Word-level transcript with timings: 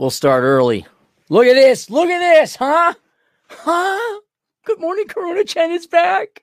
We'll 0.00 0.08
start 0.08 0.44
early. 0.44 0.86
Look 1.28 1.44
at 1.44 1.56
this. 1.56 1.90
Look 1.90 2.08
at 2.08 2.20
this, 2.20 2.56
huh? 2.56 2.94
Huh? 3.50 4.20
Good 4.64 4.80
morning, 4.80 5.06
Corona 5.06 5.44
Chan 5.44 5.72
is 5.72 5.86
back. 5.86 6.42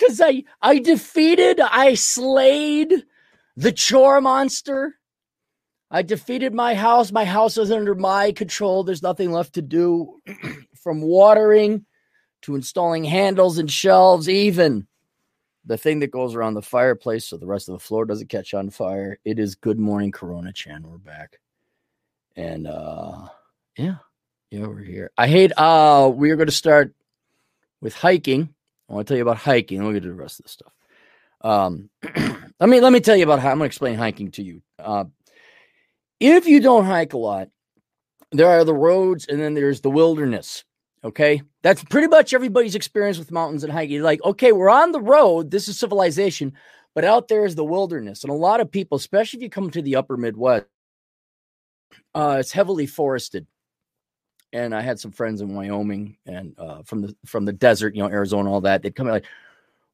Cause 0.00 0.18
I 0.18 0.44
I 0.62 0.78
defeated, 0.78 1.60
I 1.60 1.92
slayed 1.92 3.04
the 3.58 3.72
chore 3.72 4.22
monster. 4.22 4.94
I 5.90 6.00
defeated 6.00 6.54
my 6.54 6.74
house. 6.74 7.12
My 7.12 7.26
house 7.26 7.58
is 7.58 7.70
under 7.70 7.94
my 7.94 8.32
control. 8.32 8.82
There's 8.82 9.02
nothing 9.02 9.30
left 9.30 9.52
to 9.56 9.62
do 9.62 10.22
from 10.82 11.02
watering 11.02 11.84
to 12.42 12.54
installing 12.54 13.04
handles 13.04 13.58
and 13.58 13.70
shelves, 13.70 14.30
even 14.30 14.86
the 15.66 15.76
thing 15.76 15.98
that 15.98 16.10
goes 16.10 16.34
around 16.34 16.54
the 16.54 16.62
fireplace 16.62 17.26
so 17.26 17.36
the 17.36 17.46
rest 17.46 17.68
of 17.68 17.74
the 17.74 17.84
floor 17.84 18.06
doesn't 18.06 18.30
catch 18.30 18.54
on 18.54 18.70
fire. 18.70 19.18
It 19.26 19.38
is 19.38 19.54
Good 19.54 19.78
Morning 19.78 20.10
Corona 20.10 20.54
Chan. 20.54 20.82
We're 20.82 20.96
back. 20.96 21.38
And 22.36 22.66
uh 22.66 23.28
yeah, 23.76 23.96
yeah, 24.50 24.66
we're 24.66 24.78
here. 24.82 25.10
I 25.16 25.28
hate 25.28 25.52
uh 25.56 26.10
we 26.14 26.30
are 26.30 26.36
going 26.36 26.48
to 26.48 26.52
start 26.52 26.94
with 27.80 27.94
hiking. 27.94 28.54
I 28.88 28.94
want 28.94 29.06
to 29.06 29.10
tell 29.10 29.16
you 29.16 29.22
about 29.22 29.38
hiking. 29.38 29.82
Let 29.82 29.88
me 29.88 29.94
get 29.94 30.02
to 30.04 30.08
the 30.08 30.14
rest 30.14 30.40
of 30.40 30.44
the 30.44 30.50
stuff. 30.50 30.72
Um 31.40 31.90
let 32.60 32.68
me 32.68 32.80
let 32.80 32.92
me 32.92 33.00
tell 33.00 33.16
you 33.16 33.24
about 33.24 33.40
how 33.40 33.50
I'm 33.50 33.58
gonna 33.58 33.64
explain 33.64 33.96
hiking 33.96 34.30
to 34.32 34.42
you. 34.42 34.62
Uh 34.78 35.04
if 36.20 36.46
you 36.46 36.60
don't 36.60 36.86
hike 36.86 37.12
a 37.12 37.18
lot, 37.18 37.48
there 38.32 38.48
are 38.48 38.64
the 38.64 38.74
roads 38.74 39.26
and 39.26 39.40
then 39.40 39.54
there's 39.54 39.80
the 39.80 39.90
wilderness. 39.90 40.64
Okay. 41.04 41.42
That's 41.62 41.84
pretty 41.84 42.08
much 42.08 42.34
everybody's 42.34 42.74
experience 42.74 43.18
with 43.18 43.30
mountains 43.30 43.64
and 43.64 43.72
hiking. 43.72 44.02
Like, 44.02 44.22
okay, 44.24 44.52
we're 44.52 44.70
on 44.70 44.92
the 44.92 45.00
road. 45.00 45.50
This 45.50 45.68
is 45.68 45.78
civilization, 45.78 46.54
but 46.94 47.04
out 47.04 47.28
there 47.28 47.44
is 47.44 47.54
the 47.54 47.64
wilderness. 47.64 48.24
And 48.24 48.30
a 48.30 48.36
lot 48.36 48.60
of 48.60 48.70
people, 48.70 48.96
especially 48.96 49.38
if 49.38 49.42
you 49.44 49.50
come 49.50 49.70
to 49.70 49.82
the 49.82 49.96
upper 49.96 50.16
Midwest, 50.16 50.66
uh, 52.14 52.36
it's 52.40 52.52
heavily 52.52 52.86
forested. 52.86 53.46
And 54.52 54.74
I 54.74 54.80
had 54.80 54.98
some 54.98 55.10
friends 55.10 55.40
in 55.40 55.54
Wyoming 55.54 56.16
and 56.24 56.58
uh, 56.58 56.82
from 56.82 57.02
the 57.02 57.16
from 57.26 57.44
the 57.44 57.52
desert, 57.52 57.94
you 57.94 58.02
know, 58.02 58.08
Arizona, 58.08 58.50
all 58.50 58.62
that. 58.62 58.82
They'd 58.82 58.94
come 58.94 59.06
in 59.06 59.12
like, 59.12 59.26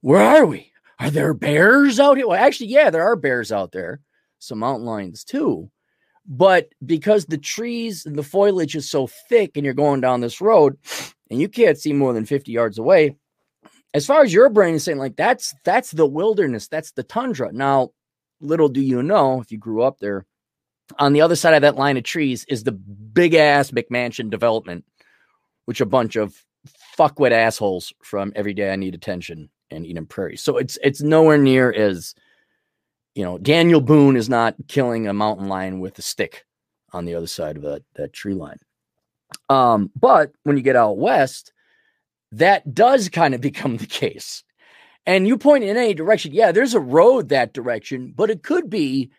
where 0.02 0.22
are 0.22 0.46
we? 0.46 0.72
Are 0.98 1.10
there 1.10 1.34
bears 1.34 1.98
out 1.98 2.16
here? 2.16 2.28
Well, 2.28 2.38
actually, 2.38 2.68
yeah, 2.68 2.90
there 2.90 3.02
are 3.02 3.16
bears 3.16 3.50
out 3.50 3.72
there. 3.72 4.00
Some 4.38 4.58
mountain 4.58 4.86
lions 4.86 5.24
too. 5.24 5.70
But 6.26 6.68
because 6.84 7.26
the 7.26 7.38
trees 7.38 8.06
and 8.06 8.14
the 8.14 8.22
foliage 8.22 8.76
is 8.76 8.88
so 8.88 9.08
thick 9.28 9.56
and 9.56 9.64
you're 9.64 9.74
going 9.74 10.00
down 10.00 10.20
this 10.20 10.40
road 10.40 10.78
and 11.30 11.40
you 11.40 11.48
can't 11.48 11.78
see 11.78 11.92
more 11.92 12.12
than 12.12 12.26
50 12.26 12.52
yards 12.52 12.78
away, 12.78 13.16
as 13.94 14.06
far 14.06 14.22
as 14.22 14.32
your 14.32 14.48
brain 14.48 14.76
is 14.76 14.84
saying, 14.84 14.98
like 14.98 15.16
that's 15.16 15.54
that's 15.64 15.90
the 15.90 16.06
wilderness, 16.06 16.68
that's 16.68 16.92
the 16.92 17.02
tundra. 17.02 17.52
Now, 17.52 17.90
little 18.40 18.68
do 18.68 18.80
you 18.80 19.02
know, 19.02 19.40
if 19.40 19.50
you 19.50 19.58
grew 19.58 19.82
up 19.82 19.98
there, 19.98 20.24
on 20.98 21.12
the 21.12 21.20
other 21.20 21.36
side 21.36 21.54
of 21.54 21.62
that 21.62 21.76
line 21.76 21.96
of 21.96 22.04
trees 22.04 22.44
is 22.48 22.64
the 22.64 22.72
big 22.72 23.34
ass 23.34 23.70
McMansion 23.70 24.30
development, 24.30 24.84
which 25.66 25.80
a 25.80 25.86
bunch 25.86 26.16
of 26.16 26.44
fuckwit 26.98 27.32
assholes 27.32 27.92
from 28.02 28.32
every 28.36 28.54
day 28.54 28.72
I 28.72 28.76
need 28.76 28.94
attention 28.94 29.50
and 29.70 29.86
Eden 29.86 30.06
Prairie. 30.06 30.36
So 30.36 30.56
it's 30.56 30.78
it's 30.82 31.02
nowhere 31.02 31.38
near 31.38 31.72
as 31.72 32.14
you 33.14 33.24
know, 33.24 33.38
Daniel 33.38 33.80
Boone 33.80 34.16
is 34.16 34.28
not 34.28 34.54
killing 34.68 35.06
a 35.06 35.12
mountain 35.12 35.48
lion 35.48 35.80
with 35.80 35.98
a 35.98 36.02
stick 36.02 36.44
on 36.92 37.04
the 37.04 37.14
other 37.14 37.26
side 37.26 37.56
of 37.56 37.62
that, 37.62 37.82
that 37.94 38.12
tree 38.12 38.34
line. 38.34 38.58
Um, 39.48 39.90
but 39.98 40.32
when 40.44 40.56
you 40.56 40.62
get 40.62 40.76
out 40.76 40.98
west, 40.98 41.52
that 42.32 42.74
does 42.74 43.08
kind 43.08 43.34
of 43.34 43.40
become 43.42 43.76
the 43.76 43.86
case. 43.86 44.44
And 45.04 45.26
you 45.26 45.36
point 45.36 45.64
in 45.64 45.76
any 45.76 45.94
direction, 45.94 46.32
yeah, 46.32 46.52
there's 46.52 46.74
a 46.74 46.80
road 46.80 47.28
that 47.28 47.52
direction, 47.52 48.12
but 48.16 48.30
it 48.30 48.42
could 48.42 48.70
be 48.70 49.10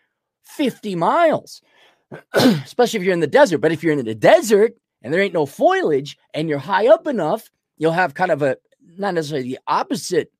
50 0.44 0.94
miles, 0.94 1.62
especially 2.34 3.00
if 3.00 3.04
you're 3.04 3.14
in 3.14 3.20
the 3.20 3.26
desert. 3.26 3.58
But 3.58 3.72
if 3.72 3.82
you're 3.82 3.92
in 3.92 4.04
the 4.04 4.14
desert 4.14 4.74
and 5.02 5.12
there 5.12 5.20
ain't 5.20 5.34
no 5.34 5.46
foliage 5.46 6.16
and 6.32 6.48
you're 6.48 6.58
high 6.58 6.88
up 6.88 7.06
enough, 7.06 7.50
you'll 7.76 7.92
have 7.92 8.14
kind 8.14 8.30
of 8.30 8.42
a 8.42 8.56
not 8.96 9.14
necessarily 9.14 9.48
the 9.48 9.58
opposite 9.66 10.30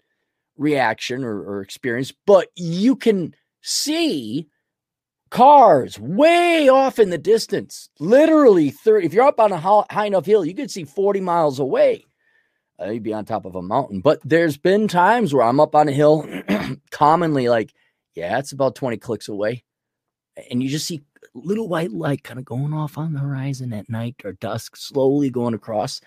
reaction 0.57 1.25
or, 1.25 1.43
or 1.43 1.61
experience, 1.61 2.13
but 2.27 2.49
you 2.57 2.97
can 2.97 3.35
see 3.63 4.49
cars 5.31 5.99
way 5.99 6.69
off 6.69 6.99
in 6.99 7.11
the 7.11 7.19
distance, 7.19 7.89
literally 7.99 8.71
30. 8.71 9.07
If 9.07 9.13
you're 9.13 9.27
up 9.27 9.41
on 9.41 9.51
a 9.53 9.59
high 9.59 10.07
enough 10.07 10.27
hill, 10.27 10.45
you 10.45 10.55
could 10.55 10.71
see 10.71 10.85
40 10.85 11.21
miles 11.21 11.59
away. 11.59 12.05
Uh, 12.81 12.91
you'd 12.91 13.03
be 13.03 13.13
on 13.13 13.25
top 13.25 13.45
of 13.45 13.55
a 13.55 13.63
mountain. 13.63 14.01
But 14.01 14.21
there's 14.25 14.57
been 14.57 14.87
times 14.89 15.35
where 15.35 15.45
I'm 15.45 15.61
up 15.61 15.75
on 15.75 15.89
a 15.89 15.93
hill, 15.93 16.29
commonly 16.91 17.49
like, 17.49 17.73
yeah, 18.15 18.39
it's 18.39 18.53
about 18.53 18.77
20 18.77 18.97
clicks 18.99 19.29
away. 19.29 19.64
And 20.51 20.63
you 20.63 20.69
just 20.69 20.87
see 20.87 21.03
little 21.35 21.69
white 21.69 21.93
light 21.93 22.25
kind 22.25 22.39
of 22.39 22.45
going 22.45 22.73
off 22.73 22.99
on 22.99 23.13
the 23.13 23.21
horizon 23.21 23.73
at 23.73 23.89
night 23.89 24.17
or 24.25 24.33
dusk, 24.33 24.77
slowly 24.77 25.31
going 25.31 25.55
across. 25.55 26.01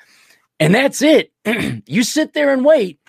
And 0.60 0.74
that's 0.74 1.02
it. 1.02 1.32
you 1.86 2.04
sit 2.04 2.34
there 2.34 2.52
and 2.54 2.66
wait 2.66 3.00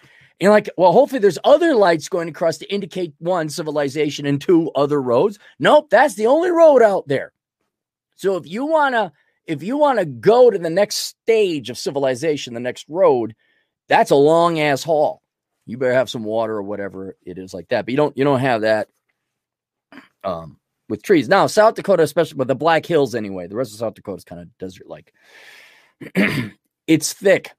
and 0.41 0.51
like, 0.51 0.69
well, 0.77 0.93
hopefully 0.93 1.21
there's 1.21 1.39
other 1.45 1.75
lights 1.75 2.09
going 2.09 2.29
across 2.29 2.59
to 2.59 2.73
indicate 2.73 3.15
one, 3.19 3.49
civilization, 3.49 4.27
and 4.27 4.41
two, 4.41 4.71
other 4.75 5.01
roads. 5.01 5.39
Nope, 5.59 5.91
that's 5.91 6.15
the 6.15 6.27
only 6.27 6.51
road 6.51 6.83
out 6.83 7.09
there. 7.09 7.33
So 8.17 8.37
if 8.37 8.47
you 8.47 8.67
wanna, 8.67 9.13
if 9.47 9.63
you 9.63 9.77
wanna 9.77 10.05
go 10.05 10.51
to 10.51 10.59
the 10.59 10.71
next 10.71 10.97
stage 10.97 11.71
of 11.71 11.79
civilization, 11.79 12.55
the 12.55 12.61
next 12.61 12.87
road, 12.89 13.35
that's 13.89 14.11
a 14.11 14.17
long 14.17 14.61
ass 14.61 14.83
haul. 14.85 15.23
You 15.67 15.77
better 15.77 15.95
have 15.95 16.11
some 16.11 16.25
water 16.25 16.55
or 16.55 16.63
whatever 16.63 17.17
it 17.25 17.39
is 17.39 17.53
like 17.53 17.69
that. 17.69 17.85
But 17.85 17.93
you 17.93 17.97
don't 17.97 18.17
you 18.17 18.25
don't 18.25 18.41
have 18.41 18.63
that 18.63 18.89
um 20.25 20.59
with 20.89 21.03
trees. 21.03 21.29
Now, 21.29 21.47
South 21.47 21.75
Dakota, 21.75 22.03
especially 22.03 22.39
with 22.39 22.49
the 22.49 22.55
Black 22.55 22.87
Hills 22.87 23.15
anyway, 23.15 23.47
the 23.47 23.57
rest 23.57 23.73
of 23.73 23.79
South 23.79 23.95
Dakota 23.95 24.19
is 24.19 24.25
kind 24.25 24.41
of 24.41 24.59
desert 24.59 24.89
like. 24.89 25.13
it's 26.87 27.13
thick 27.13 27.53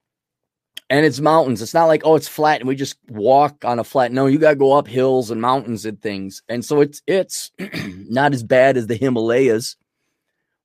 and 0.90 1.06
it's 1.06 1.20
mountains. 1.20 1.62
It's 1.62 1.74
not 1.74 1.86
like 1.86 2.02
oh, 2.06 2.16
it's 2.16 2.28
flat 2.28 2.60
and 2.60 2.68
we 2.68 2.76
just 2.76 2.98
walk 3.08 3.64
on 3.64 3.80
a 3.80 3.84
flat. 3.84 4.12
No, 4.12 4.26
you 4.26 4.38
got 4.38 4.52
to 4.52 4.56
go 4.56 4.74
up 4.74 4.88
hills 4.88 5.32
and 5.32 5.42
mountains 5.42 5.86
and 5.86 6.02
things. 6.02 6.42
And 6.50 6.64
so 6.66 6.82
it's 6.82 7.02
it's 7.08 7.52
not 7.86 8.34
as 8.34 8.44
bad 8.44 8.78
as 8.78 8.88
the 8.88 8.96
Himalayas, 8.96 9.76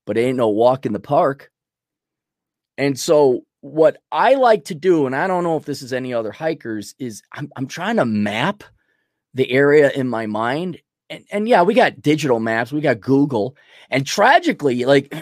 but 0.07 0.17
it 0.17 0.23
ain't 0.23 0.39
no 0.39 0.49
walk 0.49 0.87
in 0.87 0.93
the 0.93 1.01
park. 1.01 1.51
And 2.79 2.99
so 2.99 3.45
what 3.61 3.99
I 4.11 4.35
like 4.35 4.65
to 4.67 4.75
do, 4.75 5.07
and 5.07 5.15
I 5.15 5.27
don't 5.27 5.45
know 5.45 5.57
if 5.57 5.65
this 5.65 5.83
is 5.83 5.93
any 5.93 6.13
other 6.13 6.33
hikers, 6.33 6.95
is 6.99 7.23
I'm 7.33 7.51
I'm 7.57 7.67
trying 7.67 7.97
to 7.97 8.05
map 8.05 8.65
the 9.35 9.51
area 9.51 9.91
in 9.91 10.09
my 10.09 10.27
mind. 10.27 10.79
And, 11.11 11.25
and 11.31 11.49
yeah, 11.49 11.63
we 11.63 11.75
got 11.75 12.01
digital 12.01 12.41
maps, 12.41 12.73
we 12.73 12.81
got 12.81 13.01
Google, 13.01 13.57
and 13.91 14.07
tragically, 14.07 14.85
like 14.85 15.13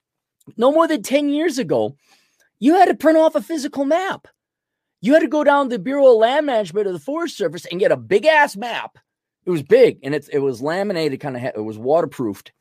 no 0.56 0.72
more 0.72 0.86
than 0.86 1.02
10 1.02 1.30
years 1.30 1.58
ago, 1.58 1.96
you 2.58 2.74
had 2.74 2.86
to 2.86 2.94
print 2.94 3.18
off 3.18 3.34
a 3.34 3.42
physical 3.42 3.84
map. 3.84 4.28
You 5.00 5.14
had 5.14 5.20
to 5.20 5.28
go 5.28 5.42
down 5.42 5.68
to 5.68 5.76
the 5.76 5.82
Bureau 5.82 6.12
of 6.12 6.18
Land 6.18 6.46
Management 6.46 6.86
of 6.86 6.92
the 6.92 6.98
Forest 7.00 7.36
Service 7.36 7.66
and 7.66 7.80
get 7.80 7.90
a 7.90 7.96
big 7.96 8.24
ass 8.24 8.56
map. 8.56 8.98
It 9.44 9.50
was 9.50 9.62
big 9.62 9.98
and 10.04 10.14
it's 10.14 10.28
it 10.28 10.38
was 10.38 10.62
laminated, 10.62 11.18
kind 11.18 11.36
of 11.36 11.42
it 11.42 11.64
was 11.64 11.76
waterproofed, 11.76 12.52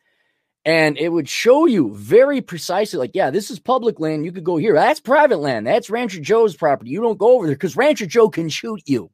and 0.66 0.98
it 0.98 1.10
would 1.10 1.28
show 1.28 1.66
you 1.66 1.94
very 1.96 2.42
precisely, 2.42 3.00
like, 3.00 3.12
yeah, 3.14 3.32
this 3.32 3.50
is 3.50 3.60
public 3.60 4.00
land. 4.00 4.26
You 4.26 4.32
could 4.32 4.44
go 4.44 4.58
here. 4.58 4.74
That's 4.74 5.00
private 5.00 5.38
land. 5.38 5.66
That's 5.66 5.90
Rancher 5.90 6.20
Joe's 6.20 6.56
property. 6.56 6.92
You 6.92 7.02
don't 7.02 7.18
go 7.18 7.36
over 7.36 7.48
there 7.48 7.56
because 7.56 7.76
Rancher 7.76 8.06
Joe 8.06 8.30
can 8.30 8.50
shoot 8.50 8.82
you. 8.86 9.10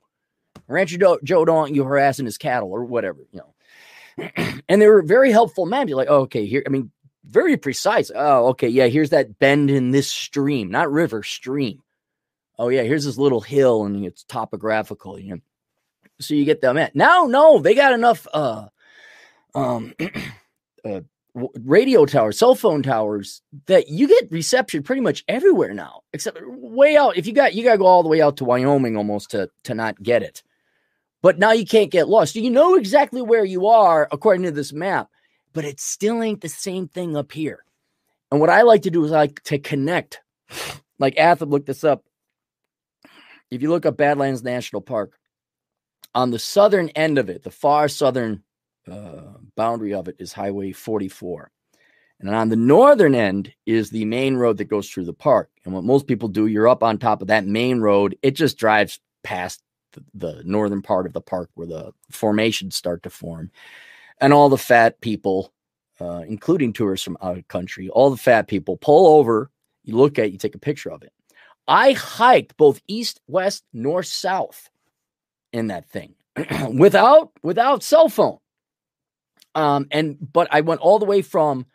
Rancher 0.67 1.17
Joe 1.23 1.45
don't 1.45 1.73
you 1.73 1.83
harassing 1.83 2.25
his 2.25 2.37
cattle 2.37 2.71
or 2.71 2.85
whatever, 2.85 3.19
you 3.31 3.39
know. 3.39 4.29
and 4.69 4.81
they 4.81 4.87
were 4.87 5.01
very 5.01 5.31
helpful 5.31 5.65
maps. 5.65 5.89
You're 5.89 5.97
like, 5.97 6.09
oh, 6.09 6.21
okay, 6.21 6.45
here. 6.45 6.63
I 6.65 6.69
mean, 6.69 6.91
very 7.25 7.57
precise. 7.57 8.11
Oh, 8.13 8.47
okay, 8.47 8.67
yeah. 8.67 8.87
Here's 8.87 9.11
that 9.11 9.39
bend 9.39 9.69
in 9.69 9.91
this 9.91 10.09
stream, 10.09 10.71
not 10.71 10.91
river, 10.91 11.23
stream 11.23 11.81
oh 12.59 12.69
yeah, 12.69 12.83
here's 12.83 13.05
this 13.05 13.17
little 13.17 13.41
hill 13.41 13.85
and 13.85 14.05
it's 14.05 14.23
topographical, 14.23 15.19
you 15.19 15.35
know. 15.35 15.41
So 16.19 16.33
you 16.33 16.45
get 16.45 16.61
them 16.61 16.77
at 16.77 16.95
now, 16.95 17.25
no, 17.25 17.59
they 17.59 17.75
got 17.75 17.93
enough 17.93 18.27
uh 18.33 18.67
um 19.53 19.93
uh, 20.85 21.01
radio 21.63 22.05
towers, 22.05 22.39
cell 22.39 22.55
phone 22.55 22.81
towers 22.81 23.41
that 23.67 23.89
you 23.89 24.07
get 24.07 24.31
reception 24.31 24.81
pretty 24.81 25.01
much 25.01 25.23
everywhere 25.27 25.73
now, 25.73 26.01
except 26.13 26.39
way 26.43 26.97
out. 26.97 27.17
If 27.17 27.27
you 27.27 27.33
got 27.33 27.53
you 27.53 27.63
gotta 27.63 27.77
go 27.77 27.85
all 27.85 28.03
the 28.03 28.09
way 28.09 28.21
out 28.21 28.37
to 28.37 28.45
Wyoming 28.45 28.97
almost 28.97 29.31
to 29.31 29.49
to 29.63 29.75
not 29.75 30.01
get 30.01 30.23
it. 30.23 30.43
But 31.21 31.39
now 31.39 31.51
you 31.51 31.65
can't 31.65 31.91
get 31.91 32.07
lost. 32.07 32.35
You 32.35 32.49
know 32.49 32.75
exactly 32.75 33.21
where 33.21 33.45
you 33.45 33.67
are 33.67 34.07
according 34.11 34.43
to 34.43 34.51
this 34.51 34.71
map, 34.71 35.09
but 35.53 35.65
it 35.65 35.79
still 35.79 36.21
ain't 36.21 36.41
the 36.41 36.49
same 36.49 36.87
thing 36.87 37.17
up 37.17 37.31
here. 37.31 37.63
And 38.31 38.39
what 38.39 38.49
I 38.49 38.61
like 38.61 38.83
to 38.83 38.91
do 38.91 39.03
is 39.05 39.11
I 39.11 39.17
like 39.17 39.43
to 39.43 39.59
connect. 39.59 40.21
Like 40.99 41.15
Atham 41.17 41.51
looked 41.51 41.67
this 41.67 41.83
up 41.83 42.03
if 43.51 43.61
you 43.61 43.69
look 43.69 43.85
up 43.85 43.97
Badlands 43.97 44.43
National 44.43 44.81
Park, 44.81 45.17
on 46.13 46.31
the 46.31 46.39
southern 46.39 46.89
end 46.89 47.17
of 47.17 47.29
it, 47.29 47.43
the 47.43 47.51
far 47.51 47.87
southern 47.87 48.43
uh, 48.89 49.33
boundary 49.55 49.93
of 49.93 50.07
it 50.07 50.15
is 50.19 50.33
Highway 50.33 50.71
44. 50.71 51.51
And 52.19 52.29
on 52.29 52.49
the 52.49 52.55
northern 52.55 53.13
end 53.13 53.53
is 53.65 53.89
the 53.89 54.05
main 54.05 54.35
road 54.35 54.57
that 54.57 54.65
goes 54.65 54.89
through 54.89 55.05
the 55.05 55.13
park. 55.13 55.51
And 55.63 55.73
what 55.73 55.83
most 55.83 56.07
people 56.07 56.29
do, 56.29 56.47
you're 56.47 56.67
up 56.67 56.81
on 56.81 56.97
top 56.97 57.21
of 57.21 57.27
that 57.27 57.45
main 57.45 57.79
road, 57.79 58.17
it 58.23 58.31
just 58.31 58.57
drives 58.57 58.99
past 59.23 59.61
the, 60.13 60.35
the 60.35 60.43
northern 60.43 60.81
part 60.81 61.05
of 61.05 61.13
the 61.13 61.21
park 61.21 61.49
where 61.55 61.67
the 61.67 61.93
formations 62.11 62.75
start 62.75 63.03
to 63.03 63.09
form. 63.09 63.51
And 64.19 64.33
all 64.33 64.49
the 64.49 64.57
fat 64.57 64.99
people 65.01 65.53
uh, 65.99 66.23
including 66.27 66.73
tourists 66.73 67.03
from 67.03 67.17
out 67.21 67.37
of 67.37 67.47
country, 67.47 67.89
all 67.89 68.09
the 68.09 68.17
fat 68.17 68.47
people 68.47 68.77
pull 68.77 69.17
over, 69.17 69.49
you 69.83 69.95
look 69.95 70.19
at, 70.19 70.25
it, 70.25 70.31
you 70.31 70.37
take 70.37 70.55
a 70.55 70.59
picture 70.59 70.91
of 70.91 71.01
it. 71.01 71.11
I 71.67 71.93
hiked 71.93 72.55
both 72.57 72.81
east, 72.87 73.19
west, 73.27 73.63
north, 73.73 74.05
south 74.05 74.69
in 75.51 75.67
that 75.67 75.89
thing 75.89 76.15
without 76.71 77.31
without 77.43 77.83
cell 77.83 78.09
phone. 78.09 78.37
Um, 79.55 79.87
and 79.91 80.17
but 80.19 80.47
I 80.51 80.61
went 80.61 80.81
all 80.81 80.99
the 80.99 81.05
way 81.05 81.21
from 81.21 81.65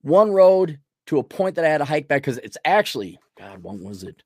one 0.00 0.32
road 0.32 0.78
to 1.06 1.18
a 1.18 1.24
point 1.24 1.56
that 1.56 1.64
I 1.64 1.68
had 1.68 1.78
to 1.78 1.84
hike 1.84 2.08
back 2.08 2.22
because 2.22 2.38
it's 2.38 2.58
actually 2.64 3.18
God, 3.38 3.62
what 3.62 3.78
was 3.78 4.02
it? 4.02 4.22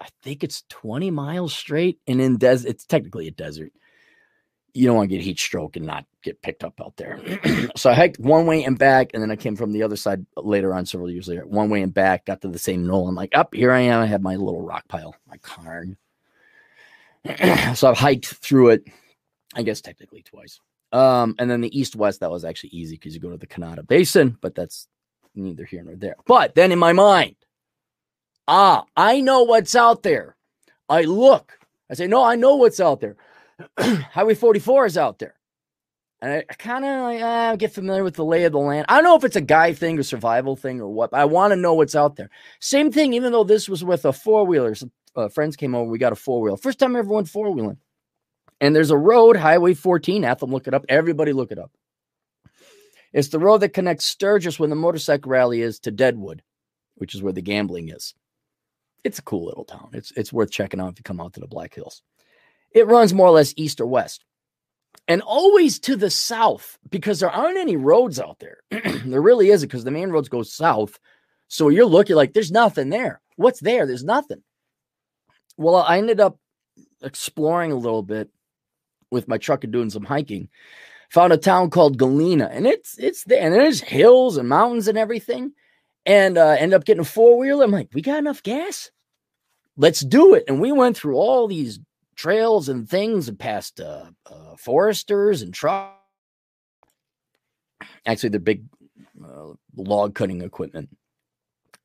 I 0.00 0.08
think 0.22 0.42
it's 0.42 0.64
20 0.68 1.10
miles 1.10 1.54
straight 1.54 1.98
and 2.06 2.20
in 2.20 2.36
desert. 2.36 2.68
It's 2.68 2.86
technically 2.86 3.28
a 3.28 3.32
desert. 3.32 3.72
You 4.74 4.86
don't 4.86 4.96
want 4.96 5.10
to 5.10 5.16
get 5.16 5.24
heat 5.24 5.38
stroke 5.38 5.76
and 5.76 5.86
not 5.86 6.06
get 6.22 6.40
picked 6.40 6.64
up 6.64 6.80
out 6.80 6.96
there. 6.96 7.20
so 7.76 7.90
I 7.90 7.94
hiked 7.94 8.18
one 8.18 8.46
way 8.46 8.64
and 8.64 8.78
back, 8.78 9.10
and 9.12 9.22
then 9.22 9.30
I 9.30 9.36
came 9.36 9.54
from 9.54 9.72
the 9.72 9.82
other 9.82 9.96
side 9.96 10.24
later 10.36 10.72
on, 10.72 10.86
several 10.86 11.10
years 11.10 11.28
later. 11.28 11.46
One 11.46 11.68
way 11.68 11.82
and 11.82 11.92
back, 11.92 12.24
got 12.24 12.40
to 12.40 12.48
the 12.48 12.58
same 12.58 12.86
knoll. 12.86 13.06
I'm 13.06 13.14
like, 13.14 13.36
up 13.36 13.54
here 13.54 13.70
I 13.70 13.80
am. 13.80 14.00
I 14.00 14.06
have 14.06 14.22
my 14.22 14.36
little 14.36 14.62
rock 14.62 14.88
pile, 14.88 15.14
my 15.28 15.36
cairn. 15.38 15.98
so 17.74 17.90
I've 17.90 17.98
hiked 17.98 18.26
through 18.26 18.70
it, 18.70 18.84
I 19.54 19.62
guess 19.62 19.82
technically 19.82 20.22
twice. 20.22 20.58
Um, 20.90 21.34
and 21.38 21.50
then 21.50 21.60
the 21.60 21.78
east 21.78 21.94
west, 21.94 22.20
that 22.20 22.30
was 22.30 22.44
actually 22.44 22.70
easy 22.70 22.96
because 22.96 23.14
you 23.14 23.20
go 23.20 23.30
to 23.30 23.36
the 23.36 23.46
Conata 23.46 23.86
Basin, 23.86 24.36
but 24.40 24.54
that's 24.54 24.88
neither 25.34 25.64
here 25.64 25.82
nor 25.82 25.96
there. 25.96 26.16
But 26.26 26.54
then 26.54 26.72
in 26.72 26.78
my 26.78 26.92
mind, 26.92 27.36
ah, 28.52 28.84
I 28.96 29.20
know 29.20 29.44
what's 29.44 29.74
out 29.74 30.02
there. 30.02 30.36
I 30.88 31.02
look, 31.02 31.58
I 31.90 31.94
say, 31.94 32.06
no, 32.06 32.22
I 32.22 32.36
know 32.36 32.56
what's 32.56 32.80
out 32.80 33.00
there. 33.00 33.16
Highway 33.78 34.34
44 34.34 34.86
is 34.86 34.98
out 34.98 35.18
there. 35.18 35.34
And 36.20 36.32
I, 36.32 36.44
I 36.48 36.54
kind 36.54 36.84
of 36.84 37.02
like, 37.02 37.22
uh, 37.22 37.56
get 37.56 37.72
familiar 37.72 38.04
with 38.04 38.14
the 38.14 38.24
lay 38.24 38.44
of 38.44 38.52
the 38.52 38.58
land. 38.58 38.86
I 38.88 38.96
don't 38.96 39.04
know 39.04 39.16
if 39.16 39.24
it's 39.24 39.36
a 39.36 39.40
guy 39.40 39.72
thing 39.72 39.98
or 39.98 40.02
survival 40.02 40.54
thing 40.54 40.80
or 40.80 40.88
what, 40.88 41.10
but 41.12 41.20
I 41.20 41.24
want 41.24 41.52
to 41.52 41.56
know 41.56 41.74
what's 41.74 41.96
out 41.96 42.16
there. 42.16 42.28
Same 42.60 42.92
thing, 42.92 43.14
even 43.14 43.32
though 43.32 43.42
this 43.42 43.68
was 43.68 43.82
with 43.82 44.04
a 44.04 44.12
four 44.12 44.44
wheeler. 44.44 44.74
Some 44.74 44.92
uh, 45.16 45.28
friends 45.28 45.56
came 45.56 45.74
over, 45.74 45.90
we 45.90 45.98
got 45.98 46.12
a 46.12 46.16
four 46.16 46.42
wheel. 46.42 46.56
First 46.56 46.78
time 46.78 46.94
ever 46.94 47.08
went 47.08 47.28
four 47.28 47.50
wheeling. 47.50 47.78
And 48.60 48.76
there's 48.76 48.90
a 48.90 48.96
road, 48.98 49.36
Highway 49.36 49.74
14. 49.74 50.24
Atham, 50.24 50.50
look 50.50 50.68
it 50.68 50.74
up. 50.74 50.84
Everybody 50.88 51.32
look 51.32 51.52
it 51.52 51.58
up. 51.58 51.72
It's 53.12 53.28
the 53.28 53.38
road 53.38 53.58
that 53.58 53.70
connects 53.70 54.04
Sturgis, 54.04 54.58
when 54.58 54.70
the 54.70 54.76
motorcycle 54.76 55.30
rally 55.30 55.62
is, 55.62 55.80
to 55.80 55.90
Deadwood, 55.90 56.42
which 56.96 57.14
is 57.14 57.22
where 57.22 57.32
the 57.32 57.42
gambling 57.42 57.88
is. 57.88 58.14
It's 59.04 59.18
a 59.18 59.22
cool 59.22 59.46
little 59.46 59.64
town. 59.64 59.90
It's 59.92 60.12
it's 60.12 60.32
worth 60.32 60.50
checking 60.50 60.80
out 60.80 60.92
if 60.92 60.98
you 60.98 61.02
come 61.02 61.20
out 61.20 61.34
to 61.34 61.40
the 61.40 61.46
Black 61.48 61.74
Hills. 61.74 62.02
It 62.72 62.86
runs 62.86 63.12
more 63.12 63.26
or 63.26 63.32
less 63.32 63.54
east 63.56 63.80
or 63.80 63.86
west. 63.86 64.24
And 65.08 65.20
always 65.22 65.78
to 65.80 65.96
the 65.96 66.10
south 66.10 66.78
because 66.88 67.20
there 67.20 67.30
aren't 67.30 67.58
any 67.58 67.76
roads 67.76 68.20
out 68.20 68.38
there. 68.38 68.58
there 68.70 69.20
really 69.20 69.50
isn't 69.50 69.68
because 69.68 69.84
the 69.84 69.90
main 69.90 70.10
roads 70.10 70.28
go 70.28 70.42
south. 70.42 70.98
So 71.48 71.68
you're 71.68 71.86
looking 71.86 72.16
like 72.16 72.32
there's 72.32 72.52
nothing 72.52 72.88
there. 72.88 73.20
What's 73.36 73.60
there? 73.60 73.86
There's 73.86 74.04
nothing. 74.04 74.42
Well, 75.56 75.76
I 75.76 75.98
ended 75.98 76.20
up 76.20 76.38
exploring 77.02 77.72
a 77.72 77.76
little 77.76 78.02
bit 78.02 78.30
with 79.10 79.28
my 79.28 79.38
truck 79.38 79.64
and 79.64 79.72
doing 79.72 79.90
some 79.90 80.04
hiking. 80.04 80.48
Found 81.10 81.32
a 81.32 81.36
town 81.36 81.68
called 81.68 81.98
Galena, 81.98 82.48
and 82.50 82.66
it's 82.66 82.96
it's 82.98 83.24
there, 83.24 83.42
and 83.42 83.52
there's 83.52 83.82
hills 83.82 84.38
and 84.38 84.48
mountains 84.48 84.88
and 84.88 84.96
everything. 84.96 85.52
And 86.04 86.36
uh, 86.36 86.56
end 86.58 86.74
up 86.74 86.84
getting 86.84 87.00
a 87.00 87.04
four 87.04 87.38
wheeler. 87.38 87.64
I'm 87.64 87.70
like, 87.70 87.90
we 87.92 88.02
got 88.02 88.18
enough 88.18 88.42
gas. 88.42 88.90
Let's 89.76 90.00
do 90.00 90.34
it. 90.34 90.44
And 90.48 90.60
we 90.60 90.72
went 90.72 90.96
through 90.96 91.16
all 91.16 91.46
these 91.46 91.78
trails 92.16 92.68
and 92.68 92.88
things 92.88 93.28
and 93.28 93.38
past 93.38 93.80
uh, 93.80 94.06
uh, 94.26 94.56
foresters 94.56 95.42
and 95.42 95.54
trucks. 95.54 95.96
Actually, 98.04 98.30
they're 98.30 98.40
big 98.40 98.64
uh, 99.24 99.52
log 99.76 100.14
cutting 100.14 100.42
equipment. 100.42 100.88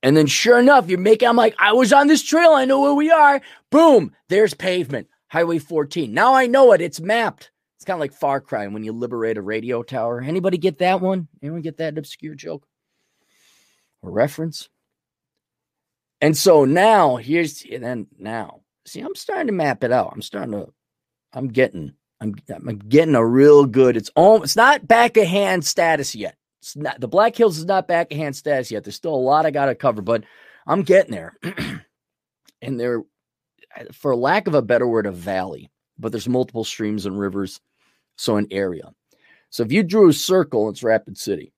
And 0.03 0.15
then, 0.15 0.27
sure 0.27 0.59
enough, 0.59 0.89
you're 0.89 0.99
making. 0.99 1.27
I'm 1.27 1.35
like, 1.35 1.55
I 1.59 1.73
was 1.73 1.91
on 1.93 2.07
this 2.07 2.23
trail. 2.23 2.51
I 2.51 2.65
know 2.65 2.81
where 2.81 2.93
we 2.93 3.11
are. 3.11 3.41
Boom, 3.71 4.13
there's 4.29 4.53
pavement. 4.53 5.07
Highway 5.29 5.59
14. 5.59 6.13
Now 6.13 6.33
I 6.33 6.47
know 6.47 6.71
it. 6.71 6.81
It's 6.81 7.01
mapped. 7.01 7.51
It's 7.75 7.85
kind 7.85 7.95
of 7.95 7.99
like 7.99 8.13
Far 8.13 8.39
Cry 8.39 8.65
when 8.67 8.83
you 8.83 8.93
liberate 8.93 9.37
a 9.37 9.41
radio 9.41 9.83
tower. 9.83 10.21
Anybody 10.21 10.57
get 10.57 10.79
that 10.79 11.01
one? 11.01 11.27
Anyone 11.43 11.61
get 11.61 11.77
that 11.77 11.97
obscure 11.97 12.35
joke 12.35 12.65
or 14.01 14.11
reference? 14.11 14.69
And 16.21 16.35
so 16.35 16.65
now 16.65 17.17
here's 17.17 17.63
and 17.71 17.83
then 17.83 18.07
now 18.17 18.61
see 18.85 19.01
I'm 19.01 19.15
starting 19.15 19.47
to 19.47 19.53
map 19.53 19.83
it 19.83 19.91
out. 19.91 20.11
I'm 20.13 20.21
starting 20.21 20.53
to 20.53 20.73
I'm 21.33 21.47
getting 21.47 21.94
I'm 22.19 22.35
I'm 22.49 22.79
getting 22.79 23.15
a 23.15 23.25
real 23.25 23.65
good. 23.65 23.97
It's 23.97 24.11
all 24.15 24.44
it's 24.44 24.55
not 24.55 24.88
back 24.88 25.17
of 25.17 25.27
hand 25.27 25.65
status 25.65 26.15
yet. 26.15 26.35
It's 26.61 26.75
not 26.75 26.99
the 26.99 27.07
Black 27.07 27.35
Hills 27.35 27.57
is 27.57 27.65
not 27.65 27.88
back 27.88 28.11
of 28.11 28.17
hand 28.17 28.35
status 28.35 28.71
yet. 28.71 28.83
There's 28.83 28.95
still 28.95 29.13
a 29.13 29.15
lot 29.15 29.45
I 29.45 29.51
got 29.51 29.65
to 29.65 29.75
cover, 29.75 30.01
but 30.01 30.23
I'm 30.65 30.81
getting 30.81 31.11
there. 31.11 31.38
and 32.61 32.79
there 32.79 33.03
for 33.91 34.15
lack 34.15 34.47
of 34.47 34.55
a 34.55 34.61
better 34.61 34.88
word, 34.88 35.05
a 35.05 35.11
valley, 35.11 35.69
but 35.99 36.11
there's 36.11 36.27
multiple 36.27 36.63
streams 36.63 37.05
and 37.05 37.19
rivers, 37.19 37.61
so 38.17 38.38
an 38.38 38.47
area. 38.49 38.91
So 39.49 39.63
if 39.63 39.71
you 39.71 39.83
drew 39.83 40.09
a 40.09 40.13
circle, 40.13 40.69
it's 40.69 40.83
Rapid 40.83 41.17
City. 41.17 41.53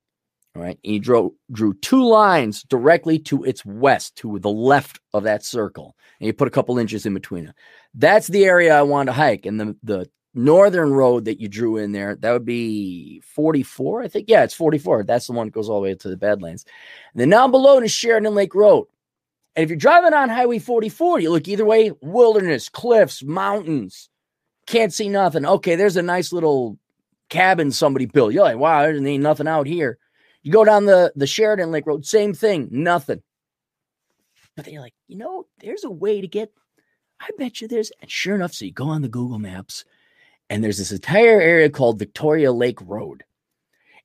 All 0.55 0.61
right. 0.61 0.79
You 0.81 0.99
drew, 0.99 1.35
drew 1.51 1.73
two 1.75 2.03
lines 2.03 2.63
directly 2.63 3.19
to 3.19 3.43
its 3.43 3.63
west, 3.65 4.15
to 4.17 4.39
the 4.39 4.49
left 4.49 4.99
of 5.13 5.23
that 5.23 5.43
circle. 5.43 5.95
And 6.19 6.27
you 6.27 6.33
put 6.33 6.47
a 6.47 6.51
couple 6.51 6.79
inches 6.79 7.05
in 7.05 7.13
between 7.13 7.45
them. 7.45 7.53
That's 7.93 8.27
the 8.27 8.45
area 8.45 8.77
I 8.77 8.81
want 8.81 9.07
to 9.07 9.13
hike. 9.13 9.45
And 9.45 9.59
the, 9.59 9.77
the 9.83 10.09
northern 10.33 10.91
road 10.91 11.25
that 11.25 11.39
you 11.39 11.47
drew 11.47 11.77
in 11.77 11.91
there, 11.91 12.15
that 12.15 12.31
would 12.31 12.45
be 12.45 13.21
44, 13.21 14.03
I 14.03 14.07
think. 14.07 14.25
Yeah, 14.27 14.43
it's 14.43 14.53
44. 14.53 15.03
That's 15.03 15.27
the 15.27 15.33
one 15.33 15.47
that 15.47 15.53
goes 15.53 15.69
all 15.69 15.81
the 15.81 15.89
way 15.89 15.95
to 15.95 16.09
the 16.09 16.17
Badlands. 16.17 16.65
And 17.13 17.21
then 17.21 17.29
down 17.29 17.51
below 17.51 17.79
is 17.79 17.91
Sheridan 17.91 18.33
Lake 18.33 18.55
Road. 18.55 18.87
And 19.55 19.63
if 19.63 19.69
you're 19.69 19.77
driving 19.77 20.13
on 20.13 20.29
Highway 20.29 20.59
44, 20.59 21.19
you 21.19 21.31
look 21.31 21.47
either 21.47 21.65
way 21.65 21.91
wilderness, 22.01 22.69
cliffs, 22.69 23.23
mountains, 23.23 24.09
can't 24.67 24.93
see 24.93 25.09
nothing. 25.09 25.45
Okay, 25.45 25.75
there's 25.75 25.97
a 25.97 26.01
nice 26.01 26.31
little 26.31 26.77
cabin 27.29 27.71
somebody 27.71 28.05
built. 28.05 28.33
You're 28.33 28.43
like, 28.43 28.57
wow, 28.57 28.81
there 28.81 28.95
ain't 28.95 29.23
nothing 29.23 29.47
out 29.47 29.67
here. 29.67 29.97
You 30.43 30.51
go 30.51 30.63
down 30.63 30.85
the, 30.85 31.11
the 31.15 31.27
Sheridan 31.27 31.71
Lake 31.71 31.85
Road, 31.85 32.05
same 32.05 32.33
thing, 32.33 32.69
nothing. 32.71 33.21
But 34.55 34.65
they're 34.65 34.79
like, 34.79 34.93
you 35.07 35.17
know, 35.17 35.45
there's 35.59 35.83
a 35.83 35.89
way 35.89 36.21
to 36.21 36.27
get, 36.27 36.51
I 37.19 37.29
bet 37.37 37.61
you 37.61 37.67
there's, 37.67 37.91
and 38.01 38.09
sure 38.09 38.35
enough, 38.35 38.53
so 38.53 38.65
you 38.65 38.71
go 38.71 38.87
on 38.87 39.01
the 39.01 39.09
Google 39.09 39.39
Maps, 39.39 39.85
and 40.49 40.63
there's 40.63 40.77
this 40.77 40.91
entire 40.91 41.41
area 41.41 41.69
called 41.69 41.99
Victoria 41.99 42.51
Lake 42.51 42.79
Road 42.81 43.23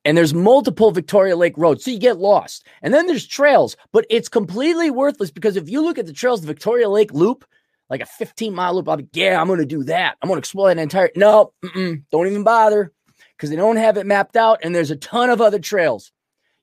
and 0.05 0.17
there's 0.17 0.35
multiple 0.35 0.91
Victoria 0.91 1.37
Lake 1.37 1.57
roads. 1.57 1.85
So 1.85 1.91
you 1.91 1.99
get 1.99 2.19
lost. 2.19 2.67
And 2.83 2.93
then 2.93 3.07
there's 3.07 3.27
trails, 3.27 3.77
but 3.93 4.07
it's 4.11 4.29
completely 4.29 4.91
worthless 4.91 5.31
because 5.31 5.57
if 5.57 5.69
you 5.69 5.83
look 5.83 5.99
at 5.99 6.07
the 6.07 6.13
trails, 6.13 6.43
the 6.43 6.47
Victoria 6.47 6.89
Lake 6.89 7.13
loop, 7.13 7.45
like 7.89 8.03
a 8.03 8.07
15 8.07 8.55
mile 8.55 8.75
loop, 8.75 8.89
I'll 8.89 8.99
be, 8.99 9.09
yeah, 9.13 9.41
I'm 9.41 9.47
going 9.47 9.61
to 9.61 9.67
do 9.67 9.85
that. 9.85 10.17
I'm 10.21 10.29
going 10.29 10.37
to 10.37 10.41
explore 10.41 10.69
that 10.69 10.81
entire. 10.81 11.11
No, 11.17 11.53
don't 11.75 12.27
even 12.27 12.45
bother 12.45 12.93
because 13.37 13.51
they 13.51 13.57
don't 13.57 13.77
have 13.77 13.97
it 13.97 14.07
mapped 14.07 14.37
out. 14.37 14.61
And 14.63 14.75
there's 14.75 14.91
a 14.91 14.97
ton 14.97 15.31
of 15.31 15.41
other 15.41 15.59
trails. 15.59 16.13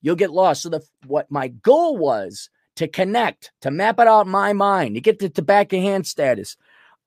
You'll 0.01 0.15
get 0.15 0.31
lost. 0.31 0.63
So 0.63 0.70
the 0.70 0.81
what 1.05 1.29
my 1.31 1.50
goal 1.50 1.98
was 1.98 2.50
to 2.77 2.88
connect, 2.88 3.51
to 3.62 3.72
map 3.72 4.00
it 4.00 4.08
out 4.08 4.25
in 4.25 4.31
my 4.31 4.53
mind, 4.53 4.96
to 4.96 5.01
get 5.01 5.20
to, 5.20 5.29
to 5.29 5.41
back 5.41 5.74
of 5.74 5.81
hand 5.81 6.08
status. 6.08 6.58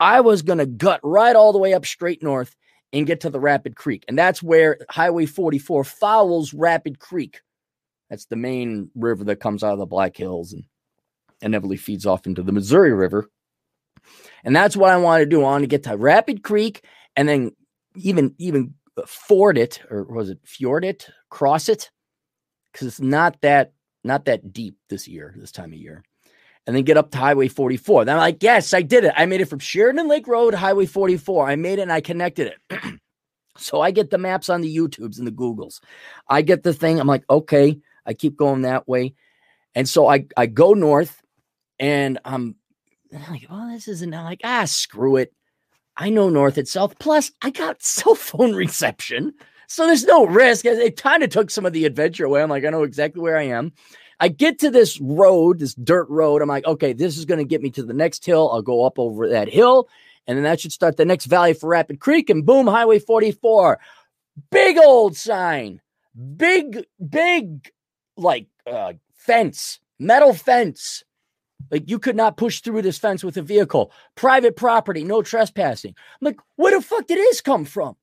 I 0.00 0.20
was 0.20 0.42
going 0.42 0.58
to 0.58 0.66
gut 0.66 1.00
right 1.02 1.34
all 1.34 1.52
the 1.52 1.58
way 1.58 1.74
up 1.74 1.86
straight 1.86 2.22
north 2.22 2.54
and 2.92 3.06
get 3.06 3.20
to 3.20 3.30
the 3.30 3.40
Rapid 3.40 3.76
Creek. 3.76 4.04
And 4.06 4.18
that's 4.18 4.42
where 4.42 4.78
Highway 4.90 5.26
44 5.26 5.84
follows 5.84 6.54
Rapid 6.54 6.98
Creek. 6.98 7.40
That's 8.10 8.26
the 8.26 8.36
main 8.36 8.90
river 8.94 9.24
that 9.24 9.40
comes 9.40 9.64
out 9.64 9.72
of 9.72 9.78
the 9.78 9.86
Black 9.86 10.16
Hills 10.16 10.52
and 10.52 10.64
inevitably 11.40 11.76
feeds 11.76 12.06
off 12.06 12.26
into 12.26 12.42
the 12.42 12.52
Missouri 12.52 12.92
River. 12.92 13.28
And 14.44 14.54
that's 14.54 14.76
what 14.76 14.90
I 14.90 14.96
want 14.98 15.22
to 15.22 15.26
do. 15.26 15.40
I 15.40 15.44
want 15.44 15.62
to 15.62 15.68
get 15.68 15.84
to 15.84 15.96
Rapid 15.96 16.42
Creek 16.42 16.84
and 17.16 17.28
then 17.28 17.52
even 17.96 18.34
even 18.38 18.74
uh, 18.96 19.02
ford 19.06 19.56
it 19.56 19.82
or 19.90 20.04
was 20.04 20.30
it 20.30 20.38
fjord 20.44 20.84
it, 20.84 21.08
cross 21.30 21.68
it, 21.68 21.90
because 22.74 22.88
it's 22.88 23.00
not 23.00 23.40
that 23.40 23.72
not 24.04 24.26
that 24.26 24.52
deep 24.52 24.76
this 24.90 25.08
year, 25.08 25.34
this 25.38 25.52
time 25.52 25.72
of 25.72 25.78
year 25.78 26.04
and 26.66 26.74
then 26.74 26.84
get 26.84 26.96
up 26.96 27.10
to 27.10 27.18
Highway 27.18 27.48
44. 27.48 28.04
Then 28.04 28.16
I'm 28.16 28.20
like, 28.20 28.42
yes, 28.42 28.72
I 28.72 28.82
did 28.82 29.04
it. 29.04 29.12
I 29.16 29.26
made 29.26 29.40
it 29.40 29.46
from 29.46 29.58
Sheridan 29.58 30.08
Lake 30.08 30.26
Road, 30.26 30.54
Highway 30.54 30.86
44. 30.86 31.48
I 31.48 31.56
made 31.56 31.78
it 31.78 31.82
and 31.82 31.92
I 31.92 32.00
connected 32.00 32.54
it. 32.70 32.80
so 33.58 33.80
I 33.80 33.90
get 33.90 34.10
the 34.10 34.18
maps 34.18 34.48
on 34.48 34.62
the 34.62 34.74
YouTubes 34.74 35.18
and 35.18 35.26
the 35.26 35.32
Googles. 35.32 35.80
I 36.28 36.42
get 36.42 36.62
the 36.62 36.72
thing. 36.72 36.98
I'm 36.98 37.06
like, 37.06 37.24
okay, 37.28 37.78
I 38.06 38.14
keep 38.14 38.36
going 38.36 38.62
that 38.62 38.88
way. 38.88 39.14
And 39.74 39.88
so 39.88 40.08
I, 40.08 40.26
I 40.36 40.46
go 40.46 40.72
north 40.72 41.20
and 41.78 42.18
I'm 42.24 42.56
like, 43.12 43.46
well, 43.50 43.68
this 43.68 43.88
isn't 43.88 44.14
I'm 44.14 44.24
like, 44.24 44.40
ah, 44.44 44.64
screw 44.64 45.16
it. 45.16 45.32
I 45.96 46.10
know 46.10 46.28
north 46.30 46.58
itself. 46.58 46.98
Plus, 46.98 47.30
I 47.42 47.50
got 47.50 47.82
cell 47.82 48.14
phone 48.14 48.54
reception. 48.54 49.34
So 49.66 49.86
there's 49.86 50.04
no 50.04 50.26
risk. 50.26 50.64
It 50.64 50.96
kind 51.00 51.22
of 51.22 51.30
took 51.30 51.50
some 51.50 51.66
of 51.66 51.72
the 51.72 51.84
adventure 51.84 52.24
away. 52.24 52.42
I'm 52.42 52.50
like, 52.50 52.64
I 52.64 52.70
know 52.70 52.82
exactly 52.82 53.20
where 53.20 53.36
I 53.38 53.44
am. 53.44 53.72
I 54.20 54.28
get 54.28 54.58
to 54.60 54.70
this 54.70 55.00
road, 55.00 55.58
this 55.58 55.74
dirt 55.74 56.08
road. 56.08 56.40
I'm 56.40 56.48
like, 56.48 56.66
okay, 56.66 56.92
this 56.92 57.18
is 57.18 57.24
going 57.24 57.38
to 57.38 57.44
get 57.44 57.62
me 57.62 57.70
to 57.70 57.82
the 57.82 57.92
next 57.92 58.24
hill. 58.24 58.50
I'll 58.52 58.62
go 58.62 58.84
up 58.84 58.98
over 58.98 59.28
that 59.28 59.48
hill, 59.48 59.88
and 60.26 60.36
then 60.36 60.44
that 60.44 60.60
should 60.60 60.72
start 60.72 60.96
the 60.96 61.04
next 61.04 61.26
valley 61.26 61.52
for 61.52 61.68
Rapid 61.68 62.00
Creek. 62.00 62.30
And 62.30 62.46
boom, 62.46 62.66
Highway 62.66 62.98
44. 63.00 63.80
Big 64.50 64.78
old 64.78 65.16
sign. 65.16 65.80
big, 66.36 66.84
big, 67.08 67.70
like 68.16 68.46
uh, 68.66 68.94
fence, 69.14 69.80
metal 69.98 70.32
fence. 70.34 71.02
Like 71.70 71.88
you 71.88 71.98
could 71.98 72.16
not 72.16 72.36
push 72.36 72.60
through 72.60 72.82
this 72.82 72.98
fence 72.98 73.24
with 73.24 73.36
a 73.36 73.42
vehicle. 73.42 73.90
Private 74.14 74.56
property, 74.56 75.02
no 75.02 75.22
trespassing. 75.22 75.94
I'm 75.96 76.24
like, 76.24 76.38
where 76.56 76.76
the 76.76 76.82
fuck 76.84 77.06
did 77.06 77.18
this 77.18 77.40
come 77.40 77.64
from? 77.64 77.96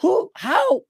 Who? 0.00 0.30
How? 0.34 0.82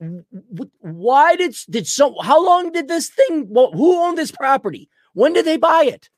Why 0.80 1.36
did 1.36 1.56
did 1.68 1.86
so? 1.86 2.14
How 2.20 2.44
long 2.44 2.70
did 2.70 2.88
this 2.88 3.08
thing? 3.08 3.46
well, 3.48 3.72
Who 3.72 3.96
owned 3.96 4.16
this 4.16 4.30
property? 4.30 4.88
When 5.14 5.32
did 5.32 5.44
they 5.44 5.56
buy 5.56 5.84
it? 5.84 6.08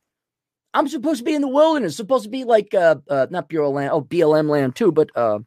I'm 0.75 0.89
supposed 0.89 1.19
to 1.19 1.25
be 1.25 1.35
in 1.35 1.43
the 1.43 1.49
wilderness. 1.49 1.97
Supposed 1.97 2.25
to 2.25 2.31
be 2.31 2.45
like 2.45 2.75
uh, 2.75 2.97
uh 3.09 3.27
not 3.31 3.49
Bureau 3.49 3.71
land, 3.71 3.91
oh 3.93 4.03
BLM 4.03 4.49
land 4.49 4.77
too, 4.77 4.93
but 4.93 5.11
uh 5.17 5.39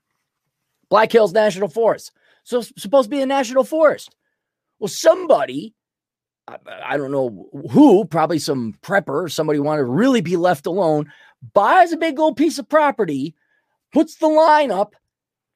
Black 0.89 1.11
Hills 1.11 1.33
National 1.33 1.67
Forest. 1.67 2.11
So 2.43 2.61
supposed 2.61 3.05
to 3.05 3.15
be 3.15 3.21
a 3.21 3.25
national 3.25 3.63
forest. 3.63 4.15
Well, 4.79 4.87
somebody, 4.87 5.73
I, 6.47 6.95
don't 6.95 7.11
know 7.11 7.49
who, 7.71 8.05
probably 8.05 8.37
some 8.39 8.75
prepper 8.83 9.31
somebody 9.31 9.59
wanted 9.59 9.81
to 9.81 9.85
really 9.85 10.21
be 10.21 10.37
left 10.37 10.67
alone, 10.67 11.11
buys 11.53 11.91
a 11.91 11.97
big 11.97 12.19
old 12.19 12.37
piece 12.37 12.59
of 12.59 12.69
property, 12.69 13.33
puts 13.93 14.17
the 14.17 14.27
line 14.27 14.69
up, 14.69 14.95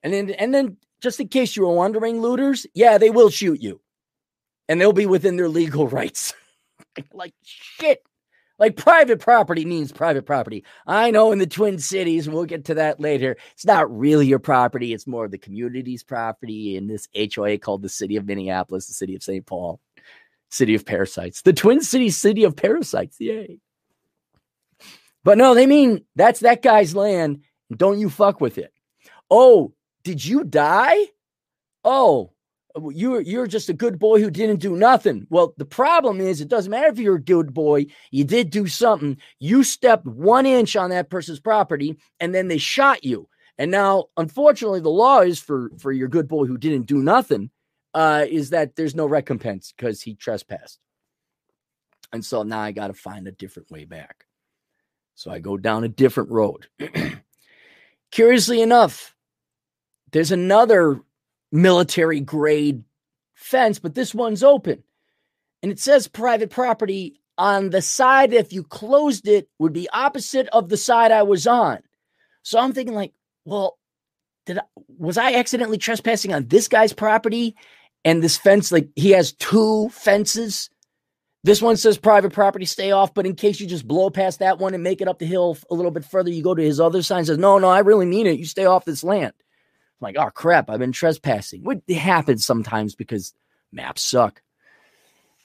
and 0.02 0.14
then 0.14 0.32
and 0.32 0.54
then 0.54 0.78
just 1.02 1.20
in 1.20 1.28
case 1.28 1.56
you 1.56 1.66
were 1.66 1.74
wondering, 1.74 2.22
looters, 2.22 2.66
yeah, 2.74 2.98
they 2.98 3.10
will 3.10 3.30
shoot 3.30 3.62
you. 3.62 3.82
And 4.68 4.80
they'll 4.80 4.94
be 4.94 5.06
within 5.06 5.36
their 5.36 5.50
legal 5.50 5.88
rights. 5.88 6.34
like 7.14 7.34
shit. 7.44 8.04
Like 8.58 8.76
private 8.76 9.22
property 9.22 9.64
means 9.64 9.94
private 9.94 10.26
property. 10.26 10.66
I 10.86 11.12
know 11.12 11.32
in 11.32 11.40
the 11.40 11.48
Twin 11.48 11.80
Cities, 11.80 12.28
we'll 12.28 12.44
get 12.44 12.66
to 12.66 12.74
that 12.74 13.00
later. 13.00 13.38
It's 13.54 13.66
not 13.66 13.90
really 13.98 14.28
your 14.28 14.40
property, 14.40 14.94
it's 14.94 15.08
more 15.08 15.24
of 15.24 15.32
the 15.32 15.38
community's 15.38 16.04
property 16.04 16.76
in 16.76 16.88
this 16.88 17.08
HOA 17.16 17.58
called 17.58 17.82
the 17.82 17.90
City 17.90 18.18
of 18.18 18.26
Minneapolis, 18.26 18.88
the 18.88 18.94
City 18.94 19.16
of 19.16 19.24
St. 19.24 19.46
Paul, 19.46 19.80
City 20.50 20.76
of 20.76 20.86
Parasites, 20.86 21.42
the 21.42 21.54
Twin 21.54 21.82
Cities 21.82 22.18
City 22.18 22.44
of 22.44 22.58
Parasites. 22.58 23.16
Yay. 23.22 23.60
But 25.24 25.38
no, 25.38 25.54
they 25.54 25.66
mean 25.66 26.04
that's 26.18 26.42
that 26.42 26.62
guy's 26.62 26.94
land. 26.94 27.44
Don't 27.74 28.00
you 28.00 28.10
fuck 28.10 28.42
with 28.42 28.58
it. 28.58 28.74
Oh, 29.32 29.74
did 30.10 30.26
you 30.26 30.44
die? 30.44 30.98
Oh, 31.84 32.32
you're 32.76 33.22
you're 33.22 33.46
just 33.46 33.70
a 33.70 33.74
good 33.74 34.00
boy 34.00 34.20
who 34.20 34.32
didn't 34.32 34.60
do 34.60 34.76
nothing. 34.76 35.28
Well, 35.30 35.54
the 35.58 35.66
problem 35.66 36.20
is 36.20 36.42
it 36.42 36.48
doesn't 36.48 36.72
matter 36.72 36.88
if 36.88 36.98
you're 36.98 37.18
a 37.18 37.22
good 37.22 37.54
boy, 37.54 37.86
you 38.10 38.24
did 38.24 38.50
do 38.50 38.66
something. 38.66 39.18
You 39.38 39.64
stepped 39.64 40.08
one 40.08 40.48
inch 40.48 40.76
on 40.76 40.90
that 40.90 41.12
person's 41.12 41.40
property 41.40 41.96
and 42.20 42.34
then 42.34 42.48
they 42.48 42.58
shot 42.58 43.04
you. 43.04 43.30
And 43.60 43.70
now, 43.70 44.06
unfortunately, 44.18 44.80
the 44.80 44.90
law 44.90 45.20
is 45.20 45.40
for 45.40 45.70
for 45.78 45.92
your 45.92 46.08
good 46.08 46.28
boy 46.28 46.46
who 46.46 46.58
didn't 46.58 46.88
do 46.88 47.04
nothing, 47.04 47.52
uh, 47.94 48.26
is 48.28 48.50
that 48.50 48.76
there's 48.76 48.96
no 48.96 49.06
recompense 49.06 49.76
because 49.78 50.02
he 50.02 50.16
trespassed. 50.16 50.80
And 52.12 52.26
so 52.26 52.42
now 52.42 52.62
I 52.62 52.72
got 52.72 52.88
to 52.88 52.96
find 52.96 53.28
a 53.28 53.32
different 53.32 53.70
way 53.70 53.86
back. 53.86 54.26
So 55.14 55.30
I 55.30 55.38
go 55.38 55.56
down 55.56 55.84
a 55.84 55.88
different 55.88 56.32
road. 56.32 56.66
Curiously 58.12 58.64
enough, 58.64 59.16
there's 60.12 60.32
another 60.32 61.02
military 61.52 62.20
grade 62.20 62.84
fence, 63.34 63.80
but 63.80 63.96
this 63.96 64.14
one's 64.14 64.44
open. 64.44 64.84
And 65.62 65.72
it 65.72 65.80
says 65.80 66.08
private 66.08 66.50
property 66.50 67.20
on 67.38 67.70
the 67.70 67.82
side, 67.82 68.34
if 68.34 68.52
you 68.52 68.64
closed 68.64 69.28
it, 69.28 69.50
would 69.60 69.74
be 69.74 69.90
opposite 69.90 70.48
of 70.50 70.70
the 70.70 70.78
side 70.78 71.12
I 71.12 71.24
was 71.24 71.48
on. 71.48 71.80
So 72.44 72.60
I'm 72.60 72.74
thinking, 72.74 72.96
like, 72.96 73.14
well, 73.46 73.78
did 74.46 74.60
I, 74.60 74.64
was 74.98 75.18
I 75.18 75.34
accidentally 75.34 75.78
trespassing 75.78 76.34
on 76.34 76.48
this 76.48 76.68
guy's 76.68 76.94
property? 76.94 77.56
And 78.06 78.24
this 78.24 78.38
fence, 78.38 78.72
like, 78.72 78.90
he 78.96 79.12
has 79.12 79.34
two 79.34 79.90
fences. 79.90 80.70
This 81.44 81.62
one 81.62 81.78
says 81.78 81.98
private 81.98 82.34
property, 82.34 82.66
stay 82.66 82.92
off. 82.92 83.14
But 83.14 83.26
in 83.26 83.36
case 83.36 83.60
you 83.60 83.68
just 83.68 83.88
blow 83.88 84.10
past 84.10 84.40
that 84.40 84.60
one 84.60 84.74
and 84.74 84.84
make 84.84 85.02
it 85.02 85.08
up 85.08 85.20
the 85.20 85.26
hill 85.26 85.58
a 85.70 85.76
little 85.76 85.92
bit 85.92 86.06
further, 86.06 86.30
you 86.30 86.44
go 86.44 86.56
to 86.56 86.64
his 86.64 86.80
other 86.80 87.02
sign 87.02 87.26
says, 87.26 87.38
no, 87.38 87.58
no, 87.58 87.70
I 87.70 87.80
really 87.80 88.06
mean 88.06 88.28
it. 88.28 88.40
You 88.40 88.46
stay 88.46 88.66
off 88.66 88.86
this 88.86 89.04
land. 89.04 89.34
Like, 90.02 90.16
oh 90.18 90.30
crap, 90.30 90.70
I've 90.70 90.80
been 90.80 90.92
trespassing. 90.92 91.64
What 91.64 91.82
happens 91.90 92.46
sometimes 92.46 92.96
because 92.96 93.34
maps 93.72 94.02
suck. 94.04 94.42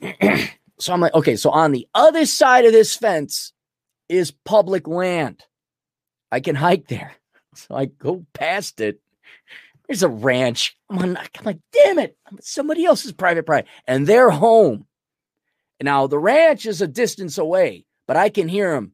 so 0.78 0.92
I'm 0.92 1.00
like, 1.00 1.14
okay, 1.14 1.36
so 1.36 1.50
on 1.50 1.72
the 1.72 1.88
other 1.94 2.26
side 2.26 2.64
of 2.64 2.72
this 2.72 2.96
fence 2.96 3.52
is 4.08 4.30
public 4.30 4.86
land. 4.86 5.44
I 6.30 6.40
can 6.40 6.54
hike 6.54 6.88
there. 6.88 7.14
So 7.56 7.76
I 7.76 7.84
go 7.84 8.26
past 8.32 8.80
it. 8.80 8.98
There's 9.86 10.02
a 10.02 10.08
ranch. 10.08 10.76
I'm, 10.90 11.16
I'm 11.16 11.44
like, 11.44 11.60
damn 11.72 12.00
it, 12.00 12.16
somebody 12.40 12.84
else's 12.84 13.12
private 13.12 13.46
property. 13.46 13.68
And 13.86 14.08
they're 14.08 14.30
home. 14.30 14.86
Now 15.80 16.08
the 16.08 16.18
ranch 16.18 16.66
is 16.66 16.82
a 16.82 16.88
distance 16.88 17.38
away, 17.38 17.86
but 18.08 18.16
I 18.16 18.28
can 18.28 18.48
hear 18.48 18.72
them 18.72 18.93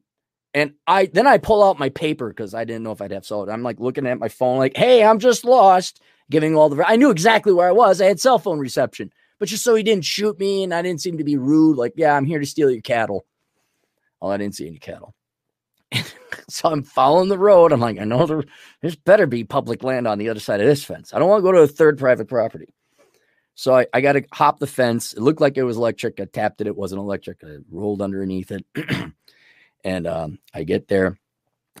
and 0.53 0.73
I 0.87 1.05
then 1.05 1.27
I 1.27 1.37
pull 1.37 1.63
out 1.63 1.79
my 1.79 1.89
paper 1.89 2.29
because 2.29 2.53
I 2.53 2.65
didn't 2.65 2.83
know 2.83 2.91
if 2.91 3.01
I'd 3.01 3.11
have 3.11 3.25
solid. 3.25 3.49
I'm 3.49 3.63
like 3.63 3.79
looking 3.79 4.07
at 4.07 4.19
my 4.19 4.29
phone, 4.29 4.57
like, 4.57 4.75
hey, 4.75 5.03
I'm 5.03 5.19
just 5.19 5.45
lost, 5.45 6.01
giving 6.29 6.55
all 6.55 6.69
the 6.69 6.85
I 6.85 6.95
knew 6.95 7.09
exactly 7.09 7.53
where 7.53 7.67
I 7.67 7.71
was. 7.71 8.01
I 8.01 8.05
had 8.05 8.19
cell 8.19 8.39
phone 8.39 8.59
reception, 8.59 9.11
but 9.39 9.49
just 9.49 9.63
so 9.63 9.75
he 9.75 9.83
didn't 9.83 10.05
shoot 10.05 10.39
me 10.39 10.63
and 10.63 10.73
I 10.73 10.81
didn't 10.81 11.01
seem 11.01 11.17
to 11.17 11.23
be 11.23 11.37
rude, 11.37 11.77
like, 11.77 11.93
yeah, 11.95 12.15
I'm 12.15 12.25
here 12.25 12.39
to 12.39 12.45
steal 12.45 12.69
your 12.69 12.81
cattle. 12.81 13.25
Well, 14.21 14.31
I 14.31 14.37
didn't 14.37 14.55
see 14.55 14.67
any 14.67 14.77
cattle. 14.77 15.15
so 16.49 16.69
I'm 16.69 16.83
following 16.83 17.29
the 17.29 17.37
road. 17.37 17.71
I'm 17.71 17.79
like, 17.79 17.99
I 17.99 18.03
know 18.03 18.25
there, 18.25 18.43
there's 18.81 18.95
better 18.95 19.25
be 19.25 19.43
public 19.43 19.83
land 19.83 20.07
on 20.07 20.19
the 20.19 20.29
other 20.29 20.39
side 20.39 20.59
of 20.59 20.67
this 20.67 20.83
fence. 20.83 21.13
I 21.13 21.19
don't 21.19 21.29
want 21.29 21.39
to 21.39 21.43
go 21.43 21.51
to 21.53 21.61
a 21.61 21.67
third 21.67 21.97
private 21.97 22.27
property. 22.27 22.73
So 23.55 23.75
I, 23.75 23.87
I 23.93 24.01
got 24.01 24.13
to 24.13 24.23
hop 24.31 24.59
the 24.59 24.67
fence. 24.67 25.13
It 25.13 25.21
looked 25.21 25.41
like 25.41 25.57
it 25.57 25.63
was 25.63 25.77
electric. 25.77 26.19
I 26.19 26.25
tapped 26.25 26.61
it. 26.61 26.67
It 26.67 26.75
wasn't 26.75 26.99
electric. 26.99 27.43
I 27.43 27.57
rolled 27.69 28.01
underneath 28.01 28.51
it. 28.51 28.65
And 29.83 30.07
um, 30.07 30.39
I 30.53 30.63
get 30.63 30.87
there 30.87 31.17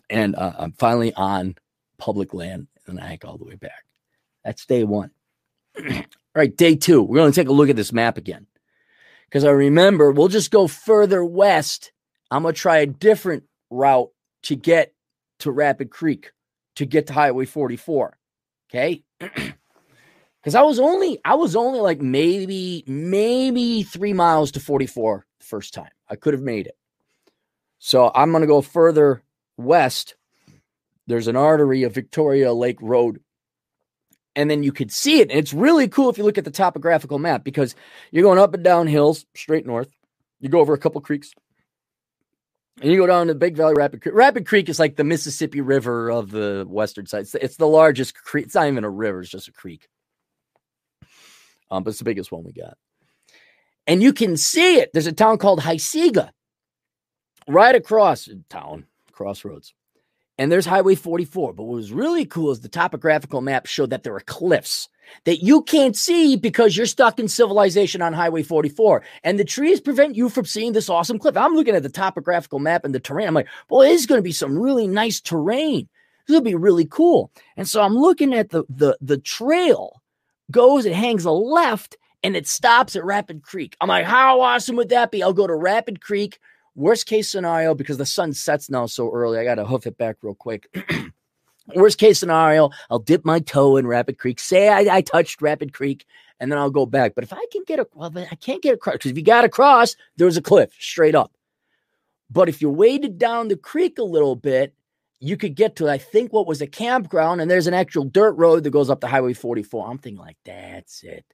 and 0.09 0.35
uh, 0.35 0.53
I'm 0.57 0.73
finally 0.73 1.13
on 1.13 1.55
public 1.97 2.33
land 2.33 2.67
and 2.87 2.99
I 2.99 3.07
hike 3.07 3.25
all 3.25 3.37
the 3.37 3.45
way 3.45 3.55
back. 3.55 3.85
That's 4.43 4.65
day 4.65 4.83
one. 4.83 5.11
all 5.79 6.03
right, 6.35 6.55
day 6.55 6.75
two. 6.75 7.01
We're 7.01 7.17
going 7.17 7.31
to 7.31 7.35
take 7.35 7.47
a 7.47 7.53
look 7.53 7.69
at 7.69 7.75
this 7.75 7.93
map 7.93 8.17
again 8.17 8.47
because 9.25 9.43
I 9.43 9.51
remember 9.51 10.11
we'll 10.11 10.27
just 10.27 10.51
go 10.51 10.67
further 10.67 11.23
west. 11.23 11.91
I'm 12.31 12.43
going 12.43 12.55
to 12.55 12.59
try 12.59 12.77
a 12.77 12.85
different 12.85 13.43
route 13.69 14.09
to 14.43 14.55
get 14.55 14.93
to 15.39 15.51
Rapid 15.51 15.91
Creek 15.91 16.31
to 16.75 16.85
get 16.85 17.07
to 17.07 17.13
Highway 17.13 17.45
44. 17.45 18.17
Okay. 18.69 19.03
Because 20.41 20.55
I 20.55 20.63
was 20.63 20.79
only, 20.79 21.19
I 21.23 21.35
was 21.35 21.55
only 21.55 21.79
like 21.81 22.01
maybe, 22.01 22.83
maybe 22.87 23.83
three 23.83 24.13
miles 24.13 24.51
to 24.53 24.59
44 24.59 25.23
the 25.39 25.45
first 25.45 25.71
time. 25.71 25.91
I 26.09 26.15
could 26.15 26.33
have 26.33 26.41
made 26.41 26.65
it. 26.65 26.75
So 27.83 28.11
I'm 28.13 28.29
going 28.29 28.41
to 28.41 28.47
go 28.47 28.61
further 28.61 29.23
west. 29.57 30.15
There's 31.07 31.27
an 31.27 31.35
artery 31.35 31.81
of 31.81 31.95
Victoria 31.95 32.53
Lake 32.53 32.77
Road. 32.79 33.21
And 34.35 34.51
then 34.51 34.61
you 34.61 34.71
could 34.71 34.91
see 34.91 35.19
it. 35.19 35.31
And 35.31 35.39
it's 35.39 35.51
really 35.51 35.87
cool 35.87 36.07
if 36.11 36.19
you 36.19 36.23
look 36.23 36.37
at 36.37 36.45
the 36.45 36.51
topographical 36.51 37.17
map 37.17 37.43
because 37.43 37.73
you're 38.11 38.23
going 38.23 38.37
up 38.37 38.53
and 38.53 38.63
down 38.63 38.85
hills 38.85 39.25
straight 39.35 39.65
north. 39.65 39.89
You 40.39 40.47
go 40.47 40.59
over 40.59 40.75
a 40.75 40.77
couple 40.77 41.01
creeks. 41.01 41.33
And 42.81 42.91
you 42.91 42.97
go 42.97 43.07
down 43.07 43.27
to 43.27 43.35
Big 43.35 43.57
Valley 43.57 43.73
Rapid 43.75 44.03
Creek. 44.03 44.13
Rapid 44.13 44.45
Creek 44.45 44.69
is 44.69 44.79
like 44.79 44.95
the 44.95 45.03
Mississippi 45.03 45.59
River 45.59 46.11
of 46.11 46.29
the 46.29 46.67
western 46.69 47.07
side. 47.07 47.21
It's, 47.21 47.33
it's 47.33 47.57
the 47.57 47.67
largest 47.67 48.13
creek. 48.13 48.45
It's 48.45 48.55
not 48.55 48.67
even 48.67 48.83
a 48.83 48.89
river, 48.91 49.21
it's 49.21 49.29
just 49.31 49.47
a 49.47 49.51
creek. 49.51 49.87
Um, 51.71 51.83
but 51.83 51.89
it's 51.89 51.99
the 51.99 52.05
biggest 52.05 52.31
one 52.31 52.43
we 52.43 52.53
got. 52.53 52.77
And 53.87 54.03
you 54.03 54.13
can 54.13 54.37
see 54.37 54.75
it. 54.77 54.91
There's 54.93 55.07
a 55.07 55.11
town 55.11 55.39
called 55.39 55.61
Hisega 55.61 56.29
right 57.47 57.75
across 57.75 58.27
uh, 58.27 58.35
town, 58.49 58.85
crossroads. 59.11 59.73
And 60.37 60.51
there's 60.51 60.65
Highway 60.65 60.95
44. 60.95 61.53
But 61.53 61.63
what 61.63 61.75
was 61.75 61.91
really 61.91 62.25
cool 62.25 62.51
is 62.51 62.61
the 62.61 62.69
topographical 62.69 63.41
map 63.41 63.67
showed 63.67 63.91
that 63.91 64.03
there 64.03 64.15
are 64.15 64.21
cliffs 64.21 64.89
that 65.25 65.43
you 65.43 65.61
can't 65.61 65.95
see 65.95 66.35
because 66.35 66.75
you're 66.75 66.85
stuck 66.85 67.19
in 67.19 67.27
civilization 67.27 68.01
on 68.01 68.13
Highway 68.13 68.43
44. 68.43 69.03
And 69.23 69.37
the 69.37 69.45
trees 69.45 69.81
prevent 69.81 70.15
you 70.15 70.29
from 70.29 70.45
seeing 70.45 70.73
this 70.73 70.89
awesome 70.89 71.19
cliff. 71.19 71.37
I'm 71.37 71.53
looking 71.53 71.75
at 71.75 71.83
the 71.83 71.89
topographical 71.89 72.59
map 72.59 72.85
and 72.85 72.95
the 72.95 72.99
terrain. 72.99 73.27
I'm 73.27 73.33
like, 73.33 73.49
boy, 73.67 73.85
this 73.85 74.01
is 74.01 74.07
going 74.07 74.19
to 74.19 74.23
be 74.23 74.31
some 74.31 74.57
really 74.57 74.87
nice 74.87 75.19
terrain. 75.21 75.87
This 76.27 76.35
will 76.35 76.41
be 76.41 76.55
really 76.55 76.85
cool. 76.85 77.31
And 77.57 77.67
so 77.67 77.81
I'm 77.81 77.95
looking 77.95 78.33
at 78.33 78.49
the 78.49 78.63
the 78.69 78.97
the 79.01 79.17
trail 79.17 80.01
goes, 80.49 80.85
it 80.85 80.93
hangs 80.93 81.25
a 81.25 81.31
left, 81.31 81.97
and 82.23 82.35
it 82.35 82.47
stops 82.47 82.95
at 82.95 83.05
Rapid 83.05 83.43
Creek. 83.43 83.75
I'm 83.81 83.89
like, 83.89 84.05
how 84.05 84.41
awesome 84.41 84.75
would 84.75 84.89
that 84.89 85.11
be? 85.11 85.23
I'll 85.23 85.33
go 85.33 85.47
to 85.47 85.55
Rapid 85.55 86.01
Creek, 86.01 86.39
Worst 86.75 87.05
case 87.05 87.29
scenario, 87.29 87.75
because 87.75 87.97
the 87.97 88.05
sun 88.05 88.33
sets 88.33 88.69
now 88.69 88.85
so 88.85 89.11
early, 89.11 89.37
I 89.37 89.43
got 89.43 89.55
to 89.55 89.65
hoof 89.65 89.85
it 89.85 89.97
back 89.97 90.17
real 90.21 90.35
quick. 90.35 90.67
Worst 91.75 91.97
case 91.97 92.19
scenario, 92.19 92.69
I'll 92.89 92.99
dip 92.99 93.25
my 93.25 93.39
toe 93.39 93.77
in 93.77 93.87
Rapid 93.87 94.17
Creek, 94.17 94.39
say 94.39 94.69
I, 94.69 94.97
I 94.97 95.01
touched 95.01 95.41
Rapid 95.41 95.73
Creek, 95.73 96.05
and 96.39 96.51
then 96.51 96.57
I'll 96.57 96.71
go 96.71 96.85
back. 96.85 97.13
But 97.13 97.23
if 97.23 97.33
I 97.33 97.45
can 97.51 97.63
get 97.65 97.79
a, 97.79 97.87
well, 97.93 98.11
I 98.17 98.35
can't 98.35 98.63
get 98.63 98.73
across 98.73 98.95
because 98.95 99.11
if 99.11 99.17
you 99.17 99.23
got 99.23 99.45
across, 99.45 99.95
there's 100.17 100.37
a 100.37 100.41
cliff 100.41 100.73
straight 100.79 101.15
up. 101.15 101.33
But 102.29 102.49
if 102.49 102.61
you 102.61 102.69
waded 102.69 103.17
down 103.17 103.49
the 103.49 103.57
creek 103.57 103.99
a 103.99 104.03
little 104.03 104.35
bit, 104.35 104.73
you 105.19 105.37
could 105.37 105.55
get 105.55 105.75
to, 105.75 105.89
I 105.89 105.99
think, 105.99 106.33
what 106.33 106.47
was 106.47 106.61
a 106.61 106.67
campground, 106.67 107.41
and 107.41 107.51
there's 107.51 107.67
an 107.67 107.75
actual 107.75 108.05
dirt 108.05 108.33
road 108.33 108.63
that 108.63 108.71
goes 108.71 108.89
up 108.89 109.01
to 109.01 109.07
Highway 109.07 109.33
44. 109.33 109.87
I'm 109.87 109.99
thinking, 109.99 110.19
like, 110.19 110.37
that's 110.45 111.03
it. 111.03 111.25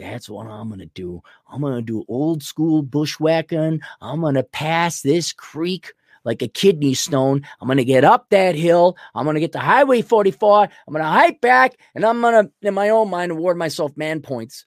That's 0.00 0.30
what 0.30 0.46
I'm 0.46 0.68
going 0.68 0.80
to 0.80 0.86
do. 0.86 1.22
I'm 1.46 1.60
going 1.60 1.76
to 1.76 1.82
do 1.82 2.04
old 2.08 2.42
school 2.42 2.82
bushwhacking. 2.82 3.80
I'm 4.00 4.20
going 4.22 4.34
to 4.34 4.42
pass 4.42 5.02
this 5.02 5.32
creek 5.32 5.92
like 6.24 6.40
a 6.40 6.48
kidney 6.48 6.94
stone. 6.94 7.46
I'm 7.60 7.68
going 7.68 7.76
to 7.76 7.84
get 7.84 8.02
up 8.04 8.30
that 8.30 8.54
hill. 8.54 8.96
I'm 9.14 9.24
going 9.24 9.34
to 9.34 9.40
get 9.40 9.52
to 9.52 9.58
Highway 9.58 10.00
44. 10.00 10.62
I'm 10.62 10.92
going 10.92 11.04
to 11.04 11.10
hike 11.10 11.40
back 11.42 11.74
and 11.94 12.04
I'm 12.04 12.20
going 12.22 12.46
to, 12.46 12.66
in 12.66 12.74
my 12.74 12.88
own 12.88 13.10
mind, 13.10 13.32
award 13.32 13.58
myself 13.58 13.94
man 13.96 14.20
points. 14.22 14.64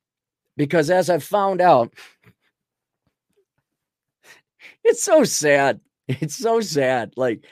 Because 0.55 0.91
as 0.91 1.09
I've 1.09 1.23
found 1.23 1.61
out, 1.61 1.93
it's 4.83 5.03
so 5.03 5.23
sad. 5.23 5.79
It's 6.07 6.35
so 6.35 6.61
sad. 6.61 7.13
Like, 7.15 7.43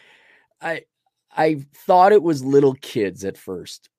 I, 0.61 0.83
I 1.31 1.65
thought 1.73 2.11
it 2.11 2.21
was 2.21 2.43
little 2.43 2.75
kids 2.75 3.23
at 3.23 3.38
first 3.38 3.90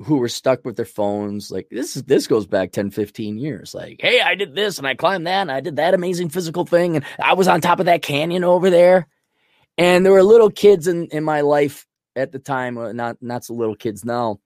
who 0.00 0.16
were 0.16 0.28
stuck 0.28 0.64
with 0.64 0.76
their 0.76 0.84
phones. 0.84 1.50
Like 1.50 1.68
this 1.70 1.96
is 1.96 2.04
this 2.04 2.26
goes 2.26 2.46
back 2.46 2.72
10, 2.72 2.90
15 2.90 3.38
years. 3.38 3.74
Like, 3.74 4.00
hey, 4.00 4.20
I 4.20 4.34
did 4.34 4.54
this 4.54 4.78
and 4.78 4.86
I 4.86 4.94
climbed 4.94 5.26
that 5.26 5.42
and 5.42 5.52
I 5.52 5.60
did 5.60 5.76
that 5.76 5.94
amazing 5.94 6.28
physical 6.28 6.64
thing 6.64 6.96
and 6.96 7.04
I 7.22 7.34
was 7.34 7.48
on 7.48 7.60
top 7.60 7.80
of 7.80 7.86
that 7.86 8.02
canyon 8.02 8.44
over 8.44 8.70
there. 8.70 9.08
And 9.76 10.04
there 10.04 10.12
were 10.12 10.22
little 10.22 10.50
kids 10.50 10.88
in, 10.88 11.06
in 11.06 11.24
my 11.24 11.40
life 11.40 11.86
at 12.16 12.32
the 12.32 12.38
time, 12.38 12.78
uh, 12.78 12.92
not 12.92 13.16
not 13.20 13.44
so 13.44 13.54
little 13.54 13.76
kids 13.76 14.04
now. 14.04 14.40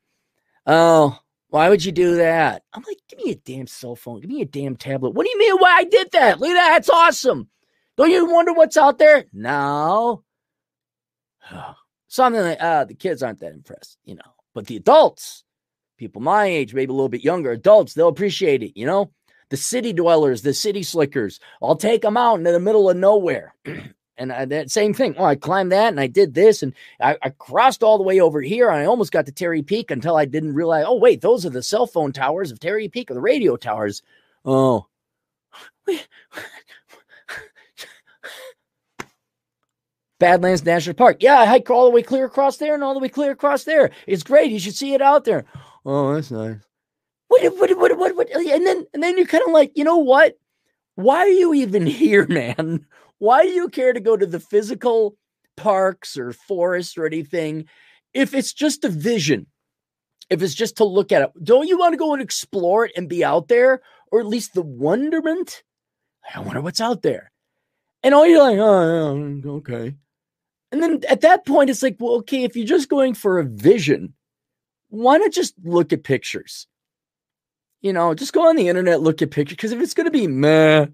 Oh, 0.66 1.18
why 1.49 1.68
would 1.68 1.85
you 1.85 1.92
do 1.92 2.16
that? 2.16 2.62
I'm 2.73 2.82
like, 2.87 2.99
give 3.09 3.18
me 3.25 3.32
a 3.32 3.35
damn 3.35 3.66
cell 3.66 3.97
phone, 3.97 4.21
give 4.21 4.30
me 4.30 4.42
a 4.42 4.47
damn 4.47 4.76
tablet. 4.76 5.11
What 5.11 5.25
do 5.25 5.30
you 5.30 5.38
mean 5.38 5.56
why 5.59 5.71
I 5.78 5.85
did 5.85 6.11
that? 6.12 6.40
Look 6.40 6.50
at 6.50 6.54
that, 6.54 6.71
that's 6.71 6.90
awesome. 6.90 7.49
Don't 7.97 8.11
you 8.11 8.30
wonder 8.30 8.52
what's 8.54 8.76
out 8.76 8.99
there? 8.99 9.26
No. 9.32 10.25
Something 12.09 12.42
like 12.42 12.61
uh 12.61 12.85
the 12.85 12.94
kids 12.94 13.23
aren't 13.23 13.40
that 13.40 13.52
impressed, 13.52 13.99
you 14.04 14.14
know. 14.14 14.32
But 14.54 14.66
the 14.66 14.76
adults, 14.76 15.44
people 15.97 16.21
my 16.21 16.47
age, 16.47 16.75
maybe 16.75 16.90
a 16.90 16.94
little 16.94 17.09
bit 17.09 17.25
younger, 17.25 17.52
adults, 17.52 17.94
they'll 17.94 18.09
appreciate 18.09 18.62
it, 18.62 18.78
you 18.78 18.87
know? 18.87 19.11
The 19.50 19.56
city 19.56 19.92
dwellers, 19.92 20.42
the 20.42 20.54
city 20.54 20.82
slickers, 20.82 21.38
I'll 21.62 21.76
take 21.76 22.02
them 22.02 22.16
out 22.16 22.37
in 22.37 22.44
the 22.44 22.59
middle 22.59 22.88
of 22.88 22.97
nowhere. 22.97 23.54
and 24.16 24.32
I, 24.32 24.44
that 24.47 24.71
same 24.71 24.94
thing. 24.94 25.14
Oh, 25.18 25.25
I 25.25 25.37
climbed 25.37 25.73
that 25.73 25.88
and 25.88 26.00
I 26.00 26.06
did 26.06 26.35
this 26.35 26.62
and 26.62 26.73
I, 27.00 27.16
I 27.23 27.30
crossed 27.30 27.82
all 27.82 27.99
the 27.99 28.04
way 28.04 28.21
over 28.21 28.40
here. 28.40 28.71
I 28.71 28.85
almost 28.85 29.12
got 29.12 29.26
to 29.26 29.32
Terry 29.32 29.62
Peak 29.62 29.90
until 29.90 30.16
I 30.16 30.25
didn't 30.25 30.54
realize, 30.54 30.85
oh, 30.87 30.97
wait, 30.97 31.21
those 31.21 31.44
are 31.44 31.50
the 31.50 31.62
cell 31.62 31.87
phone 31.87 32.12
towers 32.12 32.50
of 32.50 32.61
Terry 32.61 32.88
Peak 32.88 33.11
or 33.11 33.14
the 33.14 33.21
radio 33.21 33.56
towers. 33.56 34.02
Oh, 34.44 34.87
Badlands 40.23 40.64
National 40.64 40.95
Park. 40.95 41.17
Yeah, 41.19 41.41
I 41.41 41.47
hike 41.47 41.69
all 41.69 41.85
the 41.85 41.91
way 41.91 42.00
clear 42.00 42.26
across 42.26 42.59
there 42.59 42.75
and 42.75 42.85
all 42.85 42.95
the 42.95 43.00
way 43.00 43.09
clear 43.09 43.33
across 43.33 43.64
there. 43.64 43.91
It's 44.07 44.23
great. 44.23 44.52
You 44.52 44.61
should 44.61 44.76
see 44.76 44.95
it 44.95 45.02
out 45.02 45.25
there. 45.25 45.45
Oh, 45.85 46.14
that's 46.14 46.31
nice. 46.31 46.59
What, 47.26 47.43
what, 47.59 47.76
what, 47.76 47.99
what, 47.99 48.17
what? 48.17 48.31
And 48.31 48.64
then, 48.64 48.87
and 48.95 49.02
then 49.02 49.17
you're 49.17 49.26
kind 49.26 49.43
of 49.45 49.52
like, 49.52 49.73
you 49.75 49.83
know 49.83 49.97
what? 49.97 50.38
Why 50.95 51.19
are 51.19 51.26
you 51.26 51.52
even 51.55 51.87
here, 51.87 52.25
man? 52.29 52.87
Why 53.19 53.43
do 53.43 53.49
you 53.49 53.69
care 53.69 53.93
to 53.93 53.99
go 53.99 54.17
to 54.17 54.25
the 54.25 54.38
physical 54.38 55.17
parks 55.57 56.17
or 56.17 56.33
forests 56.33 56.97
or 56.97 57.05
anything 57.05 57.64
if 58.14 58.33
it's 58.33 58.52
just 58.52 58.85
a 58.85 58.88
vision? 58.88 59.49
If 60.31 60.41
it's 60.41 60.55
just 60.55 60.76
to 60.76 60.85
look 60.85 61.11
at 61.11 61.23
it, 61.23 61.31
don't 61.43 61.67
you 61.67 61.76
want 61.76 61.95
to 61.95 61.99
go 61.99 62.12
and 62.12 62.23
explore 62.23 62.85
it 62.85 62.93
and 62.97 63.09
be 63.09 63.25
out 63.25 63.49
there, 63.49 63.83
or 64.12 64.21
at 64.21 64.26
least 64.26 64.55
the 64.55 64.62
wonderment? 64.62 65.64
I 66.33 66.38
wonder 66.38 66.61
what's 66.61 66.81
out 66.81 67.02
there. 67.02 67.33
And 68.05 68.14
all 68.14 68.25
you're 68.25 68.41
like, 68.41 68.59
oh, 68.59 69.50
okay. 69.57 69.97
And 70.73 70.83
then 70.83 71.00
at 71.09 71.21
that 71.21 71.47
point, 71.47 71.71
it's 71.71 71.83
like, 71.83 71.97
well, 72.00 72.14
okay, 72.17 72.45
if 72.45 72.57
you're 72.57 72.67
just 72.67 72.88
going 72.88 73.12
for 73.14 73.38
a 73.38 73.45
vision, 73.45 74.14
why 74.88 75.19
not 75.19 75.31
just 75.31 75.55
look 75.62 75.93
at 75.93 76.02
pictures? 76.02 76.67
You 77.83 77.93
know, 77.93 78.14
just 78.14 78.33
go 78.33 78.49
on 78.49 78.57
the 78.57 78.69
internet, 78.69 79.02
look 79.02 79.21
at 79.21 79.31
pictures. 79.31 79.57
Because 79.57 79.73
if 79.73 79.81
it's 79.81 79.95
going 79.95 80.07
to 80.07 80.11
be 80.11 80.26
meh, 80.26 80.87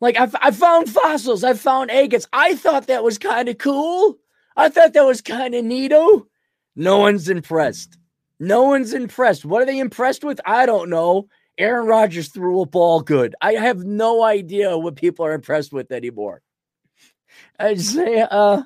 like 0.00 0.18
I've, 0.18 0.36
I 0.40 0.50
found 0.50 0.90
fossils, 0.90 1.44
I 1.44 1.54
found 1.54 1.90
agates. 1.90 2.26
I 2.32 2.54
thought 2.54 2.88
that 2.88 3.02
was 3.02 3.18
kind 3.18 3.48
of 3.48 3.56
cool. 3.56 4.18
I 4.56 4.68
thought 4.68 4.92
that 4.92 5.06
was 5.06 5.22
kind 5.22 5.54
of 5.54 5.64
neato. 5.64 6.26
No 6.76 6.98
one's 6.98 7.28
impressed. 7.28 7.96
No 8.38 8.64
one's 8.64 8.92
impressed. 8.92 9.44
What 9.44 9.62
are 9.62 9.66
they 9.66 9.78
impressed 9.78 10.24
with? 10.24 10.40
I 10.44 10.66
don't 10.66 10.90
know. 10.90 11.28
Aaron 11.56 11.86
Rodgers 11.86 12.28
threw 12.28 12.60
a 12.60 12.66
ball 12.66 13.00
good. 13.00 13.34
I 13.40 13.52
have 13.54 13.84
no 13.84 14.24
idea 14.24 14.76
what 14.76 14.96
people 14.96 15.24
are 15.24 15.32
impressed 15.32 15.72
with 15.72 15.92
anymore. 15.92 16.42
I 17.58 17.74
say, 17.74 18.26
uh, 18.30 18.62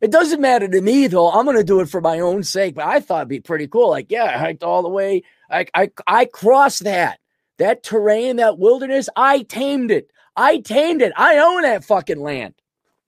it 0.00 0.10
doesn't 0.10 0.40
matter 0.40 0.68
to 0.68 0.80
me 0.80 1.06
though. 1.06 1.30
I'm 1.30 1.46
gonna 1.46 1.64
do 1.64 1.80
it 1.80 1.88
for 1.88 2.00
my 2.00 2.20
own 2.20 2.42
sake. 2.42 2.74
But 2.74 2.86
I 2.86 3.00
thought 3.00 3.20
it'd 3.20 3.28
be 3.28 3.40
pretty 3.40 3.66
cool. 3.66 3.90
Like, 3.90 4.10
yeah, 4.10 4.24
I 4.24 4.38
hiked 4.38 4.62
all 4.62 4.82
the 4.82 4.88
way. 4.88 5.22
I 5.50 5.66
I 5.74 5.90
I 6.06 6.24
crossed 6.26 6.84
that 6.84 7.20
that 7.58 7.82
terrain, 7.82 8.36
that 8.36 8.58
wilderness. 8.58 9.08
I 9.16 9.42
tamed 9.42 9.90
it. 9.90 10.10
I 10.36 10.58
tamed 10.58 11.02
it. 11.02 11.12
I 11.16 11.38
own 11.38 11.62
that 11.62 11.84
fucking 11.84 12.20
land. 12.20 12.54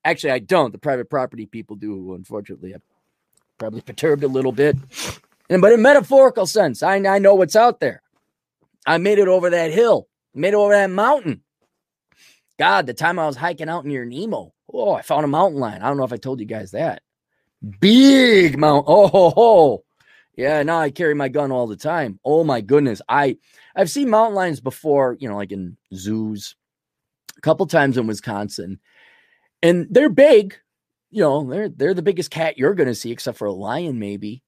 Actually, 0.04 0.32
I 0.32 0.38
don't. 0.38 0.72
The 0.72 0.78
private 0.78 1.10
property 1.10 1.46
people 1.46 1.76
do. 1.76 2.14
Unfortunately, 2.14 2.74
I 2.74 2.78
probably 3.58 3.80
perturbed 3.80 4.22
a 4.22 4.28
little 4.28 4.52
bit. 4.52 4.76
And 5.50 5.60
but 5.60 5.72
in 5.72 5.82
metaphorical 5.82 6.46
sense, 6.46 6.82
I 6.82 6.96
I 6.96 7.18
know 7.18 7.34
what's 7.34 7.56
out 7.56 7.80
there. 7.80 8.02
I 8.86 8.98
made 8.98 9.18
it 9.18 9.28
over 9.28 9.50
that 9.50 9.72
hill. 9.72 10.08
Made 10.34 10.48
it 10.48 10.54
over 10.54 10.72
that 10.72 10.90
mountain. 10.90 11.42
God, 12.58 12.86
the 12.86 12.94
time 12.94 13.18
I 13.18 13.26
was 13.26 13.36
hiking 13.36 13.68
out 13.68 13.84
near 13.84 14.04
Nemo, 14.04 14.54
oh, 14.76 14.92
I 14.92 15.02
found 15.02 15.24
a 15.24 15.28
mountain 15.28 15.60
lion. 15.60 15.82
I 15.82 15.88
don't 15.88 15.96
know 15.96 16.04
if 16.04 16.12
I 16.12 16.16
told 16.16 16.40
you 16.40 16.46
guys 16.46 16.72
that. 16.72 17.02
Big 17.80 18.58
mountain. 18.58 18.84
Oh, 18.86 19.08
ho, 19.08 19.30
ho. 19.30 19.84
yeah. 20.36 20.62
Now 20.62 20.80
I 20.80 20.90
carry 20.90 21.14
my 21.14 21.28
gun 21.28 21.50
all 21.52 21.66
the 21.66 21.76
time. 21.76 22.20
Oh 22.24 22.44
my 22.44 22.60
goodness, 22.60 23.00
I 23.08 23.38
I've 23.74 23.90
seen 23.90 24.10
mountain 24.10 24.34
lions 24.34 24.60
before. 24.60 25.16
You 25.18 25.28
know, 25.28 25.36
like 25.36 25.52
in 25.52 25.76
zoos, 25.94 26.54
a 27.36 27.40
couple 27.40 27.66
times 27.66 27.96
in 27.96 28.06
Wisconsin, 28.06 28.80
and 29.62 29.86
they're 29.90 30.08
big. 30.08 30.56
You 31.10 31.22
know, 31.22 31.48
they're 31.48 31.68
they're 31.68 31.94
the 31.94 32.02
biggest 32.02 32.30
cat 32.30 32.58
you're 32.58 32.74
to 32.74 32.94
see, 32.94 33.10
except 33.10 33.38
for 33.38 33.46
a 33.46 33.52
lion, 33.52 33.98
maybe 33.98 34.42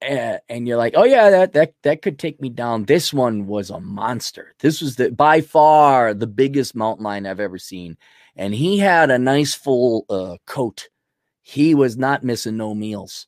and 0.00 0.68
you're 0.68 0.76
like, 0.76 0.94
oh 0.96 1.04
yeah, 1.04 1.30
that 1.30 1.52
that 1.54 1.74
that 1.82 2.02
could 2.02 2.18
take 2.18 2.40
me 2.40 2.48
down. 2.48 2.84
This 2.84 3.12
one 3.12 3.46
was 3.46 3.70
a 3.70 3.80
monster. 3.80 4.54
This 4.60 4.80
was 4.80 4.96
the 4.96 5.10
by 5.10 5.40
far 5.40 6.14
the 6.14 6.26
biggest 6.26 6.74
mountain 6.74 7.04
lion 7.04 7.26
I've 7.26 7.40
ever 7.40 7.58
seen, 7.58 7.96
and 8.38 8.54
he 8.54 8.78
had 8.78 9.10
a 9.10 9.18
nice 9.18 9.52
full 9.52 10.06
uh, 10.08 10.36
coat. 10.46 10.88
He 11.42 11.74
was 11.74 11.96
not 11.96 12.22
missing 12.22 12.56
no 12.56 12.74
meals. 12.74 13.26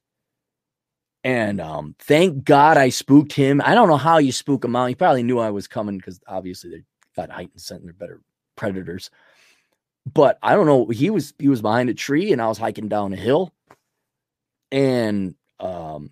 And 1.25 1.61
um, 1.61 1.97
thank 1.99 2.45
God 2.45 2.79
I 2.79 2.89
spooked 2.89 3.33
him. 3.33 3.61
I 3.63 3.75
don't 3.75 3.89
know 3.89 3.97
how 3.97 4.19
you 4.19 4.33
spook 4.33 4.65
him 4.65 4.77
out. 4.77 4.87
He 4.87 4.95
probably 4.95 5.23
knew 5.23 5.39
I 5.39 5.51
was 5.51 5.67
coming 5.67 5.99
because 5.99 6.21
obviously 6.27 6.71
they 6.71 6.83
got 7.17 7.31
heightened 7.31 7.61
scent 7.61 7.81
and 7.81 7.89
they're 7.89 7.95
better 7.95 8.21
predators. 8.57 9.11
But 10.11 10.39
I 10.43 10.55
don't 10.55 10.67
know. 10.67 10.87
He 10.87 11.11
was 11.11 11.35
he 11.39 11.49
was 11.49 11.61
behind 11.61 11.91
a 11.91 11.95
tree 11.95 12.33
and 12.33 12.41
I 12.41 12.47
was 12.47 12.57
hiking 12.57 12.89
down 12.89 13.13
a 13.13 13.17
hill. 13.17 13.53
And 14.73 15.35
um 15.59 16.11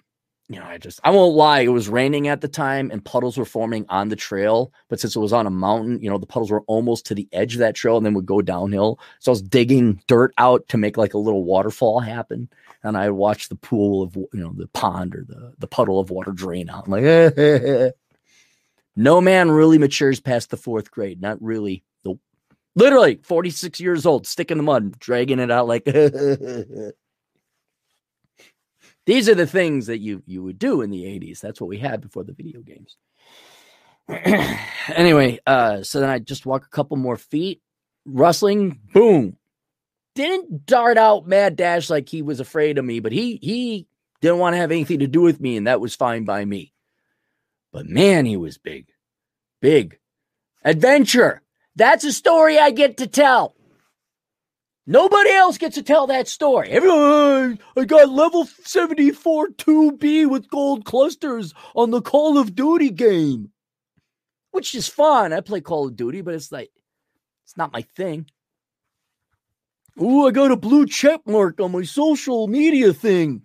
you 0.48 0.58
know, 0.58 0.64
I 0.64 0.78
just 0.78 0.98
I 1.04 1.10
won't 1.10 1.36
lie, 1.36 1.60
it 1.60 1.68
was 1.68 1.90
raining 1.90 2.28
at 2.28 2.40
the 2.40 2.48
time 2.48 2.90
and 2.90 3.04
puddles 3.04 3.36
were 3.36 3.44
forming 3.44 3.84
on 3.90 4.08
the 4.08 4.16
trail. 4.16 4.72
But 4.88 4.98
since 4.98 5.14
it 5.14 5.20
was 5.20 5.32
on 5.32 5.46
a 5.46 5.50
mountain, 5.50 6.00
you 6.00 6.08
know, 6.08 6.16
the 6.16 6.26
puddles 6.26 6.50
were 6.50 6.62
almost 6.62 7.04
to 7.06 7.14
the 7.14 7.28
edge 7.32 7.54
of 7.54 7.58
that 7.58 7.74
trail 7.74 7.98
and 7.98 8.06
then 8.06 8.14
would 8.14 8.24
go 8.24 8.40
downhill. 8.40 8.98
So 9.18 9.30
I 9.30 9.32
was 9.32 9.42
digging 9.42 10.00
dirt 10.06 10.32
out 10.38 10.66
to 10.68 10.78
make 10.78 10.96
like 10.96 11.12
a 11.12 11.18
little 11.18 11.44
waterfall 11.44 12.00
happen. 12.00 12.48
And 12.82 12.96
I 12.96 13.10
watched 13.10 13.50
the 13.50 13.56
pool 13.56 14.02
of 14.02 14.16
you 14.16 14.28
know, 14.32 14.54
the 14.56 14.68
pond 14.68 15.14
or 15.14 15.24
the, 15.24 15.52
the 15.58 15.66
puddle 15.66 16.00
of 16.00 16.10
water 16.10 16.32
drain 16.32 16.70
out. 16.70 16.86
I'm 16.86 16.92
like, 16.92 17.94
no 18.96 19.20
man 19.20 19.50
really 19.50 19.76
matures 19.76 20.20
past 20.20 20.48
the 20.48 20.56
fourth 20.56 20.90
grade. 20.90 21.20
Not 21.20 21.42
really. 21.42 21.84
Nope. 22.06 22.20
Literally 22.74 23.20
46 23.22 23.80
years 23.80 24.06
old, 24.06 24.26
stick 24.26 24.50
in 24.50 24.56
the 24.56 24.64
mud, 24.64 24.98
dragging 24.98 25.40
it 25.40 25.50
out 25.50 25.68
like 25.68 25.84
These 29.08 29.30
are 29.30 29.34
the 29.34 29.46
things 29.46 29.86
that 29.86 30.00
you 30.00 30.22
you 30.26 30.42
would 30.42 30.58
do 30.58 30.82
in 30.82 30.90
the 30.90 31.04
80s. 31.04 31.40
That's 31.40 31.62
what 31.62 31.70
we 31.70 31.78
had 31.78 32.02
before 32.02 32.24
the 32.24 32.34
video 32.34 32.60
games. 32.60 32.98
anyway, 34.94 35.38
uh, 35.46 35.82
so 35.82 36.00
then 36.00 36.10
I 36.10 36.18
just 36.18 36.44
walk 36.44 36.66
a 36.66 36.68
couple 36.68 36.98
more 36.98 37.16
feet, 37.16 37.62
rustling, 38.04 38.78
boom. 38.92 39.38
Didn't 40.14 40.66
dart 40.66 40.98
out 40.98 41.26
mad 41.26 41.56
dash 41.56 41.88
like 41.88 42.06
he 42.06 42.20
was 42.20 42.38
afraid 42.38 42.76
of 42.76 42.84
me, 42.84 43.00
but 43.00 43.12
he 43.12 43.38
he 43.40 43.86
didn't 44.20 44.40
want 44.40 44.52
to 44.52 44.58
have 44.58 44.72
anything 44.72 44.98
to 44.98 45.06
do 45.06 45.22
with 45.22 45.40
me, 45.40 45.56
and 45.56 45.66
that 45.66 45.80
was 45.80 45.94
fine 45.94 46.26
by 46.26 46.44
me. 46.44 46.74
But 47.72 47.86
man, 47.86 48.26
he 48.26 48.36
was 48.36 48.58
big. 48.58 48.88
Big. 49.62 49.98
Adventure. 50.62 51.40
That's 51.76 52.04
a 52.04 52.12
story 52.12 52.58
I 52.58 52.72
get 52.72 52.98
to 52.98 53.06
tell. 53.06 53.54
Nobody 54.90 55.28
else 55.32 55.58
gets 55.58 55.74
to 55.74 55.82
tell 55.82 56.06
that 56.06 56.28
story. 56.28 56.70
Everyone, 56.70 57.58
I 57.76 57.84
got 57.84 58.08
level 58.08 58.46
74 58.46 59.48
2B 59.48 60.26
with 60.30 60.48
gold 60.48 60.86
clusters 60.86 61.52
on 61.74 61.90
the 61.90 62.00
Call 62.00 62.38
of 62.38 62.54
Duty 62.54 62.88
game, 62.88 63.50
which 64.50 64.74
is 64.74 64.88
fun. 64.88 65.34
I 65.34 65.42
play 65.42 65.60
Call 65.60 65.88
of 65.88 65.94
Duty, 65.96 66.22
but 66.22 66.32
it's 66.32 66.50
like, 66.50 66.70
it's 67.44 67.54
not 67.54 67.70
my 67.70 67.82
thing. 67.82 68.30
Ooh, 70.00 70.26
I 70.26 70.30
got 70.30 70.52
a 70.52 70.56
blue 70.56 70.86
check 70.86 71.20
mark 71.26 71.60
on 71.60 71.72
my 71.72 71.82
social 71.82 72.48
media 72.48 72.94
thing. 72.94 73.42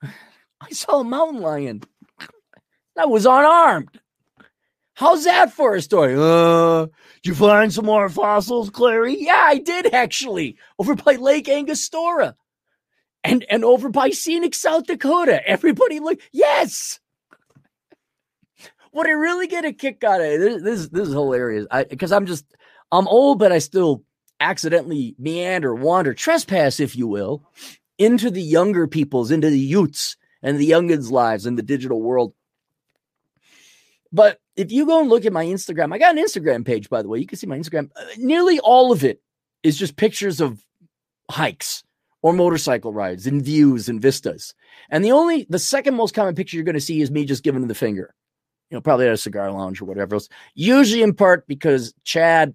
I 0.04 0.70
saw 0.70 1.00
a 1.00 1.04
mountain 1.04 1.40
lion. 1.40 1.82
that 2.94 3.10
was 3.10 3.26
unarmed. 3.26 3.98
How's 5.00 5.24
that 5.24 5.50
for 5.50 5.74
a 5.74 5.80
story? 5.80 6.14
Uh, 6.14 6.84
did 7.22 7.30
you 7.30 7.34
find 7.34 7.72
some 7.72 7.86
more 7.86 8.10
fossils, 8.10 8.68
Clarey? 8.68 9.16
Yeah, 9.18 9.44
I 9.46 9.56
did 9.56 9.94
actually, 9.94 10.58
over 10.78 10.94
by 10.94 11.14
Lake 11.14 11.48
Angostura. 11.48 12.36
And 13.24 13.46
and 13.48 13.64
over 13.64 13.88
by 13.88 14.10
scenic 14.10 14.54
South 14.54 14.84
Dakota. 14.84 15.40
Everybody 15.48 16.00
look, 16.00 16.20
yes. 16.32 17.00
What 18.90 19.06
I 19.06 19.12
really 19.12 19.46
get 19.46 19.64
a 19.64 19.72
kick 19.72 20.04
out 20.04 20.20
of 20.20 20.38
this, 20.38 20.62
this, 20.62 20.88
this 20.90 21.08
is 21.08 21.14
hilarious. 21.14 21.66
I 21.70 21.84
because 21.84 22.12
I'm 22.12 22.26
just 22.26 22.44
I'm 22.92 23.08
old, 23.08 23.38
but 23.38 23.52
I 23.52 23.58
still 23.58 24.04
accidentally 24.38 25.14
meander, 25.18 25.74
wander, 25.74 26.12
trespass, 26.12 26.78
if 26.78 26.94
you 26.94 27.06
will, 27.06 27.42
into 27.96 28.30
the 28.30 28.42
younger 28.42 28.86
people's, 28.86 29.30
into 29.30 29.48
the 29.48 29.58
youths 29.58 30.18
and 30.42 30.58
the 30.58 30.68
youngins' 30.68 31.10
lives 31.10 31.46
in 31.46 31.56
the 31.56 31.62
digital 31.62 32.02
world. 32.02 32.34
But 34.12 34.38
if 34.60 34.70
you 34.70 34.84
go 34.84 35.00
and 35.00 35.08
look 35.08 35.24
at 35.24 35.32
my 35.32 35.44
Instagram, 35.44 35.92
I 35.94 35.98
got 35.98 36.16
an 36.16 36.22
Instagram 36.22 36.64
page, 36.64 36.90
by 36.90 37.00
the 37.02 37.08
way. 37.08 37.18
You 37.18 37.26
can 37.26 37.38
see 37.38 37.46
my 37.46 37.58
Instagram. 37.58 37.90
Uh, 37.96 38.04
nearly 38.18 38.60
all 38.60 38.92
of 38.92 39.04
it 39.04 39.22
is 39.62 39.78
just 39.78 39.96
pictures 39.96 40.40
of 40.40 40.62
hikes 41.30 41.82
or 42.22 42.34
motorcycle 42.34 42.92
rides 42.92 43.26
and 43.26 43.42
views 43.42 43.88
and 43.88 44.02
vistas. 44.02 44.54
And 44.90 45.02
the 45.02 45.12
only, 45.12 45.46
the 45.48 45.58
second 45.58 45.94
most 45.94 46.14
common 46.14 46.34
picture 46.34 46.56
you're 46.56 46.64
going 46.64 46.74
to 46.74 46.80
see 46.80 47.00
is 47.00 47.10
me 47.10 47.24
just 47.24 47.42
giving 47.42 47.66
the 47.66 47.74
finger, 47.74 48.14
you 48.70 48.76
know, 48.76 48.82
probably 48.82 49.06
at 49.06 49.12
a 49.14 49.16
cigar 49.16 49.50
lounge 49.50 49.80
or 49.80 49.86
whatever 49.86 50.16
else. 50.16 50.28
Usually 50.54 51.02
in 51.02 51.14
part 51.14 51.46
because 51.46 51.94
Chad 52.04 52.54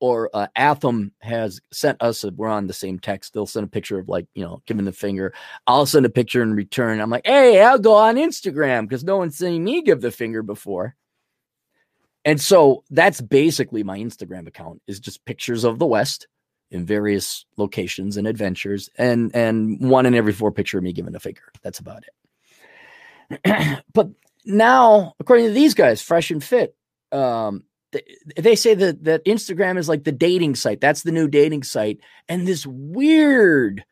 or 0.00 0.28
uh, 0.34 0.48
Atham 0.56 1.12
has 1.20 1.60
sent 1.72 2.02
us, 2.02 2.24
a, 2.24 2.30
we're 2.30 2.48
on 2.48 2.66
the 2.66 2.74
same 2.74 2.98
text. 2.98 3.32
They'll 3.32 3.46
send 3.46 3.64
a 3.64 3.70
picture 3.70 3.98
of 3.98 4.08
like, 4.08 4.26
you 4.34 4.44
know, 4.44 4.62
giving 4.66 4.84
the 4.84 4.92
finger. 4.92 5.32
I'll 5.66 5.86
send 5.86 6.04
a 6.04 6.10
picture 6.10 6.42
in 6.42 6.54
return. 6.54 7.00
I'm 7.00 7.10
like, 7.10 7.26
hey, 7.26 7.62
I'll 7.62 7.78
go 7.78 7.94
on 7.94 8.16
Instagram 8.16 8.82
because 8.86 9.04
no 9.04 9.16
one's 9.16 9.38
seen 9.38 9.64
me 9.64 9.82
give 9.82 10.02
the 10.02 10.10
finger 10.10 10.42
before. 10.42 10.94
And 12.24 12.40
so 12.40 12.84
that's 12.90 13.20
basically 13.20 13.82
my 13.82 13.98
Instagram 13.98 14.46
account 14.46 14.80
is 14.86 14.98
just 14.98 15.24
pictures 15.24 15.64
of 15.64 15.78
the 15.78 15.86
West 15.86 16.26
in 16.70 16.86
various 16.86 17.44
locations 17.56 18.16
and 18.16 18.26
adventures 18.26 18.88
and 18.96 19.34
and 19.34 19.90
one 19.90 20.06
in 20.06 20.14
every 20.14 20.32
four 20.32 20.50
picture 20.50 20.78
of 20.78 20.84
me 20.84 20.92
giving 20.92 21.14
a 21.14 21.20
finger. 21.20 21.42
That's 21.62 21.78
about 21.78 22.04
it. 23.40 23.82
but 23.94 24.10
now, 24.44 25.14
according 25.20 25.46
to 25.46 25.52
these 25.52 25.74
guys, 25.74 26.02
fresh 26.02 26.30
and 26.30 26.42
fit, 26.42 26.76
um, 27.12 27.64
they 28.36 28.56
say 28.56 28.74
that 28.74 29.04
that 29.04 29.24
Instagram 29.24 29.78
is 29.78 29.88
like 29.88 30.04
the 30.04 30.12
dating 30.12 30.56
site. 30.56 30.80
That's 30.80 31.02
the 31.02 31.12
new 31.12 31.28
dating 31.28 31.62
site, 31.62 32.00
and 32.28 32.46
this 32.46 32.66
weird 32.66 33.84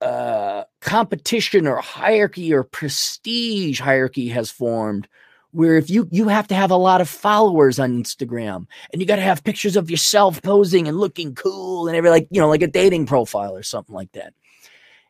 uh, 0.00 0.64
competition 0.80 1.66
or 1.68 1.76
hierarchy 1.76 2.52
or 2.52 2.64
prestige 2.64 3.80
hierarchy 3.80 4.28
has 4.28 4.50
formed 4.50 5.06
where 5.52 5.76
if 5.76 5.88
you 5.88 6.08
you 6.10 6.28
have 6.28 6.48
to 6.48 6.54
have 6.54 6.70
a 6.70 6.76
lot 6.76 7.00
of 7.00 7.08
followers 7.08 7.78
on 7.78 8.02
Instagram 8.02 8.66
and 8.92 9.00
you 9.00 9.06
got 9.06 9.16
to 9.16 9.22
have 9.22 9.44
pictures 9.44 9.76
of 9.76 9.90
yourself 9.90 10.42
posing 10.42 10.88
and 10.88 10.98
looking 10.98 11.34
cool 11.34 11.88
and 11.88 11.96
every 11.96 12.10
like 12.10 12.26
you 12.30 12.40
know 12.40 12.48
like 12.48 12.62
a 12.62 12.66
dating 12.66 13.06
profile 13.06 13.56
or 13.56 13.62
something 13.62 13.94
like 13.94 14.10
that. 14.12 14.34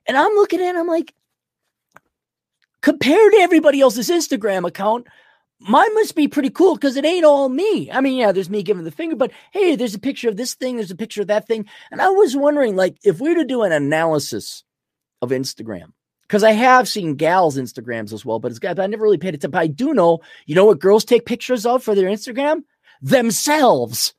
And 0.06 0.16
I'm 0.16 0.32
looking 0.34 0.60
at 0.60 0.74
it, 0.74 0.78
I'm 0.78 0.88
like 0.88 1.14
compared 2.80 3.32
to 3.32 3.38
everybody 3.38 3.80
else's 3.80 4.10
Instagram 4.10 4.66
account, 4.66 5.06
mine 5.60 5.94
must 5.94 6.14
be 6.14 6.28
pretty 6.28 6.50
cool 6.50 6.74
because 6.74 6.96
it 6.96 7.04
ain't 7.04 7.24
all 7.24 7.48
me. 7.48 7.90
I 7.90 8.00
mean, 8.00 8.18
yeah, 8.18 8.32
there's 8.32 8.50
me 8.50 8.62
giving 8.62 8.84
the 8.84 8.90
finger, 8.90 9.16
but 9.16 9.32
hey, 9.52 9.76
there's 9.76 9.94
a 9.94 10.00
picture 10.00 10.28
of 10.28 10.36
this 10.36 10.54
thing, 10.54 10.76
there's 10.76 10.90
a 10.90 10.96
picture 10.96 11.22
of 11.22 11.28
that 11.28 11.46
thing. 11.46 11.66
And 11.90 12.02
I 12.02 12.08
was 12.08 12.36
wondering, 12.36 12.76
like, 12.76 12.98
if 13.04 13.20
we 13.20 13.30
were 13.30 13.36
to 13.36 13.44
do 13.44 13.62
an 13.62 13.72
analysis 13.72 14.64
of 15.22 15.30
Instagram, 15.30 15.92
because 16.32 16.44
I 16.44 16.52
have 16.52 16.88
seen 16.88 17.16
gals' 17.16 17.58
Instagrams 17.58 18.10
as 18.10 18.24
well, 18.24 18.38
but 18.38 18.50
it's 18.50 18.58
got, 18.58 18.78
I 18.78 18.86
never 18.86 19.02
really 19.02 19.18
paid 19.18 19.34
attention. 19.34 19.50
But 19.50 19.58
I 19.58 19.66
do 19.66 19.92
know, 19.92 20.20
you 20.46 20.54
know 20.54 20.64
what 20.64 20.78
girls 20.78 21.04
take 21.04 21.26
pictures 21.26 21.66
of 21.66 21.82
for 21.82 21.94
their 21.94 22.08
Instagram? 22.08 22.62
Themselves. 23.02 24.14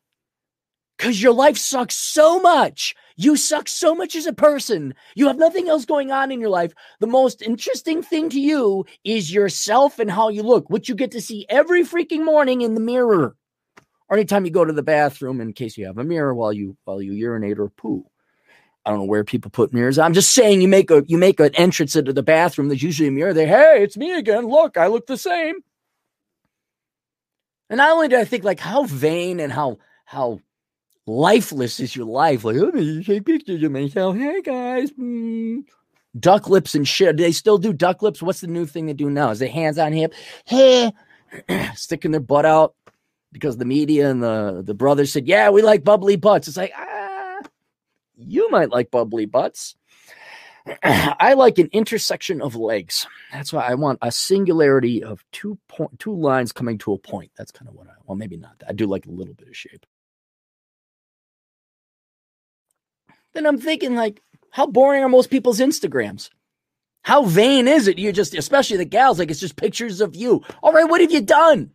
Because 0.95 1.23
your 1.23 1.33
life 1.33 1.57
sucks 1.57 1.97
so 1.97 2.39
much. 2.39 2.93
You 3.15 3.35
suck 3.35 3.67
so 3.67 3.95
much 3.95 4.15
as 4.15 4.27
a 4.27 4.33
person. 4.33 4.93
You 5.15 5.25
have 5.25 5.39
nothing 5.39 5.67
else 5.67 5.85
going 5.85 6.11
on 6.11 6.31
in 6.31 6.39
your 6.39 6.51
life. 6.51 6.75
The 6.99 7.07
most 7.07 7.41
interesting 7.41 8.03
thing 8.03 8.29
to 8.29 8.39
you 8.39 8.85
is 9.03 9.33
yourself 9.33 9.97
and 9.97 10.11
how 10.11 10.29
you 10.29 10.43
look, 10.43 10.69
which 10.69 10.87
you 10.87 10.93
get 10.93 11.09
to 11.13 11.21
see 11.21 11.47
every 11.49 11.83
freaking 11.83 12.23
morning 12.23 12.61
in 12.61 12.75
the 12.75 12.79
mirror. 12.79 13.35
Or 14.07 14.17
anytime 14.17 14.45
you 14.45 14.51
go 14.51 14.63
to 14.63 14.71
the 14.71 14.83
bathroom, 14.83 15.41
in 15.41 15.51
case 15.51 15.79
you 15.79 15.87
have 15.87 15.97
a 15.97 16.03
mirror 16.03 16.35
while 16.35 16.53
you 16.53 16.77
while 16.83 17.01
you 17.01 17.13
urinate 17.13 17.57
or 17.57 17.69
poo. 17.69 18.05
I 18.85 18.89
don't 18.89 18.99
know 18.99 19.05
where 19.05 19.23
people 19.23 19.49
put 19.49 19.73
mirrors. 19.73 19.97
I'm 19.97 20.13
just 20.13 20.31
saying 20.33 20.61
you 20.61 20.67
make 20.67 20.91
a 20.91 21.03
you 21.07 21.17
make 21.17 21.39
an 21.39 21.55
entrance 21.55 21.95
into 21.95 22.11
the 22.11 22.23
bathroom. 22.23 22.67
There's 22.67 22.83
usually 22.83 23.07
a 23.07 23.11
mirror 23.11 23.33
there. 23.33 23.47
Hey, 23.47 23.83
it's 23.83 23.97
me 23.97 24.13
again. 24.17 24.47
Look, 24.47 24.77
I 24.77 24.87
look 24.87 25.07
the 25.07 25.17
same. 25.17 25.55
And 27.69 27.77
not 27.77 27.91
only 27.91 28.09
do 28.09 28.17
I 28.17 28.25
think 28.25 28.43
like 28.43 28.59
how 28.59 28.83
vain 28.83 29.39
and 29.39 29.51
how 29.51 29.77
how 30.05 30.39
lifeless 31.05 31.79
is 31.79 31.95
your 31.95 32.05
life. 32.05 32.43
Like, 32.43 32.57
let 32.57 32.73
me 32.73 33.03
take 33.03 33.25
pictures 33.25 33.63
of 33.63 33.71
myself. 33.71 34.15
Hey 34.15 34.41
guys. 34.41 34.91
Mm. 34.91 35.63
Duck 36.19 36.47
lips 36.49 36.75
and 36.75 36.87
shit. 36.87 37.15
Do 37.15 37.23
they 37.23 37.31
still 37.31 37.57
do 37.57 37.73
duck 37.73 38.01
lips? 38.01 38.21
What's 38.21 38.41
the 38.41 38.47
new 38.47 38.65
thing 38.65 38.85
they 38.85 38.93
do 38.93 39.09
now? 39.09 39.31
Is 39.31 39.41
it 39.41 39.51
hands 39.51 39.79
on 39.79 39.93
hip? 39.93 40.13
Hey, 40.45 40.91
sticking 41.75 42.11
their 42.11 42.19
butt 42.19 42.45
out 42.45 42.75
because 43.31 43.57
the 43.57 43.65
media 43.65 44.11
and 44.11 44.21
the, 44.21 44.61
the 44.63 44.75
brothers 44.75 45.11
said, 45.11 45.27
yeah, 45.27 45.49
we 45.49 45.63
like 45.63 45.83
bubbly 45.83 46.15
butts. 46.15 46.47
It's 46.47 46.57
like, 46.57 46.71
ah, 46.77 47.02
you 48.17 48.49
might 48.49 48.69
like 48.69 48.91
bubbly 48.91 49.25
butts. 49.25 49.75
I 50.83 51.33
like 51.33 51.57
an 51.57 51.69
intersection 51.73 52.41
of 52.41 52.55
legs. 52.55 53.05
That's 53.31 53.51
why 53.51 53.65
I 53.67 53.75
want 53.75 53.99
a 54.01 54.11
singularity 54.11 55.03
of 55.03 55.23
two 55.31 55.57
point 55.67 55.99
two 55.99 56.15
lines 56.15 56.51
coming 56.51 56.77
to 56.79 56.93
a 56.93 56.97
point. 56.97 57.31
That's 57.37 57.51
kind 57.51 57.67
of 57.67 57.75
what 57.75 57.87
I 57.87 57.93
well, 58.05 58.15
maybe 58.15 58.37
not. 58.37 58.61
I 58.67 58.73
do 58.73 58.85
like 58.85 59.05
a 59.05 59.11
little 59.11 59.33
bit 59.33 59.47
of 59.47 59.55
shape. 59.55 59.85
then 63.33 63.45
I'm 63.45 63.57
thinking 63.57 63.95
like, 63.95 64.21
how 64.51 64.67
boring 64.67 65.03
are 65.03 65.09
most 65.09 65.29
people's 65.29 65.59
Instagrams? 65.59 66.29
How 67.01 67.23
vain 67.23 67.67
is 67.67 67.87
it? 67.87 67.97
You 67.99 68.13
just, 68.13 68.33
especially 68.33 68.77
the 68.77 68.85
gals, 68.85 69.19
like 69.19 69.29
it's 69.29 69.39
just 69.39 69.55
pictures 69.57 69.99
of 69.99 70.15
you. 70.15 70.41
All 70.61 70.71
right, 70.71 70.89
what 70.89 71.01
have 71.01 71.11
you 71.11 71.21
done? 71.21 71.71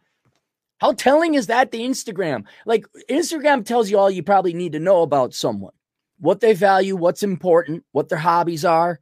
How 0.78 0.92
telling 0.92 1.34
is 1.34 1.48
that 1.48 1.70
the 1.70 1.80
Instagram? 1.80 2.44
Like 2.64 2.86
Instagram 3.10 3.64
tells 3.64 3.90
you 3.90 3.98
all 3.98 4.10
you 4.10 4.22
probably 4.22 4.54
need 4.54 4.72
to 4.72 4.78
know 4.78 5.02
about 5.02 5.34
someone, 5.34 5.72
what 6.18 6.40
they 6.40 6.54
value, 6.54 6.96
what's 6.96 7.22
important, 7.22 7.84
what 7.92 8.08
their 8.08 8.18
hobbies 8.18 8.64
are. 8.64 9.00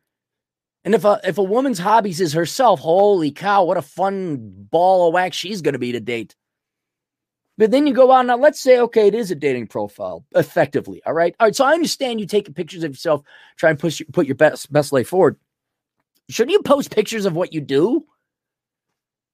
And 0.85 0.95
if 0.95 1.05
a 1.05 1.21
if 1.25 1.39
a 1.39 1.43
woman's 1.43 1.79
hobbies 1.79 2.21
is 2.21 2.33
herself, 2.33 2.81
holy 2.81 3.33
cow, 3.33 3.65
what 3.65 3.77
a 3.77 3.83
fun 3.83 4.39
ball 4.71 5.09
of 5.09 5.15
wax 5.15 5.37
she's 5.37 5.63
going 5.63 5.73
to 5.73 5.79
be 5.79 5.93
to 5.93 6.01
date. 6.01 6.37
But 7.59 7.71
then 7.71 7.87
you 7.87 7.95
go 7.95 8.11
on 8.11 8.27
now, 8.27 8.37
let's 8.37 8.61
say, 8.61 8.79
okay, 8.81 9.07
it 9.09 9.15
is 9.15 9.31
a 9.31 9.35
dating 9.35 9.69
profile 9.69 10.25
effectively. 10.35 11.03
All 11.07 11.15
right. 11.15 11.35
All 11.41 11.47
right. 11.47 11.57
So 11.57 11.65
I 11.65 11.73
understand 11.73 12.21
you 12.21 12.27
taking 12.27 12.55
pictures 12.55 12.85
of 12.85 12.93
yourself, 12.93 13.23
try 13.57 13.71
and 13.71 13.79
push 13.79 14.03
put 14.13 14.27
your 14.27 14.37
best, 14.37 14.71
best 14.73 14.93
life 14.93 15.09
forward. 15.09 15.37
Shouldn't 16.29 16.53
you 16.53 16.63
post 16.63 16.95
pictures 16.95 17.25
of 17.25 17.35
what 17.35 17.53
you 17.53 17.61
do? 17.61 18.01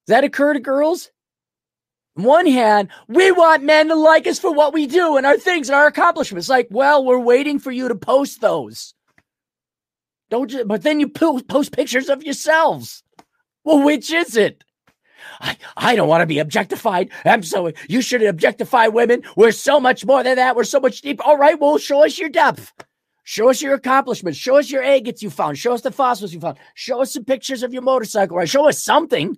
Does 0.05 0.13
that 0.15 0.23
occur 0.23 0.53
to 0.53 0.59
girls? 0.59 1.11
On 2.17 2.23
one 2.23 2.45
hand, 2.45 2.89
we 3.07 3.31
want 3.31 3.63
men 3.63 3.87
to 3.87 3.95
like 3.95 4.27
us 4.27 4.39
for 4.39 4.53
what 4.53 4.73
we 4.73 4.85
do 4.85 5.17
and 5.17 5.25
our 5.25 5.37
things 5.37 5.69
and 5.69 5.75
our 5.75 5.87
accomplishments. 5.87 6.49
Like, 6.49 6.67
well, 6.69 7.03
we're 7.03 7.19
waiting 7.19 7.59
for 7.59 7.71
you 7.71 7.87
to 7.87 7.95
post 7.95 8.41
those. 8.41 8.93
Don't 10.29 10.51
you? 10.51 10.65
But 10.65 10.83
then 10.83 10.99
you 10.99 11.09
post 11.09 11.71
pictures 11.71 12.09
of 12.09 12.23
yourselves. 12.23 13.03
Well, 13.63 13.83
which 13.83 14.11
is 14.11 14.35
it? 14.35 14.63
I, 15.39 15.57
I 15.75 15.95
don't 15.95 16.07
want 16.07 16.21
to 16.21 16.27
be 16.27 16.39
objectified. 16.39 17.09
I'm 17.25 17.43
so 17.43 17.71
you 17.87 18.01
should 18.01 18.21
objectify 18.23 18.87
women. 18.87 19.23
We're 19.35 19.51
so 19.51 19.79
much 19.79 20.05
more 20.05 20.23
than 20.23 20.35
that. 20.35 20.55
We're 20.55 20.63
so 20.65 20.79
much 20.79 21.01
deeper. 21.01 21.23
All 21.23 21.37
right, 21.37 21.59
well, 21.59 21.77
show 21.77 22.05
us 22.05 22.19
your 22.19 22.29
depth. 22.29 22.71
Show 23.23 23.49
us 23.49 23.61
your 23.61 23.73
accomplishments. 23.73 24.37
Show 24.37 24.57
us 24.57 24.69
your 24.69 24.83
agates 24.83 25.23
you 25.23 25.29
found. 25.29 25.57
Show 25.57 25.73
us 25.73 25.81
the 25.81 25.91
fossils 25.91 26.33
you 26.33 26.39
found. 26.41 26.57
Show 26.75 27.01
us 27.01 27.13
some 27.13 27.23
pictures 27.23 27.63
of 27.63 27.73
your 27.73 27.81
motorcycle. 27.81 28.37
Right? 28.37 28.49
Show 28.49 28.67
us 28.67 28.83
something. 28.83 29.37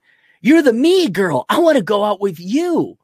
You're 0.41 0.63
the 0.63 0.73
me 0.73 1.07
girl. 1.09 1.45
I 1.49 1.59
want 1.59 1.77
to 1.77 1.83
go 1.83 2.03
out 2.03 2.19
with 2.19 2.39
you. 2.39 2.97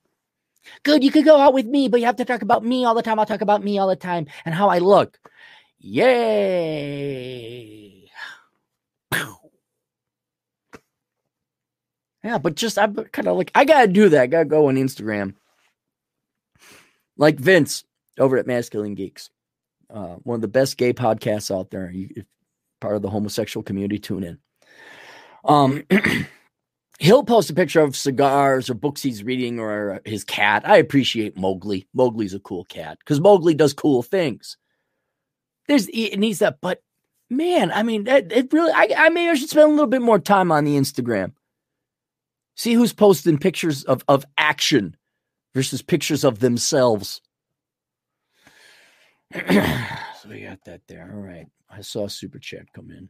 Good, 0.83 1.03
you 1.03 1.11
could 1.11 1.25
go 1.25 1.39
out 1.39 1.53
with 1.53 1.65
me, 1.65 1.87
but 1.87 1.99
you 1.99 2.05
have 2.07 2.17
to 2.17 2.25
talk 2.25 2.41
about 2.41 2.65
me 2.65 2.83
all 2.83 2.95
the 2.95 3.01
time. 3.01 3.19
I'll 3.19 3.25
talk 3.25 3.41
about 3.41 3.63
me 3.63 3.77
all 3.77 3.87
the 3.87 3.95
time 3.95 4.27
and 4.43 4.53
how 4.53 4.69
I 4.69 4.79
look. 4.79 5.17
Yay. 5.79 7.27
Yeah, 12.23 12.39
but 12.39 12.55
just 12.55 12.77
I'm 12.77 12.93
kind 12.93 13.27
of 13.29 13.37
like 13.37 13.51
I 13.55 13.63
gotta 13.63 13.87
do 13.87 14.09
that. 14.09 14.21
I 14.21 14.27
gotta 14.27 14.43
go 14.43 14.67
on 14.67 14.75
Instagram. 14.75 15.35
Like 17.15 17.39
Vince 17.39 17.85
over 18.19 18.37
at 18.37 18.45
Masculine 18.45 18.95
Geeks, 18.95 19.29
uh, 19.89 20.15
one 20.23 20.35
of 20.35 20.41
the 20.41 20.49
best 20.49 20.75
gay 20.75 20.91
podcasts 20.91 21.55
out 21.57 21.71
there. 21.71 21.89
You, 21.89 22.09
if 22.17 22.25
part 22.81 22.97
of 22.97 23.01
the 23.01 23.09
homosexual 23.09 23.63
community, 23.63 23.97
tune 23.97 24.25
in. 24.25 24.39
Um, 25.45 25.83
he'll 26.97 27.23
post 27.23 27.49
a 27.49 27.53
picture 27.53 27.81
of 27.81 27.95
cigars 27.95 28.69
or 28.69 28.73
books 28.73 29.01
he's 29.01 29.23
reading 29.23 29.59
or 29.59 30.01
his 30.05 30.23
cat. 30.23 30.67
I 30.67 30.77
appreciate 30.77 31.37
Mowgli. 31.37 31.87
Mowgli's 31.93 32.33
a 32.33 32.39
cool 32.39 32.65
cat 32.65 32.97
because 32.99 33.19
Mowgli 33.19 33.53
does 33.53 33.73
cool 33.73 34.03
things. 34.03 34.57
There's 35.67 35.87
it 35.89 36.17
needs 36.17 36.39
that, 36.39 36.59
but 36.61 36.81
man, 37.29 37.71
I 37.71 37.83
mean, 37.83 38.07
it, 38.07 38.31
it 38.31 38.53
really. 38.53 38.71
I, 38.71 38.89
I 38.97 39.09
maybe 39.09 39.29
I 39.29 39.35
should 39.35 39.49
spend 39.49 39.67
a 39.67 39.71
little 39.71 39.87
bit 39.87 40.01
more 40.01 40.19
time 40.19 40.51
on 40.51 40.63
the 40.63 40.77
Instagram. 40.77 41.33
See 42.55 42.73
who's 42.73 42.93
posting 42.93 43.37
pictures 43.37 43.83
of 43.83 44.03
of 44.07 44.25
action 44.37 44.95
versus 45.53 45.81
pictures 45.81 46.23
of 46.23 46.39
themselves. 46.39 47.21
so 49.33 50.29
we 50.29 50.41
got 50.41 50.63
that 50.65 50.81
there. 50.87 51.11
All 51.13 51.21
right. 51.21 51.47
I 51.69 51.81
saw 51.81 52.07
super 52.07 52.39
chat 52.39 52.71
come 52.73 52.91
in. 52.91 53.09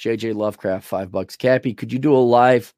JJ 0.00 0.34
Lovecraft, 0.34 0.84
five 0.86 1.12
bucks. 1.12 1.36
Cappy, 1.36 1.74
could 1.74 1.92
you 1.92 1.98
do 1.98 2.14
a 2.14 2.18
live 2.18 2.72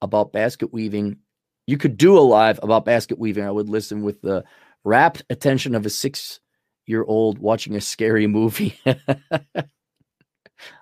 about 0.00 0.32
basket 0.32 0.72
weaving? 0.72 1.18
You 1.66 1.76
could 1.76 1.98
do 1.98 2.16
a 2.16 2.20
live 2.20 2.58
about 2.62 2.86
basket 2.86 3.18
weaving. 3.18 3.44
I 3.44 3.50
would 3.50 3.68
listen 3.68 4.02
with 4.02 4.22
the 4.22 4.44
rapt 4.82 5.22
attention 5.28 5.74
of 5.74 5.84
a 5.84 5.90
six 5.90 6.40
year 6.86 7.04
old 7.04 7.38
watching 7.38 7.76
a 7.76 7.80
scary 7.80 8.26
movie. 8.26 8.78
I 8.86 8.94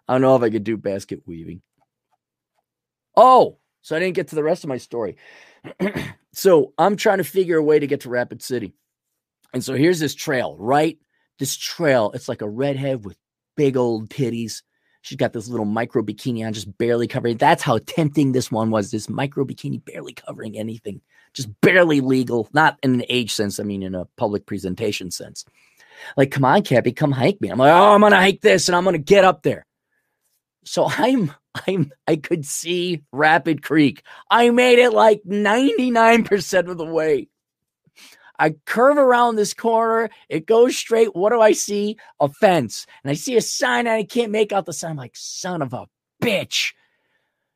don't 0.08 0.20
know 0.20 0.36
if 0.36 0.42
I 0.42 0.50
could 0.50 0.64
do 0.64 0.76
basket 0.76 1.22
weaving. 1.26 1.62
Oh, 3.16 3.58
so 3.82 3.96
I 3.96 3.98
didn't 3.98 4.14
get 4.14 4.28
to 4.28 4.36
the 4.36 4.44
rest 4.44 4.62
of 4.62 4.68
my 4.68 4.76
story. 4.76 5.16
so 6.32 6.72
I'm 6.78 6.96
trying 6.96 7.18
to 7.18 7.24
figure 7.24 7.58
a 7.58 7.62
way 7.62 7.80
to 7.80 7.86
get 7.86 8.02
to 8.02 8.10
Rapid 8.10 8.42
City. 8.42 8.74
And 9.52 9.64
so 9.64 9.74
here's 9.74 9.98
this 9.98 10.14
trail, 10.14 10.56
right? 10.58 10.98
This 11.38 11.56
trail, 11.56 12.12
it's 12.14 12.28
like 12.28 12.42
a 12.42 12.48
redhead 12.48 13.04
with 13.04 13.16
big 13.56 13.76
old 13.76 14.08
titties. 14.08 14.62
She's 15.04 15.18
got 15.18 15.34
this 15.34 15.48
little 15.48 15.66
micro 15.66 16.02
bikini 16.02 16.46
on, 16.46 16.54
just 16.54 16.78
barely 16.78 17.06
covering. 17.06 17.36
That's 17.36 17.62
how 17.62 17.76
tempting 17.76 18.32
this 18.32 18.50
one 18.50 18.70
was. 18.70 18.90
This 18.90 19.10
micro 19.10 19.44
bikini 19.44 19.84
barely 19.84 20.14
covering 20.14 20.56
anything, 20.56 21.02
just 21.34 21.50
barely 21.60 22.00
legal, 22.00 22.48
not 22.54 22.78
in 22.82 22.94
an 22.94 23.04
age 23.10 23.30
sense. 23.30 23.60
I 23.60 23.64
mean, 23.64 23.82
in 23.82 23.94
a 23.94 24.06
public 24.16 24.46
presentation 24.46 25.10
sense. 25.10 25.44
Like, 26.16 26.30
come 26.30 26.46
on, 26.46 26.62
Cappy, 26.62 26.92
come 26.92 27.12
hike 27.12 27.38
me. 27.42 27.50
I'm 27.50 27.58
like, 27.58 27.70
oh, 27.70 27.92
I'm 27.92 28.00
gonna 28.00 28.16
hike 28.16 28.40
this 28.40 28.66
and 28.66 28.74
I'm 28.74 28.82
gonna 28.82 28.96
get 28.96 29.26
up 29.26 29.42
there. 29.42 29.66
So 30.64 30.86
I'm 30.88 31.34
I'm 31.66 31.92
I 32.08 32.16
could 32.16 32.46
see 32.46 33.02
Rapid 33.12 33.62
Creek. 33.62 34.04
I 34.30 34.48
made 34.48 34.78
it 34.78 34.94
like 34.94 35.20
99% 35.24 36.70
of 36.70 36.78
the 36.78 36.86
way. 36.86 37.28
I 38.38 38.50
curve 38.66 38.98
around 38.98 39.36
this 39.36 39.54
corner. 39.54 40.10
It 40.28 40.46
goes 40.46 40.76
straight. 40.76 41.14
What 41.14 41.30
do 41.30 41.40
I 41.40 41.52
see? 41.52 41.96
A 42.20 42.28
fence. 42.28 42.86
And 43.02 43.10
I 43.10 43.14
see 43.14 43.36
a 43.36 43.40
sign 43.40 43.86
and 43.86 43.94
I 43.94 44.04
can't 44.04 44.32
make 44.32 44.52
out 44.52 44.66
the 44.66 44.72
sign. 44.72 44.92
I'm 44.92 44.96
like, 44.96 45.16
son 45.16 45.62
of 45.62 45.72
a 45.72 45.86
bitch. 46.22 46.72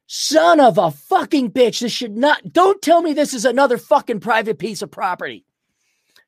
Son 0.07 0.61
of 0.61 0.79
a 0.79 0.91
fucking 0.91 1.51
bitch. 1.51 1.81
This 1.81 1.93
should 1.93 2.17
not, 2.17 2.53
don't 2.53 2.81
tell 2.81 3.03
me 3.03 3.13
this 3.13 3.35
is 3.35 3.45
another 3.45 3.77
fucking 3.77 4.21
private 4.21 4.59
piece 4.59 4.83
of 4.83 4.91
property. 4.91 5.45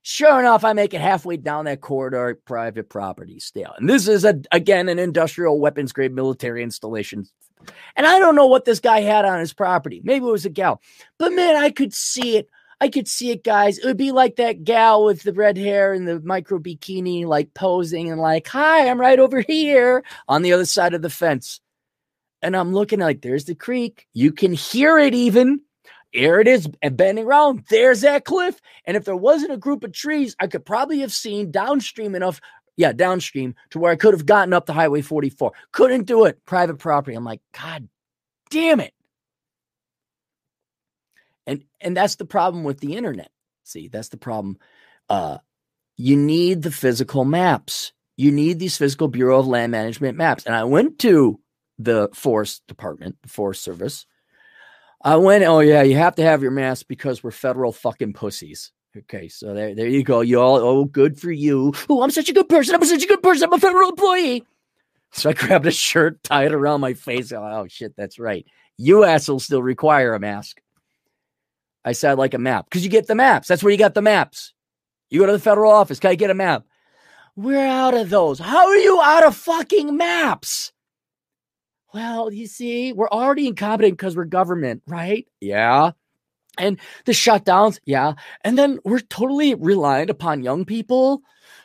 Sure 0.02 0.40
enough, 0.40 0.64
I 0.64 0.72
make 0.72 0.94
it 0.94 1.00
halfway 1.00 1.36
down 1.36 1.66
that 1.66 1.82
corridor, 1.82 2.40
private 2.46 2.88
property 2.88 3.38
still. 3.38 3.72
And 3.76 3.88
this 3.88 4.08
is, 4.08 4.24
a, 4.24 4.40
again, 4.50 4.88
an 4.88 4.98
industrial 4.98 5.60
weapons 5.60 5.92
grade 5.92 6.12
military 6.12 6.62
installation. 6.62 7.26
And 7.96 8.06
I 8.06 8.18
don't 8.18 8.34
know 8.34 8.46
what 8.46 8.64
this 8.64 8.80
guy 8.80 9.00
had 9.00 9.26
on 9.26 9.38
his 9.40 9.52
property. 9.52 10.00
Maybe 10.02 10.24
it 10.24 10.30
was 10.30 10.46
a 10.46 10.50
gal. 10.50 10.80
But 11.18 11.32
man, 11.34 11.56
I 11.56 11.70
could 11.70 11.92
see 11.92 12.38
it 12.38 12.48
I 12.80 12.88
could 12.88 13.08
see 13.08 13.30
it, 13.30 13.44
guys. 13.44 13.78
It 13.78 13.84
would 13.84 13.98
be 13.98 14.10
like 14.10 14.36
that 14.36 14.64
gal 14.64 15.04
with 15.04 15.22
the 15.22 15.34
red 15.34 15.58
hair 15.58 15.92
and 15.92 16.08
the 16.08 16.20
micro 16.20 16.58
bikini, 16.58 17.26
like 17.26 17.52
posing 17.52 18.10
and 18.10 18.20
like, 18.20 18.46
hi, 18.48 18.88
I'm 18.88 19.00
right 19.00 19.18
over 19.18 19.40
here 19.42 20.02
on 20.28 20.42
the 20.42 20.54
other 20.54 20.64
side 20.64 20.94
of 20.94 21.02
the 21.02 21.10
fence. 21.10 21.60
And 22.40 22.56
I'm 22.56 22.72
looking 22.72 23.00
like, 23.00 23.20
there's 23.20 23.44
the 23.44 23.54
creek. 23.54 24.06
You 24.14 24.32
can 24.32 24.54
hear 24.54 24.98
it 24.98 25.14
even. 25.14 25.60
Here 26.10 26.40
it 26.40 26.48
is 26.48 26.68
and 26.82 26.96
bending 26.96 27.26
around. 27.26 27.64
There's 27.68 28.00
that 28.00 28.24
cliff. 28.24 28.58
And 28.86 28.96
if 28.96 29.04
there 29.04 29.14
wasn't 29.14 29.52
a 29.52 29.58
group 29.58 29.84
of 29.84 29.92
trees, 29.92 30.34
I 30.40 30.46
could 30.46 30.64
probably 30.64 31.00
have 31.00 31.12
seen 31.12 31.50
downstream 31.50 32.14
enough. 32.14 32.40
Yeah, 32.76 32.92
downstream 32.92 33.54
to 33.70 33.78
where 33.78 33.92
I 33.92 33.96
could 33.96 34.14
have 34.14 34.26
gotten 34.26 34.54
up 34.54 34.66
to 34.66 34.72
Highway 34.72 35.02
44. 35.02 35.52
Couldn't 35.72 36.04
do 36.04 36.24
it. 36.24 36.44
Private 36.46 36.78
property. 36.78 37.14
I'm 37.14 37.24
like, 37.24 37.42
God 37.52 37.88
damn 38.48 38.80
it. 38.80 38.94
And 41.46 41.64
and 41.80 41.96
that's 41.96 42.16
the 42.16 42.24
problem 42.24 42.64
with 42.64 42.80
the 42.80 42.96
internet. 42.96 43.30
See, 43.64 43.88
that's 43.88 44.08
the 44.08 44.16
problem. 44.16 44.58
Uh, 45.08 45.38
you 45.96 46.16
need 46.16 46.62
the 46.62 46.70
physical 46.70 47.24
maps. 47.24 47.92
You 48.16 48.30
need 48.30 48.58
these 48.58 48.76
physical 48.76 49.08
Bureau 49.08 49.40
of 49.40 49.46
Land 49.46 49.72
Management 49.72 50.16
maps. 50.16 50.44
And 50.44 50.54
I 50.54 50.64
went 50.64 50.98
to 51.00 51.40
the 51.78 52.08
Forest 52.14 52.62
Department, 52.68 53.16
the 53.22 53.28
Forest 53.28 53.62
Service. 53.62 54.06
I 55.02 55.16
went, 55.16 55.44
oh 55.44 55.60
yeah, 55.60 55.82
you 55.82 55.96
have 55.96 56.16
to 56.16 56.22
have 56.22 56.42
your 56.42 56.50
maps 56.50 56.82
because 56.82 57.22
we're 57.22 57.30
federal 57.30 57.72
fucking 57.72 58.12
pussies. 58.12 58.72
Okay, 58.96 59.28
so 59.28 59.54
there, 59.54 59.74
there 59.74 59.86
you 59.86 60.02
go. 60.02 60.20
You 60.20 60.40
all, 60.40 60.56
oh, 60.56 60.84
good 60.84 61.18
for 61.18 61.30
you. 61.30 61.72
Oh, 61.88 62.02
I'm 62.02 62.10
such 62.10 62.28
a 62.28 62.32
good 62.32 62.48
person. 62.48 62.74
I'm 62.74 62.84
such 62.84 63.04
a 63.04 63.06
good 63.06 63.22
person. 63.22 63.44
I'm 63.44 63.52
a 63.52 63.58
federal 63.58 63.90
employee. 63.90 64.44
So 65.12 65.30
I 65.30 65.32
grabbed 65.32 65.66
a 65.66 65.72
shirt, 65.72 66.22
tied 66.22 66.52
it 66.52 66.54
around 66.54 66.82
my 66.82 66.94
face. 66.94 67.32
Oh 67.32 67.66
shit, 67.68 67.96
that's 67.96 68.20
right. 68.20 68.46
You 68.78 69.02
assholes 69.02 69.42
still 69.42 69.60
require 69.60 70.14
a 70.14 70.20
mask. 70.20 70.60
I 71.84 71.92
said 71.92 72.10
i 72.10 72.14
like 72.14 72.34
a 72.34 72.38
map 72.38 72.66
because 72.66 72.84
you 72.84 72.90
get 72.90 73.06
the 73.06 73.14
maps. 73.14 73.48
That's 73.48 73.62
where 73.62 73.72
you 73.72 73.78
got 73.78 73.94
the 73.94 74.02
maps. 74.02 74.52
You 75.08 75.20
go 75.20 75.26
to 75.26 75.32
the 75.32 75.38
federal 75.38 75.72
office. 75.72 75.98
Can 75.98 76.10
I 76.10 76.14
get 76.14 76.30
a 76.30 76.34
map? 76.34 76.64
We're 77.36 77.66
out 77.66 77.94
of 77.94 78.10
those. 78.10 78.38
How 78.38 78.66
are 78.66 78.76
you 78.76 79.00
out 79.00 79.26
of 79.26 79.36
fucking 79.36 79.96
maps? 79.96 80.72
Well, 81.92 82.32
you 82.32 82.46
see, 82.46 82.92
we're 82.92 83.08
already 83.08 83.46
incompetent 83.46 83.94
because 83.94 84.16
we're 84.16 84.24
government, 84.24 84.82
right? 84.86 85.26
Yeah. 85.40 85.92
And 86.58 86.78
the 87.06 87.12
shutdowns, 87.12 87.78
yeah. 87.84 88.14
And 88.44 88.58
then 88.58 88.78
we're 88.84 89.00
totally 89.00 89.54
reliant 89.54 90.10
upon 90.10 90.42
young 90.42 90.64
people 90.64 91.22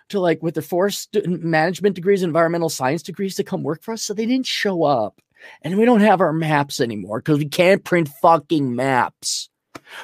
to 0.10 0.20
like 0.20 0.42
with 0.42 0.54
their 0.56 0.64
forest 0.64 1.16
management 1.26 1.96
degrees, 1.96 2.24
environmental 2.24 2.70
science 2.70 3.04
degrees 3.04 3.36
to 3.36 3.44
come 3.44 3.64
work 3.64 3.84
for 3.84 3.94
us. 3.94 4.04
So 4.04 4.14
they 4.14 4.26
didn't 4.26 4.48
show 4.48 4.84
up. 4.84 5.20
And 5.62 5.78
we 5.78 5.86
don't 5.86 6.02
have 6.02 6.22
our 6.22 6.34
maps 6.34 6.80
anymore 6.80 7.20
because 7.20 7.38
we 7.38 7.50
can't 7.50 7.84
print 7.84 8.10
fucking 8.22 8.76
maps. 8.76 9.50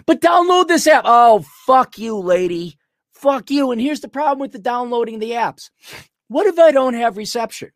But 0.05 0.21
download 0.21 0.67
this 0.67 0.87
app. 0.87 1.03
Oh, 1.05 1.43
fuck 1.65 1.97
you, 1.97 2.17
lady. 2.17 2.77
Fuck 3.13 3.51
you. 3.51 3.71
And 3.71 3.79
here's 3.79 4.01
the 4.01 4.07
problem 4.07 4.39
with 4.39 4.51
the 4.51 4.59
downloading 4.59 5.19
the 5.19 5.31
apps. 5.31 5.69
What 6.27 6.47
if 6.47 6.57
I 6.57 6.71
don't 6.71 6.93
have 6.93 7.17
reception? 7.17 7.71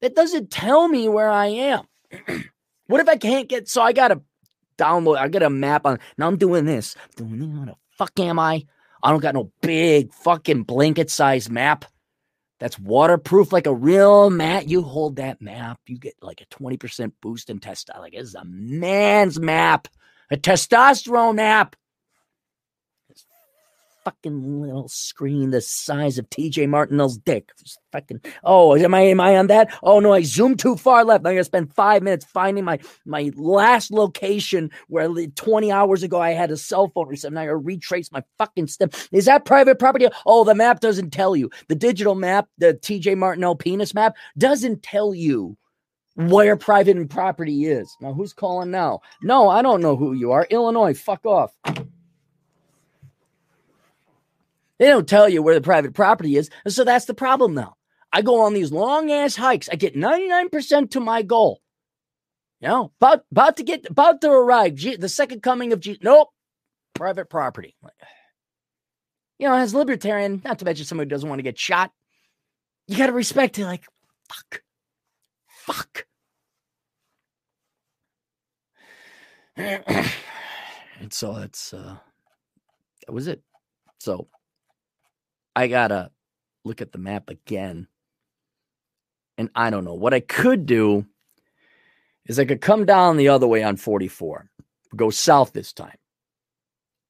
That 0.00 0.14
doesn't 0.14 0.50
tell 0.50 0.88
me 0.88 1.08
where 1.08 1.30
I 1.30 1.46
am. 1.46 1.84
what 2.86 3.00
if 3.00 3.08
I 3.08 3.16
can't 3.16 3.48
get 3.48 3.68
so 3.68 3.82
I 3.82 3.92
gotta 3.92 4.22
download, 4.78 5.18
I 5.18 5.28
got 5.28 5.42
a 5.42 5.50
map 5.50 5.84
on 5.84 5.98
now 6.16 6.28
I'm 6.28 6.36
doing 6.36 6.64
this. 6.64 6.94
Doing 7.16 7.40
this. 7.40 7.48
What 7.48 7.66
the 7.66 7.74
fuck 7.90 8.20
am 8.20 8.38
I? 8.38 8.64
I 9.02 9.10
don't 9.10 9.20
got 9.20 9.34
no 9.34 9.50
big 9.60 10.12
fucking 10.12 10.62
blanket 10.62 11.10
size 11.10 11.50
map 11.50 11.84
that's 12.58 12.78
waterproof 12.78 13.52
like 13.52 13.66
a 13.66 13.74
real 13.74 14.30
map. 14.30 14.64
You 14.66 14.82
hold 14.82 15.16
that 15.16 15.40
map, 15.40 15.80
you 15.86 15.98
get 15.98 16.14
like 16.20 16.40
a 16.40 16.46
20% 16.46 17.12
boost 17.20 17.50
in 17.50 17.60
test. 17.60 17.90
Like 17.96 18.14
it's 18.14 18.34
a 18.34 18.44
man's 18.44 19.38
map 19.38 19.88
a 20.30 20.36
testosterone 20.36 21.40
app. 21.40 21.76
This 23.08 23.24
fucking 24.04 24.60
little 24.62 24.88
screen 24.88 25.50
the 25.50 25.60
size 25.60 26.18
of 26.18 26.28
TJ 26.30 26.68
Martinell's 26.68 27.18
dick. 27.18 27.50
Just 27.58 27.78
fucking 27.92 28.20
oh, 28.44 28.76
am 28.76 28.94
I 28.94 29.00
am 29.00 29.20
I 29.20 29.36
on 29.36 29.46
that? 29.48 29.72
Oh 29.82 30.00
no, 30.00 30.12
I 30.12 30.22
zoomed 30.22 30.58
too 30.58 30.76
far 30.76 31.04
left. 31.04 31.26
I'm 31.26 31.32
gonna 31.32 31.44
spend 31.44 31.74
five 31.74 32.02
minutes 32.02 32.24
finding 32.26 32.64
my 32.64 32.78
my 33.04 33.30
last 33.36 33.90
location 33.90 34.70
where 34.88 35.08
20 35.08 35.72
hours 35.72 36.02
ago 36.02 36.20
I 36.20 36.30
had 36.30 36.50
a 36.50 36.56
cell 36.56 36.90
phone 36.94 37.08
reception. 37.08 37.38
I 37.38 37.46
gotta 37.46 37.56
retrace 37.56 38.12
my 38.12 38.22
fucking 38.38 38.66
step. 38.66 38.94
Is 39.12 39.24
that 39.26 39.44
private 39.44 39.78
property? 39.78 40.08
Oh, 40.26 40.44
the 40.44 40.54
map 40.54 40.80
doesn't 40.80 41.10
tell 41.10 41.34
you. 41.36 41.50
The 41.68 41.74
digital 41.74 42.14
map, 42.14 42.48
the 42.58 42.74
TJ 42.74 43.16
Martinell 43.16 43.56
penis 43.56 43.94
map, 43.94 44.16
doesn't 44.36 44.82
tell 44.82 45.14
you 45.14 45.56
where 46.18 46.56
private 46.56 47.08
property 47.08 47.66
is. 47.66 47.96
Now, 48.00 48.12
who's 48.12 48.32
calling 48.32 48.72
now? 48.72 49.00
No, 49.22 49.48
I 49.48 49.62
don't 49.62 49.80
know 49.80 49.94
who 49.94 50.14
you 50.14 50.32
are. 50.32 50.48
Illinois, 50.50 50.98
fuck 50.98 51.24
off. 51.24 51.52
They 54.78 54.88
don't 54.88 55.08
tell 55.08 55.28
you 55.28 55.42
where 55.42 55.54
the 55.54 55.60
private 55.60 55.94
property 55.94 56.36
is. 56.36 56.50
And 56.64 56.74
so 56.74 56.82
that's 56.82 57.04
the 57.04 57.14
problem 57.14 57.54
now. 57.54 57.76
I 58.12 58.22
go 58.22 58.40
on 58.40 58.52
these 58.52 58.72
long 58.72 59.12
ass 59.12 59.36
hikes. 59.36 59.68
I 59.70 59.76
get 59.76 59.94
99% 59.94 60.90
to 60.90 61.00
my 61.00 61.22
goal. 61.22 61.60
You 62.60 62.68
know, 62.68 62.92
about, 63.00 63.22
about 63.30 63.58
to 63.58 63.62
get, 63.62 63.88
about 63.88 64.20
to 64.22 64.30
arrive. 64.30 64.74
G, 64.74 64.96
the 64.96 65.08
second 65.08 65.42
coming 65.42 65.72
of 65.72 65.78
G. 65.78 66.00
Nope. 66.02 66.30
Private 66.94 67.30
property. 67.30 67.76
You 69.38 69.46
know, 69.46 69.54
as 69.54 69.72
libertarian, 69.72 70.42
not 70.44 70.58
to 70.58 70.64
mention 70.64 70.84
somebody 70.84 71.06
who 71.06 71.10
doesn't 71.10 71.28
want 71.28 71.38
to 71.38 71.44
get 71.44 71.60
shot, 71.60 71.92
you 72.88 72.96
got 72.96 73.06
to 73.06 73.12
respect 73.12 73.56
it. 73.60 73.66
Like, 73.66 73.84
fuck. 74.28 74.62
Fuck. 75.46 76.07
and 81.00 81.12
so 81.12 81.34
that's 81.34 81.74
uh 81.74 81.96
that 83.06 83.12
was 83.12 83.26
it. 83.26 83.42
So 83.98 84.28
I 85.56 85.66
gotta 85.66 86.12
look 86.64 86.80
at 86.80 86.92
the 86.92 86.98
map 86.98 87.28
again. 87.28 87.88
And 89.36 89.50
I 89.54 89.70
don't 89.70 89.84
know. 89.84 89.94
What 89.94 90.14
I 90.14 90.20
could 90.20 90.66
do 90.66 91.06
is 92.26 92.38
I 92.38 92.44
could 92.44 92.60
come 92.60 92.84
down 92.84 93.16
the 93.16 93.28
other 93.28 93.46
way 93.46 93.62
on 93.62 93.76
44, 93.76 94.48
go 94.94 95.10
south 95.10 95.52
this 95.52 95.72
time. 95.72 95.96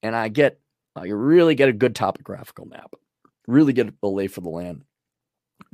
And 0.02 0.16
I 0.16 0.28
get 0.28 0.58
I 0.96 1.06
really 1.08 1.54
get 1.54 1.68
a 1.68 1.72
good 1.72 1.94
topographical 1.94 2.66
map. 2.66 2.94
Really 3.46 3.72
get 3.72 3.92
a 4.02 4.08
lay 4.08 4.26
for 4.26 4.40
the 4.40 4.48
land. 4.48 4.84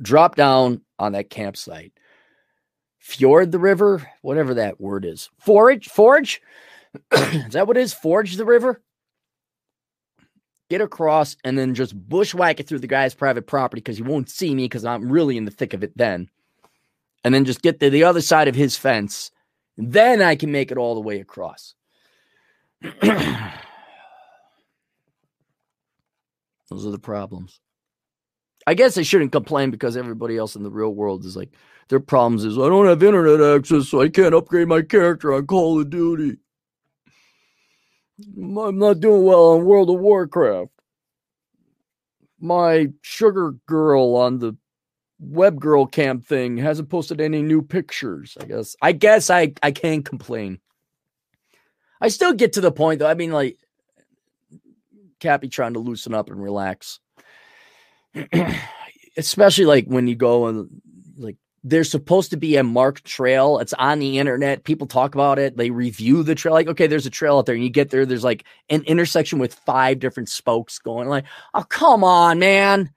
Drop 0.01 0.35
down 0.35 0.81
on 0.99 1.13
that 1.13 1.29
campsite. 1.29 1.93
Fjord 3.05 3.51
the 3.51 3.59
river, 3.59 4.09
whatever 4.23 4.55
that 4.55 4.81
word 4.81 5.05
is. 5.05 5.29
Forage, 5.37 5.89
forage. 5.89 6.41
is 7.11 7.53
that 7.53 7.67
what 7.67 7.77
it 7.77 7.81
is? 7.81 7.93
Forge 7.93 8.35
the 8.35 8.45
river? 8.45 8.81
Get 10.71 10.81
across 10.81 11.37
and 11.43 11.55
then 11.55 11.75
just 11.75 11.93
bushwhack 12.09 12.59
it 12.59 12.67
through 12.67 12.79
the 12.79 12.87
guy's 12.87 13.13
private 13.13 13.45
property 13.45 13.79
because 13.79 13.97
he 13.97 14.01
won't 14.01 14.31
see 14.31 14.55
me 14.55 14.65
because 14.65 14.85
I'm 14.85 15.11
really 15.11 15.37
in 15.37 15.45
the 15.45 15.51
thick 15.51 15.75
of 15.75 15.83
it 15.83 15.95
then. 15.95 16.31
And 17.23 17.31
then 17.31 17.45
just 17.45 17.61
get 17.61 17.79
to 17.79 17.91
the 17.91 18.05
other 18.05 18.21
side 18.21 18.47
of 18.47 18.55
his 18.55 18.75
fence. 18.75 19.29
Then 19.77 20.23
I 20.23 20.35
can 20.35 20.51
make 20.51 20.71
it 20.71 20.77
all 20.79 20.95
the 20.95 21.01
way 21.01 21.19
across. 21.19 21.75
Those 22.81 23.03
are 26.71 26.91
the 26.91 26.97
problems. 26.97 27.59
I 28.67 28.73
guess 28.73 28.97
I 28.97 29.03
shouldn't 29.03 29.31
complain 29.31 29.71
because 29.71 29.95
everybody 29.95 30.37
else 30.37 30.55
in 30.55 30.63
the 30.63 30.71
real 30.71 30.93
world 30.93 31.23
is 31.25 31.35
like, 31.35 31.51
their 31.89 31.99
problems 31.99 32.43
is 32.45 32.57
I 32.57 32.67
don't 32.67 32.87
have 32.87 33.03
internet 33.03 33.41
access, 33.41 33.89
so 33.89 34.01
I 34.01 34.09
can't 34.09 34.33
upgrade 34.33 34.67
my 34.67 34.81
character 34.81 35.33
on 35.33 35.45
Call 35.45 35.79
of 35.79 35.89
Duty. 35.89 36.37
I'm 38.37 38.79
not 38.79 39.01
doing 39.01 39.23
well 39.23 39.51
on 39.51 39.65
World 39.65 39.89
of 39.89 39.99
Warcraft. 39.99 40.71
My 42.39 42.87
sugar 43.01 43.51
girl 43.67 44.15
on 44.15 44.39
the 44.39 44.55
web 45.19 45.59
girl 45.59 45.85
camp 45.85 46.25
thing 46.25 46.57
hasn't 46.57 46.89
posted 46.89 47.21
any 47.21 47.41
new 47.41 47.61
pictures. 47.61 48.37
I 48.39 48.45
guess. 48.45 48.75
I 48.81 48.91
guess 48.93 49.29
I 49.29 49.53
I 49.61 49.71
can't 49.71 50.05
complain. 50.05 50.59
I 52.01 52.09
still 52.09 52.33
get 52.33 52.53
to 52.53 52.61
the 52.61 52.71
point 52.71 52.99
though. 52.99 53.07
I 53.07 53.13
mean, 53.13 53.31
like 53.31 53.57
Cappy 55.19 55.49
trying 55.49 55.73
to 55.73 55.79
loosen 55.79 56.13
up 56.13 56.29
and 56.29 56.41
relax. 56.41 56.99
Especially 59.17 59.65
like 59.65 59.85
when 59.85 60.07
you 60.07 60.15
go 60.15 60.47
and 60.47 60.69
like 61.17 61.37
there's 61.63 61.89
supposed 61.89 62.29
to 62.29 62.37
be 62.37 62.57
a 62.57 62.63
marked 62.63 63.05
trail. 63.05 63.57
It's 63.57 63.73
on 63.73 63.97
the 63.97 64.19
internet. 64.19 64.63
People 64.63 64.85
talk 64.85 65.15
about 65.15 65.39
it. 65.39 65.57
They 65.57 65.71
review 65.71 66.21
the 66.21 66.35
trail. 66.35 66.53
Like, 66.53 66.67
okay, 66.67 66.85
there's 66.85 67.07
a 67.07 67.11
trail 67.11 67.39
out 67.39 67.47
there, 67.47 67.55
and 67.55 67.63
you 67.63 67.71
get 67.71 67.89
there. 67.89 68.05
There's 68.05 68.23
like 68.23 68.45
an 68.69 68.83
intersection 68.83 69.39
with 69.39 69.55
five 69.55 69.99
different 69.99 70.29
spokes 70.29 70.77
going. 70.77 71.09
Like, 71.09 71.25
oh, 71.55 71.63
come 71.63 72.03
on, 72.03 72.37
man. 72.37 72.91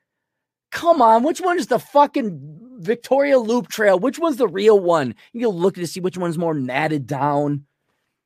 Come 0.71 1.01
on. 1.01 1.23
Which 1.23 1.41
one 1.41 1.59
is 1.59 1.69
the 1.69 1.79
fucking 1.79 2.77
Victoria 2.81 3.39
Loop 3.39 3.69
Trail? 3.69 3.99
Which 3.99 4.19
one's 4.19 4.37
the 4.37 4.47
real 4.47 4.79
one? 4.79 5.15
You 5.33 5.49
look 5.49 5.77
to 5.77 5.87
see 5.87 6.01
which 6.01 6.19
one's 6.19 6.37
more 6.37 6.53
matted 6.53 7.07
down 7.07 7.65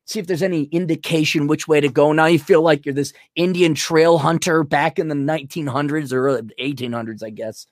see 0.05 0.21
if 0.21 0.27
there's 0.27 0.43
any 0.43 0.65
indication 0.65 1.47
which 1.47 1.69
way 1.69 1.81
to 1.81 1.88
go. 1.88 2.12
Now 2.12 2.27
you 2.27 2.38
feel 2.38 2.62
like 2.62 2.85
you're 2.85 2.95
this 2.95 3.12
Indian 3.37 3.75
trail 3.75 4.19
hunter 4.19 4.65
back 4.65 4.99
in 4.99 5.09
the 5.09 5.15
1900s 5.15 6.12
or 6.12 6.43
1800s, 6.61 7.23
I 7.23 7.31
guess. 7.31 7.67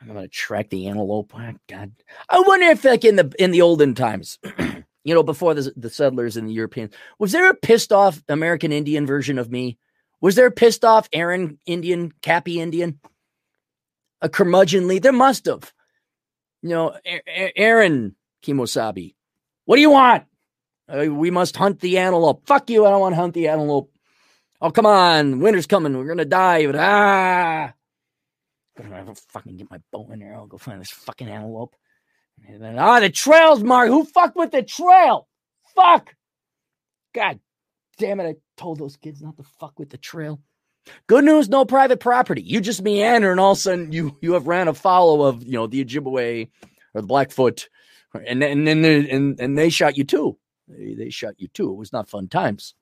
I'm 0.00 0.08
gonna 0.08 0.28
track 0.28 0.70
the 0.70 0.88
antelope. 0.88 1.32
Oh, 1.34 1.52
God, 1.68 1.92
I 2.28 2.40
wonder 2.40 2.66
if 2.66 2.84
like 2.84 3.04
in 3.04 3.16
the 3.16 3.32
in 3.38 3.52
the 3.52 3.62
olden 3.62 3.94
times, 3.94 4.38
you 5.04 5.14
know, 5.14 5.22
before 5.22 5.54
the 5.54 5.72
the 5.76 5.90
settlers 5.90 6.36
and 6.36 6.48
the 6.48 6.52
Europeans, 6.52 6.92
was 7.20 7.30
there 7.30 7.48
a 7.48 7.54
pissed 7.54 7.92
off 7.92 8.20
American 8.28 8.72
Indian 8.72 9.06
version 9.06 9.38
of 9.38 9.50
me? 9.50 9.78
Was 10.20 10.34
there 10.34 10.46
a 10.46 10.52
pissed 10.52 10.84
off 10.84 11.08
Aaron 11.12 11.58
Indian, 11.66 12.12
Cappy 12.20 12.60
Indian, 12.60 12.98
a 14.20 14.28
curmudgeonly? 14.28 15.00
There 15.00 15.12
must 15.12 15.46
have. 15.46 15.72
You 16.62 16.68
know, 16.70 16.96
Aaron 17.56 18.14
Kimosabi 18.44 19.14
what 19.64 19.76
do 19.76 19.82
you 19.82 19.90
want? 19.90 20.24
Uh, 20.88 21.06
we 21.12 21.30
must 21.30 21.56
hunt 21.56 21.80
the 21.80 21.98
antelope. 21.98 22.46
Fuck 22.46 22.68
you. 22.70 22.84
I 22.84 22.90
don't 22.90 23.00
want 23.00 23.14
to 23.14 23.20
hunt 23.20 23.34
the 23.34 23.48
antelope. 23.48 23.90
Oh, 24.60 24.70
come 24.70 24.86
on. 24.86 25.40
Winter's 25.40 25.66
coming. 25.66 25.96
We're 25.96 26.06
going 26.06 26.18
to 26.18 26.24
die. 26.24 26.66
But, 26.66 26.76
ah. 26.76 27.72
I'm 28.78 28.90
going 28.90 29.06
to 29.06 29.14
fucking 29.14 29.56
get 29.56 29.70
my 29.70 29.80
bow 29.90 30.10
in 30.12 30.20
there. 30.20 30.34
I'll 30.34 30.46
go 30.46 30.58
find 30.58 30.80
this 30.80 30.90
fucking 30.90 31.28
antelope. 31.28 31.74
Then, 32.48 32.78
ah, 32.78 33.00
the 33.00 33.10
trail's 33.10 33.62
marked. 33.62 33.90
Who 33.90 34.04
fucked 34.04 34.36
with 34.36 34.50
the 34.50 34.62
trail? 34.62 35.28
Fuck. 35.74 36.14
God 37.14 37.38
damn 37.98 38.20
it. 38.20 38.26
I 38.26 38.34
told 38.56 38.78
those 38.78 38.96
kids 38.96 39.22
not 39.22 39.36
to 39.36 39.44
fuck 39.60 39.78
with 39.78 39.90
the 39.90 39.98
trail. 39.98 40.40
Good 41.06 41.24
news, 41.24 41.48
no 41.48 41.64
private 41.64 42.00
property. 42.00 42.42
You 42.42 42.60
just 42.60 42.82
meander, 42.82 43.30
and 43.30 43.38
all 43.38 43.52
of 43.52 43.58
a 43.58 43.60
sudden 43.60 43.92
you 43.92 44.16
you 44.20 44.32
have 44.32 44.48
ran 44.48 44.66
afoul 44.66 45.24
of 45.24 45.44
you 45.44 45.52
know 45.52 45.68
the 45.68 45.84
Ojibwe 45.84 46.48
or 46.94 47.00
the 47.00 47.06
Blackfoot 47.06 47.68
and 48.14 48.42
and 48.42 48.66
then 48.66 48.84
and 48.84 49.40
and 49.40 49.58
they 49.58 49.70
shot 49.70 49.96
you 49.96 50.04
too. 50.04 50.38
They, 50.68 50.94
they 50.94 51.10
shot 51.10 51.34
you 51.38 51.48
too. 51.48 51.70
It 51.70 51.76
was 51.76 51.92
not 51.92 52.08
fun 52.08 52.28
times. 52.28 52.74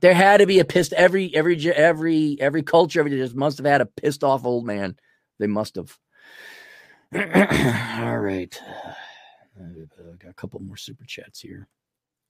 There 0.00 0.14
had 0.14 0.38
to 0.38 0.46
be 0.46 0.58
a 0.58 0.64
pissed 0.64 0.92
every 0.92 1.34
every 1.34 1.56
every 1.72 2.36
every 2.40 2.62
culture. 2.62 3.00
Every 3.00 3.12
just 3.12 3.34
must 3.34 3.58
have 3.58 3.66
had 3.66 3.80
a 3.80 3.86
pissed 3.86 4.22
off 4.24 4.44
old 4.44 4.66
man. 4.66 4.96
They 5.38 5.46
must 5.46 5.76
have. 5.76 5.98
All 7.14 8.18
right, 8.18 8.60
uh, 9.58 10.16
got 10.18 10.30
a 10.30 10.34
couple 10.34 10.60
more 10.60 10.76
super 10.76 11.04
chats 11.04 11.40
here 11.40 11.68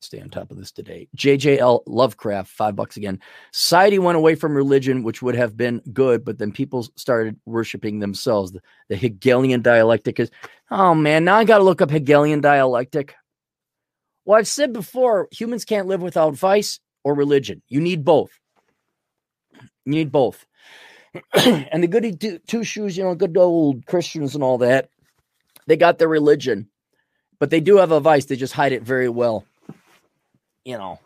stay 0.00 0.20
on 0.20 0.30
top 0.30 0.50
of 0.50 0.56
this 0.56 0.72
today. 0.72 1.08
JJL 1.16 1.82
Lovecraft, 1.86 2.50
five 2.50 2.76
bucks 2.76 2.96
again. 2.96 3.20
Society 3.52 3.98
went 3.98 4.16
away 4.16 4.34
from 4.34 4.54
religion, 4.54 5.02
which 5.02 5.22
would 5.22 5.34
have 5.34 5.56
been 5.56 5.80
good, 5.92 6.24
but 6.24 6.38
then 6.38 6.52
people 6.52 6.86
started 6.96 7.38
worshiping 7.44 7.98
themselves. 7.98 8.52
The, 8.52 8.60
the 8.88 8.96
Hegelian 8.96 9.62
dialectic 9.62 10.20
is, 10.20 10.30
oh 10.70 10.94
man, 10.94 11.24
now 11.24 11.36
I 11.36 11.44
got 11.44 11.58
to 11.58 11.64
look 11.64 11.82
up 11.82 11.90
Hegelian 11.90 12.40
dialectic. 12.40 13.14
Well, 14.24 14.38
I've 14.38 14.48
said 14.48 14.72
before, 14.72 15.28
humans 15.30 15.64
can't 15.64 15.88
live 15.88 16.02
without 16.02 16.34
vice 16.34 16.80
or 17.04 17.14
religion. 17.14 17.62
You 17.68 17.80
need 17.80 18.04
both. 18.04 18.30
You 19.84 19.92
need 19.92 20.10
both. 20.10 20.44
and 21.34 21.82
the 21.82 21.88
goody 21.88 22.12
two 22.46 22.64
shoes, 22.64 22.96
you 22.96 23.04
know, 23.04 23.14
good 23.14 23.36
old 23.36 23.86
Christians 23.86 24.34
and 24.34 24.42
all 24.44 24.58
that, 24.58 24.90
they 25.66 25.76
got 25.76 25.98
their 25.98 26.08
religion, 26.08 26.68
but 27.38 27.50
they 27.50 27.60
do 27.60 27.76
have 27.76 27.90
a 27.90 28.00
vice. 28.00 28.26
They 28.26 28.36
just 28.36 28.52
hide 28.52 28.72
it 28.72 28.82
very 28.82 29.08
well 29.08 29.46
you 30.66 30.76
know, 30.76 30.98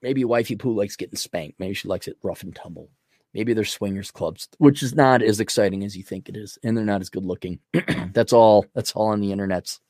maybe 0.00 0.24
wifey 0.24 0.56
poo 0.56 0.74
likes 0.74 0.96
getting 0.96 1.16
spanked. 1.16 1.60
Maybe 1.60 1.74
she 1.74 1.86
likes 1.86 2.08
it 2.08 2.16
rough 2.22 2.42
and 2.42 2.56
tumble. 2.56 2.88
Maybe 3.34 3.52
they're 3.52 3.64
swingers 3.64 4.10
clubs, 4.10 4.48
which 4.58 4.82
is 4.82 4.94
not 4.94 5.22
as 5.22 5.38
exciting 5.38 5.84
as 5.84 5.96
you 5.96 6.02
think 6.02 6.28
it 6.28 6.36
is, 6.36 6.58
and 6.64 6.76
they're 6.76 6.84
not 6.84 7.02
as 7.02 7.10
good 7.10 7.24
looking. 7.24 7.60
that's 8.12 8.32
all. 8.32 8.66
That's 8.74 8.92
all 8.92 9.08
on 9.08 9.20
the 9.20 9.30
internets. 9.30 9.80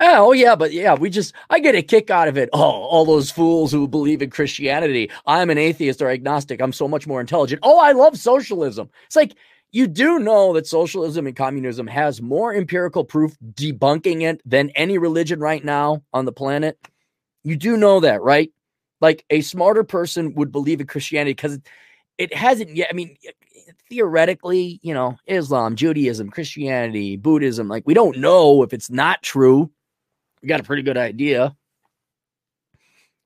Oh 0.00 0.32
yeah, 0.32 0.54
but 0.54 0.72
yeah, 0.72 0.94
we 0.94 1.10
just 1.10 1.34
I 1.50 1.58
get 1.58 1.74
a 1.74 1.82
kick 1.82 2.08
out 2.08 2.28
of 2.28 2.38
it. 2.38 2.48
Oh, 2.52 2.60
all 2.60 3.04
those 3.04 3.32
fools 3.32 3.72
who 3.72 3.88
believe 3.88 4.22
in 4.22 4.30
Christianity. 4.30 5.10
I'm 5.26 5.50
an 5.50 5.58
atheist 5.58 6.00
or 6.00 6.08
agnostic. 6.08 6.60
I'm 6.60 6.72
so 6.72 6.86
much 6.86 7.06
more 7.06 7.20
intelligent. 7.20 7.60
Oh, 7.64 7.80
I 7.80 7.92
love 7.92 8.16
socialism. 8.16 8.90
It's 9.06 9.16
like 9.16 9.34
you 9.72 9.88
do 9.88 10.20
know 10.20 10.52
that 10.54 10.66
socialism 10.66 11.26
and 11.26 11.36
communism 11.36 11.88
has 11.88 12.22
more 12.22 12.54
empirical 12.54 13.04
proof 13.04 13.36
debunking 13.54 14.22
it 14.22 14.40
than 14.44 14.70
any 14.70 14.98
religion 14.98 15.40
right 15.40 15.64
now 15.64 16.02
on 16.12 16.24
the 16.24 16.32
planet. 16.32 16.78
You 17.44 17.56
do 17.56 17.76
know 17.76 18.00
that, 18.00 18.22
right? 18.22 18.52
Like 19.00 19.24
a 19.30 19.40
smarter 19.40 19.84
person 19.84 20.34
would 20.34 20.52
believe 20.52 20.80
in 20.80 20.86
Christianity 20.86 21.32
because 21.32 21.58
it 22.18 22.34
hasn't 22.34 22.74
yet. 22.74 22.88
I 22.90 22.94
mean, 22.94 23.16
theoretically, 23.88 24.80
you 24.82 24.92
know, 24.92 25.16
Islam, 25.26 25.76
Judaism, 25.76 26.30
Christianity, 26.30 27.16
Buddhism, 27.16 27.68
like 27.68 27.86
we 27.86 27.94
don't 27.94 28.18
know 28.18 28.62
if 28.62 28.72
it's 28.72 28.90
not 28.90 29.22
true. 29.22 29.70
We 30.42 30.48
got 30.48 30.60
a 30.60 30.64
pretty 30.64 30.82
good 30.82 30.96
idea. 30.98 31.56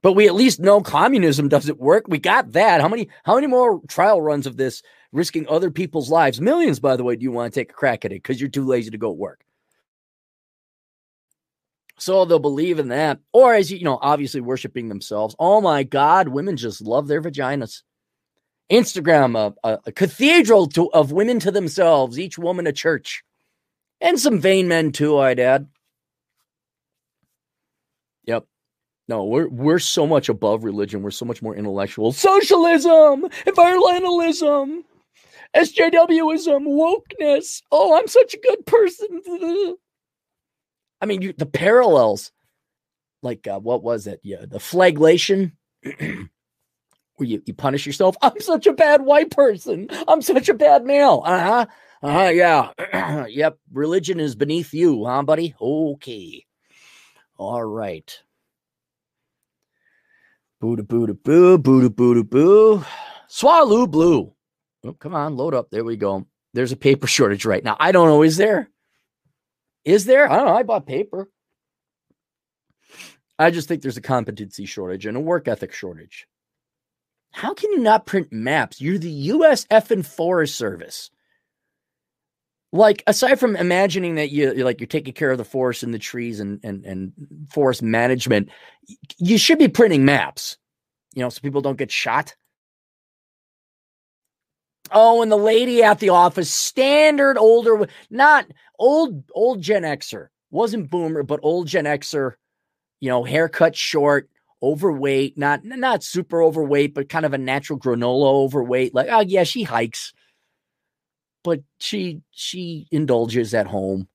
But 0.03 0.15
we 0.15 0.27
at 0.27 0.35
least 0.35 0.59
know 0.59 0.81
communism 0.81 1.49
doesn't 1.49 1.79
work. 1.79 2.07
We 2.09 2.19
got 2.19 2.53
that. 2.53 2.81
How 2.81 2.89
many 2.89 3.09
how 3.23 3.37
many 3.37 3.47
more 3.47 3.81
trial 3.89 4.21
runs 4.21 4.47
of 4.47 4.57
this 4.57 4.83
risking 5.13 5.47
other 5.49 5.71
people's 5.71 6.11
lives? 6.11 6.41
Millions, 6.41 6.81
by 6.81 6.97
the 6.97 7.05
way, 7.05 7.15
do 7.15 7.23
you 7.23 7.31
want 7.31 7.53
to 7.53 7.61
take 7.61 7.71
a 7.71 7.75
crack 7.75 8.05
at 8.05 8.11
it 8.11 8.17
because 8.17 8.41
you're 8.41 8.51
too 8.51 8.67
lazy 8.67 8.91
to 8.91 8.99
go 8.99 9.09
to 9.09 9.15
work? 9.15 9.45
So 12.03 12.25
they'll 12.25 12.41
believe 12.41 12.81
in 12.81 12.89
that. 12.89 13.21
Or 13.33 13.55
as 13.55 13.71
you 13.71 13.85
know, 13.85 13.97
obviously 14.03 14.41
worshiping 14.41 14.89
themselves. 14.89 15.37
Oh 15.39 15.61
my 15.61 15.85
God, 15.85 16.27
women 16.27 16.57
just 16.57 16.81
love 16.81 17.07
their 17.07 17.23
vaginas. 17.23 17.83
Instagram, 18.73 19.39
a, 19.39 19.55
a, 19.69 19.79
a 19.87 19.93
cathedral 19.93 20.67
to, 20.69 20.91
of 20.93 21.13
women 21.13 21.39
to 21.39 21.53
themselves, 21.53 22.19
each 22.19 22.37
woman 22.39 22.67
a 22.67 22.73
church. 22.73 23.23
And 24.01 24.19
some 24.19 24.41
vain 24.41 24.67
men 24.67 24.91
too, 24.91 25.17
I'd 25.17 25.39
add. 25.39 25.69
Yep. 28.25 28.47
No, 29.07 29.25
we're 29.25 29.49
we're 29.49 29.79
so 29.79 30.05
much 30.05 30.29
above 30.29 30.65
religion. 30.65 31.03
We're 31.03 31.13
so 31.13 31.25
much 31.25 31.41
more 31.41 31.55
intellectual. 31.55 32.11
Socialism, 32.11 33.29
environmentalism, 33.47 34.81
SJWism, 35.55 36.67
wokeness. 36.67 37.63
Oh, 37.71 37.97
I'm 37.97 38.09
such 38.09 38.35
a 38.35 38.41
good 38.41 38.67
person. 38.67 39.77
I 41.03 41.07
mean, 41.07 41.21
you, 41.21 41.33
the 41.37 41.47
parallels, 41.47 42.31
like 43.23 43.49
uh, 43.49 43.59
what 43.59 43.83
was 43.83 44.07
it? 44.07 44.21
Yeah, 44.23 44.45
the 44.49 44.61
flagellation, 44.61 45.57
where 45.83 46.29
you, 47.19 47.43
you 47.45 47.55
punish 47.55 47.85
yourself. 47.85 48.17
I'm 48.23 48.41
such 48.41 48.69
a 48.69 48.73
bad 48.73 49.03
white 49.03 49.33
person. 49.33 49.89
I'm 50.07 50.23
such 50.23 50.49
a 50.49 50.55
bad 50.55 50.85
male. 50.85 51.23
Uh 51.27 51.41
huh. 51.41 51.67
Uh 52.05 52.13
huh. 52.13 52.29
Yeah. 52.29 53.27
yep. 53.29 53.59
Religion 53.73 54.21
is 54.21 54.37
beneath 54.37 54.73
you, 54.73 55.05
huh, 55.05 55.25
buddy? 55.25 55.57
Okay. 55.61 56.47
All 57.37 57.65
right. 57.65 58.21
Boo 60.61 60.77
da 60.77 60.85
boo 60.85 61.09
da 61.09 61.15
boo, 61.15 61.59
boo 61.59 61.83
da 61.83 61.89
boo 61.89 62.15
da 62.15 62.23
boo. 62.23 62.85
Swallow 63.27 63.89
blue. 63.89 64.33
Oh, 64.85 64.93
come 64.93 65.17
on, 65.17 65.37
load 65.37 65.55
up. 65.55 65.71
There 65.71 65.85
we 65.85 65.97
go. 65.97 66.27
There's 66.55 66.71
a 66.71 66.77
paper 66.77 67.09
shortage 67.09 67.45
right 67.45 67.65
now. 67.65 67.77
I 67.81 67.91
don't 67.91 68.07
know. 68.07 68.23
Is 68.23 68.37
there? 68.37 68.69
Is 69.85 70.05
there? 70.05 70.31
I 70.31 70.37
don't 70.37 70.47
know. 70.47 70.57
I 70.57 70.63
bought 70.63 70.87
paper. 70.87 71.29
I 73.39 73.51
just 73.51 73.67
think 73.67 73.83
there's 73.83 73.97
a 73.97 74.03
competency 74.03 74.67
shortage 74.67 75.07
and 75.07 75.17
a 75.17 75.21
work 75.21 75.49
ethic 75.49 75.73
shortage. 75.73 76.27
How 77.33 77.55
can 77.55 77.73
you 77.73 77.81
not 77.81 78.07
print 78.07 78.31
maps? 78.31 78.81
You're 78.81 78.99
the 78.99 79.11
U.S. 79.11 79.67
F 79.71 79.91
and 79.91 80.07
Forest 80.07 80.55
Service. 80.55 81.11
Like, 82.75 83.03
aside 83.07 83.41
from 83.41 83.57
imagining 83.57 84.15
that 84.15 84.31
you, 84.31 84.51
are 84.51 84.65
like 84.65 84.81
you're 84.81 84.87
taking 84.87 85.13
care 85.13 85.31
of 85.31 85.39
the 85.39 85.45
forest 85.45 85.83
and 85.83 85.93
the 85.93 85.99
trees 85.99 86.41
and 86.41 86.61
and 86.63 86.85
and 86.87 87.13
forest 87.51 87.83
management, 87.83 88.49
you 89.19 89.39
should 89.39 89.59
be 89.59 89.69
printing 89.69 90.05
maps. 90.05 90.57
You 91.15 91.23
know, 91.23 91.29
so 91.29 91.41
people 91.41 91.61
don't 91.61 91.77
get 91.77 91.91
shot. 91.91 92.35
Oh, 94.91 95.23
and 95.23 95.33
the 95.33 95.37
lady 95.37 95.83
at 95.83 95.99
the 96.01 96.11
office, 96.11 96.51
standard 96.51 97.39
older, 97.39 97.87
not 98.11 98.47
old 98.83 99.25
old 99.33 99.63
Gen 99.63 99.83
Xer, 99.83 100.29
wasn't 100.51 100.91
boomer, 100.91 101.23
but 101.23 101.41
old 101.43 101.69
Gen 101.69 101.85
Xer. 101.85 102.33
You 103.01 103.09
know, 103.09 103.25
haircut 103.25 103.75
short, 103.75 104.29
overweight, 104.63 105.37
not 105.39 105.65
not 105.65 106.05
super 106.05 106.43
overweight, 106.43 106.95
but 106.95 107.09
kind 107.09 107.27
of 107.27 107.33
a 107.33 107.39
natural 107.39 107.79
granola 107.79 108.27
overweight. 108.27 108.95
Like, 108.95 109.09
oh 109.11 109.21
yeah, 109.21 109.45
she 109.45 109.63
hikes, 109.63 110.13
but 111.43 111.61
she 111.79 112.23
she 112.31 112.87
indulges 112.91 113.55
at 113.55 113.67
home. 113.67 114.09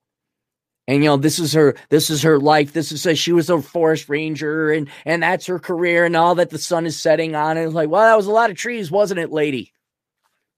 And 0.88 1.04
you 1.04 1.10
know, 1.10 1.18
this 1.18 1.38
is 1.38 1.52
her 1.54 1.76
this 1.90 2.10
is 2.10 2.22
her 2.24 2.40
life. 2.40 2.72
This 2.72 2.94
is 2.94 3.06
a, 3.06 3.14
she 3.16 3.34
was 3.34 3.50
a 3.50 3.62
forest 3.62 4.08
ranger 4.08 4.72
and 4.72 4.90
and 5.06 5.22
that's 5.22 5.48
her 5.48 5.60
career 5.60 6.06
and 6.06 6.16
all 6.16 6.36
that 6.36 6.50
the 6.50 6.60
sun 6.60 6.86
is 6.86 6.98
setting 7.00 7.36
on 7.36 7.58
it. 7.58 7.66
It's 7.66 7.74
like, 7.74 7.90
well, 7.90 8.04
that 8.04 8.16
was 8.16 8.28
a 8.28 8.32
lot 8.32 8.52
of 8.52 8.58
trees, 8.58 8.90
wasn't 8.90 9.20
it, 9.20 9.32
lady? 9.32 9.74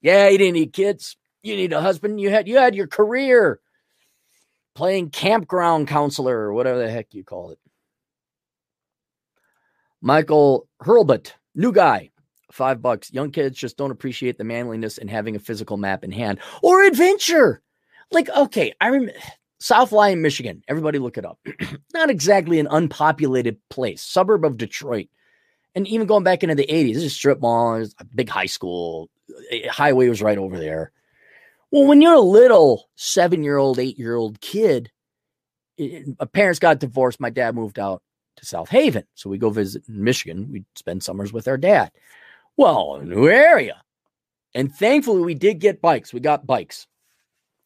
Yeah, 0.02 0.30
you 0.30 0.38
didn't 0.38 0.54
need 0.54 0.74
kids. 0.74 1.18
You 1.42 1.56
need 1.56 1.74
a 1.74 1.82
husband. 1.82 2.22
You 2.22 2.30
had 2.30 2.48
you 2.48 2.58
had 2.58 2.76
your 2.76 2.88
career 2.88 3.60
playing 4.80 5.10
campground 5.10 5.90
counselor 5.90 6.38
or 6.38 6.54
whatever 6.54 6.80
the 6.80 6.90
heck 6.90 7.14
you 7.14 7.22
call 7.22 7.52
it. 7.52 7.60
Michael 10.00 10.70
Hurlbut, 10.82 11.34
new 11.54 11.74
guy, 11.74 12.12
five 12.50 12.82
bucks. 12.82 13.12
Young 13.12 13.30
kids 13.30 13.58
just 13.58 13.76
don't 13.76 13.92
appreciate 13.92 14.38
the 14.38 14.46
manliness 14.46 14.98
and 14.98 15.10
having 15.10 15.36
a 15.36 15.40
physical 15.40 15.76
map 15.76 16.06
in 16.06 16.14
hand 16.14 16.40
or 16.64 16.82
adventure. 16.86 17.62
Like, 18.10 18.30
okay, 18.30 18.74
I 18.80 18.88
remember 18.88 19.12
South 19.60 19.92
Lyon, 19.92 20.22
Michigan. 20.22 20.64
Everybody 20.70 20.98
look 20.98 21.18
it 21.18 21.26
up. 21.26 21.40
Not 21.94 22.10
exactly 22.10 22.58
an 22.58 22.68
unpopulated 22.72 23.58
place, 23.70 24.02
suburb 24.02 24.46
of 24.46 24.56
Detroit. 24.56 25.10
And 25.76 25.90
even 25.90 26.08
going 26.08 26.24
back 26.24 26.42
into 26.42 26.56
the 26.56 26.68
80s, 26.68 26.94
this 26.94 27.04
is 27.04 27.14
strip 27.14 27.42
mall, 27.42 27.84
a 27.84 28.06
big 28.16 28.30
high 28.30 28.46
school, 28.46 29.10
eh, 29.52 29.68
highway 29.68 30.08
was 30.08 30.22
right 30.22 30.38
over 30.38 30.58
there. 30.58 30.94
Well, 31.72 31.86
when 31.86 32.02
you're 32.02 32.14
a 32.14 32.20
little 32.20 32.90
seven 32.96 33.44
year 33.44 33.58
old, 33.58 33.80
eight 33.80 34.00
year 34.00 34.16
old 34.16 34.42
kid, 34.42 34.92
it, 35.78 36.08
my 36.20 36.26
parents 36.26 36.60
got 36.60 36.80
divorced. 36.80 37.20
My 37.20 37.30
dad 37.30 37.56
moved 37.56 37.80
out 37.80 38.02
to 38.38 38.46
South 38.46 38.70
Haven. 38.70 39.04
So 39.16 39.30
we 39.30 39.38
go 39.38 39.50
visit 39.50 39.84
Michigan. 39.88 40.52
We'd 40.52 40.66
spend 40.76 41.04
summers 41.04 41.32
with 41.32 41.48
our 41.48 41.58
dad. 41.58 41.92
Well, 42.58 43.00
new 43.04 43.28
area. 43.28 43.82
And 44.56 44.74
thankfully, 44.74 45.22
we 45.22 45.36
did 45.36 45.60
get 45.60 45.82
bikes. 45.82 46.12
We 46.12 46.20
got 46.20 46.48
bikes. 46.48 46.88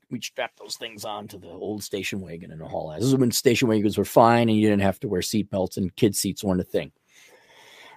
We 0.10 0.22
strapped 0.22 0.60
those 0.60 0.76
things 0.76 1.06
onto 1.06 1.40
the 1.40 1.50
old 1.50 1.84
station 1.84 2.22
wagon 2.22 2.52
in 2.52 2.60
the 2.60 2.68
hall. 2.68 2.94
This 2.94 3.06
is 3.06 3.16
when 3.16 3.32
station 3.32 3.68
wagons 3.68 3.98
were 3.98 4.06
fine 4.06 4.50
and 4.50 4.58
you 4.58 4.70
didn't 4.70 4.84
have 4.84 5.00
to 5.00 5.08
wear 5.08 5.22
seatbelts 5.22 5.78
and 5.78 5.96
kid 5.96 6.16
seats 6.16 6.44
weren't 6.44 6.62
a 6.62 6.66
thing. 6.66 6.92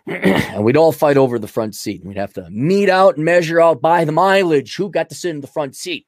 and 0.17 0.65
we'd 0.65 0.77
all 0.77 0.93
fight 0.93 1.17
over 1.17 1.39
the 1.39 1.49
front 1.49 1.75
seat. 1.75 2.01
And 2.01 2.09
we'd 2.09 2.19
have 2.19 2.35
to 2.35 2.49
meet 2.51 2.89
out 2.89 3.17
and 3.17 3.25
measure 3.25 3.61
out 3.61 3.81
by 3.81 4.05
the 4.05 4.13
mileage 4.13 4.77
who 4.77 4.89
got 4.89 5.09
to 5.09 5.15
sit 5.15 5.31
in 5.31 5.41
the 5.41 5.47
front 5.47 5.75
seat. 5.75 6.07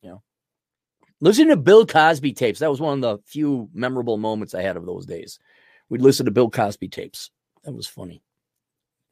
You 0.00 0.10
know, 0.10 0.22
listen 1.20 1.48
to 1.48 1.56
Bill 1.56 1.84
Cosby 1.86 2.32
tapes. 2.32 2.60
That 2.60 2.70
was 2.70 2.80
one 2.80 2.94
of 2.94 3.00
the 3.02 3.18
few 3.26 3.68
memorable 3.74 4.16
moments 4.16 4.54
I 4.54 4.62
had 4.62 4.76
of 4.76 4.86
those 4.86 5.04
days. 5.04 5.38
We'd 5.88 6.00
listen 6.00 6.24
to 6.26 6.32
Bill 6.32 6.50
Cosby 6.50 6.88
tapes. 6.88 7.30
That 7.64 7.74
was 7.74 7.86
funny. 7.86 8.22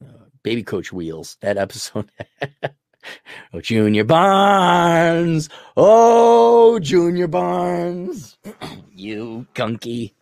Uh, 0.03 0.25
Baby 0.43 0.62
Coach 0.62 0.93
Wheels, 0.93 1.37
that 1.41 1.59
episode. 1.59 2.11
oh, 3.53 3.61
Junior 3.61 4.05
Barnes. 4.05 5.51
Oh, 5.77 6.79
Junior 6.79 7.27
Barnes. 7.27 8.39
you 8.95 9.47
gunky. 9.55 10.14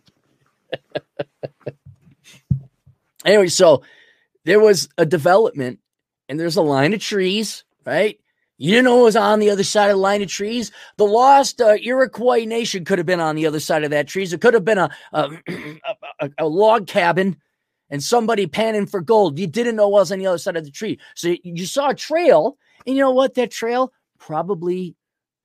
anyway, 3.25 3.47
so 3.47 3.83
there 4.45 4.59
was 4.59 4.89
a 4.97 5.05
development 5.05 5.79
and 6.29 6.39
there's 6.39 6.57
a 6.57 6.61
line 6.61 6.93
of 6.93 6.99
trees, 6.99 7.63
right? 7.85 8.19
You 8.57 8.71
didn't 8.71 8.85
know 8.85 9.01
it 9.01 9.03
was 9.03 9.15
on 9.15 9.39
the 9.39 9.49
other 9.49 9.63
side 9.63 9.89
of 9.89 9.95
the 9.97 10.01
line 10.01 10.21
of 10.21 10.29
trees. 10.29 10.71
The 10.97 11.05
lost 11.05 11.59
uh, 11.59 11.75
Iroquois 11.81 12.45
nation 12.45 12.85
could 12.85 12.99
have 12.99 13.05
been 13.05 13.19
on 13.19 13.35
the 13.35 13.47
other 13.47 13.59
side 13.59 13.83
of 13.83 13.91
that 13.91 14.07
trees. 14.07 14.31
It 14.31 14.41
could 14.41 14.53
have 14.53 14.63
been 14.63 14.77
a, 14.77 14.89
a, 15.11 15.29
a, 16.19 16.29
a 16.37 16.47
log 16.47 16.87
cabin 16.87 17.37
and 17.89 18.01
somebody 18.01 18.47
panning 18.47 18.85
for 18.85 19.01
gold. 19.01 19.39
You 19.39 19.47
didn't 19.47 19.75
know 19.75 19.89
what 19.89 20.01
was 20.01 20.11
on 20.11 20.19
the 20.19 20.27
other 20.27 20.37
side 20.37 20.55
of 20.55 20.63
the 20.65 20.71
tree. 20.71 20.99
So 21.15 21.35
you 21.43 21.65
saw 21.65 21.89
a 21.89 21.95
trail, 21.95 22.57
and 22.85 22.95
you 22.95 23.01
know 23.01 23.11
what? 23.11 23.33
That 23.33 23.51
trail 23.51 23.91
probably 24.17 24.95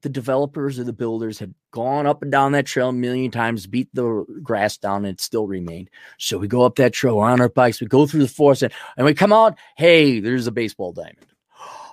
the 0.03 0.09
developers 0.09 0.79
or 0.79 0.85
the 0.85 0.93
builders 0.93 1.39
had 1.39 1.55
gone 1.71 2.07
up 2.07 2.23
and 2.23 2.31
down 2.31 2.53
that 2.53 2.67
trail 2.67 2.91
a 2.91 2.93
million 2.93 3.31
times, 3.31 3.67
beat 3.67 3.89
the 3.93 4.25
grass 4.43 4.77
down, 4.77 5.05
and 5.05 5.15
it 5.15 5.21
still 5.21 5.47
remained. 5.47 5.91
So 6.19 6.39
we 6.39 6.49
go 6.49 6.63
up 6.63 6.77
that 6.77 6.93
trail 6.93 7.19
on 7.19 7.41
our 7.41 7.49
bikes, 7.49 7.81
we 7.81 7.87
go 7.87 8.07
through 8.07 8.23
the 8.23 8.29
forest, 8.29 8.63
and, 8.63 8.73
and 8.97 9.05
we 9.05 9.15
come 9.15 9.33
out. 9.33 9.59
Hey, 9.77 10.21
there's 10.21 10.47
a 10.47 10.53
baseball 10.53 10.93
diamond. 10.93 11.19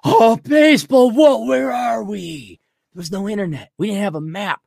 Oh, 0.08 0.38
baseball! 0.38 1.10
What? 1.10 1.48
Where 1.48 1.72
are 1.72 2.04
we? 2.04 2.60
There 2.94 3.00
was 3.00 3.12
no 3.12 3.28
internet. 3.28 3.72
We 3.80 3.88
didn't 3.88 4.04
have 4.04 4.14
a 4.14 4.22
map. 4.22 4.62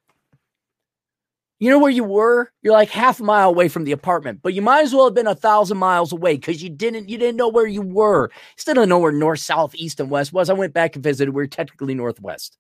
You 1.60 1.70
know 1.70 1.78
where 1.78 1.92
you 1.92 2.02
were? 2.02 2.50
You're 2.60 2.72
like 2.72 2.90
half 2.90 3.20
a 3.20 3.22
mile 3.22 3.48
away 3.48 3.68
from 3.68 3.84
the 3.84 3.92
apartment, 3.92 4.40
but 4.42 4.52
you 4.52 4.62
might 4.62 4.82
as 4.82 4.92
well 4.92 5.04
have 5.04 5.14
been 5.14 5.28
a 5.28 5.36
thousand 5.36 5.78
miles 5.78 6.12
away 6.12 6.34
because 6.34 6.60
you 6.60 6.70
didn't 6.70 7.08
you 7.08 7.18
didn't 7.18 7.36
know 7.36 7.48
where 7.48 7.68
you 7.68 7.82
were. 7.82 8.32
Still 8.56 8.74
don't 8.74 8.88
know 8.88 8.98
where 8.98 9.12
north, 9.12 9.38
south, 9.38 9.76
east, 9.76 10.00
and 10.00 10.10
west 10.10 10.32
was. 10.32 10.50
I 10.50 10.54
went 10.54 10.72
back 10.72 10.96
and 10.96 11.04
visited. 11.04 11.32
We 11.32 11.44
are 11.44 11.46
technically 11.46 11.94
northwest 11.94 12.58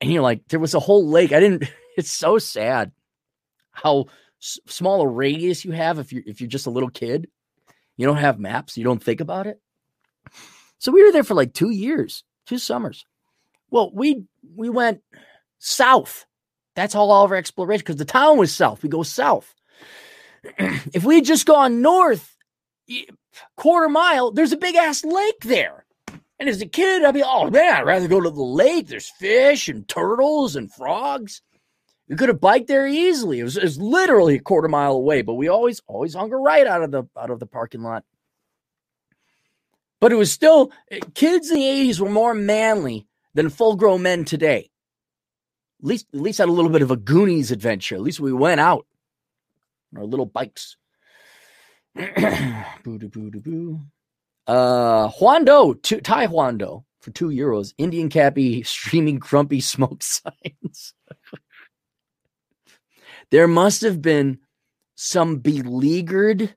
and 0.00 0.12
you're 0.12 0.22
like, 0.22 0.46
there 0.48 0.60
was 0.60 0.74
a 0.74 0.80
whole 0.80 1.06
lake. 1.08 1.32
I 1.32 1.40
didn't. 1.40 1.64
It's 1.98 2.12
so 2.12 2.38
sad 2.38 2.92
how 3.72 4.04
s- 4.40 4.60
small 4.68 5.00
a 5.00 5.08
radius 5.08 5.64
you 5.64 5.72
have 5.72 5.98
if 5.98 6.12
you're 6.12 6.22
if 6.26 6.40
you're 6.40 6.46
just 6.46 6.68
a 6.68 6.70
little 6.70 6.90
kid. 6.90 7.28
You 7.96 8.06
don't 8.06 8.18
have 8.18 8.38
maps. 8.38 8.78
You 8.78 8.84
don't 8.84 9.02
think 9.02 9.20
about 9.20 9.48
it. 9.48 9.60
So 10.78 10.92
we 10.92 11.02
were 11.02 11.10
there 11.10 11.24
for 11.24 11.34
like 11.34 11.54
two 11.54 11.70
years, 11.70 12.22
two 12.46 12.58
summers. 12.58 13.04
Well, 13.70 13.90
we 13.92 14.26
we 14.54 14.70
went 14.70 15.02
south. 15.58 16.24
That's 16.76 16.94
all, 16.94 17.10
our 17.10 17.34
exploration 17.34 17.80
because 17.82 17.96
the 17.96 18.04
town 18.04 18.38
was 18.38 18.54
south. 18.54 18.84
We 18.84 18.88
go 18.88 19.02
south. 19.02 19.52
if 20.58 21.02
we 21.02 21.16
had 21.16 21.24
just 21.24 21.46
gone 21.46 21.82
north, 21.82 22.36
quarter 23.56 23.88
mile, 23.88 24.30
there's 24.30 24.52
a 24.52 24.56
big 24.56 24.76
ass 24.76 25.04
lake 25.04 25.40
there. 25.42 25.84
And 26.38 26.48
as 26.48 26.62
a 26.62 26.66
kid, 26.66 27.04
I'd 27.04 27.14
be, 27.14 27.22
oh 27.22 27.50
man, 27.50 27.74
I'd 27.74 27.86
rather 27.86 28.08
go 28.08 28.20
to 28.20 28.30
the 28.30 28.42
lake. 28.42 28.86
There's 28.86 29.10
fish 29.10 29.68
and 29.68 29.86
turtles 29.88 30.54
and 30.54 30.72
frogs. 30.72 31.42
You 32.06 32.16
could 32.16 32.28
have 32.28 32.40
biked 32.40 32.68
there 32.68 32.86
easily. 32.86 33.40
It 33.40 33.44
was, 33.44 33.56
it 33.56 33.64
was 33.64 33.78
literally 33.78 34.36
a 34.36 34.40
quarter 34.40 34.68
mile 34.68 34.92
away, 34.92 35.22
but 35.22 35.34
we 35.34 35.48
always 35.48 35.82
always 35.86 36.14
hung 36.14 36.32
a 36.32 36.36
right 36.36 36.66
out 36.66 36.82
of 36.82 36.90
the 36.90 37.04
out 37.18 37.30
of 37.30 37.38
the 37.38 37.46
parking 37.46 37.82
lot. 37.82 38.04
But 40.00 40.12
it 40.12 40.16
was 40.16 40.32
still 40.32 40.70
eh, 40.90 41.00
kids 41.14 41.50
in 41.50 41.56
the 41.56 41.62
80s 41.62 42.00
were 42.00 42.08
more 42.08 42.34
manly 42.34 43.06
than 43.34 43.50
full 43.50 43.76
grown 43.76 44.02
men 44.02 44.24
today. 44.24 44.70
At 45.80 45.86
least 45.86 46.06
at 46.14 46.20
least 46.20 46.38
had 46.38 46.48
a 46.48 46.52
little 46.52 46.70
bit 46.70 46.82
of 46.82 46.90
a 46.90 46.96
Goonies 46.96 47.50
adventure. 47.50 47.96
At 47.96 48.02
least 48.02 48.20
we 48.20 48.32
went 48.32 48.60
out 48.60 48.86
on 49.92 50.00
our 50.00 50.06
little 50.06 50.26
bikes. 50.26 50.76
boo 51.94 52.98
doo 52.98 53.08
boo 53.08 53.30
doo 53.30 53.40
boo. 53.40 53.80
Uh, 54.48 55.10
Huando, 55.10 55.74
two, 55.82 55.98
Huando 55.98 56.84
for 57.00 57.10
two 57.10 57.28
euros. 57.28 57.74
Indian 57.76 58.08
cappy, 58.08 58.62
streaming 58.62 59.18
grumpy 59.18 59.60
smoke 59.60 60.02
signs. 60.02 60.94
there 63.30 63.46
must 63.46 63.82
have 63.82 64.00
been 64.00 64.38
some 64.94 65.36
beleaguered, 65.36 66.54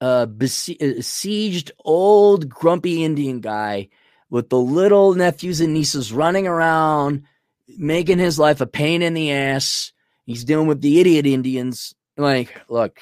uh, 0.00 0.26
besieged 0.26 1.70
old 1.84 2.48
grumpy 2.48 3.04
Indian 3.04 3.40
guy 3.40 3.88
with 4.30 4.48
the 4.50 4.58
little 4.58 5.14
nephews 5.14 5.60
and 5.60 5.72
nieces 5.72 6.12
running 6.12 6.46
around, 6.46 7.22
making 7.68 8.18
his 8.18 8.38
life 8.38 8.60
a 8.60 8.66
pain 8.66 9.00
in 9.00 9.14
the 9.14 9.32
ass. 9.32 9.92
He's 10.26 10.44
dealing 10.44 10.66
with 10.66 10.80
the 10.80 11.00
idiot 11.00 11.24
Indians. 11.24 11.94
Like, 12.16 12.60
look, 12.68 13.00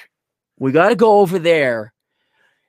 we 0.58 0.72
got 0.72 0.90
to 0.90 0.94
go 0.94 1.20
over 1.20 1.38
there 1.38 1.94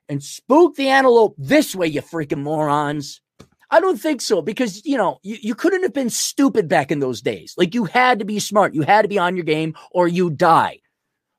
and 0.09 0.23
spook 0.23 0.75
the 0.75 0.89
antelope 0.89 1.35
this 1.37 1.75
way, 1.75 1.87
you 1.87 2.01
freaking 2.01 2.43
morons. 2.43 3.21
I 3.69 3.81
don't 3.81 3.99
think 3.99 4.21
so 4.21 4.41
because, 4.41 4.85
you 4.85 4.97
know, 4.97 5.19
you, 5.23 5.37
you 5.41 5.55
couldn't 5.55 5.83
have 5.83 5.93
been 5.93 6.09
stupid 6.09 6.69
back 6.69 6.91
in 6.91 6.99
those 6.99 7.21
days. 7.21 7.53
Like, 7.57 7.75
you 7.75 7.83
had 7.85 8.19
to 8.19 8.25
be 8.25 8.39
smart. 8.39 8.73
You 8.73 8.83
had 8.83 9.01
to 9.01 9.09
be 9.09 9.19
on 9.19 9.35
your 9.35 9.43
game 9.43 9.75
or 9.91 10.07
you 10.07 10.29
die. 10.29 10.79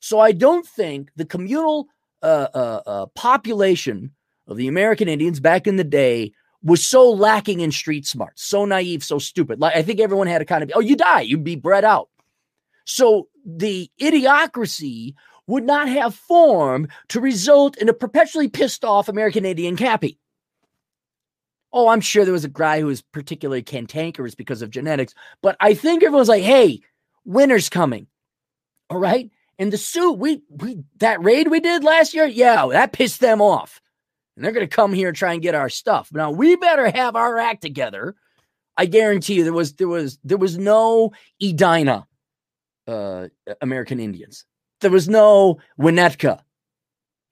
So 0.01 0.21
I 0.21 0.33
don't 0.33 0.67
think 0.67 1.11
the 1.17 1.25
communal 1.25 1.87
uh, 2.23 2.49
uh, 2.55 2.83
uh, 2.87 3.07
population 3.15 4.13
of 4.47 4.57
the 4.57 4.69
American 4.69 5.09
Indians 5.09 5.41
back 5.41 5.67
in 5.67 5.77
the 5.77 5.85
day 5.85 6.33
was 6.63 6.87
so 6.87 7.11
lacking 7.11 7.61
in 7.61 7.71
street 7.71 8.07
smart, 8.07 8.39
so 8.39 8.65
naive, 8.65 9.03
so 9.05 9.19
stupid. 9.19 9.61
Like 9.61 9.77
I 9.77 9.83
think 9.83 10.01
everyone 10.01 10.27
had 10.27 10.39
to 10.41 10.45
kind 10.45 10.63
of, 10.63 10.71
oh, 10.75 10.81
you 10.81 10.97
die, 10.97 11.21
you'd 11.23 11.45
be 11.45 11.57
bred 11.57 11.85
out. 11.85 12.09
So 12.85 13.29
the 13.45 13.91
idiocracy 14.01 15.15
would 15.49 15.65
not 15.65 15.89
have 15.89 16.15
formed 16.15 16.89
to 17.09 17.21
result 17.21 17.77
in 17.79 17.89
a 17.89 17.93
perpetually 17.93 18.49
pissed 18.49 18.85
off 18.85 19.09
American 19.09 19.45
Indian 19.45 19.77
cappy. 19.77 20.19
Oh, 21.73 21.89
I'm 21.89 22.01
sure 22.01 22.25
there 22.25 22.33
was 22.33 22.45
a 22.45 22.49
guy 22.49 22.81
who 22.81 22.87
was 22.87 23.03
particularly 23.03 23.63
cantankerous 23.63 24.35
because 24.35 24.63
of 24.63 24.71
genetics, 24.71 25.15
but 25.43 25.57
I 25.61 25.75
think 25.75 26.03
everyone's 26.03 26.29
like, 26.29 26.45
hey, 26.45 26.81
winter's 27.25 27.69
coming. 27.69 28.07
All 28.89 28.99
right. 28.99 29.31
And 29.59 29.73
the 29.73 29.77
suit, 29.77 30.13
we 30.13 30.41
we 30.49 30.79
that 30.99 31.23
raid 31.23 31.49
we 31.49 31.61
did 31.61 31.83
last 31.83 32.15
year, 32.15 32.27
yeah, 32.27 32.67
that 32.71 32.93
pissed 32.93 33.21
them 33.21 33.43
off. 33.43 33.81
And 34.37 34.45
they're 34.45 34.53
gonna 34.53 34.69
come 34.69 34.93
here 34.93 35.09
and 35.09 35.17
try 35.17 35.33
and 35.33 35.43
get 35.43 35.55
our 35.55 35.69
stuff. 35.69 36.11
Now 36.13 36.31
we 36.31 36.57
better 36.57 36.91
have 36.91 37.17
our 37.17 37.39
act 37.39 37.63
together. 37.63 38.15
I 38.77 38.87
guarantee 38.87 39.35
you 39.35 39.45
there 39.45 39.53
was 39.53 39.75
there 39.75 39.89
was 39.89 40.19
there 40.23 40.39
was 40.39 40.57
no 40.57 41.11
Edina 41.43 42.07
uh 42.87 43.29
American 43.61 43.99
Indians. 43.99 44.45
There 44.81 44.91
was 44.91 45.09
no 45.09 45.59
Winnetka. 45.79 46.41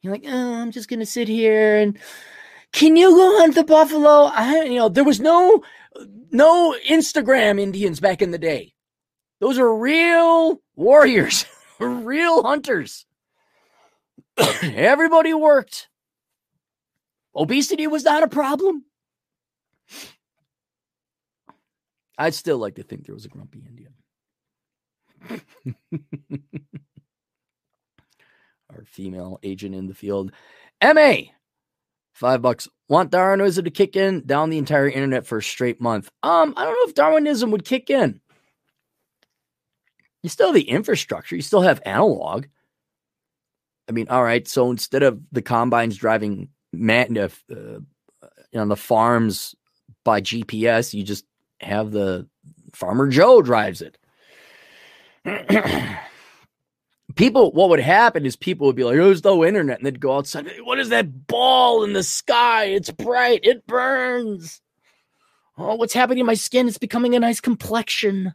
You're 0.03 0.13
like, 0.13 0.25
oh, 0.27 0.55
I'm 0.55 0.71
just 0.71 0.89
gonna 0.89 1.07
sit 1.07 1.29
here 1.29 1.77
and 1.77 1.99
can 2.73 2.97
you 2.97 3.11
go 3.11 3.39
hunt 3.39 3.55
the 3.55 3.65
buffalo? 3.65 4.25
I 4.25 4.65
you 4.65 4.79
know, 4.79 4.89
there 4.89 5.05
was 5.05 5.21
no 5.21 5.63
no 6.31 6.77
Instagram 6.89 7.61
Indians 7.61 8.01
back 8.01 8.21
in 8.23 8.31
the 8.31 8.39
day. 8.39 8.75
Those 9.41 9.59
are 9.59 9.75
real 9.75 10.61
warriors. 10.75 11.47
real 11.79 12.43
hunters. 12.43 13.07
Everybody 14.63 15.35
worked. 15.35 15.89
Obesity 17.35 17.87
was 17.87 18.05
not 18.05 18.23
a 18.23 18.29
problem. 18.29 18.85
I'd 22.19 22.35
still 22.35 22.59
like 22.59 22.77
to 22.77 22.83
think 22.83 23.05
there 23.05 23.15
was 23.15 23.27
a 23.27 23.29
grumpy 23.29 23.63
Indian. 23.69 23.93
Female 28.85 29.39
agent 29.43 29.75
in 29.75 29.87
the 29.87 29.95
field. 29.95 30.33
MA, 30.83 31.17
five 32.13 32.43
bucks. 32.43 32.69
Want 32.89 33.11
Darwinism 33.11 33.65
to 33.65 33.71
kick 33.71 33.97
in 33.97 34.25
down 34.27 34.51
the 34.51 34.59
entire 34.59 34.89
internet 34.89 35.27
for 35.27 35.39
a 35.39 35.43
straight 35.43 35.81
month? 35.81 36.09
Um, 36.23 36.55
I 36.57 36.65
don't 36.65 36.75
know 36.75 36.89
if 36.89 36.95
Darwinism 36.95 37.51
would 37.51 37.65
kick 37.65 37.91
in. 37.91 38.21
You 40.23 40.29
still 40.29 40.49
have 40.49 40.55
the 40.55 40.69
infrastructure, 40.69 41.37
you 41.37 41.43
still 41.43 41.63
have 41.63 41.81
analog. 41.85 42.47
I 43.89 43.93
mean, 43.93 44.09
all 44.09 44.25
right. 44.25 44.47
So 44.49 44.71
instead 44.71 45.03
of 45.03 45.21
the 45.31 45.43
combines 45.43 45.97
driving 45.97 46.49
man, 46.73 47.17
uh, 47.17 47.29
on 48.55 48.69
the 48.69 48.77
farms 48.77 49.55
by 50.05 50.21
GPS, 50.21 50.93
you 50.95 51.05
just 51.05 51.25
have 51.61 51.93
the 51.93 52.27
farmer 52.75 53.09
Joe 53.09 53.43
drives 53.43 53.83
it. 53.83 53.99
people, 57.15 57.53
what 57.53 57.71
would 57.71 57.81
happen 57.81 58.27
is 58.27 58.37
people 58.37 58.67
would 58.67 58.77
be 58.77 58.85
like, 58.85 58.99
oh, 58.99 59.07
"There's 59.07 59.25
no 59.25 59.45
internet," 59.45 59.79
and 59.79 59.87
they'd 59.87 60.01
go 60.01 60.17
outside. 60.17 60.51
What 60.65 60.79
is 60.79 60.89
that 60.91 61.27
ball 61.27 61.85
in 61.85 61.93
the 61.93 62.03
sky? 62.03 62.67
It's 62.67 62.91
bright. 62.91 63.41
It 63.45 63.67
burns. 63.67 64.61
Oh, 65.59 65.77
what's 65.77 65.95
happening 65.95 66.19
to 66.19 66.25
my 66.25 66.35
skin? 66.35 66.69
It's 66.69 66.79
becoming 66.79 67.15
a 67.15 67.21
nice 67.21 67.41
complexion. 67.41 68.35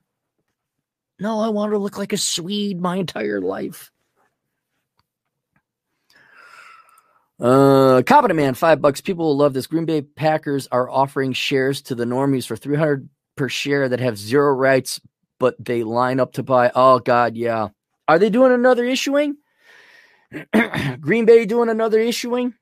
No, 1.19 1.39
I 1.39 1.49
want 1.49 1.71
to 1.71 1.77
look 1.77 1.97
like 1.97 2.13
a 2.13 2.17
Swede 2.17 2.81
my 2.81 2.95
entire 2.95 3.39
life. 3.41 3.91
Uh, 7.39 8.01
Competent 8.05 8.37
Man, 8.37 8.53
five 8.53 8.81
bucks. 8.81 9.01
People 9.01 9.25
will 9.25 9.37
love 9.37 9.53
this. 9.53 9.67
Green 9.67 9.85
Bay 9.85 10.01
Packers 10.01 10.67
are 10.71 10.89
offering 10.89 11.33
shares 11.33 11.81
to 11.83 11.95
the 11.95 12.05
normies 12.05 12.45
for 12.45 12.55
300 12.55 13.07
per 13.35 13.49
share 13.49 13.89
that 13.89 13.99
have 13.99 14.17
zero 14.17 14.53
rights, 14.53 14.99
but 15.39 15.55
they 15.63 15.83
line 15.83 16.19
up 16.19 16.33
to 16.33 16.43
buy. 16.43 16.71
Oh, 16.73 16.99
God, 16.99 17.35
yeah. 17.35 17.69
Are 18.11 18.19
they 18.19 18.29
doing 18.29 18.51
another 18.51 18.83
issuing? 18.83 19.37
Green 20.99 21.23
Bay 21.23 21.45
doing 21.45 21.69
another 21.69 21.97
issuing? 21.97 22.53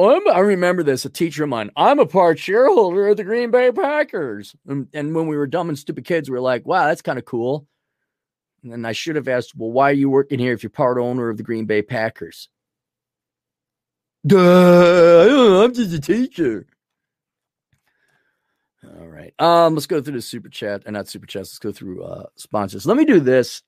I'm, 0.00 0.28
i 0.28 0.40
remember 0.40 0.82
this, 0.82 1.04
a 1.04 1.10
teacher 1.10 1.44
of 1.44 1.48
mine. 1.48 1.70
I'm 1.76 2.00
a 2.00 2.06
part 2.06 2.40
shareholder 2.40 3.06
of 3.06 3.18
the 3.18 3.22
Green 3.22 3.52
Bay 3.52 3.70
Packers. 3.70 4.56
And, 4.66 4.88
and 4.92 5.14
when 5.14 5.28
we 5.28 5.36
were 5.36 5.46
dumb 5.46 5.68
and 5.68 5.78
stupid 5.78 6.04
kids, 6.04 6.28
we 6.28 6.34
were 6.34 6.40
like, 6.40 6.66
wow, 6.66 6.88
that's 6.88 7.02
kind 7.02 7.20
of 7.20 7.24
cool. 7.24 7.68
And 8.64 8.84
I 8.84 8.90
should 8.90 9.14
have 9.14 9.28
asked, 9.28 9.54
well, 9.54 9.70
why 9.70 9.90
are 9.90 9.94
you 9.94 10.10
working 10.10 10.40
here 10.40 10.52
if 10.52 10.64
you're 10.64 10.70
part 10.70 10.98
owner 10.98 11.28
of 11.28 11.36
the 11.36 11.44
Green 11.44 11.66
Bay 11.66 11.82
Packers? 11.82 12.48
Duh, 14.26 15.62
I'm 15.62 15.72
just 15.72 15.94
a 15.94 16.00
teacher. 16.00 16.66
All 18.82 19.06
right. 19.06 19.32
Um, 19.38 19.74
let's 19.74 19.86
go 19.86 20.02
through 20.02 20.14
the 20.14 20.20
super 20.20 20.48
chat 20.48 20.82
and 20.84 20.94
not 20.94 21.06
super 21.06 21.26
chats. 21.26 21.50
Let's 21.50 21.60
go 21.60 21.70
through 21.70 22.02
uh 22.02 22.24
sponsors. 22.34 22.86
Let 22.86 22.96
me 22.96 23.04
do 23.04 23.20
this. 23.20 23.62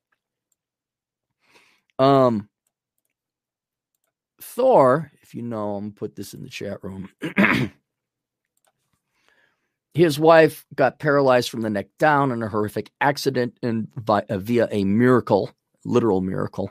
Um 1.99 2.49
Thor 4.41 5.11
if 5.29 5.35
you 5.35 5.43
know 5.43 5.77
him, 5.77 5.93
put 5.93 6.17
this 6.17 6.33
in 6.33 6.43
the 6.43 6.49
chat 6.49 6.83
room. 6.83 7.11
His 9.93 10.19
wife 10.19 10.65
got 10.75 10.99
paralyzed 10.99 11.51
from 11.51 11.61
the 11.61 11.69
neck 11.69 11.89
down 11.99 12.33
in 12.33 12.43
a 12.43 12.49
horrific 12.49 12.91
accident 13.03 13.59
and 13.63 13.89
via, 13.95 14.23
uh, 14.31 14.39
via 14.39 14.69
a 14.71 14.85
miracle, 14.85 15.51
literal 15.85 16.23
miracle, 16.23 16.71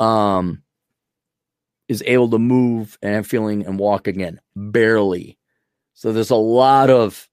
um, 0.00 0.64
is 1.86 2.02
able 2.06 2.28
to 2.30 2.40
move 2.40 2.98
and 3.02 3.24
feeling 3.24 3.64
and 3.64 3.78
walk 3.78 4.08
again, 4.08 4.40
barely. 4.56 5.38
So 5.94 6.12
there's 6.12 6.30
a 6.30 6.34
lot 6.36 6.90
of 6.90 7.28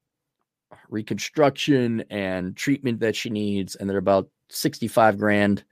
reconstruction 0.87 2.03
and 2.11 2.55
treatment 2.55 2.99
that 2.99 3.15
she 3.15 3.31
needs, 3.31 3.75
and 3.75 3.89
they're 3.89 3.97
about 3.97 4.29
65 4.49 5.17
grand 5.17 5.63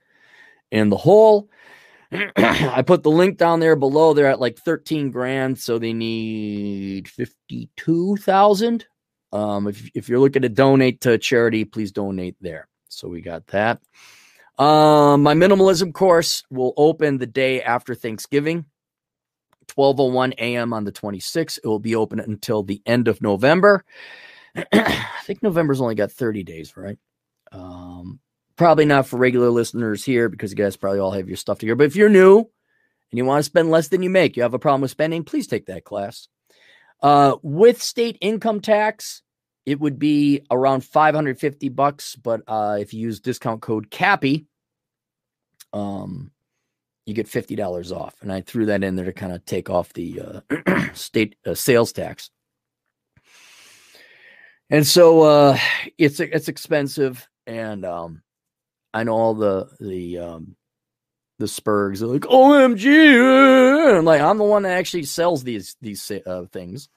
in 0.70 0.88
the 0.88 0.96
hole. 0.96 1.48
I 2.36 2.82
put 2.86 3.02
the 3.02 3.10
link 3.10 3.38
down 3.38 3.60
there 3.60 3.76
below. 3.76 4.14
They're 4.14 4.26
at 4.26 4.40
like 4.40 4.58
13 4.58 5.10
grand, 5.10 5.58
so 5.58 5.78
they 5.78 5.92
need 5.92 7.08
52,000. 7.08 8.86
Um, 9.32 9.66
if, 9.66 9.90
if 9.94 10.08
you're 10.08 10.20
looking 10.20 10.42
to 10.42 10.48
donate 10.48 11.00
to 11.02 11.18
charity, 11.18 11.64
please 11.64 11.92
donate 11.92 12.36
there. 12.40 12.68
So 12.88 13.08
we 13.08 13.20
got 13.20 13.46
that. 13.48 13.80
Um, 14.58 15.22
my 15.22 15.34
minimalism 15.34 15.92
course 15.92 16.42
will 16.50 16.72
open 16.76 17.18
the 17.18 17.26
day 17.26 17.62
after 17.62 17.94
Thanksgiving, 17.94 18.64
12:01 19.76 20.32
a.m. 20.38 20.72
on 20.72 20.84
the 20.84 20.92
26th. 20.92 21.58
It 21.62 21.66
will 21.66 21.78
be 21.78 21.94
open 21.94 22.20
until 22.20 22.62
the 22.62 22.80
end 22.86 23.08
of 23.08 23.20
November. 23.20 23.84
I 24.72 25.06
think 25.24 25.42
November's 25.42 25.82
only 25.82 25.94
got 25.94 26.12
30 26.12 26.42
days, 26.44 26.76
right? 26.76 26.98
Um, 27.52 28.20
Probably 28.56 28.86
not 28.86 29.06
for 29.06 29.18
regular 29.18 29.50
listeners 29.50 30.04
here 30.04 30.28
because 30.28 30.50
you 30.50 30.56
guys 30.56 30.76
probably 30.76 30.98
all 30.98 31.10
have 31.10 31.28
your 31.28 31.36
stuff 31.36 31.58
together. 31.58 31.76
But 31.76 31.86
if 31.86 31.96
you're 31.96 32.08
new 32.08 32.38
and 32.38 33.18
you 33.18 33.24
want 33.24 33.40
to 33.40 33.44
spend 33.44 33.70
less 33.70 33.88
than 33.88 34.02
you 34.02 34.10
make, 34.10 34.36
you 34.36 34.42
have 34.42 34.54
a 34.54 34.58
problem 34.58 34.80
with 34.80 34.90
spending, 34.90 35.24
please 35.24 35.46
take 35.46 35.66
that 35.66 35.84
class. 35.84 36.28
Uh, 37.02 37.36
with 37.42 37.82
state 37.82 38.16
income 38.20 38.60
tax, 38.60 39.22
it 39.66 39.78
would 39.78 39.98
be 39.98 40.40
around 40.50 40.84
550 40.84 41.68
bucks. 41.70 42.16
But 42.16 42.42
uh, 42.46 42.78
if 42.80 42.94
you 42.94 43.00
use 43.00 43.20
discount 43.20 43.60
code 43.60 43.90
CAPPY, 43.90 44.46
um, 45.72 46.30
you 47.04 47.14
get 47.14 47.26
$50 47.26 47.94
off. 47.94 48.14
And 48.22 48.32
I 48.32 48.40
threw 48.40 48.66
that 48.66 48.82
in 48.82 48.96
there 48.96 49.04
to 49.04 49.12
kind 49.12 49.32
of 49.32 49.44
take 49.44 49.68
off 49.68 49.92
the 49.92 50.42
uh, 50.66 50.86
state 50.94 51.36
uh, 51.44 51.54
sales 51.54 51.92
tax. 51.92 52.30
And 54.68 54.86
so 54.86 55.22
uh, 55.22 55.58
it's 55.96 56.18
it's 56.18 56.48
expensive, 56.48 57.28
and 57.46 57.84
um, 57.84 58.22
I 58.96 59.04
know 59.04 59.12
all 59.12 59.34
the 59.34 59.68
the 59.78 60.18
um 60.18 60.56
the 61.38 61.44
Spurgs 61.44 62.00
are 62.00 62.06
like 62.06 62.22
OMG, 62.22 63.96
and 63.98 64.06
like 64.06 64.22
I'm 64.22 64.38
the 64.38 64.44
one 64.44 64.62
that 64.62 64.78
actually 64.78 65.02
sells 65.02 65.44
these 65.44 65.76
these 65.82 66.10
uh, 66.10 66.46
things. 66.50 66.88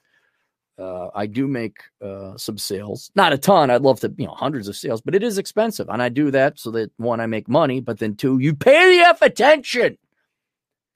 Uh, 0.78 1.10
I 1.14 1.26
do 1.26 1.46
make 1.46 1.76
uh, 2.02 2.38
some 2.38 2.56
sales, 2.56 3.10
not 3.14 3.34
a 3.34 3.38
ton. 3.38 3.70
I'd 3.70 3.82
love 3.82 4.00
to, 4.00 4.10
you 4.16 4.24
know, 4.26 4.32
hundreds 4.32 4.66
of 4.66 4.76
sales, 4.76 5.02
but 5.02 5.14
it 5.14 5.22
is 5.22 5.36
expensive, 5.36 5.90
and 5.90 6.02
I 6.02 6.08
do 6.08 6.30
that 6.30 6.58
so 6.58 6.70
that 6.70 6.90
one, 6.96 7.20
I 7.20 7.26
make 7.26 7.50
money, 7.50 7.82
but 7.82 7.98
then 7.98 8.14
two, 8.16 8.38
you 8.38 8.54
pay 8.54 8.96
the 8.96 9.06
f 9.06 9.20
attention. 9.20 9.98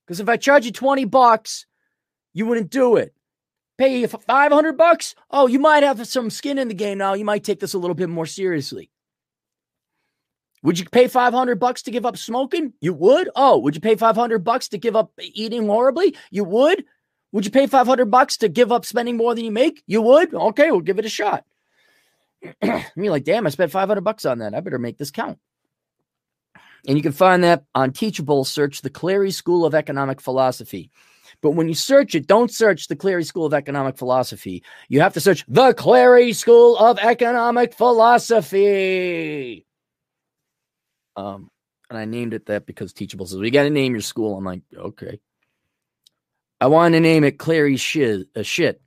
Because 0.06 0.20
if 0.20 0.28
I 0.30 0.38
charge 0.38 0.64
you 0.64 0.72
twenty 0.72 1.04
bucks, 1.04 1.66
you 2.32 2.46
wouldn't 2.46 2.70
do 2.70 2.96
it. 2.96 3.12
Pay 3.76 3.98
you 4.00 4.08
five 4.08 4.52
hundred 4.52 4.78
bucks, 4.78 5.14
oh, 5.30 5.48
you 5.48 5.58
might 5.58 5.82
have 5.82 6.06
some 6.08 6.30
skin 6.30 6.56
in 6.56 6.68
the 6.68 6.74
game 6.74 6.96
now. 6.96 7.12
You 7.12 7.26
might 7.26 7.44
take 7.44 7.60
this 7.60 7.74
a 7.74 7.78
little 7.78 7.94
bit 7.94 8.08
more 8.08 8.24
seriously. 8.24 8.90
Would 10.64 10.78
you 10.78 10.86
pay 10.86 11.08
500 11.08 11.60
bucks 11.60 11.82
to 11.82 11.90
give 11.90 12.06
up 12.06 12.16
smoking? 12.16 12.72
You 12.80 12.94
would? 12.94 13.28
Oh, 13.36 13.58
would 13.58 13.74
you 13.74 13.82
pay 13.82 13.96
500 13.96 14.42
bucks 14.42 14.68
to 14.68 14.78
give 14.78 14.96
up 14.96 15.12
eating 15.20 15.66
horribly? 15.66 16.16
You 16.30 16.44
would? 16.44 16.86
Would 17.32 17.44
you 17.44 17.50
pay 17.50 17.66
500 17.66 18.06
bucks 18.06 18.38
to 18.38 18.48
give 18.48 18.72
up 18.72 18.86
spending 18.86 19.18
more 19.18 19.34
than 19.34 19.44
you 19.44 19.50
make? 19.50 19.82
You 19.86 20.00
would? 20.00 20.32
Okay, 20.32 20.70
we'll 20.70 20.80
give 20.80 20.98
it 20.98 21.04
a 21.04 21.10
shot. 21.10 21.44
Mean, 22.62 23.10
like, 23.10 23.24
damn, 23.24 23.46
I 23.46 23.50
spent 23.50 23.72
500 23.72 24.00
bucks 24.00 24.24
on 24.24 24.38
that. 24.38 24.54
I 24.54 24.60
better 24.60 24.78
make 24.78 24.96
this 24.96 25.10
count. 25.10 25.38
And 26.88 26.96
you 26.96 27.02
can 27.02 27.12
find 27.12 27.44
that 27.44 27.64
on 27.74 27.92
Teachable. 27.92 28.44
Search 28.44 28.80
the 28.80 28.88
Clarey 28.90 29.34
School 29.34 29.66
of 29.66 29.74
Economic 29.74 30.18
Philosophy. 30.22 30.90
But 31.42 31.50
when 31.50 31.68
you 31.68 31.74
search 31.74 32.14
it, 32.14 32.26
don't 32.26 32.50
search 32.50 32.88
the 32.88 32.96
Clarey 32.96 33.26
School 33.26 33.44
of 33.44 33.52
Economic 33.52 33.98
Philosophy. 33.98 34.62
You 34.88 35.00
have 35.00 35.12
to 35.12 35.20
search 35.20 35.44
the 35.46 35.74
Clarey 35.74 36.34
School 36.34 36.78
of 36.78 36.98
Economic 36.98 37.74
Philosophy. 37.74 39.66
Um, 41.16 41.50
and 41.90 41.98
I 41.98 42.04
named 42.04 42.34
it 42.34 42.46
that 42.46 42.66
because 42.66 42.92
Teachable 42.92 43.26
says, 43.26 43.38
we 43.38 43.50
got 43.50 43.64
to 43.64 43.70
name 43.70 43.92
your 43.92 44.00
school. 44.00 44.36
I'm 44.36 44.44
like, 44.44 44.62
okay. 44.76 45.20
I 46.60 46.66
wanted 46.66 46.96
to 46.96 47.00
name 47.00 47.24
it 47.24 47.38
Clarey 47.38 47.78
Shiz, 47.78 48.24
uh, 48.34 48.42
Shit. 48.42 48.80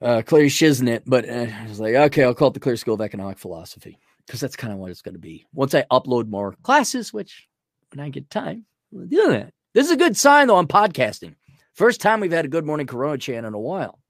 Uh, 0.00 0.22
Clarey 0.22 0.46
Shiznit, 0.46 1.02
but 1.06 1.28
uh, 1.28 1.46
I 1.48 1.66
was 1.68 1.78
like, 1.78 1.94
okay, 1.94 2.24
I'll 2.24 2.34
call 2.34 2.48
it 2.48 2.54
the 2.54 2.60
Clarey 2.60 2.78
School 2.78 2.94
of 2.94 3.00
Economic 3.00 3.38
Philosophy 3.38 4.00
because 4.26 4.40
that's 4.40 4.56
kind 4.56 4.72
of 4.72 4.80
what 4.80 4.90
it's 4.90 5.02
going 5.02 5.14
to 5.14 5.20
be. 5.20 5.46
Once 5.52 5.74
I 5.74 5.84
upload 5.92 6.28
more 6.28 6.56
classes, 6.64 7.12
which 7.12 7.48
when 7.92 8.04
I 8.04 8.08
get 8.08 8.28
time, 8.28 8.64
we'll 8.90 9.06
do 9.06 9.28
that. 9.28 9.52
This 9.74 9.86
is 9.86 9.92
a 9.92 9.96
good 9.96 10.16
sign, 10.16 10.48
though, 10.48 10.56
on 10.56 10.66
podcasting. 10.66 11.36
First 11.74 12.00
time 12.00 12.18
we've 12.18 12.32
had 12.32 12.44
a 12.44 12.48
Good 12.48 12.66
Morning 12.66 12.86
Corona 12.86 13.16
Chan 13.16 13.44
in 13.44 13.54
a 13.54 13.58
while. 13.58 14.01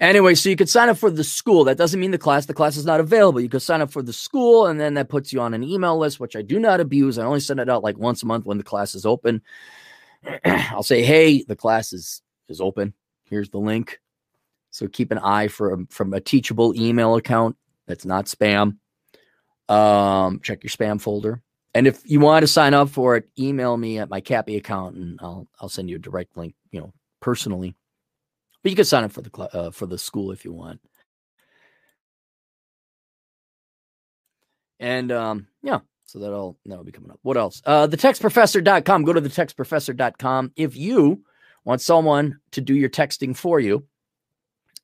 Anyway, 0.00 0.34
so 0.34 0.48
you 0.48 0.56
could 0.56 0.68
sign 0.68 0.88
up 0.88 0.98
for 0.98 1.10
the 1.10 1.24
school. 1.24 1.64
That 1.64 1.78
doesn't 1.78 1.98
mean 1.98 2.10
the 2.10 2.18
class. 2.18 2.46
The 2.46 2.54
class 2.54 2.76
is 2.76 2.84
not 2.84 3.00
available. 3.00 3.40
You 3.40 3.48
could 3.48 3.62
sign 3.62 3.80
up 3.80 3.90
for 3.90 4.02
the 4.02 4.12
school, 4.12 4.66
and 4.66 4.78
then 4.78 4.94
that 4.94 5.08
puts 5.08 5.32
you 5.32 5.40
on 5.40 5.54
an 5.54 5.64
email 5.64 5.98
list, 5.98 6.20
which 6.20 6.36
I 6.36 6.42
do 6.42 6.58
not 6.58 6.80
abuse. 6.80 7.18
I 7.18 7.24
only 7.24 7.40
send 7.40 7.60
it 7.60 7.70
out 7.70 7.82
like 7.82 7.96
once 7.96 8.22
a 8.22 8.26
month 8.26 8.44
when 8.44 8.58
the 8.58 8.64
class 8.64 8.94
is 8.94 9.06
open. 9.06 9.42
I'll 10.44 10.82
say, 10.82 11.02
hey, 11.02 11.42
the 11.44 11.56
class 11.56 11.92
is 11.92 12.22
is 12.48 12.60
open. 12.60 12.94
Here's 13.24 13.50
the 13.50 13.58
link. 13.58 14.00
So 14.70 14.86
keep 14.86 15.10
an 15.10 15.18
eye 15.18 15.48
for 15.48 15.72
a, 15.72 15.78
from 15.88 16.12
a 16.12 16.20
teachable 16.20 16.78
email 16.78 17.16
account 17.16 17.56
that's 17.86 18.04
not 18.04 18.26
spam. 18.26 18.76
Um, 19.68 20.40
check 20.40 20.62
your 20.62 20.70
spam 20.70 21.00
folder. 21.00 21.42
And 21.74 21.86
if 21.86 22.00
you 22.04 22.20
want 22.20 22.42
to 22.42 22.46
sign 22.46 22.74
up 22.74 22.88
for 22.88 23.16
it, 23.16 23.28
email 23.38 23.76
me 23.76 23.98
at 23.98 24.08
my 24.08 24.20
Cappy 24.20 24.56
account, 24.56 24.96
and 24.96 25.18
I'll 25.22 25.46
I'll 25.60 25.68
send 25.68 25.90
you 25.90 25.96
a 25.96 25.98
direct 25.98 26.36
link, 26.36 26.54
you 26.70 26.80
know, 26.80 26.92
personally. 27.20 27.74
But 28.62 28.70
you 28.70 28.76
can 28.76 28.84
sign 28.84 29.04
up 29.04 29.12
for 29.12 29.22
the 29.22 29.30
uh, 29.52 29.70
for 29.70 29.86
the 29.86 29.98
school 29.98 30.32
if 30.32 30.44
you 30.44 30.52
want. 30.52 30.80
And 34.80 35.10
um, 35.12 35.46
yeah, 35.62 35.80
so 36.04 36.18
that'll 36.18 36.58
that'll 36.66 36.84
be 36.84 36.92
coming 36.92 37.10
up. 37.10 37.18
What 37.22 37.36
else? 37.36 37.62
Uh, 37.64 37.86
thetextprofessor.com. 37.86 39.04
Go 39.04 39.12
to 39.12 39.20
thetextprofessor.com 39.20 40.52
if 40.56 40.76
you 40.76 41.22
want 41.64 41.80
someone 41.80 42.38
to 42.52 42.60
do 42.60 42.74
your 42.74 42.90
texting 42.90 43.36
for 43.36 43.60
you. 43.60 43.84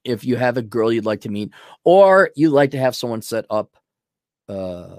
If 0.05 0.25
you 0.25 0.37
have 0.37 0.57
a 0.57 0.63
girl 0.63 0.93
you'd 0.93 1.05
like 1.05 1.21
to 1.23 1.29
meet, 1.29 1.53
or 1.85 2.31
you'd 2.35 2.51
like 2.51 2.73
to 2.73 2.79
have 2.79 2.97
someone 2.97 3.23
set 3.23 3.45
up 3.51 3.77
uh, 4.49 4.97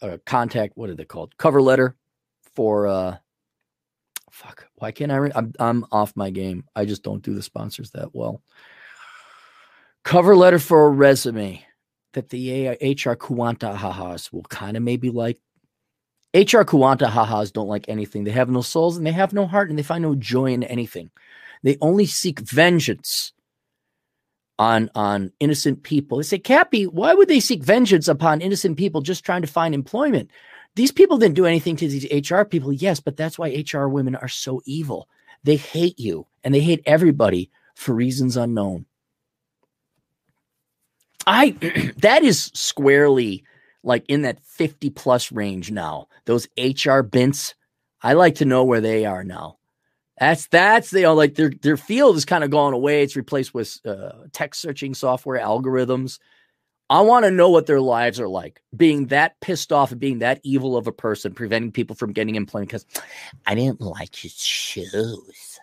a 0.00 0.18
contact, 0.18 0.76
what 0.76 0.90
are 0.90 0.94
they 0.94 1.04
called? 1.04 1.36
Cover 1.36 1.60
letter 1.60 1.96
for 2.54 2.86
uh 2.86 3.16
fuck. 4.38 4.68
Why 4.76 4.92
can't 4.92 5.12
I 5.12 5.16
re- 5.16 5.32
I'm 5.34 5.52
I'm 5.58 5.84
off 5.90 6.16
my 6.16 6.30
game. 6.30 6.64
I 6.76 6.84
just 6.84 7.02
don't 7.02 7.22
do 7.22 7.34
the 7.34 7.42
sponsors 7.42 7.90
that 7.90 8.14
well. 8.14 8.40
Cover 10.04 10.36
letter 10.36 10.58
for 10.58 10.86
a 10.86 10.90
resume 10.90 11.64
that 12.14 12.28
the 12.30 12.68
HR 12.68 13.16
Kuanta 13.16 13.76
hahas 13.76 14.32
will 14.32 14.42
kind 14.44 14.76
of 14.76 14.82
maybe 14.82 15.10
like. 15.10 15.38
HR 16.34 16.62
Kuanta 16.62 17.08
hahas 17.08 17.52
don't 17.52 17.68
like 17.68 17.88
anything. 17.88 18.24
They 18.24 18.30
have 18.30 18.50
no 18.50 18.60
souls 18.60 18.96
and 18.96 19.06
they 19.06 19.12
have 19.12 19.32
no 19.32 19.46
heart 19.46 19.70
and 19.70 19.78
they 19.78 19.82
find 19.82 20.02
no 20.02 20.14
joy 20.14 20.52
in 20.52 20.62
anything. 20.62 21.10
They 21.62 21.78
only 21.80 22.06
seek 22.06 22.40
vengeance 22.40 23.32
on 24.58 24.90
on 24.94 25.32
innocent 25.40 25.82
people. 25.82 26.18
They 26.18 26.24
say, 26.24 26.38
Cappy, 26.38 26.86
why 26.86 27.14
would 27.14 27.28
they 27.28 27.40
seek 27.40 27.64
vengeance 27.64 28.08
upon 28.08 28.40
innocent 28.40 28.76
people 28.76 29.00
just 29.00 29.24
trying 29.24 29.42
to 29.42 29.48
find 29.48 29.74
employment? 29.74 30.30
These 30.78 30.92
people 30.92 31.18
didn't 31.18 31.34
do 31.34 31.44
anything 31.44 31.74
to 31.74 31.88
these 31.88 32.30
HR 32.30 32.44
people. 32.44 32.72
Yes, 32.72 33.00
but 33.00 33.16
that's 33.16 33.36
why 33.36 33.64
HR 33.68 33.88
women 33.88 34.14
are 34.14 34.28
so 34.28 34.62
evil. 34.64 35.08
They 35.42 35.56
hate 35.56 35.98
you 35.98 36.28
and 36.44 36.54
they 36.54 36.60
hate 36.60 36.84
everybody 36.86 37.50
for 37.74 37.94
reasons 37.94 38.36
unknown. 38.36 38.86
I 41.26 41.50
that 41.96 42.22
is 42.22 42.52
squarely 42.54 43.42
like 43.82 44.04
in 44.06 44.22
that 44.22 44.40
50 44.44 44.90
plus 44.90 45.32
range 45.32 45.72
now. 45.72 46.06
Those 46.26 46.46
HR 46.56 47.00
bints, 47.00 47.56
I 48.00 48.12
like 48.12 48.36
to 48.36 48.44
know 48.44 48.62
where 48.62 48.80
they 48.80 49.04
are 49.04 49.24
now. 49.24 49.58
That's 50.20 50.46
that's 50.46 50.92
you 50.92 51.02
know 51.02 51.14
like 51.14 51.34
their 51.34 51.50
their 51.60 51.76
field 51.76 52.16
is 52.16 52.24
kind 52.24 52.44
of 52.44 52.50
gone 52.50 52.72
away. 52.72 53.02
It's 53.02 53.16
replaced 53.16 53.52
with 53.52 53.80
uh, 53.84 54.12
text 54.32 54.60
searching 54.60 54.94
software 54.94 55.40
algorithms. 55.40 56.20
I 56.90 57.02
want 57.02 57.24
to 57.26 57.30
know 57.30 57.50
what 57.50 57.66
their 57.66 57.80
lives 57.80 58.18
are 58.18 58.28
like, 58.28 58.62
being 58.74 59.06
that 59.06 59.38
pissed 59.40 59.72
off 59.72 59.90
and 59.92 60.00
being 60.00 60.20
that 60.20 60.40
evil 60.42 60.76
of 60.76 60.86
a 60.86 60.92
person, 60.92 61.34
preventing 61.34 61.70
people 61.70 61.94
from 61.94 62.12
getting 62.12 62.34
employment 62.34 62.70
because 62.70 62.86
I 63.46 63.54
didn't 63.54 63.80
like 63.80 64.14
his 64.14 64.38
shoes. 64.38 65.60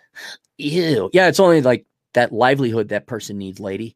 Ew. 0.58 1.10
Yeah, 1.14 1.28
it's 1.28 1.40
only 1.40 1.62
like 1.62 1.86
that 2.14 2.32
livelihood 2.32 2.90
that 2.90 3.08
person 3.08 3.38
needs, 3.38 3.60
lady. 3.60 3.96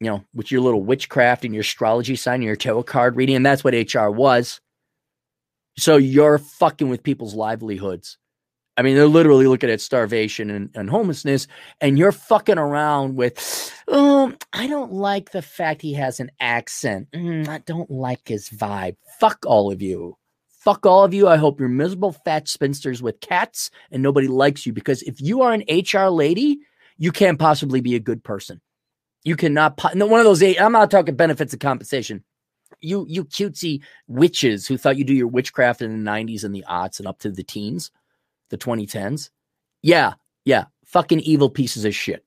You 0.00 0.10
know, 0.10 0.24
with 0.34 0.50
your 0.50 0.60
little 0.60 0.82
witchcraft 0.82 1.44
and 1.44 1.54
your 1.54 1.62
astrology 1.62 2.16
sign, 2.16 2.36
and 2.36 2.44
your 2.44 2.56
tarot 2.56 2.82
card 2.82 3.16
reading, 3.16 3.36
and 3.36 3.46
that's 3.46 3.64
what 3.64 3.74
HR 3.74 4.10
was. 4.10 4.60
So 5.78 5.96
you're 5.96 6.38
fucking 6.38 6.88
with 6.88 7.02
people's 7.02 7.34
livelihoods. 7.34 8.18
I 8.76 8.82
mean, 8.82 8.96
they're 8.96 9.06
literally 9.06 9.46
looking 9.46 9.70
at 9.70 9.80
starvation 9.80 10.50
and, 10.50 10.70
and 10.74 10.88
homelessness, 10.88 11.46
and 11.80 11.98
you're 11.98 12.12
fucking 12.12 12.58
around 12.58 13.16
with, 13.16 13.72
oh, 13.88 14.32
I 14.54 14.66
don't 14.66 14.92
like 14.92 15.32
the 15.32 15.42
fact 15.42 15.82
he 15.82 15.92
has 15.94 16.20
an 16.20 16.30
accent. 16.40 17.08
Mm, 17.12 17.48
I 17.48 17.58
don't 17.58 17.90
like 17.90 18.28
his 18.28 18.48
vibe. 18.48 18.96
Fuck 19.20 19.44
all 19.46 19.70
of 19.70 19.82
you. 19.82 20.16
Fuck 20.48 20.86
all 20.86 21.04
of 21.04 21.12
you. 21.12 21.28
I 21.28 21.36
hope 21.36 21.60
you're 21.60 21.68
miserable 21.68 22.12
fat 22.12 22.48
spinsters 22.48 23.02
with 23.02 23.20
cats 23.20 23.70
and 23.90 24.02
nobody 24.02 24.28
likes 24.28 24.64
you 24.64 24.72
because 24.72 25.02
if 25.02 25.20
you 25.20 25.42
are 25.42 25.52
an 25.52 25.64
HR 25.68 26.08
lady, 26.08 26.58
you 26.96 27.12
can't 27.12 27.38
possibly 27.38 27.80
be 27.80 27.94
a 27.94 28.00
good 28.00 28.24
person. 28.24 28.60
You 29.24 29.36
cannot, 29.36 29.78
no, 29.94 30.06
one 30.06 30.20
of 30.20 30.24
those, 30.24 30.42
eight, 30.42 30.60
I'm 30.60 30.72
not 30.72 30.90
talking 30.90 31.14
benefits 31.14 31.52
of 31.52 31.58
compensation. 31.58 32.24
You, 32.80 33.04
you 33.08 33.24
cutesy 33.24 33.82
witches 34.06 34.66
who 34.66 34.78
thought 34.78 34.96
you 34.96 35.04
do 35.04 35.14
your 35.14 35.28
witchcraft 35.28 35.82
in 35.82 36.04
the 36.04 36.10
90s 36.10 36.42
and 36.42 36.54
the 36.54 36.64
aughts 36.68 36.98
and 36.98 37.06
up 37.06 37.18
to 37.20 37.30
the 37.30 37.44
teens 37.44 37.90
the 38.52 38.58
2010s. 38.58 39.30
Yeah, 39.82 40.14
yeah, 40.44 40.66
fucking 40.84 41.20
evil 41.20 41.50
pieces 41.50 41.84
of 41.84 41.96
shit. 41.96 42.24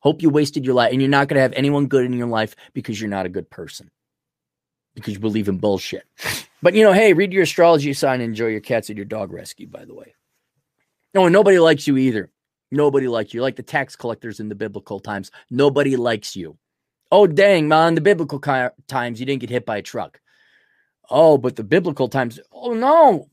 Hope 0.00 0.22
you 0.22 0.30
wasted 0.30 0.64
your 0.64 0.74
life 0.74 0.90
and 0.90 1.00
you're 1.00 1.10
not 1.10 1.28
going 1.28 1.36
to 1.36 1.42
have 1.42 1.52
anyone 1.52 1.86
good 1.86 2.06
in 2.06 2.14
your 2.14 2.26
life 2.26 2.56
because 2.72 3.00
you're 3.00 3.10
not 3.10 3.26
a 3.26 3.28
good 3.28 3.48
person. 3.50 3.90
Because 4.94 5.14
you 5.14 5.20
believe 5.20 5.48
in 5.48 5.58
bullshit. 5.58 6.04
But 6.62 6.74
you 6.74 6.82
know, 6.82 6.92
hey, 6.92 7.12
read 7.12 7.32
your 7.32 7.44
astrology 7.44 7.92
sign 7.92 8.20
and 8.20 8.30
enjoy 8.30 8.48
your 8.48 8.60
cats 8.60 8.88
and 8.88 8.98
your 8.98 9.04
dog 9.04 9.32
rescue, 9.32 9.68
by 9.68 9.84
the 9.84 9.94
way. 9.94 10.14
No, 11.14 11.26
and 11.26 11.32
nobody 11.32 11.58
likes 11.58 11.86
you 11.86 11.96
either. 11.96 12.30
Nobody 12.70 13.06
likes 13.08 13.34
you. 13.34 13.42
Like 13.42 13.56
the 13.56 13.62
tax 13.62 13.94
collectors 13.94 14.40
in 14.40 14.48
the 14.48 14.54
biblical 14.54 14.98
times. 14.98 15.30
Nobody 15.50 15.96
likes 15.96 16.34
you. 16.34 16.56
Oh, 17.12 17.26
dang, 17.26 17.68
man, 17.68 17.94
the 17.94 18.00
biblical 18.00 18.38
times 18.38 19.20
you 19.20 19.26
didn't 19.26 19.40
get 19.40 19.50
hit 19.50 19.66
by 19.66 19.78
a 19.78 19.82
truck. 19.82 20.20
Oh, 21.08 21.38
but 21.38 21.56
the 21.56 21.64
biblical 21.64 22.08
times, 22.08 22.38
oh 22.52 22.72
no, 22.72 23.29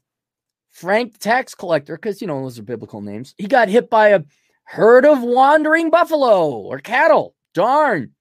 Frank 0.78 1.14
the 1.14 1.20
tax 1.20 1.56
collector, 1.56 1.96
because 1.96 2.22
you 2.22 2.28
know 2.28 2.40
those 2.44 2.60
are 2.60 2.64
biblical 2.64 3.02
names, 3.02 3.34
he 3.40 3.48
got 3.48 3.68
hit 3.68 3.90
by 3.90 4.10
a 4.10 4.22
herd 4.64 5.08
of 5.08 5.24
wandering 5.24 5.90
buffalo 5.90 6.52
or 6.52 6.78
cattle. 6.78 7.34
Darn. 7.56 8.12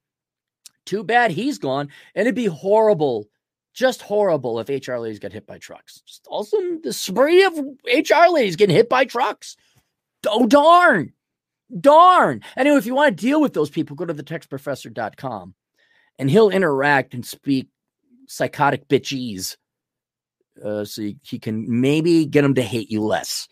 Too 0.87 1.05
bad 1.05 1.33
he's 1.33 1.59
gone. 1.59 1.91
And 2.15 2.23
it'd 2.23 2.35
be 2.35 2.47
horrible, 2.47 3.29
just 3.75 4.01
horrible 4.01 4.59
if 4.59 4.71
HR 4.71 4.95
ladies 4.95 5.19
got 5.19 5.35
hit 5.35 5.47
by 5.47 5.59
trucks. 5.59 6.01
Just 6.07 6.27
also 6.29 6.57
the 6.83 6.95
spree 6.95 7.45
of 7.45 7.59
HR 7.85 8.31
ladies 8.31 8.57
getting 8.57 8.75
hit 8.75 8.89
by 8.89 9.05
trucks. 9.05 9.59
Oh, 10.27 10.47
darn. 10.47 11.13
Darn. 11.79 12.41
Anyway, 12.57 12.79
if 12.79 12.87
you 12.87 12.95
want 12.95 13.15
to 13.15 13.23
deal 13.23 13.43
with 13.43 13.53
those 13.53 13.69
people, 13.69 13.97
go 13.97 14.07
to 14.07 14.15
thetextprofessor.com 14.15 15.55
and 16.19 16.31
he'll 16.31 16.49
interact 16.49 17.13
and 17.13 17.27
speak 17.27 17.69
psychotic 18.29 18.89
bitchies 18.89 19.59
uh, 20.65 20.85
so 20.85 21.03
he, 21.03 21.19
he 21.23 21.39
can 21.39 21.81
maybe 21.81 22.25
get 22.27 22.45
him 22.45 22.55
to 22.55 22.63
hate 22.63 22.91
you 22.91 23.01
less. 23.01 23.49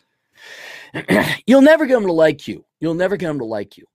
You'll 1.46 1.62
never 1.62 1.86
get 1.86 1.96
him 1.96 2.06
to 2.06 2.12
like 2.12 2.46
you. 2.48 2.64
You'll 2.80 2.94
never 2.94 3.16
get 3.16 3.30
him 3.30 3.38
to 3.38 3.44
like 3.44 3.76
you. 3.76 3.86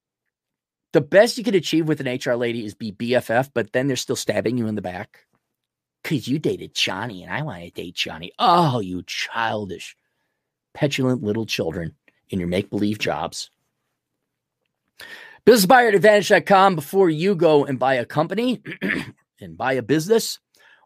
The 0.92 1.02
best 1.02 1.38
you 1.38 1.44
could 1.44 1.56
achieve 1.56 1.88
with 1.88 2.02
an 2.02 2.08
HR 2.08 2.36
lady 2.36 2.66
is 2.66 2.74
be 2.74 2.92
BFF, 2.92 3.52
but 3.54 3.72
then 3.74 3.88
they're 3.88 3.96
still 3.96 4.16
stabbing 4.16 4.58
you 4.58 4.68
in 4.68 4.76
the 4.76 4.82
back 4.82 5.26
because 6.04 6.28
you 6.28 6.40
dated 6.40 6.74
Johnny 6.74 7.24
and 7.24 7.32
I 7.32 7.44
want 7.44 7.64
to 7.64 7.70
date 7.70 7.96
Johnny. 7.96 8.32
Oh, 8.40 8.80
you 8.80 9.04
childish, 9.06 9.96
petulant 10.74 11.22
little 11.22 11.46
children 11.46 11.96
in 12.30 12.40
your 12.40 12.48
make 12.48 12.70
believe 12.70 12.98
jobs. 12.98 13.52
BusinessBuyer 15.46 15.90
at 15.90 15.96
advantage.com 15.96 16.76
before 16.76 17.10
you 17.10 17.36
go 17.36 17.66
and 17.66 17.80
buy 17.80 17.96
a 17.96 18.06
company 18.06 18.62
and 19.42 19.58
buy 19.58 19.74
a 19.74 19.82
business 19.82 20.40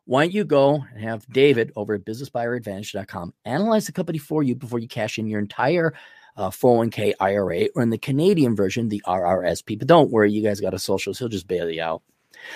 why 0.06 0.26
don't 0.26 0.34
you 0.34 0.44
go 0.44 0.84
and 0.94 1.02
have 1.02 1.26
David 1.32 1.72
over 1.76 1.94
at 1.94 2.06
businessbuyeradvantage.com 2.06 3.34
analyze 3.46 3.86
the 3.86 3.92
company 3.92 4.18
for 4.18 4.44
you 4.44 4.56
before 4.56 4.80
you 4.80 4.88
cash 4.88 5.18
in 5.18 5.28
your 5.28 5.40
entire 5.40 5.94
uh, 6.36 6.50
401k 6.50 7.14
IRA 7.20 7.68
or 7.76 7.84
in 7.84 7.90
the 7.90 7.98
Canadian 7.98 8.56
version, 8.56 8.90
the 8.90 9.02
RRSP. 9.06 9.78
But 9.80 9.88
don't 9.88 10.12
worry, 10.12 10.32
you 10.32 10.44
guys 10.44 10.60
got 10.60 10.74
a 10.74 10.80
socials. 10.80 11.20
He'll 11.20 11.30
just 11.30 11.48
bail 11.48 11.70
you 11.70 11.82
out. 11.82 12.02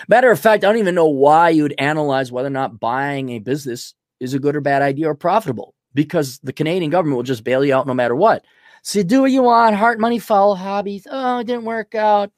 Matter 0.07 0.31
of 0.31 0.39
fact, 0.39 0.63
I 0.63 0.67
don't 0.67 0.79
even 0.79 0.95
know 0.95 1.07
why 1.07 1.49
you 1.49 1.63
would 1.63 1.75
analyze 1.77 2.31
whether 2.31 2.47
or 2.47 2.51
not 2.51 2.79
buying 2.79 3.29
a 3.29 3.39
business 3.39 3.93
is 4.19 4.33
a 4.33 4.39
good 4.39 4.55
or 4.55 4.61
bad 4.61 4.81
idea 4.81 5.09
or 5.09 5.15
profitable 5.15 5.73
because 5.93 6.39
the 6.39 6.53
Canadian 6.53 6.91
government 6.91 7.15
will 7.15 7.23
just 7.23 7.43
bail 7.43 7.63
you 7.63 7.73
out 7.73 7.87
no 7.87 7.93
matter 7.93 8.15
what. 8.15 8.43
So 8.81 9.03
do 9.03 9.21
what 9.21 9.31
you 9.31 9.43
want, 9.43 9.75
heart, 9.75 9.99
money, 9.99 10.19
follow 10.19 10.55
hobbies. 10.55 11.07
Oh, 11.09 11.39
it 11.39 11.47
didn't 11.47 11.65
work 11.65 11.95
out. 11.95 12.31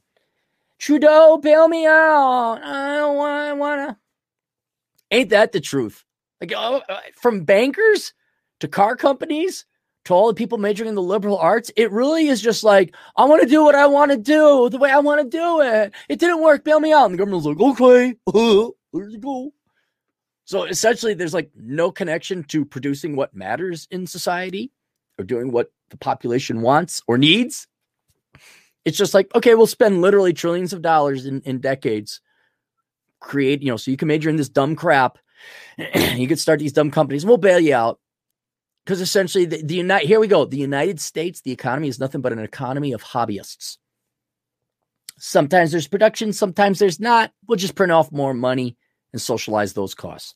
Trudeau, 0.77 1.37
bail 1.37 1.67
me 1.67 1.85
out. 1.85 2.59
I 2.63 2.97
don't 2.97 3.59
want 3.59 3.89
to. 3.89 3.97
Ain't 5.11 5.29
that 5.29 5.51
the 5.51 5.59
truth? 5.59 6.05
Like 6.41 6.53
uh, 6.53 6.81
uh, 6.87 6.99
from 7.15 7.43
bankers 7.43 8.13
to 8.59 8.67
car 8.67 8.95
companies 8.95 9.65
to 10.05 10.13
all 10.13 10.27
the 10.27 10.33
people 10.33 10.57
majoring 10.57 10.89
in 10.89 10.95
the 10.95 11.01
liberal 11.01 11.37
arts, 11.37 11.71
it 11.75 11.91
really 11.91 12.27
is 12.27 12.41
just 12.41 12.63
like, 12.63 12.95
I 13.17 13.25
want 13.25 13.41
to 13.41 13.47
do 13.47 13.63
what 13.63 13.75
I 13.75 13.87
want 13.87 14.11
to 14.11 14.17
do 14.17 14.69
the 14.69 14.77
way 14.77 14.91
I 14.91 14.99
want 14.99 15.21
to 15.21 15.37
do 15.37 15.61
it. 15.61 15.93
It 16.07 16.19
didn't 16.19 16.41
work. 16.41 16.63
Bail 16.63 16.79
me 16.79 16.93
out. 16.93 17.05
And 17.05 17.13
the 17.13 17.17
government's 17.17 17.45
like, 17.45 17.59
okay, 17.59 18.15
there 18.93 19.09
you 19.09 19.19
go. 19.19 19.53
So 20.45 20.63
essentially, 20.63 21.13
there's 21.13 21.33
like 21.33 21.51
no 21.55 21.91
connection 21.91 22.43
to 22.45 22.65
producing 22.65 23.15
what 23.15 23.35
matters 23.35 23.87
in 23.91 24.07
society 24.07 24.71
or 25.19 25.25
doing 25.25 25.51
what 25.51 25.71
the 25.89 25.97
population 25.97 26.61
wants 26.61 27.03
or 27.07 27.17
needs. 27.17 27.67
It's 28.85 28.97
just 28.97 29.13
like, 29.13 29.29
okay, 29.35 29.53
we'll 29.53 29.67
spend 29.67 30.01
literally 30.01 30.33
trillions 30.33 30.73
of 30.73 30.81
dollars 30.81 31.25
in, 31.25 31.41
in 31.41 31.59
decades 31.59 32.21
create, 33.19 33.61
you 33.61 33.69
know, 33.69 33.77
so 33.77 33.91
you 33.91 33.97
can 33.97 34.07
major 34.07 34.29
in 34.29 34.35
this 34.35 34.49
dumb 34.49 34.75
crap. 34.75 35.17
you 36.15 36.27
could 36.27 36.39
start 36.39 36.59
these 36.59 36.73
dumb 36.73 36.91
companies. 36.91 37.25
We'll 37.25 37.37
bail 37.37 37.59
you 37.59 37.73
out 37.73 37.99
because 38.85 39.01
essentially 39.01 39.45
the, 39.45 39.61
the 39.63 39.75
United 39.75 40.07
here 40.07 40.19
we 40.19 40.27
go. 40.27 40.45
The 40.45 40.57
United 40.57 40.99
States, 40.99 41.41
the 41.41 41.51
economy 41.51 41.87
is 41.87 41.99
nothing 41.99 42.21
but 42.21 42.33
an 42.33 42.39
economy 42.39 42.91
of 42.91 43.03
hobbyists. 43.03 43.77
Sometimes 45.17 45.71
there's 45.71 45.87
production, 45.87 46.33
sometimes 46.33 46.79
there's 46.79 46.99
not. 46.99 47.31
We'll 47.47 47.57
just 47.57 47.75
print 47.75 47.91
off 47.91 48.11
more 48.11 48.33
money 48.33 48.77
and 49.11 49.21
socialize 49.21 49.73
those 49.73 49.93
costs. 49.93 50.35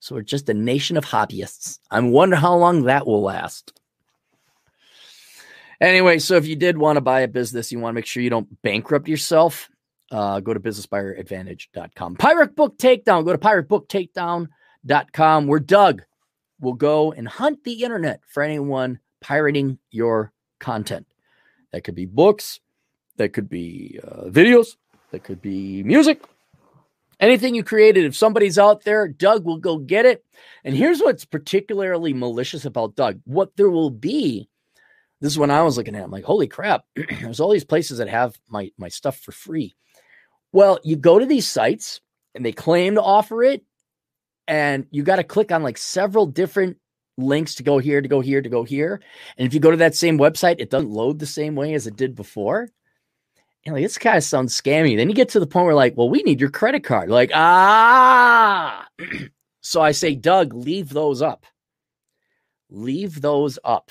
So 0.00 0.14
we're 0.14 0.22
just 0.22 0.48
a 0.48 0.54
nation 0.54 0.96
of 0.96 1.04
hobbyists. 1.04 1.78
I 1.90 2.00
wonder 2.00 2.36
how 2.36 2.56
long 2.56 2.84
that 2.84 3.06
will 3.06 3.22
last. 3.22 3.78
Anyway, 5.80 6.18
so 6.18 6.36
if 6.36 6.46
you 6.46 6.56
did 6.56 6.76
want 6.76 6.98
to 6.98 7.00
buy 7.00 7.20
a 7.20 7.28
business, 7.28 7.72
you 7.72 7.78
want 7.78 7.94
to 7.94 7.96
make 7.96 8.06
sure 8.06 8.22
you 8.22 8.30
don't 8.30 8.62
bankrupt 8.62 9.08
yourself 9.08 9.70
uh, 10.10 10.40
go 10.40 10.52
to 10.52 10.60
businessbuyeradvantage.com. 10.60 12.16
Pirate 12.16 12.56
Book 12.56 12.76
Takedown. 12.78 13.24
Go 13.24 13.32
to 13.32 13.38
piratebooktakedown.com 13.38 15.46
where 15.46 15.60
Doug 15.60 16.02
will 16.60 16.74
go 16.74 17.12
and 17.12 17.28
hunt 17.28 17.64
the 17.64 17.84
internet 17.84 18.20
for 18.26 18.42
anyone 18.42 18.98
pirating 19.20 19.78
your 19.90 20.32
content. 20.58 21.06
That 21.72 21.84
could 21.84 21.94
be 21.94 22.06
books, 22.06 22.60
that 23.16 23.32
could 23.32 23.48
be 23.48 24.00
uh, 24.02 24.24
videos, 24.24 24.76
that 25.12 25.24
could 25.24 25.40
be 25.40 25.82
music, 25.82 26.22
anything 27.20 27.54
you 27.54 27.62
created. 27.62 28.04
If 28.04 28.16
somebody's 28.16 28.58
out 28.58 28.82
there, 28.82 29.08
Doug 29.08 29.44
will 29.44 29.58
go 29.58 29.78
get 29.78 30.06
it. 30.06 30.24
And 30.64 30.74
here's 30.74 31.00
what's 31.00 31.24
particularly 31.24 32.12
malicious 32.12 32.64
about 32.64 32.96
Doug 32.96 33.20
what 33.24 33.56
there 33.56 33.70
will 33.70 33.90
be. 33.90 34.48
This 35.20 35.32
is 35.32 35.38
when 35.38 35.50
I 35.50 35.62
was 35.62 35.76
looking 35.76 35.94
at. 35.94 36.00
It, 36.00 36.04
I'm 36.04 36.10
like, 36.10 36.24
holy 36.24 36.48
crap! 36.48 36.82
There's 36.94 37.40
all 37.40 37.50
these 37.50 37.64
places 37.64 37.98
that 37.98 38.08
have 38.08 38.38
my 38.48 38.70
my 38.78 38.88
stuff 38.88 39.18
for 39.18 39.32
free. 39.32 39.76
Well, 40.52 40.78
you 40.82 40.96
go 40.96 41.18
to 41.18 41.26
these 41.26 41.46
sites 41.46 42.00
and 42.34 42.44
they 42.44 42.52
claim 42.52 42.94
to 42.94 43.02
offer 43.02 43.42
it, 43.42 43.62
and 44.48 44.86
you 44.90 45.02
got 45.02 45.16
to 45.16 45.24
click 45.24 45.52
on 45.52 45.62
like 45.62 45.78
several 45.78 46.26
different 46.26 46.78
links 47.16 47.54
to 47.56 47.62
go 47.62 47.78
here, 47.78 48.00
to 48.00 48.08
go 48.08 48.20
here, 48.20 48.42
to 48.42 48.48
go 48.48 48.64
here. 48.64 49.00
And 49.36 49.46
if 49.46 49.54
you 49.54 49.60
go 49.60 49.70
to 49.70 49.76
that 49.78 49.94
same 49.94 50.18
website, 50.18 50.56
it 50.58 50.70
doesn't 50.70 50.90
load 50.90 51.18
the 51.18 51.26
same 51.26 51.54
way 51.54 51.74
as 51.74 51.86
it 51.86 51.96
did 51.96 52.14
before. 52.14 52.68
And 53.64 53.74
like 53.74 53.84
this 53.84 53.98
kind 53.98 54.16
of 54.16 54.24
sounds 54.24 54.58
scammy. 54.58 54.96
Then 54.96 55.08
you 55.08 55.14
get 55.14 55.28
to 55.30 55.40
the 55.40 55.46
point 55.46 55.66
where 55.66 55.74
like, 55.74 55.96
well, 55.96 56.08
we 56.08 56.22
need 56.22 56.40
your 56.40 56.50
credit 56.50 56.82
card. 56.82 57.10
Like, 57.10 57.30
ah. 57.34 58.88
so 59.60 59.80
I 59.80 59.92
say, 59.92 60.14
Doug, 60.14 60.54
leave 60.54 60.88
those 60.88 61.20
up. 61.20 61.44
Leave 62.70 63.20
those 63.20 63.58
up. 63.64 63.90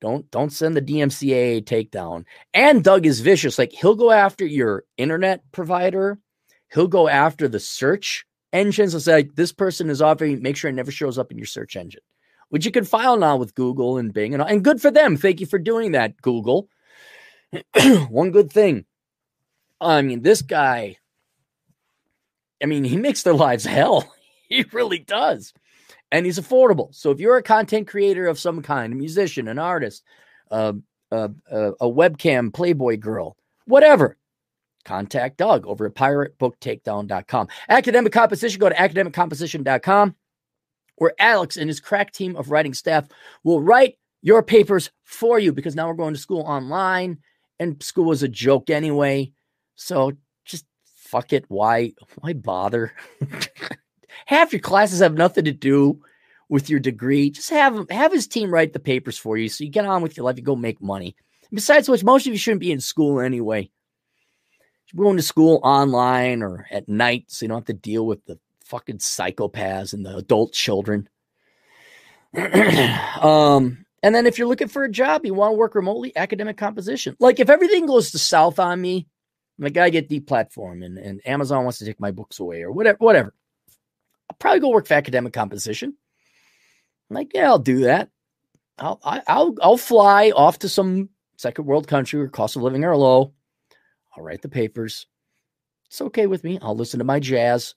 Don't 0.00 0.30
don't 0.30 0.52
send 0.52 0.76
the 0.76 0.82
DMCA 0.82 1.62
takedown. 1.64 2.24
And 2.54 2.82
Doug 2.82 3.06
is 3.06 3.20
vicious. 3.20 3.58
Like 3.58 3.72
he'll 3.72 3.94
go 3.94 4.10
after 4.10 4.46
your 4.46 4.84
internet 4.96 5.42
provider. 5.52 6.18
He'll 6.72 6.88
go 6.88 7.08
after 7.08 7.48
the 7.48 7.60
search 7.60 8.24
engines 8.52 8.94
and 8.94 9.02
say, 9.02 9.14
like, 9.14 9.34
this 9.34 9.52
person 9.52 9.90
is 9.90 10.00
offering, 10.00 10.42
make 10.42 10.56
sure 10.56 10.70
it 10.70 10.74
never 10.74 10.90
shows 10.90 11.18
up 11.18 11.30
in 11.30 11.38
your 11.38 11.46
search 11.46 11.76
engine, 11.76 12.02
which 12.48 12.64
you 12.64 12.70
can 12.70 12.84
file 12.84 13.16
now 13.16 13.36
with 13.36 13.54
Google 13.54 13.98
and 13.98 14.12
Bing. 14.12 14.34
And, 14.34 14.42
and 14.42 14.64
good 14.64 14.80
for 14.80 14.90
them. 14.90 15.16
Thank 15.16 15.40
you 15.40 15.46
for 15.46 15.58
doing 15.58 15.92
that, 15.92 16.20
Google. 16.22 16.68
One 18.08 18.30
good 18.30 18.52
thing. 18.52 18.84
I 19.80 20.02
mean, 20.02 20.22
this 20.22 20.42
guy, 20.42 20.98
I 22.62 22.66
mean, 22.66 22.84
he 22.84 22.96
makes 22.96 23.22
their 23.22 23.34
lives 23.34 23.64
hell. 23.66 24.12
he 24.48 24.64
really 24.72 24.98
does 24.98 25.52
and 26.12 26.26
he's 26.26 26.38
affordable. 26.38 26.94
So 26.94 27.10
if 27.10 27.20
you're 27.20 27.36
a 27.36 27.42
content 27.42 27.88
creator 27.88 28.26
of 28.26 28.38
some 28.38 28.62
kind, 28.62 28.92
a 28.92 28.96
musician, 28.96 29.48
an 29.48 29.58
artist, 29.58 30.02
uh, 30.50 30.72
uh, 31.12 31.28
uh, 31.50 31.72
a 31.80 31.88
webcam 31.88 32.52
Playboy 32.52 32.98
girl, 32.98 33.36
whatever, 33.66 34.16
contact 34.84 35.36
Doug 35.36 35.66
over 35.66 35.86
at 35.86 35.94
piratebooktakedown.com. 35.94 37.48
Academic 37.68 38.12
composition, 38.12 38.60
go 38.60 38.68
to 38.68 38.74
academiccomposition.com 38.74 40.14
where 40.96 41.14
Alex 41.18 41.56
and 41.56 41.68
his 41.68 41.80
crack 41.80 42.12
team 42.12 42.36
of 42.36 42.50
writing 42.50 42.74
staff 42.74 43.08
will 43.42 43.62
write 43.62 43.96
your 44.20 44.42
papers 44.42 44.90
for 45.02 45.38
you 45.38 45.50
because 45.52 45.74
now 45.74 45.88
we're 45.88 45.94
going 45.94 46.12
to 46.12 46.20
school 46.20 46.42
online 46.42 47.18
and 47.58 47.82
school 47.82 48.04
was 48.04 48.22
a 48.22 48.28
joke 48.28 48.68
anyway. 48.68 49.32
So 49.76 50.12
just 50.44 50.66
fuck 50.84 51.32
it. 51.32 51.46
Why, 51.48 51.94
why 52.18 52.34
bother? 52.34 52.92
half 54.26 54.52
your 54.52 54.60
classes 54.60 55.00
have 55.00 55.14
nothing 55.14 55.44
to 55.44 55.52
do 55.52 56.00
with 56.48 56.68
your 56.68 56.80
degree. 56.80 57.30
Just 57.30 57.50
have 57.50 57.88
have 57.90 58.12
his 58.12 58.26
team 58.26 58.52
write 58.52 58.72
the 58.72 58.80
papers 58.80 59.16
for 59.16 59.36
you 59.36 59.48
so 59.48 59.64
you 59.64 59.70
get 59.70 59.86
on 59.86 60.02
with 60.02 60.16
your 60.16 60.24
life. 60.24 60.36
You 60.36 60.42
go 60.42 60.56
make 60.56 60.82
money. 60.82 61.16
Besides 61.52 61.88
which, 61.88 62.04
most 62.04 62.26
of 62.26 62.32
you 62.32 62.38
shouldn't 62.38 62.60
be 62.60 62.72
in 62.72 62.80
school 62.80 63.20
anyway. 63.20 63.70
You're 64.92 65.04
going 65.04 65.16
to 65.16 65.22
school 65.22 65.60
online 65.62 66.42
or 66.42 66.66
at 66.70 66.88
night 66.88 67.24
so 67.28 67.44
you 67.44 67.48
don't 67.48 67.58
have 67.58 67.66
to 67.66 67.72
deal 67.72 68.04
with 68.04 68.24
the 68.26 68.38
fucking 68.64 68.98
psychopaths 68.98 69.92
and 69.92 70.04
the 70.04 70.16
adult 70.16 70.52
children. 70.52 71.08
um, 72.36 73.84
and 74.02 74.14
then 74.14 74.26
if 74.26 74.38
you're 74.38 74.48
looking 74.48 74.68
for 74.68 74.84
a 74.84 74.90
job, 74.90 75.24
you 75.24 75.34
want 75.34 75.52
to 75.52 75.56
work 75.56 75.74
remotely, 75.74 76.16
academic 76.16 76.56
composition. 76.56 77.16
Like 77.20 77.40
if 77.40 77.50
everything 77.50 77.86
goes 77.86 78.12
to 78.12 78.18
south 78.18 78.58
on 78.58 78.80
me, 78.80 79.08
like 79.58 79.76
I 79.76 79.90
get 79.90 80.08
deplatformed 80.08 80.84
and, 80.84 80.98
and 80.98 81.20
Amazon 81.26 81.64
wants 81.64 81.78
to 81.78 81.84
take 81.84 82.00
my 82.00 82.10
books 82.10 82.40
away 82.40 82.62
or 82.62 82.72
whatever, 82.72 82.98
whatever. 82.98 83.34
I'll 84.30 84.36
probably 84.38 84.60
go 84.60 84.68
work 84.70 84.86
for 84.86 84.94
academic 84.94 85.32
composition. 85.32 85.96
I'm 87.10 87.16
like, 87.16 87.32
yeah, 87.34 87.48
I'll 87.48 87.58
do 87.58 87.80
that. 87.80 88.10
I'll 88.78 89.00
I, 89.02 89.20
will 89.42 89.56
I'll 89.60 89.76
fly 89.76 90.30
off 90.30 90.60
to 90.60 90.68
some 90.68 91.08
second 91.36 91.66
world 91.66 91.88
country 91.88 92.20
where 92.20 92.28
cost 92.28 92.54
of 92.54 92.62
living 92.62 92.84
are 92.84 92.96
low. 92.96 93.34
I'll 94.16 94.22
write 94.22 94.40
the 94.40 94.48
papers. 94.48 95.08
It's 95.86 96.00
okay 96.00 96.28
with 96.28 96.44
me. 96.44 96.60
I'll 96.62 96.76
listen 96.76 96.98
to 96.98 97.04
my 97.04 97.18
jazz. 97.18 97.74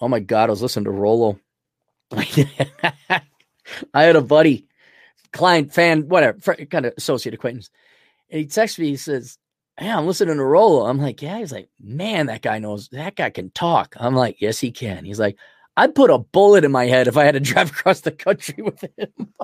Oh 0.00 0.08
my 0.08 0.18
god, 0.18 0.50
I 0.50 0.52
was 0.52 0.60
listening 0.60 0.86
to 0.86 0.90
Rollo. 0.90 1.38
I 2.10 3.22
had 3.94 4.16
a 4.16 4.20
buddy, 4.20 4.66
client, 5.32 5.72
fan, 5.72 6.08
whatever, 6.08 6.40
kind 6.66 6.86
of 6.86 6.94
associate 6.98 7.32
acquaintance. 7.32 7.70
And 8.28 8.40
he 8.40 8.46
texts 8.46 8.80
me. 8.80 8.88
He 8.88 8.96
says, 8.96 9.38
"Hey, 9.78 9.90
I'm 9.90 10.06
listening 10.06 10.36
to 10.36 10.44
Rollo." 10.44 10.86
I'm 10.86 10.98
like, 10.98 11.22
"Yeah." 11.22 11.38
He's 11.38 11.52
like, 11.52 11.68
"Man, 11.80 12.26
that 12.26 12.42
guy 12.42 12.58
knows. 12.58 12.88
That 12.90 13.16
guy 13.16 13.30
can 13.30 13.50
talk." 13.50 13.94
I'm 13.98 14.14
like, 14.14 14.40
"Yes, 14.40 14.60
he 14.60 14.70
can." 14.72 15.04
He's 15.04 15.20
like, 15.20 15.36
I'd 15.76 15.94
put 15.94 16.10
a 16.10 16.18
bullet 16.18 16.64
in 16.64 16.72
my 16.72 16.86
head 16.86 17.08
if 17.08 17.16
I 17.16 17.24
had 17.24 17.34
to 17.34 17.40
drive 17.52 17.70
across 17.70 18.00
the 18.00 18.12
country 18.12 18.62
with 18.62 18.84
him. 18.96 19.34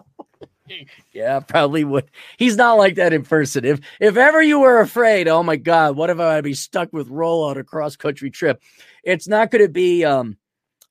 yeah, 1.13 1.41
probably 1.41 1.85
would. 1.85 2.11
He's 2.39 2.57
not 2.57 2.75
like 2.75 2.95
that 2.97 3.13
in 3.13 3.23
person. 3.23 3.65
If 3.65 3.81
if 4.01 4.17
ever 4.17 4.43
you 4.43 4.61
were 4.61 4.81
afraid, 4.81 5.29
oh 5.29 5.43
my 5.43 5.57
God, 5.57 5.97
what 5.97 6.11
if 6.11 6.19
I'd 6.19 6.45
be 6.45 6.55
stuck 6.55 6.93
with 6.93 7.09
rollout 7.09 7.59
a 7.59 7.65
cross 7.65 7.97
country 7.97 8.31
trip? 8.31 8.63
It's 9.03 9.29
not 9.29 9.51
going 9.51 9.65
to 9.65 9.71
be 9.71 10.05
um, 10.05 10.37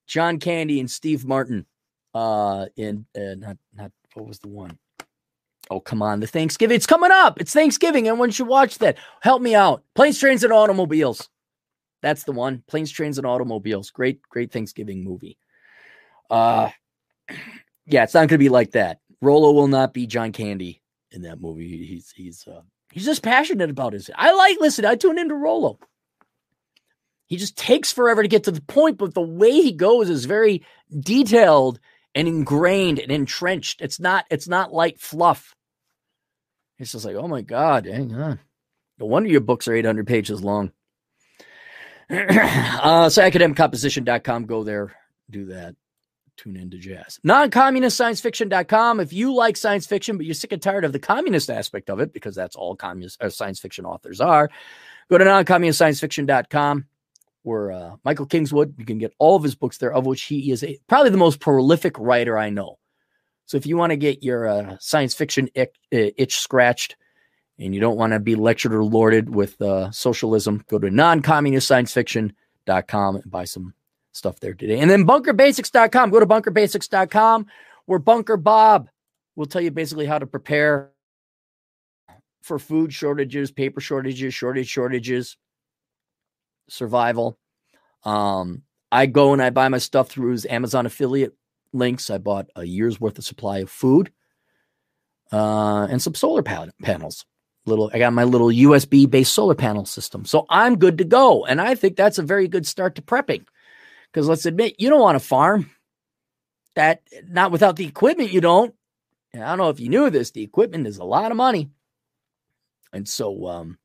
John 0.08 0.40
Candy 0.40 0.80
and 0.80 0.92
Steve 0.92 1.26
Martin. 1.26 1.66
Uh, 2.14 2.66
in 2.76 3.06
uh, 3.16 3.36
not 3.36 3.58
not 3.74 3.92
what 4.16 4.28
was 4.28 4.40
the 4.40 4.48
one? 4.48 4.78
Oh 5.70 5.80
come 5.80 6.02
on, 6.02 6.20
the 6.20 6.28
Thanksgiving. 6.28 6.76
It's 6.76 6.88
coming 6.88 7.12
up. 7.12 7.40
It's 7.40 7.54
Thanksgiving. 7.54 8.08
Everyone 8.08 8.32
should 8.32 8.48
watch 8.48 8.80
that. 8.80 8.98
Help 9.22 9.42
me 9.42 9.54
out. 9.56 9.84
Planes, 9.96 10.20
trains, 10.20 10.44
and 10.44 10.54
automobiles. 10.54 11.30
That's 12.02 12.24
the 12.24 12.32
one. 12.32 12.64
Planes, 12.68 12.92
Trains, 12.92 13.18
and 13.18 13.28
Automobiles. 13.28 13.90
Great, 13.92 14.22
great 14.30 14.52
Thanksgiving 14.52 15.04
movie. 15.04 15.38
Uh 16.30 16.70
yeah, 17.86 18.04
it's 18.04 18.14
not 18.14 18.28
gonna 18.28 18.38
be 18.40 18.50
like 18.50 18.72
that. 18.72 19.00
Rollo 19.22 19.52
will 19.52 19.68
not 19.68 19.94
be 19.94 20.08
John 20.08 20.32
Candy 20.32 20.82
in 21.12 21.24
that 21.24 21.42
movie. 21.42 21.86
He's 21.86 22.12
he's 22.16 22.48
uh 22.48 22.62
he's 22.92 23.06
just 23.06 23.24
passionate 23.24 23.70
about 23.70 23.94
his 23.94 24.10
I 24.16 24.32
like 24.34 24.58
listen, 24.60 24.86
I 24.86 24.96
tune 24.96 25.20
into 25.20 25.36
Rollo. 25.36 25.80
He 27.28 27.38
just 27.38 27.58
takes 27.58 27.92
forever 27.92 28.24
to 28.24 28.28
get 28.28 28.46
to 28.46 28.52
the 28.52 28.62
point, 28.62 28.98
but 28.98 29.14
the 29.14 29.22
way 29.22 29.52
he 29.52 29.72
goes 29.72 30.10
is 30.10 30.26
very 30.26 30.64
detailed 31.00 31.80
and 32.16 32.28
ingrained 32.28 32.98
and 32.98 33.12
entrenched. 33.12 33.82
It's 33.82 34.00
not 34.00 34.26
it's 34.32 34.48
not 34.48 34.74
light 34.74 35.00
fluff. 35.00 35.56
It's 36.80 36.94
just 36.94 37.06
like, 37.06 37.16
oh 37.16 37.28
my 37.28 37.42
God, 37.42 37.86
hang 37.86 38.14
on. 38.16 38.40
No 38.98 39.06
wonder 39.06 39.30
your 39.30 39.42
books 39.42 39.68
are 39.68 39.74
800 39.74 40.08
pages 40.08 40.42
long. 40.44 40.72
uh, 42.10 43.10
so 43.10 43.22
academiccomposition.com, 43.22 44.46
go 44.46 44.64
there, 44.64 44.96
do 45.30 45.46
that. 45.46 45.76
Tune 46.38 46.56
into 46.56 46.78
jazz. 46.78 47.20
Non-communist 47.22 47.98
science 47.98 48.22
fiction.com. 48.22 49.02
If 49.02 49.12
you 49.12 49.36
like 49.36 49.58
science 49.58 49.86
fiction, 49.86 50.16
but 50.16 50.26
you're 50.26 50.34
sick 50.34 50.54
and 50.54 50.62
tired 50.62 50.86
of 50.86 50.94
the 50.94 51.00
communist 51.00 51.50
aspect 51.50 51.90
of 51.90 52.00
it, 52.00 52.14
because 52.14 52.34
that's 52.34 52.56
all 52.56 52.78
communist 52.78 53.22
or 53.22 53.28
uh, 53.28 53.30
science 53.30 53.60
fiction 53.60 53.86
authors 53.86 54.22
are, 54.22 54.50
go 55.10 55.18
to 55.18 55.26
non-communist 55.26 55.78
science 55.78 56.02
where 57.44 57.72
uh, 57.72 57.96
Michael 58.06 58.26
Kingswood, 58.26 58.76
you 58.78 58.86
can 58.86 58.98
get 58.98 59.14
all 59.20 59.36
of 59.36 59.44
his 59.44 59.56
books 59.56 59.78
there, 59.78 59.92
of 59.92 60.06
which 60.06 60.24
he 60.24 60.52
is 60.52 60.64
a, 60.64 60.78
probably 60.88 61.10
the 61.10 61.18
most 61.18 61.40
prolific 61.40 61.98
writer 62.00 62.38
I 62.38 62.50
know. 62.50 62.79
So 63.50 63.58
if 63.58 63.66
you 63.66 63.76
want 63.78 63.89
to 63.89 63.97
get 63.97 64.22
your 64.22 64.47
uh, 64.47 64.78
science 64.80 65.16
fiction 65.16 65.50
itch, 65.56 65.74
itch, 65.89 66.38
scratched 66.38 66.95
and 67.58 67.74
you 67.74 67.82
don't 67.82 67.97
want 67.97 68.14
to 68.14 68.20
be 68.20 68.36
lectured 68.36 68.76
or 68.76 68.84
lorded 68.84 69.34
with 69.34 69.60
uh, 69.60 69.89
socialism, 69.89 70.64
go 70.68 70.78
to 70.78 70.91
non-communist-science-fiction.com 70.91 73.16
and 73.16 73.32
buy 73.32 73.45
some 73.45 73.74
stuff 74.12 74.39
there 74.39 74.54
today. 74.54 74.80
And 74.80 74.91
then 74.91 75.04
bunkerbasics.com. 75.04 76.12
Go 76.12 76.20
to 76.20 76.28
bunkerbasics.com 76.28 77.47
where 77.88 77.97
Bunker 77.97 78.38
Bob 78.38 78.88
will 79.36 79.47
tell 79.47 79.62
you 79.62 79.72
basically 79.72 80.06
how 80.06 80.20
to 80.20 80.28
prepare 80.28 80.91
for 82.43 82.60
food 82.60 82.93
shortages, 82.93 83.50
paper 83.50 83.82
shortages, 83.82 84.32
shortage 84.32 84.70
shortages, 84.70 85.38
survival. 86.70 87.39
Um, 88.04 88.62
I 88.91 89.08
go 89.08 89.34
and 89.34 89.41
I 89.41 89.50
buy 89.50 89.70
my 89.70 89.80
stuff 89.80 90.08
through 90.08 90.34
his 90.34 90.45
Amazon 90.45 90.86
affiliate 90.86 91.34
links. 91.74 92.10
I 92.10 92.18
bought 92.18 92.50
a 92.56 92.64
year's 92.64 93.00
worth 93.00 93.18
of 93.18 93.26
supply 93.26 93.60
of 93.60 93.70
food 93.70 94.12
uh, 95.32 95.88
and 95.90 96.02
some 96.02 96.16
solar 96.16 96.44
panels. 96.44 97.26
Little, 97.66 97.92
I 97.94 98.00
got 98.00 98.14
my 98.14 98.24
little 98.24 98.48
USB 98.48 99.10
based 99.10 99.34
solar 99.34 99.56
panel 99.56 99.86
system, 99.86 100.26
so 100.26 100.46
I'm 100.50 100.78
good 100.78 100.98
to 101.00 101.04
go. 101.04 101.46
And 101.46 101.62
I 101.62 101.76
think 101.76 101.96
that's 101.96 102.18
a 102.18 102.24
very 102.24 102.48
good 102.48 102.66
start 102.66 102.96
to 102.96 103.02
prepping. 103.02 103.46
Because 104.12 104.28
let's 104.28 104.46
admit, 104.46 104.80
you 104.80 104.90
don't 104.90 105.02
want 105.02 105.20
to 105.20 105.26
farm 105.26 105.70
that 106.76 107.02
not 107.28 107.52
without 107.52 107.76
the 107.76 107.86
equipment. 107.86 108.32
You 108.32 108.42
don't. 108.42 108.74
And 109.34 109.44
I 109.44 109.50
don't 109.50 109.60
know 109.60 109.70
if 109.70 109.80
you 109.80 109.90
knew 109.90 110.10
this. 110.10 110.32
The 110.32 110.42
equipment 110.42 110.88
is 110.88 110.98
a 110.98 111.04
lot 111.04 111.30
of 111.30 111.38
money, 111.38 111.70
and 112.92 113.08
so 113.08 113.48
um, 113.48 113.78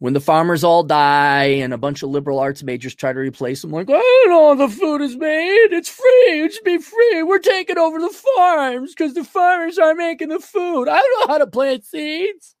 when 0.00 0.12
the 0.12 0.20
farmers 0.20 0.62
all 0.62 0.84
die 0.84 1.44
and 1.44 1.72
a 1.72 1.78
bunch 1.78 2.02
of 2.02 2.10
liberal 2.10 2.38
arts 2.38 2.62
majors 2.62 2.94
try 2.94 3.12
to 3.12 3.18
replace 3.18 3.62
them, 3.62 3.72
like, 3.72 3.88
know, 3.88 4.54
the 4.54 4.68
food 4.68 5.00
is 5.00 5.16
made. 5.16 5.72
It's 5.72 5.88
free. 5.88 6.42
It 6.42 6.52
should 6.52 6.64
be 6.64 6.78
free. 6.78 7.22
We're 7.22 7.38
taking 7.38 7.78
over 7.78 7.98
the 8.00 8.14
farms 8.36 8.94
because 8.94 9.14
the 9.14 9.24
farmers 9.24 9.78
are 9.78 9.94
making 9.94 10.28
the 10.28 10.38
food. 10.38 10.88
I 10.88 11.00
don't 11.00 11.28
know 11.28 11.32
how 11.32 11.38
to 11.38 11.46
plant 11.46 11.84
seeds. 11.84 12.54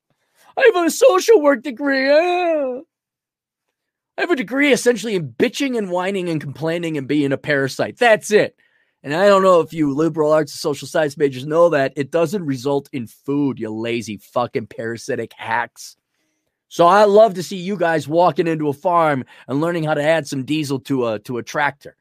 I 0.56 0.72
have 0.74 0.86
a 0.86 0.90
social 0.90 1.40
work 1.40 1.62
degree. 1.62 2.10
Ah. 2.10 2.80
I 4.16 4.22
have 4.22 4.30
a 4.32 4.36
degree 4.36 4.72
essentially 4.72 5.14
in 5.14 5.28
bitching 5.28 5.78
and 5.78 5.90
whining 5.90 6.28
and 6.28 6.40
complaining 6.40 6.98
and 6.98 7.06
being 7.06 7.30
a 7.30 7.38
parasite. 7.38 7.98
That's 7.98 8.32
it. 8.32 8.56
And 9.04 9.14
I 9.14 9.28
don't 9.28 9.44
know 9.44 9.60
if 9.60 9.72
you 9.72 9.94
liberal 9.94 10.32
arts 10.32 10.52
and 10.52 10.58
social 10.58 10.88
science 10.88 11.16
majors 11.16 11.46
know 11.46 11.68
that 11.68 11.92
it 11.94 12.10
doesn't 12.10 12.44
result 12.44 12.88
in 12.92 13.06
food, 13.06 13.60
you 13.60 13.70
lazy 13.70 14.16
fucking 14.16 14.66
parasitic 14.66 15.32
hacks. 15.36 15.96
So 16.68 16.86
I 16.86 17.04
love 17.04 17.34
to 17.34 17.42
see 17.42 17.56
you 17.56 17.76
guys 17.76 18.06
walking 18.06 18.46
into 18.46 18.68
a 18.68 18.72
farm 18.72 19.24
and 19.46 19.60
learning 19.60 19.84
how 19.84 19.94
to 19.94 20.02
add 20.02 20.26
some 20.26 20.44
diesel 20.44 20.78
to 20.80 21.08
a 21.08 21.18
to 21.20 21.38
a 21.38 21.42
tractor, 21.42 21.96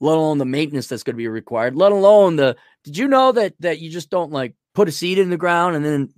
let 0.00 0.16
alone 0.16 0.38
the 0.38 0.44
maintenance 0.44 0.86
that's 0.86 1.02
going 1.02 1.14
to 1.14 1.18
be 1.18 1.28
required. 1.28 1.74
Let 1.74 1.92
alone 1.92 2.36
the. 2.36 2.56
Did 2.84 2.96
you 2.96 3.08
know 3.08 3.32
that 3.32 3.54
that 3.60 3.80
you 3.80 3.90
just 3.90 4.10
don't 4.10 4.30
like 4.30 4.54
put 4.74 4.88
a 4.88 4.92
seed 4.92 5.18
in 5.18 5.30
the 5.30 5.36
ground 5.36 5.74
and 5.74 5.84
then 5.84 6.08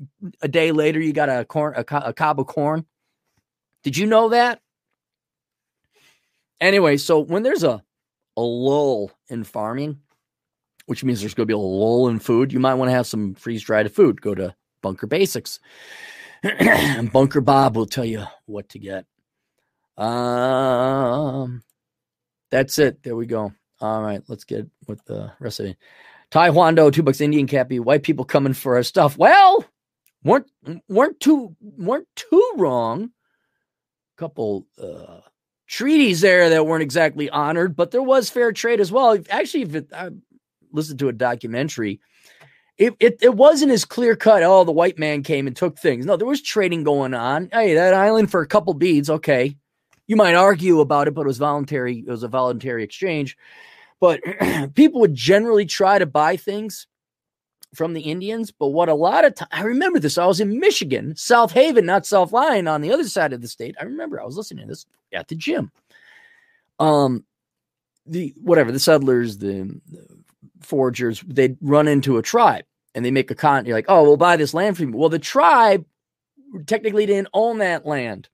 a 0.43 0.49
day 0.49 0.71
later 0.71 1.01
you 1.01 1.13
got 1.13 1.31
a 1.31 1.45
corn 1.45 1.75
a, 1.77 1.85
a 1.97 2.13
cob 2.13 2.39
of 2.39 2.47
corn? 2.47 2.85
Did 3.83 3.97
you 3.97 4.07
know 4.07 4.29
that? 4.29 4.61
Anyway, 6.61 6.97
so 6.99 7.19
when 7.21 7.43
there's 7.43 7.65
a 7.65 7.83
a 8.37 8.43
lull 8.43 9.11
in 9.29 9.45
farming, 9.45 9.99
which 10.87 11.05
means 11.05 11.21
there's 11.21 11.35
going 11.35 11.45
to 11.47 11.51
be 11.51 11.55
a 11.55 11.59
lull 11.59 12.09
in 12.09 12.19
food, 12.19 12.53
you 12.53 12.61
might 12.61 12.75
want 12.75 12.89
to 12.89 12.95
have 12.95 13.07
some 13.07 13.35
freeze 13.35 13.63
dried 13.63 13.91
food. 13.93 14.21
Go 14.21 14.35
to 14.35 14.55
Bunker 14.83 15.07
Basics. 15.07 15.59
Bunker 17.13 17.41
Bob 17.41 17.77
will 17.77 17.87
tell 17.87 18.05
you 18.05 18.25
what 18.47 18.69
to 18.71 18.79
get. 18.79 19.07
Um, 19.97 21.63
that's 22.51 22.79
it. 22.79 23.03
There 23.03 23.17
we 23.17 23.27
go. 23.27 23.53
All 23.81 24.03
right, 24.03 24.23
let's 24.29 24.45
get 24.45 24.67
with 24.87 25.05
the 25.05 25.33
rest 25.41 25.61
of 25.61 25.67
it. 25.67 25.77
Taekwondo, 26.31 26.93
two 26.93 27.03
bucks 27.03 27.21
Indian 27.21 27.47
cappy, 27.47 27.79
white 27.79 28.03
people 28.03 28.25
coming 28.25 28.55
for 28.55 28.77
our 28.77 28.83
stuff. 28.83 29.19
Well, 29.19 29.65
weren't 30.25 30.51
weren't 30.89 31.21
too 31.21 31.55
weren't 31.61 32.09
too 32.17 32.53
wrong. 32.57 33.11
Couple 34.17 34.67
uh 34.81 35.21
treaties 35.67 36.21
there 36.21 36.51
that 36.51 36.67
weren't 36.67 36.83
exactly 36.83 37.29
honored, 37.31 37.77
but 37.77 37.91
there 37.91 38.03
was 38.03 38.31
fair 38.31 38.53
trade 38.53 38.81
as 38.81 38.93
well. 38.93 39.19
Actually, 39.31 39.63
if 39.63 39.75
it, 39.75 39.93
I 39.93 40.11
listened 40.73 40.99
to 41.01 41.09
a 41.09 41.13
documentary 41.13 42.01
it, 42.79 42.95
it, 43.01 43.19
it 43.21 43.35
wasn't 43.35 43.73
as 43.73 43.85
clear 43.85 44.17
cut. 44.17 44.43
Oh, 44.43 44.65
the 44.65 44.73
white 44.73 44.99
man 44.99 45.23
came 45.23 45.47
and 45.47 45.55
took 45.55 45.79
things. 45.79 46.07
No, 46.07 46.17
there 46.17 46.27
was 46.27 46.43
trading 46.43 46.85
going 46.85 47.15
on. 47.15 47.49
Hey, 47.53 47.75
that 47.75 47.95
island 47.95 48.31
for 48.31 48.41
a 48.41 48.47
couple 48.47 48.75
beads. 48.75 49.11
Okay. 49.11 49.57
You 50.07 50.17
might 50.17 50.35
argue 50.35 50.81
about 50.81 51.09
it, 51.09 51.15
but 51.15 51.23
it 51.23 51.27
was 51.27 51.39
voluntary. 51.39 51.99
It 51.99 52.11
was 52.11 52.23
a 52.23 52.29
voluntary 52.29 52.83
exchange. 52.83 53.37
But 54.01 54.21
people 54.75 55.01
would 55.01 55.15
generally 55.15 55.67
try 55.67 55.99
to 55.99 56.07
buy 56.07 56.37
things 56.37 56.87
from 57.75 57.93
the 57.93 58.01
Indians. 58.01 58.51
But 58.51 58.69
what 58.69 58.89
a 58.89 58.95
lot 58.95 59.25
of 59.25 59.35
time, 59.35 59.49
I 59.53 59.63
remember 59.63 59.99
this. 59.99 60.19
I 60.19 60.27
was 60.27 60.41
in 60.41 60.59
Michigan, 60.59 61.15
South 61.17 61.53
Haven, 61.53 61.87
not 61.87 62.07
South 62.07 62.33
Lyon, 62.33 62.69
on 62.69 62.81
the 62.81 62.93
other 62.93 63.05
side 63.05 63.33
of 63.33 63.43
the 63.43 63.49
state. 63.49 63.77
I 63.81 63.85
remember 63.85 64.21
I 64.21 64.25
was 64.25 64.37
listening 64.37 64.65
to 64.65 64.69
this 64.69 64.87
at 65.13 65.29
the 65.29 65.35
gym. 65.35 65.71
Um, 66.79 67.25
the 68.07 68.35
whatever 68.43 68.73
the 68.73 68.81
settlers, 68.81 69.39
the, 69.39 69.81
the 69.91 70.22
foragers, 70.65 71.23
they'd 71.27 71.57
run 71.61 71.89
into 71.89 72.19
a 72.19 72.23
tribe 72.23 72.65
and 72.95 73.05
they 73.05 73.11
make 73.11 73.31
a 73.31 73.35
con. 73.35 73.67
You're 73.67 73.77
like, 73.77 73.87
oh, 73.89 74.03
we'll 74.03 74.17
buy 74.17 74.37
this 74.37 74.55
land 74.55 74.77
from 74.77 74.91
you. 74.91 74.97
Well, 74.97 75.09
the 75.09 75.19
tribe 75.19 75.85
technically 76.67 77.07
didn't 77.07 77.29
own 77.33 77.59
that 77.59 77.87
land. 77.87 78.29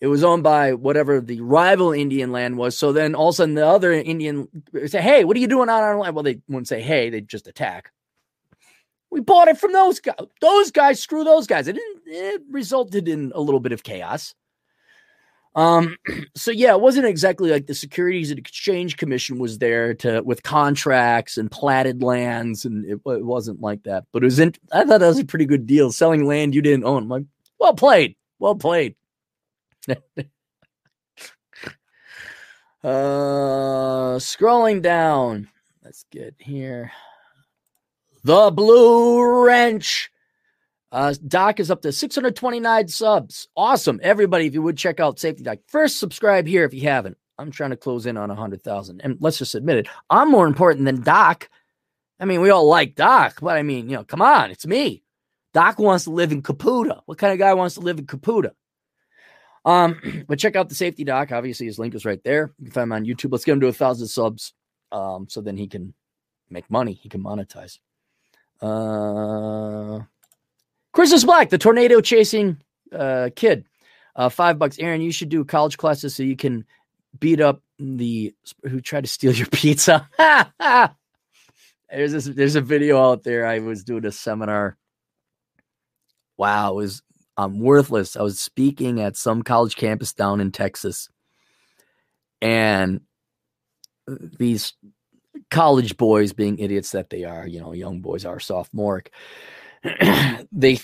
It 0.00 0.06
was 0.06 0.22
owned 0.22 0.44
by 0.44 0.74
whatever 0.74 1.20
the 1.20 1.40
rival 1.40 1.92
Indian 1.92 2.30
land 2.30 2.56
was. 2.56 2.76
So 2.76 2.92
then 2.92 3.14
all 3.14 3.30
of 3.30 3.34
a 3.34 3.36
sudden 3.36 3.54
the 3.56 3.66
other 3.66 3.92
Indian 3.92 4.48
say, 4.86 5.00
hey, 5.00 5.24
what 5.24 5.36
are 5.36 5.40
you 5.40 5.48
doing 5.48 5.68
on 5.68 5.82
our 5.82 5.98
land? 5.98 6.14
Well, 6.14 6.22
they 6.22 6.40
wouldn't 6.48 6.68
say, 6.68 6.80
hey, 6.80 7.10
they'd 7.10 7.28
just 7.28 7.48
attack. 7.48 7.90
We 9.10 9.20
bought 9.20 9.48
it 9.48 9.58
from 9.58 9.72
those 9.72 10.00
guys. 10.00 10.16
Those 10.40 10.70
guys, 10.70 11.00
screw 11.00 11.24
those 11.24 11.46
guys. 11.46 11.66
It, 11.66 11.78
it 12.06 12.42
resulted 12.50 13.08
in 13.08 13.32
a 13.34 13.40
little 13.40 13.58
bit 13.58 13.72
of 13.72 13.82
chaos. 13.82 14.34
Um, 15.54 15.96
so 16.36 16.50
yeah, 16.50 16.72
it 16.72 16.80
wasn't 16.80 17.06
exactly 17.06 17.50
like 17.50 17.66
the 17.66 17.74
Securities 17.74 18.30
and 18.30 18.38
Exchange 18.38 18.96
Commission 18.96 19.38
was 19.38 19.58
there 19.58 19.94
to 19.94 20.22
with 20.22 20.42
contracts 20.42 21.38
and 21.38 21.50
platted 21.50 22.02
lands, 22.02 22.64
and 22.64 22.84
it, 22.84 23.00
it 23.06 23.24
wasn't 23.24 23.60
like 23.60 23.82
that. 23.84 24.04
But 24.12 24.22
it 24.22 24.26
was 24.26 24.38
in, 24.38 24.54
I 24.72 24.84
thought 24.84 25.00
that 25.00 25.08
was 25.08 25.18
a 25.18 25.24
pretty 25.24 25.46
good 25.46 25.66
deal, 25.66 25.92
selling 25.92 26.26
land 26.26 26.54
you 26.54 26.62
didn't 26.62 26.84
own. 26.84 27.04
I'm 27.04 27.08
like, 27.08 27.24
well 27.58 27.74
played, 27.74 28.16
well 28.38 28.54
played. 28.54 28.94
uh, 29.88 29.98
scrolling 34.18 34.82
down, 34.82 35.48
let's 35.84 36.04
get 36.10 36.34
here. 36.38 36.92
The 38.24 38.50
Blue 38.50 39.44
Wrench 39.44 40.10
uh, 40.90 41.14
Doc 41.26 41.60
is 41.60 41.70
up 41.70 41.82
to 41.82 41.92
629 41.92 42.88
subs. 42.88 43.48
Awesome. 43.56 44.00
Everybody, 44.02 44.46
if 44.46 44.54
you 44.54 44.62
would 44.62 44.78
check 44.78 45.00
out 45.00 45.18
Safety 45.18 45.42
Doc, 45.42 45.58
first 45.66 45.98
subscribe 45.98 46.46
here 46.46 46.64
if 46.64 46.72
you 46.72 46.82
haven't. 46.82 47.18
I'm 47.38 47.50
trying 47.50 47.70
to 47.70 47.76
close 47.76 48.06
in 48.06 48.16
on 48.16 48.28
100,000. 48.28 49.00
And 49.00 49.16
let's 49.20 49.38
just 49.38 49.54
admit 49.54 49.78
it, 49.78 49.88
I'm 50.10 50.30
more 50.30 50.46
important 50.46 50.86
than 50.86 51.02
Doc. 51.02 51.48
I 52.18 52.24
mean, 52.24 52.40
we 52.40 52.50
all 52.50 52.68
like 52.68 52.94
Doc, 52.94 53.38
but 53.40 53.56
I 53.56 53.62
mean, 53.62 53.88
you 53.88 53.96
know, 53.96 54.04
come 54.04 54.22
on, 54.22 54.50
it's 54.50 54.66
me. 54.66 55.04
Doc 55.54 55.78
wants 55.78 56.04
to 56.04 56.10
live 56.10 56.32
in 56.32 56.42
Caputa. 56.42 57.02
What 57.06 57.18
kind 57.18 57.32
of 57.32 57.38
guy 57.38 57.54
wants 57.54 57.76
to 57.76 57.80
live 57.80 57.98
in 57.98 58.06
Caputa? 58.06 58.52
Um, 59.64 60.24
but 60.28 60.38
check 60.38 60.56
out 60.56 60.68
the 60.68 60.74
Safety 60.74 61.04
Doc. 61.04 61.30
Obviously, 61.30 61.66
his 61.66 61.78
link 61.78 61.94
is 61.94 62.04
right 62.04 62.22
there. 62.24 62.52
You 62.58 62.66
can 62.66 62.72
find 62.72 62.84
him 62.84 62.92
on 62.92 63.04
YouTube. 63.04 63.30
Let's 63.30 63.44
get 63.44 63.52
him 63.52 63.60
to 63.60 63.68
a 63.68 63.72
thousand 63.72 64.08
subs. 64.08 64.52
Um, 64.90 65.26
so 65.28 65.40
then 65.40 65.56
he 65.56 65.68
can 65.68 65.94
make 66.50 66.70
money. 66.70 66.94
He 66.94 67.08
can 67.08 67.22
monetize. 67.22 67.78
Uh 68.60 70.00
Christmas 70.98 71.22
Black, 71.22 71.48
the 71.48 71.58
tornado 71.58 72.00
chasing 72.00 72.60
uh, 72.92 73.30
kid. 73.36 73.64
Uh, 74.16 74.28
five 74.28 74.58
bucks. 74.58 74.80
Aaron, 74.80 75.00
you 75.00 75.12
should 75.12 75.28
do 75.28 75.44
college 75.44 75.76
classes 75.76 76.16
so 76.16 76.24
you 76.24 76.34
can 76.34 76.64
beat 77.20 77.40
up 77.40 77.62
the 77.78 78.34
who 78.64 78.80
tried 78.80 79.04
to 79.04 79.08
steal 79.08 79.32
your 79.32 79.46
pizza. 79.52 80.08
there's 81.88 82.10
this, 82.10 82.24
there's 82.24 82.56
a 82.56 82.60
video 82.60 83.00
out 83.00 83.22
there. 83.22 83.46
I 83.46 83.60
was 83.60 83.84
doing 83.84 84.06
a 84.06 84.10
seminar. 84.10 84.76
Wow, 86.36 86.72
it 86.72 86.74
was 86.74 87.02
um, 87.36 87.60
worthless. 87.60 88.16
I 88.16 88.22
was 88.22 88.40
speaking 88.40 89.00
at 89.00 89.16
some 89.16 89.44
college 89.44 89.76
campus 89.76 90.12
down 90.12 90.40
in 90.40 90.50
Texas. 90.50 91.08
and 92.42 93.02
these 94.08 94.72
college 95.48 95.96
boys 95.96 96.32
being 96.32 96.58
idiots 96.58 96.90
that 96.90 97.08
they 97.08 97.22
are, 97.22 97.46
you 97.46 97.60
know, 97.60 97.72
young 97.72 98.00
boys 98.00 98.24
are 98.24 98.40
sophomoric. 98.40 99.12
they 100.52 100.80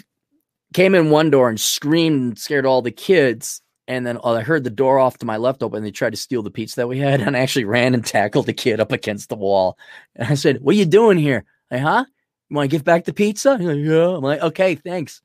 came 0.72 0.95
in 0.95 1.11
one 1.11 1.30
door 1.30 1.49
and 1.49 1.61
screamed 1.61 2.20
and 2.20 2.38
scared 2.38 2.66
all 2.66 2.82
the 2.82 2.90
kids. 2.90 3.61
And 3.86 4.07
then 4.07 4.18
oh, 4.22 4.34
I 4.34 4.42
heard 4.42 4.64
the 4.64 4.70
door 4.70 4.99
off 4.99 5.18
to 5.18 5.26
my 5.26 5.36
left 5.36 5.62
open. 5.62 5.78
And 5.78 5.86
they 5.86 5.90
tried 5.90 6.11
to 6.11 6.16
steal 6.16 6.42
the 6.42 6.51
pizza 6.51 6.76
that 6.76 6.88
we 6.88 6.99
had. 6.99 7.20
And 7.20 7.36
I 7.36 7.40
actually 7.40 7.64
ran 7.64 7.95
and 7.95 8.05
tackled 8.05 8.47
the 8.47 8.53
kid 8.53 8.80
up 8.80 8.92
against 8.92 9.28
the 9.28 9.36
wall. 9.36 9.78
And 10.16 10.28
I 10.28 10.34
said, 10.34 10.61
What 10.61 10.74
are 10.74 10.78
you 10.78 10.86
doing 10.86 11.18
here? 11.18 11.45
Like, 11.70 11.82
huh? 11.82 12.05
You 12.49 12.57
want 12.57 12.70
to 12.70 12.76
give 12.76 12.84
back 12.84 13.05
the 13.05 13.12
pizza? 13.12 13.59
Like, 13.61 13.78
yeah. 13.78 14.16
I'm 14.16 14.22
like, 14.22 14.40
Okay, 14.40 14.74
thanks. 14.74 15.20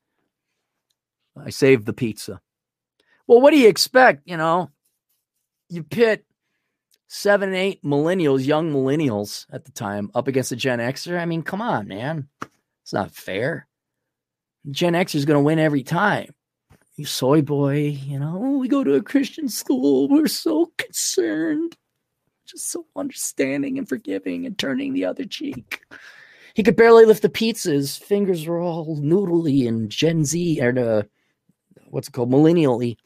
I 1.36 1.50
saved 1.50 1.86
the 1.86 1.92
pizza. 1.92 2.40
Well, 3.26 3.40
what 3.40 3.52
do 3.52 3.58
you 3.58 3.68
expect? 3.68 4.22
You 4.26 4.36
know, 4.36 4.70
you 5.68 5.84
pit 5.84 6.24
seven, 7.08 7.54
eight 7.54 7.82
millennials, 7.82 8.44
young 8.44 8.72
millennials 8.72 9.46
at 9.52 9.64
the 9.64 9.72
time, 9.72 10.10
up 10.14 10.28
against 10.28 10.52
a 10.52 10.56
Gen 10.56 10.78
Xer. 10.78 11.18
I 11.18 11.26
mean, 11.26 11.42
come 11.42 11.60
on, 11.60 11.88
man. 11.88 12.28
It's 12.90 12.94
not 12.94 13.12
fair. 13.12 13.68
Gen 14.68 14.96
X 14.96 15.14
is 15.14 15.24
going 15.24 15.36
to 15.36 15.44
win 15.44 15.60
every 15.60 15.84
time. 15.84 16.34
You 16.96 17.04
soy 17.04 17.40
boy, 17.40 17.96
you 18.04 18.18
know, 18.18 18.36
we 18.36 18.66
go 18.66 18.82
to 18.82 18.94
a 18.94 19.00
Christian 19.00 19.48
school. 19.48 20.08
We're 20.08 20.26
so 20.26 20.72
concerned, 20.76 21.76
just 22.46 22.68
so 22.68 22.86
understanding 22.96 23.78
and 23.78 23.88
forgiving 23.88 24.44
and 24.44 24.58
turning 24.58 24.92
the 24.92 25.04
other 25.04 25.24
cheek. 25.24 25.82
He 26.54 26.64
could 26.64 26.74
barely 26.74 27.04
lift 27.04 27.22
the 27.22 27.28
pizza. 27.28 27.70
His 27.70 27.96
fingers 27.96 28.44
were 28.44 28.58
all 28.58 28.96
noodly 28.96 29.68
and 29.68 29.88
Gen 29.88 30.24
Z 30.24 30.60
or 30.60 30.72
the 30.72 31.08
what's 31.90 32.08
it 32.08 32.10
called, 32.10 32.32
millennially. 32.32 32.96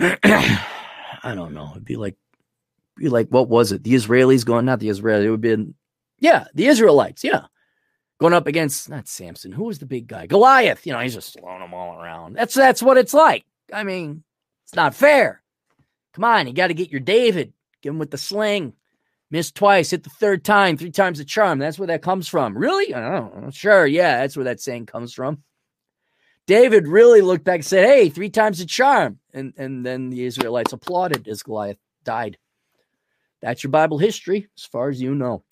I 0.00 1.34
don't 1.34 1.52
know. 1.52 1.72
It'd 1.72 1.84
be 1.84 1.96
like, 1.96 2.16
be 2.96 3.10
like, 3.10 3.28
what 3.28 3.50
was 3.50 3.70
it? 3.70 3.84
The 3.84 3.92
Israelis 3.92 4.46
going, 4.46 4.64
not 4.64 4.80
the 4.80 4.88
Israelis. 4.88 5.24
It 5.24 5.30
would 5.30 5.42
be, 5.42 5.74
yeah, 6.20 6.46
the 6.54 6.68
Israelites. 6.68 7.22
Yeah, 7.22 7.42
going 8.18 8.32
up 8.32 8.46
against 8.46 8.88
not 8.88 9.08
Samson. 9.08 9.52
Who 9.52 9.64
was 9.64 9.78
the 9.78 9.86
big 9.86 10.06
guy? 10.06 10.26
Goliath. 10.26 10.86
You 10.86 10.92
know, 10.92 11.00
he's 11.00 11.14
just 11.14 11.38
throwing 11.38 11.60
them 11.60 11.74
all 11.74 12.00
around. 12.00 12.34
That's 12.34 12.54
that's 12.54 12.82
what 12.82 12.98
it's 12.98 13.14
like. 13.14 13.44
I 13.72 13.84
mean, 13.84 14.22
it's 14.64 14.74
not 14.74 14.94
fair. 14.94 15.42
Come 16.12 16.24
on, 16.24 16.46
you 16.46 16.52
got 16.52 16.68
to 16.68 16.74
get 16.74 16.90
your 16.90 17.00
David. 17.00 17.52
Give 17.82 17.92
him 17.92 17.98
with 17.98 18.10
the 18.10 18.18
sling. 18.18 18.72
Miss 19.30 19.50
twice, 19.50 19.90
hit 19.90 20.04
the 20.04 20.10
third 20.10 20.44
time, 20.44 20.76
three 20.76 20.92
times 20.92 21.18
the 21.18 21.24
charm. 21.24 21.58
That's 21.58 21.78
where 21.78 21.88
that 21.88 22.00
comes 22.00 22.28
from. 22.28 22.56
Really? 22.56 22.94
I 22.94 23.00
don't 23.00 23.42
know. 23.42 23.50
Sure, 23.50 23.84
yeah, 23.84 24.18
that's 24.18 24.36
where 24.36 24.44
that 24.44 24.60
saying 24.60 24.86
comes 24.86 25.12
from. 25.12 25.42
David 26.46 26.86
really 26.86 27.22
looked 27.22 27.44
back 27.44 27.56
and 27.56 27.64
said, 27.64 27.86
Hey, 27.86 28.08
three 28.08 28.30
times 28.30 28.58
the 28.58 28.66
charm. 28.66 29.18
And, 29.34 29.52
and 29.56 29.84
then 29.84 30.10
the 30.10 30.24
Israelites 30.24 30.72
applauded 30.72 31.26
as 31.26 31.42
Goliath 31.42 31.78
died. 32.04 32.38
That's 33.42 33.64
your 33.64 33.72
Bible 33.72 33.98
history, 33.98 34.48
as 34.56 34.64
far 34.64 34.88
as 34.88 35.00
you 35.00 35.14
know. 35.14 35.42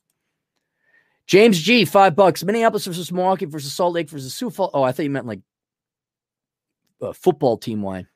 James 1.26 1.60
G, 1.60 1.84
five 1.84 2.14
bucks. 2.14 2.44
Minneapolis 2.44 2.86
versus 2.86 3.10
Milwaukee 3.10 3.46
versus 3.46 3.72
Salt 3.72 3.94
Lake 3.94 4.10
versus 4.10 4.34
Sioux 4.34 4.50
Falls. 4.50 4.70
Oh, 4.74 4.82
I 4.82 4.92
thought 4.92 5.04
you 5.04 5.10
meant 5.10 5.26
like 5.26 5.40
uh, 7.00 7.12
football 7.12 7.56
team 7.56 7.82
wide 7.82 8.06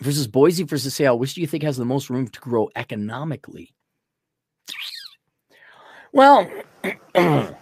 versus 0.00 0.26
Boise 0.26 0.64
versus 0.64 0.94
Seattle. 0.94 1.18
Which 1.18 1.34
do 1.34 1.40
you 1.40 1.46
think 1.46 1.62
has 1.64 1.76
the 1.76 1.84
most 1.84 2.10
room 2.10 2.28
to 2.28 2.40
grow 2.40 2.70
economically? 2.76 3.74
Well, 6.12 6.48
on 7.14 7.54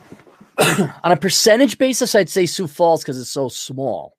a 1.04 1.16
percentage 1.16 1.78
basis, 1.78 2.14
I'd 2.14 2.28
say 2.28 2.44
Sioux 2.44 2.66
Falls 2.66 3.02
because 3.02 3.18
it's 3.18 3.30
so 3.30 3.48
small 3.48 4.14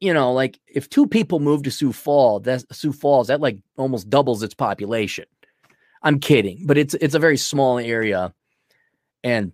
you 0.00 0.14
know, 0.14 0.32
like 0.32 0.58
if 0.66 0.88
two 0.88 1.06
people 1.06 1.40
move 1.40 1.62
to 1.62 1.70
Sioux 1.70 1.92
Falls, 1.92 2.42
that 2.44 2.64
Sioux 2.74 2.92
Falls, 2.92 3.28
that 3.28 3.40
like 3.40 3.58
almost 3.76 4.08
doubles 4.10 4.42
its 4.42 4.54
population. 4.54 5.26
I'm 6.02 6.18
kidding, 6.18 6.64
but 6.66 6.78
it's 6.78 6.94
it's 6.94 7.14
a 7.14 7.18
very 7.18 7.36
small 7.36 7.78
area. 7.78 8.32
And 9.22 9.52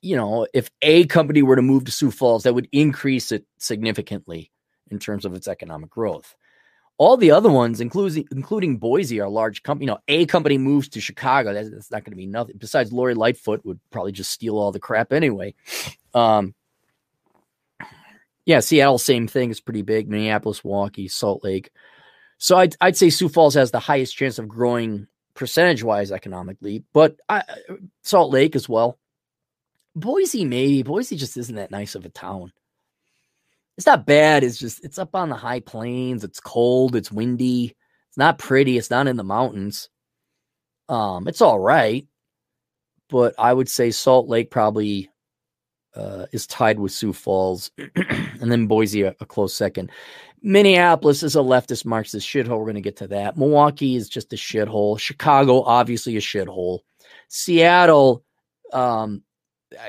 you 0.00 0.16
know, 0.16 0.46
if 0.54 0.70
a 0.82 1.06
company 1.06 1.42
were 1.42 1.56
to 1.56 1.62
move 1.62 1.84
to 1.84 1.92
Sioux 1.92 2.10
Falls, 2.10 2.44
that 2.44 2.54
would 2.54 2.68
increase 2.72 3.32
it 3.32 3.44
significantly 3.58 4.52
in 4.90 4.98
terms 4.98 5.24
of 5.24 5.34
its 5.34 5.48
economic 5.48 5.90
growth. 5.90 6.34
All 6.98 7.16
the 7.16 7.30
other 7.30 7.50
ones, 7.50 7.80
including 7.80 8.26
including 8.32 8.78
Boise, 8.78 9.20
are 9.20 9.28
large 9.28 9.62
company. 9.62 9.84
You 9.86 9.92
know, 9.92 9.98
a 10.08 10.26
company 10.26 10.58
moves 10.58 10.88
to 10.90 11.00
Chicago, 11.00 11.52
that's, 11.52 11.70
that's 11.70 11.90
not 11.90 12.04
going 12.04 12.12
to 12.12 12.16
be 12.16 12.26
nothing. 12.26 12.56
Besides, 12.58 12.92
Lori 12.92 13.14
Lightfoot 13.14 13.64
would 13.64 13.78
probably 13.90 14.12
just 14.12 14.32
steal 14.32 14.58
all 14.58 14.72
the 14.72 14.80
crap 14.80 15.12
anyway. 15.12 15.54
Um, 16.12 16.54
yeah, 18.46 18.60
Seattle, 18.60 18.98
same 18.98 19.28
thing. 19.28 19.50
It's 19.50 19.60
pretty 19.60 19.82
big. 19.82 20.08
Minneapolis, 20.08 20.64
Milwaukee, 20.64 21.06
Salt 21.06 21.44
Lake. 21.44 21.70
So 22.38 22.56
I'd, 22.56 22.74
I'd 22.80 22.96
say 22.96 23.10
Sioux 23.10 23.28
Falls 23.28 23.54
has 23.54 23.70
the 23.70 23.78
highest 23.78 24.16
chance 24.16 24.38
of 24.38 24.48
growing 24.48 25.06
percentage 25.38 25.84
wise 25.84 26.10
economically, 26.10 26.84
but 26.92 27.16
I, 27.28 27.44
Salt 28.02 28.32
Lake 28.32 28.56
as 28.56 28.68
well. 28.68 28.98
Boise, 29.94 30.44
maybe. 30.44 30.82
Boise 30.82 31.16
just 31.16 31.36
isn't 31.36 31.54
that 31.54 31.70
nice 31.70 31.94
of 31.94 32.04
a 32.04 32.08
town. 32.08 32.52
It's 33.76 33.86
not 33.86 34.04
bad. 34.04 34.42
It's 34.42 34.58
just, 34.58 34.84
it's 34.84 34.98
up 34.98 35.14
on 35.14 35.28
the 35.28 35.36
high 35.36 35.60
plains. 35.60 36.24
It's 36.24 36.40
cold. 36.40 36.96
It's 36.96 37.12
windy. 37.12 37.76
It's 38.08 38.18
not 38.18 38.38
pretty. 38.38 38.76
It's 38.76 38.90
not 38.90 39.06
in 39.06 39.16
the 39.16 39.24
mountains. 39.24 39.88
Um, 40.88 41.28
it's 41.28 41.40
all 41.40 41.60
right. 41.60 42.06
But 43.08 43.34
I 43.38 43.52
would 43.52 43.68
say 43.68 43.92
Salt 43.92 44.28
Lake 44.28 44.50
probably 44.50 45.08
uh, 45.94 46.26
is 46.32 46.48
tied 46.48 46.80
with 46.80 46.92
Sioux 46.92 47.12
Falls, 47.12 47.70
and 47.96 48.50
then 48.52 48.66
Boise 48.66 49.02
a, 49.02 49.14
a, 49.20 49.26
close 49.26 49.54
second. 49.54 49.90
Minneapolis 50.42 51.22
is 51.22 51.36
a 51.36 51.40
leftist 51.40 51.84
Marxist 51.84 52.26
shithole. 52.26 52.58
We're 52.58 52.64
going 52.64 52.74
to 52.74 52.80
get 52.80 52.96
to 52.98 53.08
that. 53.08 53.36
Milwaukee 53.36 53.96
is 53.96 54.08
just 54.08 54.32
a 54.32 54.36
shithole. 54.36 54.98
Chicago, 54.98 55.62
obviously, 55.62 56.16
a 56.16 56.20
shithole. 56.20 56.80
Seattle, 57.28 58.24
um, 58.72 59.22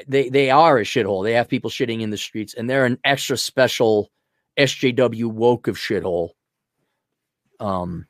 they 0.08 0.30
they 0.30 0.50
are 0.50 0.78
a 0.78 0.84
shithole. 0.84 1.24
They 1.24 1.34
have 1.34 1.48
people 1.48 1.70
shitting 1.70 2.02
in 2.02 2.10
the 2.10 2.18
streets, 2.18 2.54
and 2.54 2.70
they're 2.70 2.86
an 2.86 2.98
extra 3.04 3.38
special 3.38 4.12
SJW 4.58 5.26
woke 5.26 5.68
of 5.68 5.78
shithole. 5.78 6.32
Um, 7.60 8.08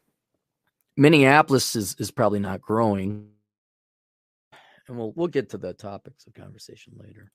Minneapolis 0.97 1.75
is 1.75 1.95
is 1.99 2.11
probably 2.11 2.39
not 2.39 2.61
growing, 2.61 3.29
and 4.87 4.97
we'll 4.97 5.13
we'll 5.15 5.27
get 5.27 5.49
to 5.49 5.57
the 5.57 5.73
topics 5.73 6.25
of 6.25 6.33
conversation 6.33 6.93
later. 6.97 7.31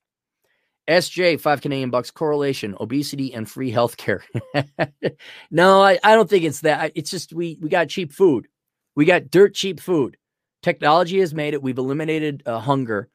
SJ, 0.89 1.41
five 1.41 1.61
Canadian 1.61 1.91
bucks, 1.91 2.11
correlation, 2.11 2.77
obesity 2.81 3.33
and 3.33 3.49
free 3.49 3.73
healthcare. 3.73 4.21
no, 5.51 5.83
I, 5.83 5.99
I 6.05 6.15
don't 6.15 6.29
think 6.29 6.45
it's 6.45 6.61
that. 6.61 6.93
It's 6.95 7.11
just 7.11 7.33
we 7.33 7.59
we 7.61 7.69
got 7.69 7.89
cheap 7.89 8.13
food. 8.13 8.49
We 8.95 9.05
got 9.05 9.31
dirt 9.31 9.55
cheap 9.55 9.81
food. 9.81 10.17
Technology 10.63 11.21
has 11.21 11.35
made 11.35 11.55
it. 11.55 11.63
We've 11.63 11.79
eliminated 11.79 12.43
uh, 12.47 12.59
hunger 12.59 13.09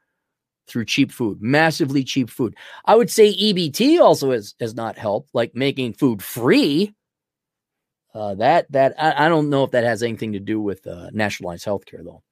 through 0.68 0.86
cheap 0.86 1.12
food, 1.12 1.42
massively 1.42 2.04
cheap 2.04 2.30
food. 2.30 2.56
I 2.86 2.96
would 2.96 3.10
say 3.10 3.34
EBT 3.34 4.00
also 4.00 4.32
has, 4.32 4.54
has 4.60 4.76
not 4.76 4.98
helped, 4.98 5.30
like 5.34 5.56
making 5.56 5.94
food 5.94 6.22
free. 6.22 6.94
Uh, 8.14 8.36
that 8.36 8.72
that 8.72 8.96
I, 8.98 9.26
I, 9.26 9.30
don't 9.30 9.50
know 9.50 9.64
if 9.64 9.72
that 9.72 9.84
has 9.84 10.02
anything 10.02 10.34
to 10.34 10.40
do 10.40 10.60
with 10.60 10.86
uh, 10.88 11.10
nationalized 11.12 11.66
healthcare 11.66 12.04
though. 12.04 12.24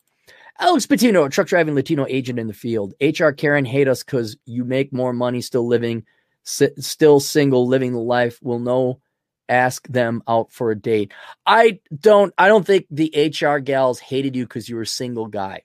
Alex 0.60 0.88
Patino, 0.88 1.24
a 1.24 1.30
truck 1.30 1.48
driving 1.48 1.76
Latino 1.76 2.06
agent 2.08 2.40
in 2.40 2.48
the 2.48 2.54
field. 2.54 2.94
HR 3.00 3.30
Karen 3.30 3.66
hate 3.66 3.88
us 3.88 4.04
because 4.04 4.38
you 4.46 4.64
make 4.64 4.92
more 4.92 5.14
money 5.14 5.42
still 5.42 5.68
living, 5.68 6.04
si- 6.44 6.74
still 6.80 7.20
single, 7.20 7.68
living 7.68 7.94
the 7.94 8.00
life. 8.00 8.40
Will 8.42 8.60
know. 8.60 9.00
Ask 9.50 9.88
them 9.88 10.24
out 10.28 10.52
for 10.52 10.72
a 10.72 10.76
date. 10.76 11.14
I 11.46 11.80
don't. 11.98 12.34
I 12.38 12.48
don't 12.50 12.66
think 12.66 12.86
the 12.90 13.32
HR 13.40 13.60
gals 13.60 14.00
hated 14.00 14.36
you 14.36 14.44
because 14.44 14.68
you 14.68 14.76
were 14.76 14.82
a 14.82 14.88
single 14.88 15.28
guy. 15.28 15.62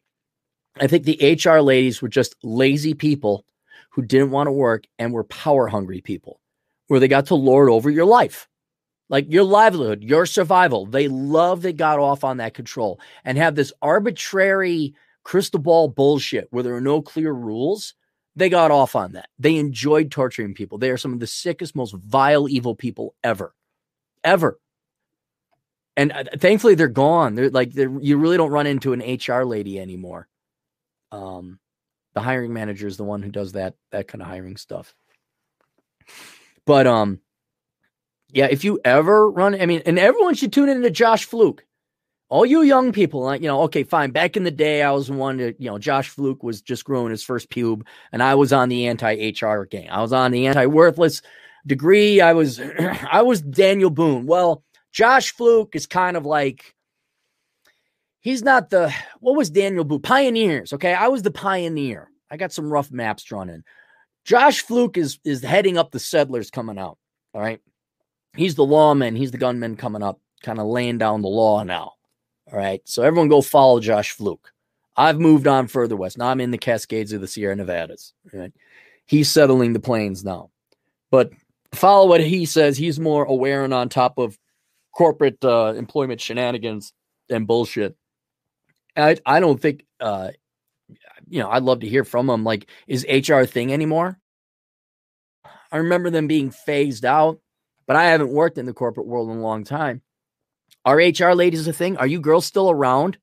I 0.78 0.86
think 0.86 1.04
the 1.04 1.36
HR 1.42 1.60
ladies 1.60 2.00
were 2.00 2.08
just 2.08 2.36
lazy 2.44 2.94
people 2.94 3.44
who 3.90 4.02
didn't 4.02 4.30
want 4.30 4.46
to 4.46 4.52
work 4.52 4.84
and 4.98 5.12
were 5.12 5.24
power 5.24 5.66
hungry 5.66 6.00
people, 6.00 6.40
where 6.86 7.00
they 7.00 7.08
got 7.08 7.26
to 7.26 7.34
lord 7.34 7.70
over 7.70 7.90
your 7.90 8.04
life 8.04 8.48
like 9.12 9.30
your 9.30 9.44
livelihood, 9.44 10.02
your 10.02 10.24
survival. 10.24 10.86
They 10.86 11.06
love 11.06 11.60
they 11.60 11.74
got 11.74 11.98
off 11.98 12.24
on 12.24 12.38
that 12.38 12.54
control 12.54 12.98
and 13.24 13.36
have 13.36 13.54
this 13.54 13.72
arbitrary 13.82 14.94
crystal 15.22 15.60
ball 15.60 15.88
bullshit 15.88 16.48
where 16.50 16.62
there 16.64 16.74
are 16.74 16.80
no 16.80 17.02
clear 17.02 17.30
rules. 17.30 17.94
They 18.34 18.48
got 18.48 18.70
off 18.70 18.96
on 18.96 19.12
that. 19.12 19.28
They 19.38 19.56
enjoyed 19.56 20.10
torturing 20.10 20.54
people. 20.54 20.78
They 20.78 20.90
are 20.90 20.96
some 20.96 21.12
of 21.12 21.20
the 21.20 21.26
sickest, 21.26 21.76
most 21.76 21.94
vile, 21.94 22.48
evil 22.48 22.74
people 22.74 23.14
ever, 23.22 23.54
ever. 24.24 24.58
And 25.94 26.10
uh, 26.10 26.24
thankfully, 26.38 26.74
they're 26.74 26.88
gone. 26.88 27.34
They're 27.34 27.50
like 27.50 27.74
they're, 27.74 27.92
you 28.00 28.16
really 28.16 28.38
don't 28.38 28.50
run 28.50 28.66
into 28.66 28.94
an 28.94 29.00
HR 29.00 29.44
lady 29.44 29.78
anymore. 29.78 30.26
Um, 31.12 31.58
the 32.14 32.22
hiring 32.22 32.54
manager 32.54 32.86
is 32.86 32.96
the 32.96 33.04
one 33.04 33.20
who 33.22 33.30
does 33.30 33.52
that 33.52 33.74
that 33.90 34.08
kind 34.08 34.22
of 34.22 34.28
hiring 34.28 34.56
stuff. 34.56 34.94
But 36.64 36.86
um, 36.86 37.20
yeah, 38.32 38.46
if 38.50 38.64
you 38.64 38.80
ever 38.84 39.30
run, 39.30 39.60
I 39.60 39.66
mean, 39.66 39.82
and 39.86 39.98
everyone 39.98 40.34
should 40.34 40.52
tune 40.52 40.68
into 40.68 40.90
Josh 40.90 41.24
Fluke. 41.24 41.64
All 42.28 42.46
you 42.46 42.62
young 42.62 42.92
people, 42.92 43.34
you 43.36 43.46
know, 43.46 43.60
okay, 43.62 43.82
fine. 43.82 44.10
Back 44.10 44.38
in 44.38 44.44
the 44.44 44.50
day, 44.50 44.82
I 44.82 44.90
was 44.90 45.10
one 45.10 45.36
that, 45.36 45.60
you 45.60 45.68
know, 45.68 45.78
Josh 45.78 46.08
Fluke 46.08 46.42
was 46.42 46.62
just 46.62 46.84
growing 46.84 47.10
his 47.10 47.22
first 47.22 47.50
pube, 47.50 47.82
and 48.10 48.22
I 48.22 48.34
was 48.34 48.54
on 48.54 48.70
the 48.70 48.86
anti 48.86 49.32
HR 49.32 49.64
gang. 49.64 49.90
I 49.90 50.00
was 50.00 50.14
on 50.14 50.30
the 50.30 50.46
anti 50.46 50.64
worthless 50.64 51.20
degree. 51.66 52.22
I 52.22 52.32
was, 52.32 52.58
I 53.12 53.20
was 53.20 53.42
Daniel 53.42 53.90
Boone. 53.90 54.24
Well, 54.24 54.64
Josh 54.92 55.32
Fluke 55.32 55.76
is 55.76 55.86
kind 55.86 56.16
of 56.16 56.24
like 56.24 56.74
he's 58.20 58.42
not 58.42 58.70
the 58.70 58.94
what 59.20 59.36
was 59.36 59.50
Daniel 59.50 59.84
Boone? 59.84 60.00
Pioneers. 60.00 60.72
Okay. 60.72 60.94
I 60.94 61.08
was 61.08 61.22
the 61.22 61.30
pioneer. 61.30 62.10
I 62.30 62.38
got 62.38 62.52
some 62.52 62.72
rough 62.72 62.90
maps 62.90 63.24
drawn 63.24 63.50
in. 63.50 63.62
Josh 64.24 64.60
Fluke 64.62 64.96
is 64.96 65.18
is 65.24 65.42
heading 65.42 65.76
up 65.76 65.90
the 65.90 65.98
settlers 65.98 66.50
coming 66.50 66.78
out. 66.78 66.96
All 67.34 67.42
right. 67.42 67.60
He's 68.36 68.54
the 68.54 68.64
lawman, 68.64 69.16
he's 69.16 69.30
the 69.30 69.38
gunman 69.38 69.76
coming 69.76 70.02
up, 70.02 70.20
kind 70.42 70.58
of 70.58 70.66
laying 70.66 70.98
down 70.98 71.22
the 71.22 71.28
law 71.28 71.62
now. 71.62 71.92
All 72.50 72.58
right. 72.58 72.80
So 72.84 73.02
everyone 73.02 73.28
go 73.28 73.40
follow 73.40 73.80
Josh 73.80 74.12
Fluke. 74.12 74.52
I've 74.96 75.18
moved 75.18 75.46
on 75.46 75.68
further 75.68 75.96
west. 75.96 76.18
Now 76.18 76.28
I'm 76.28 76.40
in 76.40 76.50
the 76.50 76.58
Cascades 76.58 77.12
of 77.12 77.20
the 77.20 77.28
Sierra 77.28 77.56
Nevadas. 77.56 78.12
Right. 78.32 78.52
He's 79.06 79.30
settling 79.30 79.72
the 79.72 79.80
plains 79.80 80.24
now. 80.24 80.50
But 81.10 81.32
follow 81.74 82.08
what 82.08 82.20
he 82.20 82.44
says. 82.44 82.76
He's 82.76 83.00
more 83.00 83.24
aware 83.24 83.64
and 83.64 83.72
on 83.74 83.88
top 83.88 84.18
of 84.18 84.38
corporate 84.92 85.42
uh, 85.44 85.74
employment 85.76 86.20
shenanigans 86.20 86.92
and 87.30 87.46
bullshit. 87.46 87.96
I 88.96 89.16
I 89.24 89.40
don't 89.40 89.60
think 89.60 89.84
uh, 90.00 90.30
you 91.28 91.40
know 91.40 91.50
I'd 91.50 91.62
love 91.62 91.80
to 91.80 91.88
hear 91.88 92.04
from 92.04 92.28
him. 92.28 92.44
Like, 92.44 92.66
is 92.86 93.06
HR 93.08 93.44
thing 93.44 93.72
anymore? 93.72 94.18
I 95.70 95.78
remember 95.78 96.10
them 96.10 96.26
being 96.26 96.50
phased 96.50 97.06
out, 97.06 97.40
but 97.86 97.96
I 97.96 98.04
haven't 98.04 98.30
worked 98.30 98.58
in 98.58 98.66
the 98.66 98.72
corporate 98.72 99.06
world 99.06 99.30
in 99.30 99.38
a 99.38 99.42
long 99.42 99.64
time. 99.64 100.02
Are 100.84 100.96
HR 100.96 101.32
ladies 101.32 101.68
a 101.68 101.72
thing? 101.72 101.96
Are 101.96 102.06
you 102.06 102.20
girls 102.20 102.46
still 102.46 102.70
around? 102.70 103.18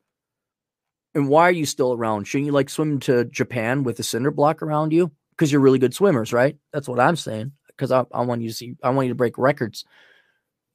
And 1.16 1.28
why 1.28 1.44
are 1.44 1.52
you 1.52 1.66
still 1.66 1.94
around? 1.94 2.26
Shouldn't 2.26 2.46
you 2.46 2.52
like 2.52 2.70
swim 2.70 3.00
to 3.02 3.26
Japan 3.26 3.84
with 3.84 4.00
a 4.00 4.04
cinder 4.04 4.32
block 4.32 4.62
around 4.62 4.94
you? 4.94 5.12
Because 5.32 5.52
you're 5.52 5.62
really 5.62 5.80
good 5.80 5.94
swimmers, 5.94 6.32
right? 6.32 6.58
That's 6.72 6.88
what 6.88 7.00
I'm 7.00 7.16
saying. 7.16 7.54
Because 7.68 7.92
I, 7.92 8.06
I 8.14 8.22
want 8.22 8.42
you 8.42 8.50
to 8.50 8.54
see, 8.54 8.76
I 8.84 8.90
want 8.92 9.08
you 9.08 9.14
to 9.14 9.18
break 9.18 9.38
records. 9.38 9.86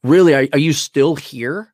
Really, 0.03 0.35
are, 0.35 0.47
are 0.53 0.59
you 0.59 0.73
still 0.73 1.15
here? 1.17 1.73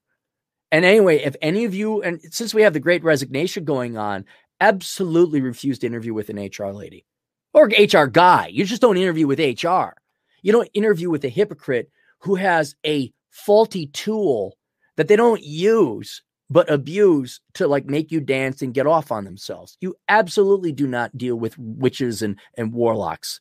And 0.70 0.84
anyway, 0.84 1.18
if 1.18 1.34
any 1.40 1.64
of 1.64 1.74
you, 1.74 2.02
and 2.02 2.20
since 2.30 2.54
we 2.54 2.62
have 2.62 2.72
the 2.72 2.80
great 2.80 3.02
resignation 3.02 3.64
going 3.64 3.96
on, 3.96 4.24
absolutely 4.60 5.40
refuse 5.40 5.78
to 5.80 5.86
interview 5.86 6.14
with 6.14 6.30
an 6.30 6.36
HR 6.36 6.72
lady 6.72 7.06
or 7.52 7.66
HR 7.66 8.06
guy. 8.06 8.48
You 8.48 8.64
just 8.64 8.82
don't 8.82 8.96
interview 8.96 9.26
with 9.26 9.38
HR. 9.38 9.94
You 10.42 10.52
don't 10.52 10.70
interview 10.74 11.10
with 11.10 11.24
a 11.24 11.28
hypocrite 11.28 11.90
who 12.20 12.34
has 12.36 12.74
a 12.86 13.12
faulty 13.30 13.86
tool 13.88 14.56
that 14.96 15.08
they 15.08 15.16
don't 15.16 15.42
use 15.42 16.22
but 16.50 16.68
abuse 16.68 17.40
to 17.54 17.68
like 17.68 17.86
make 17.86 18.10
you 18.10 18.20
dance 18.20 18.60
and 18.60 18.74
get 18.74 18.86
off 18.86 19.12
on 19.12 19.24
themselves. 19.24 19.76
You 19.80 19.94
absolutely 20.08 20.72
do 20.72 20.86
not 20.86 21.16
deal 21.16 21.36
with 21.36 21.56
witches 21.58 22.22
and, 22.22 22.38
and 22.56 22.72
warlocks. 22.72 23.40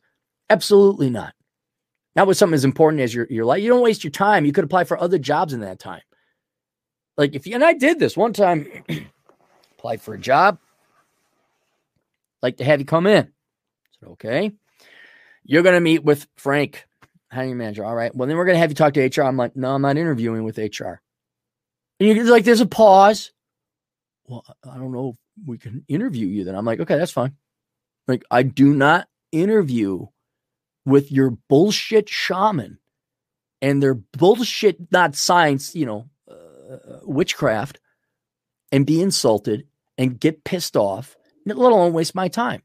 Absolutely 0.50 1.10
not. 1.10 1.34
Not 2.16 2.28
with 2.28 2.38
something 2.38 2.54
as 2.54 2.66
important 2.66 3.02
as 3.02 3.14
your, 3.14 3.26
your 3.30 3.46
life. 3.46 3.64
You 3.64 3.70
don't 3.70 3.82
waste 3.82 4.04
your 4.04 4.12
time. 4.12 4.46
You 4.46 4.52
could 4.52 4.64
apply 4.64 4.84
for 4.84 5.00
other 5.00 5.18
jobs 5.18 5.54
in 5.54 5.62
that 5.62 5.80
time. 5.80 6.02
Like 7.18 7.36
if 7.36 7.48
you, 7.48 7.56
and 7.56 7.64
I 7.64 7.74
did 7.74 8.00
this 8.00 8.16
one 8.16 8.34
time, 8.34 8.68
applied 9.78 10.02
for 10.02 10.14
a 10.14 10.20
job, 10.20 10.60
like 12.42 12.58
to 12.58 12.64
have 12.64 12.80
you 12.80 12.86
come 12.86 13.08
in. 13.08 13.26
I 13.26 13.90
said, 14.00 14.10
okay. 14.10 14.52
You're 15.44 15.64
going 15.64 15.76
to 15.76 15.82
meet 15.82 16.04
with 16.04 16.28
Frank, 16.36 16.86
hiring 17.32 17.58
manager. 17.58 17.86
All 17.86 17.96
right. 17.96 18.14
Well, 18.16 18.28
then 18.28 18.38
we're 18.38 18.46
going 18.46 18.56
to 18.56 18.60
have 18.60 18.72
you 18.72 18.76
talk 18.76 18.94
to 18.94 19.06
HR. 19.06 19.24
I'm 19.24 19.38
like, 19.38 19.56
no, 19.56 19.74
I'm 19.74 19.82
not 19.82 19.98
interviewing 19.98 20.44
with 20.44 20.58
HR. 20.58 21.02
And 22.00 22.10
you're 22.10 22.26
like, 22.26 22.46
there's 22.46 22.62
a 22.62 22.66
pause. 22.66 23.32
Well, 24.28 24.46
I 24.64 24.78
don't 24.78 24.92
know 24.92 25.10
if 25.10 25.48
we 25.48 25.58
can 25.58 25.84
interview 25.88 26.28
you 26.28 26.44
then. 26.44 26.56
I'm 26.56 26.66
like, 26.66 26.80
okay, 26.80 26.98
that's 26.98 27.12
fine. 27.12 27.36
Like, 28.08 28.24
I 28.32 28.44
do 28.44 28.74
not 28.74 29.08
interview 29.32 30.08
with 30.86 31.12
your 31.12 31.32
bullshit 31.50 32.10
shaman 32.10 32.80
and 33.62 33.84
their 33.84 33.94
bullshit, 33.94 34.92
not 34.92 35.16
science, 35.16 35.76
you 35.76 35.86
know, 35.86 36.10
uh, 36.30 37.00
witchcraft 37.04 37.80
and 38.72 38.86
be 38.86 39.02
insulted 39.02 39.68
and 39.98 40.20
get 40.20 40.44
pissed 40.44 40.78
off, 40.78 41.18
let 41.46 41.58
alone 41.58 41.94
waste 41.94 42.16
my 42.16 42.28
time. 42.28 42.62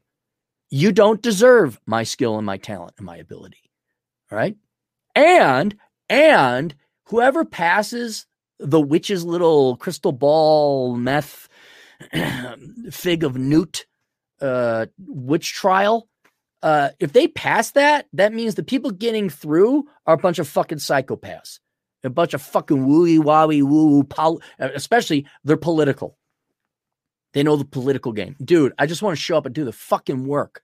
You 0.69 0.91
don't 0.91 1.21
deserve 1.21 1.79
my 1.85 2.03
skill 2.03 2.37
and 2.37 2.45
my 2.45 2.57
talent 2.57 2.93
and 2.97 3.05
my 3.05 3.17
ability. 3.17 3.64
Right. 4.31 4.57
And, 5.15 5.75
and 6.09 6.75
whoever 7.05 7.45
passes 7.45 8.25
the 8.59 8.81
witch's 8.81 9.23
little 9.23 9.77
crystal 9.77 10.11
ball 10.11 10.95
meth 10.95 11.47
fig 12.91 13.23
of 13.23 13.37
newt 13.37 13.85
uh, 14.41 14.87
witch 14.99 15.53
trial. 15.53 16.07
Uh, 16.61 16.89
if 16.99 17.13
they 17.13 17.27
pass 17.27 17.71
that, 17.71 18.07
that 18.13 18.33
means 18.33 18.55
the 18.55 18.63
people 18.63 18.91
getting 18.91 19.29
through 19.29 19.85
are 20.05 20.15
a 20.15 20.17
bunch 20.17 20.39
of 20.39 20.47
fucking 20.47 20.79
psychopaths, 20.79 21.59
a 22.03 22.09
bunch 22.09 22.33
of 22.33 22.41
fucking 22.41 22.87
wooey 22.87 23.19
wowie 23.19 23.61
woo 23.61 24.03
woo. 24.03 24.39
especially 24.59 25.27
they're 25.43 25.57
political. 25.57 26.17
They 27.33 27.43
know 27.43 27.57
the 27.57 27.65
political 27.65 28.13
game, 28.13 28.35
dude. 28.43 28.73
I 28.79 28.85
just 28.85 29.01
want 29.01 29.15
to 29.17 29.21
show 29.21 29.37
up 29.37 29.45
and 29.45 29.53
do 29.53 29.65
the 29.65 29.73
fucking 29.73 30.25
work, 30.25 30.63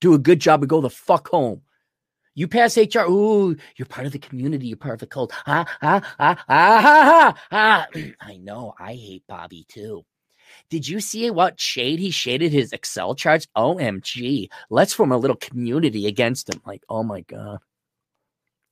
do 0.00 0.14
a 0.14 0.18
good 0.18 0.40
job, 0.40 0.62
and 0.62 0.70
go 0.70 0.80
the 0.80 0.90
fuck 0.90 1.28
home. 1.28 1.62
You 2.36 2.46
pass 2.46 2.76
HR. 2.76 3.08
Ooh, 3.08 3.56
you're 3.76 3.86
part 3.86 4.06
of 4.06 4.12
the 4.12 4.18
community. 4.18 4.68
You're 4.68 4.76
part 4.76 4.94
of 4.94 5.00
the 5.00 5.06
cult. 5.06 5.32
Ah, 5.46 5.64
ah, 5.80 6.14
ah, 6.18 6.44
ah, 6.48 7.34
ah, 7.40 7.46
ah. 7.50 7.86
I 8.20 8.36
know. 8.36 8.74
I 8.78 8.92
hate 8.92 9.24
Bobby 9.26 9.64
too. 9.68 10.04
Did 10.68 10.86
you 10.86 11.00
see 11.00 11.30
what 11.30 11.58
shade 11.58 11.98
he 11.98 12.10
shaded 12.10 12.52
his 12.52 12.72
Excel 12.72 13.14
charts? 13.14 13.46
OMG. 13.56 14.48
Let's 14.68 14.92
form 14.92 15.12
a 15.12 15.16
little 15.16 15.36
community 15.36 16.06
against 16.06 16.52
him. 16.52 16.60
Like, 16.66 16.82
oh 16.90 17.02
my 17.02 17.22
God. 17.22 17.58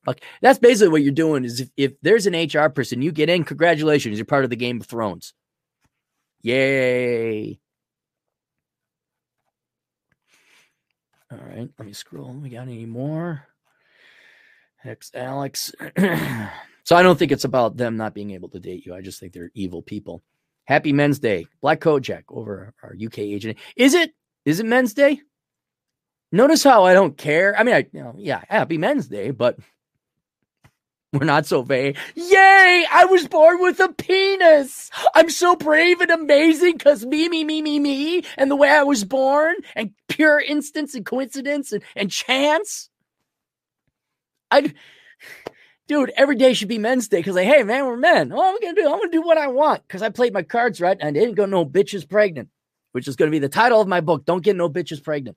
Like, 0.07 0.23
that's 0.43 0.59
basically 0.59 0.91
what 0.91 1.03
you're 1.03 1.13
doing 1.13 1.45
is 1.47 1.61
if, 1.61 1.71
if 1.79 1.93
there's 2.03 2.27
an 2.27 2.35
HR 2.35 2.69
person, 2.69 3.01
you 3.01 3.13
get 3.13 3.31
in, 3.31 3.45
congratulations, 3.45 4.19
you're 4.19 4.27
part 4.27 4.45
of 4.45 4.51
the 4.51 4.57
Game 4.57 4.79
of 4.81 4.87
Thrones. 4.87 5.33
Yay. 6.43 7.59
All 11.33 11.39
right, 11.39 11.71
let 11.79 11.87
me 11.87 11.95
scroll. 11.95 12.35
We 12.35 12.51
got 12.51 12.63
any 12.69 12.85
more? 12.85 13.49
Hex 14.85 15.11
Alex. 15.15 15.73
so 16.85 16.95
I 16.95 17.03
don't 17.03 17.19
think 17.19 17.33
it's 17.33 17.45
about 17.45 17.77
them 17.79 17.97
not 17.97 18.15
being 18.15 18.33
able 18.33 18.51
to 18.51 18.61
date 18.61 18.85
you. 18.85 18.95
I 18.95 19.01
just 19.01 19.19
think 19.19 19.33
they're 19.33 19.51
evil 19.55 19.81
people. 19.81 20.23
Happy 20.67 20.93
Men's 20.93 21.19
Day. 21.19 21.47
Black 21.63 21.81
Kojak 21.81 22.25
over 22.29 22.75
our 22.83 22.95
UK 23.03 23.21
agent. 23.21 23.59
Is 23.77 23.95
it? 23.95 24.13
Is 24.45 24.61
it 24.61 24.67
Men's 24.67 24.93
Day? 24.93 25.21
Notice 26.31 26.63
how 26.63 26.85
I 26.85 26.93
don't 26.93 27.17
care. 27.17 27.59
I 27.59 27.63
mean, 27.63 27.75
I 27.75 27.87
you 27.93 28.03
know, 28.03 28.15
yeah, 28.19 28.43
happy 28.49 28.77
Men's 28.77 29.07
Day, 29.09 29.31
but 29.31 29.59
we're 31.15 31.25
not 31.25 31.47
so 31.47 31.63
vague. 31.63 31.97
Yay! 32.15 32.85
I 32.91 33.07
was 33.07 33.27
born 33.29 33.63
with 33.63 33.81
a 33.81 33.89
penis. 33.91 34.91
I'm 35.15 35.31
so 35.31 35.57
brave 35.57 36.01
and 36.01 36.11
amazing 36.11 36.77
because 36.77 37.07
me, 37.07 37.29
me, 37.29 37.45
me, 37.45 37.63
me, 37.63 37.79
me, 37.79 38.25
and 38.37 38.51
the 38.51 38.57
way 38.57 38.69
I 38.69 38.83
was 38.83 39.05
born, 39.05 39.55
and 39.75 39.93
pure 40.09 40.41
instance 40.41 40.95
and 40.95 41.07
coincidence 41.07 41.73
and, 41.73 41.83
and 41.97 42.11
chance. 42.11 42.91
I, 44.51 44.73
dude, 45.89 46.13
every 46.17 46.37
day 46.37 46.55
should 46.55 46.69
be 46.69 46.79
men's 46.79 47.09
day 47.09 47.19
because, 47.19 47.37
like, 47.37 47.47
hey, 47.47 47.63
man, 47.63 47.87
we're 47.87 47.97
men. 47.97 48.31
What 48.31 48.47
am 48.47 48.57
I 48.57 48.59
gonna 48.61 48.75
do? 48.75 48.87
I'm 48.87 48.99
gonna 48.99 49.11
do 49.11 49.23
what 49.23 49.39
I 49.39 49.49
want 49.49 49.83
because 49.87 50.03
I 50.03 50.09
played 50.09 50.33
my 50.33 50.43
cards 50.43 50.81
right 50.81 50.97
and 50.99 51.09
I 51.09 51.21
didn't 51.21 51.35
go 51.35 51.47
no 51.47 51.65
bitches 51.67 52.09
pregnant, 52.09 52.49
which 52.93 53.09
is 53.09 53.17
gonna 53.17 53.31
be 53.31 53.39
the 53.39 53.49
title 53.49 53.81
of 53.81 53.89
my 53.89 54.01
book. 54.01 54.25
Don't 54.25 54.45
get 54.45 54.57
no 54.57 54.69
bitches 54.69 55.03
pregnant. 55.03 55.37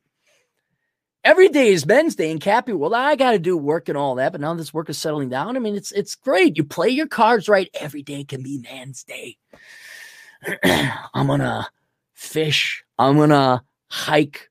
Every 1.27 1.49
day 1.49 1.73
is 1.73 1.85
men's 1.85 2.15
day 2.15 2.31
in 2.31 2.39
Cappy 2.39 2.71
Well, 2.71 2.95
I 2.95 3.17
got 3.17 3.31
to 3.31 3.39
do 3.39 3.57
work 3.57 3.89
and 3.89 3.97
all 3.97 4.15
that, 4.15 4.31
but 4.31 4.39
now 4.39 4.53
this 4.53 4.73
work 4.73 4.89
is 4.89 4.97
settling 4.97 5.27
down. 5.27 5.57
I 5.57 5.59
mean, 5.59 5.75
it's 5.75 5.91
it's 5.91 6.15
great. 6.15 6.55
You 6.55 6.63
play 6.63 6.87
your 6.87 7.07
cards 7.07 7.49
right. 7.49 7.69
Every 7.73 8.01
day 8.01 8.23
can 8.23 8.41
be 8.43 8.59
man's 8.59 9.03
day. 9.03 9.35
I'm 11.13 11.27
gonna 11.27 11.67
fish. 12.13 12.83
I'm 12.97 13.17
gonna 13.17 13.61
hike 13.89 14.49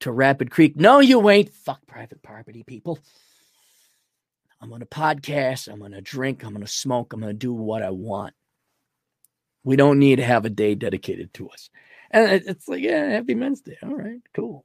to 0.00 0.10
Rapid 0.10 0.50
Creek. 0.50 0.76
No, 0.76 1.00
you 1.00 1.28
ain't. 1.28 1.52
Fuck 1.52 1.86
private 1.86 2.22
property, 2.22 2.62
people. 2.66 2.98
I'm 4.60 4.68
going 4.68 4.80
to 4.80 4.86
podcast. 4.86 5.68
I'm 5.68 5.80
going 5.80 5.92
to 5.92 6.00
drink. 6.00 6.44
I'm 6.44 6.52
going 6.52 6.64
to 6.64 6.70
smoke. 6.70 7.12
I'm 7.12 7.20
going 7.20 7.32
to 7.32 7.38
do 7.38 7.52
what 7.52 7.82
I 7.82 7.90
want. 7.90 8.34
We 9.64 9.76
don't 9.76 9.98
need 9.98 10.16
to 10.16 10.24
have 10.24 10.44
a 10.44 10.50
day 10.50 10.74
dedicated 10.74 11.34
to 11.34 11.48
us. 11.50 11.70
And 12.10 12.42
it's 12.46 12.68
like, 12.68 12.82
yeah, 12.82 13.10
happy 13.10 13.34
Men's 13.34 13.60
Day. 13.60 13.76
All 13.82 13.94
right, 13.94 14.20
cool. 14.34 14.64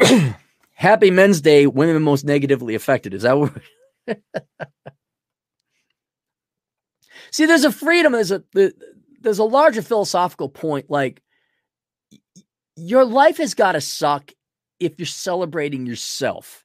happy 0.72 1.10
Men's 1.10 1.40
Day, 1.40 1.66
women 1.66 2.02
most 2.02 2.24
negatively 2.24 2.74
affected. 2.74 3.14
Is 3.14 3.22
that 3.22 3.38
what? 3.38 3.52
See, 7.32 7.46
there's 7.46 7.64
a 7.64 7.72
freedom. 7.72 8.12
There's 8.12 8.30
a 8.30 8.44
there's 9.20 9.38
a 9.38 9.44
larger 9.44 9.82
philosophical 9.82 10.48
point. 10.48 10.88
Like 10.88 11.20
your 12.76 13.04
life 13.04 13.38
has 13.38 13.54
got 13.54 13.72
to 13.72 13.80
suck 13.80 14.32
if 14.78 14.98
you're 14.98 15.06
celebrating 15.06 15.86
yourself, 15.86 16.64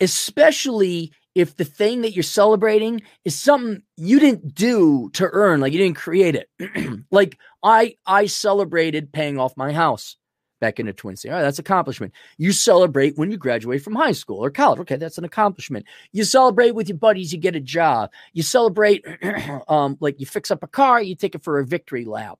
especially 0.00 1.12
if 1.34 1.56
the 1.56 1.64
thing 1.64 2.02
that 2.02 2.12
you're 2.12 2.22
celebrating 2.22 3.02
is 3.24 3.38
something 3.38 3.82
you 3.96 4.18
didn't 4.18 4.54
do 4.54 5.10
to 5.10 5.28
earn, 5.32 5.60
like 5.60 5.72
you 5.72 5.78
didn't 5.78 5.96
create 5.96 6.34
it. 6.34 7.04
like 7.10 7.38
I 7.62 7.96
I 8.06 8.26
celebrated 8.26 9.12
paying 9.12 9.38
off 9.38 9.56
my 9.56 9.72
house 9.72 10.16
back 10.60 10.78
in 10.78 10.86
the 10.86 10.92
Twin 10.92 11.16
City. 11.16 11.30
All 11.32 11.38
right, 11.38 11.42
that's 11.42 11.58
accomplishment. 11.58 12.12
You 12.36 12.52
celebrate 12.52 13.16
when 13.16 13.30
you 13.30 13.36
graduate 13.36 13.82
from 13.82 13.94
high 13.94 14.12
school 14.12 14.44
or 14.44 14.50
college. 14.50 14.80
Okay, 14.80 14.96
that's 14.96 15.18
an 15.18 15.24
accomplishment. 15.24 15.86
You 16.12 16.24
celebrate 16.24 16.72
with 16.72 16.88
your 16.88 16.98
buddies, 16.98 17.32
you 17.32 17.38
get 17.38 17.56
a 17.56 17.60
job. 17.60 18.10
You 18.32 18.42
celebrate 18.42 19.04
um 19.68 19.96
like 20.00 20.20
you 20.20 20.26
fix 20.26 20.50
up 20.50 20.62
a 20.62 20.68
car, 20.68 21.02
you 21.02 21.14
take 21.14 21.34
it 21.34 21.44
for 21.44 21.58
a 21.58 21.66
victory 21.66 22.04
lap. 22.04 22.38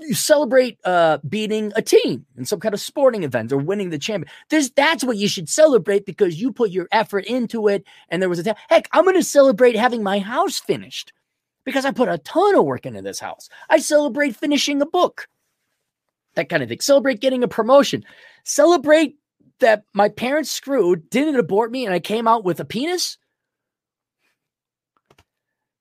You 0.00 0.14
celebrate 0.14 0.78
uh, 0.84 1.18
beating 1.28 1.72
a 1.76 1.82
team 1.82 2.24
in 2.36 2.44
some 2.44 2.60
kind 2.60 2.74
of 2.74 2.80
sporting 2.80 3.24
event 3.24 3.52
or 3.52 3.58
winning 3.58 3.90
the 3.90 3.98
champion. 3.98 4.30
There's, 4.48 4.70
that's 4.70 5.04
what 5.04 5.16
you 5.16 5.28
should 5.28 5.48
celebrate 5.48 6.06
because 6.06 6.40
you 6.40 6.52
put 6.52 6.70
your 6.70 6.88
effort 6.92 7.24
into 7.26 7.68
it. 7.68 7.84
And 8.08 8.22
there 8.22 8.28
was 8.28 8.44
a 8.46 8.56
heck, 8.68 8.88
I'm 8.92 9.04
going 9.04 9.16
to 9.16 9.22
celebrate 9.22 9.76
having 9.76 10.02
my 10.02 10.18
house 10.18 10.58
finished 10.58 11.12
because 11.64 11.84
I 11.84 11.90
put 11.90 12.08
a 12.08 12.18
ton 12.18 12.54
of 12.54 12.64
work 12.64 12.86
into 12.86 13.02
this 13.02 13.20
house. 13.20 13.48
I 13.68 13.78
celebrate 13.78 14.36
finishing 14.36 14.80
a 14.80 14.86
book, 14.86 15.28
that 16.34 16.48
kind 16.48 16.62
of 16.62 16.68
thing. 16.68 16.80
Celebrate 16.80 17.20
getting 17.20 17.42
a 17.42 17.48
promotion. 17.48 18.04
Celebrate 18.44 19.16
that 19.60 19.84
my 19.92 20.08
parents 20.08 20.50
screwed, 20.50 21.10
didn't 21.10 21.36
abort 21.36 21.72
me, 21.72 21.84
and 21.84 21.92
I 21.92 22.00
came 22.00 22.28
out 22.28 22.44
with 22.44 22.60
a 22.60 22.64
penis 22.64 23.18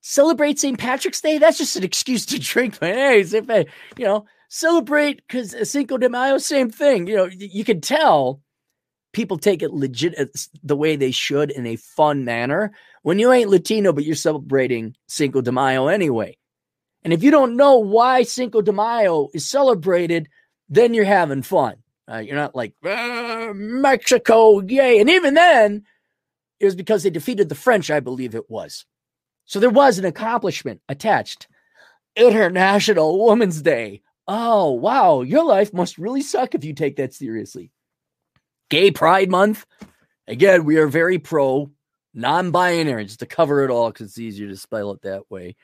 celebrate 0.08 0.58
St. 0.58 0.80
Patrick's 0.80 1.20
Day. 1.20 1.38
That's 1.38 1.58
just 1.58 1.76
an 1.76 1.84
excuse 1.84 2.26
to 2.28 2.40
drink. 2.40 2.80
But 2.80 2.96
hey, 2.96 3.66
you 3.98 4.06
know, 4.06 4.26
celebrate 4.50 5.22
because 5.28 5.70
Cinco 5.70 5.98
de 5.98 6.10
Mayo, 6.10 6.38
same 6.38 6.70
thing. 6.70 7.08
You 7.08 7.16
know, 7.18 7.26
you 7.26 7.66
can 7.66 7.82
tell 7.82 8.42
people 9.14 9.38
take 9.38 9.62
it 9.62 9.74
legit 9.74 10.18
uh, 10.18 10.26
the 10.64 10.76
way 10.76 10.96
they 10.96 11.12
should 11.12 11.52
in 11.52 11.66
a 11.66 11.76
fun 11.76 12.24
manner 12.24 12.72
when 13.02 13.20
you 13.20 13.32
ain't 13.32 13.50
Latino, 13.50 13.92
but 13.92 14.06
you're 14.06 14.16
celebrating 14.16 14.96
Cinco 15.08 15.42
de 15.42 15.52
Mayo 15.52 15.88
anyway. 15.88 16.38
And 17.04 17.14
if 17.14 17.24
you 17.24 17.32
don't 17.32 17.56
know 17.56 17.78
why 17.78 18.24
Cinco 18.24 18.62
de 18.62 18.72
Mayo 18.72 19.30
is 19.34 19.46
celebrated, 19.46 20.30
then 20.70 20.94
you're 20.94 21.06
having 21.06 21.42
fun. 21.42 21.76
Uh, 22.10 22.18
you're 22.18 22.36
not 22.36 22.56
like 22.56 22.74
ah, 22.86 23.52
Mexico, 23.54 24.62
yay! 24.62 25.00
And 25.02 25.10
even 25.10 25.34
then, 25.34 25.84
it 26.62 26.66
was 26.66 26.76
because 26.76 27.04
they 27.04 27.10
defeated 27.10 27.50
the 27.50 27.56
French, 27.56 27.92
I 27.92 28.00
believe 28.00 28.34
it 28.34 28.50
was. 28.50 28.86
So 29.48 29.60
there 29.60 29.70
was 29.70 29.98
an 29.98 30.06
accomplishment 30.06 30.82
attached. 30.88 31.48
International 32.16 33.26
Women's 33.26 33.62
Day. 33.62 34.02
Oh, 34.28 34.72
wow. 34.72 35.22
Your 35.22 35.46
life 35.46 35.74
must 35.74 35.98
really 35.98 36.22
suck 36.22 36.54
if 36.54 36.64
you 36.64 36.74
take 36.74 36.98
that 36.98 37.14
seriously. 37.14 37.72
Gay 38.70 38.92
Pride 38.92 39.30
Month. 39.30 39.66
Again, 40.28 40.66
we 40.66 40.78
are 40.78 40.88
very 40.88 41.18
pro 41.18 41.72
non 42.14 42.52
binary, 42.52 43.06
just 43.06 43.20
to 43.22 43.26
cover 43.26 43.64
it 43.64 43.72
all 43.72 43.90
because 43.90 44.08
it's 44.08 44.20
easier 44.20 44.50
to 44.50 44.58
spell 44.58 44.92
it 44.92 45.02
that 45.04 45.32
way. 45.32 45.56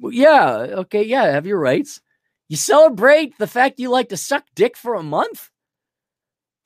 Yeah. 0.00 0.50
Okay. 0.50 1.04
Yeah. 1.04 1.24
Have 1.24 1.46
your 1.46 1.58
rights. 1.58 2.02
You 2.48 2.56
celebrate 2.56 3.38
the 3.38 3.46
fact 3.46 3.80
you 3.80 3.88
like 3.88 4.10
to 4.10 4.18
suck 4.18 4.44
dick 4.54 4.76
for 4.76 4.94
a 4.94 5.02
month? 5.02 5.48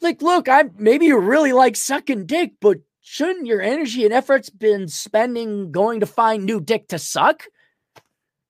Like, 0.00 0.22
look, 0.22 0.48
I 0.48 0.64
maybe 0.76 1.06
you 1.06 1.18
really 1.18 1.52
like 1.52 1.76
sucking 1.76 2.26
dick, 2.26 2.52
but 2.60 2.78
shouldn't 3.10 3.46
your 3.46 3.62
energy 3.62 4.04
and 4.04 4.12
efforts 4.12 4.50
been 4.50 4.86
spending 4.86 5.72
going 5.72 6.00
to 6.00 6.06
find 6.06 6.44
new 6.44 6.60
dick 6.60 6.88
to 6.88 6.98
suck? 6.98 7.44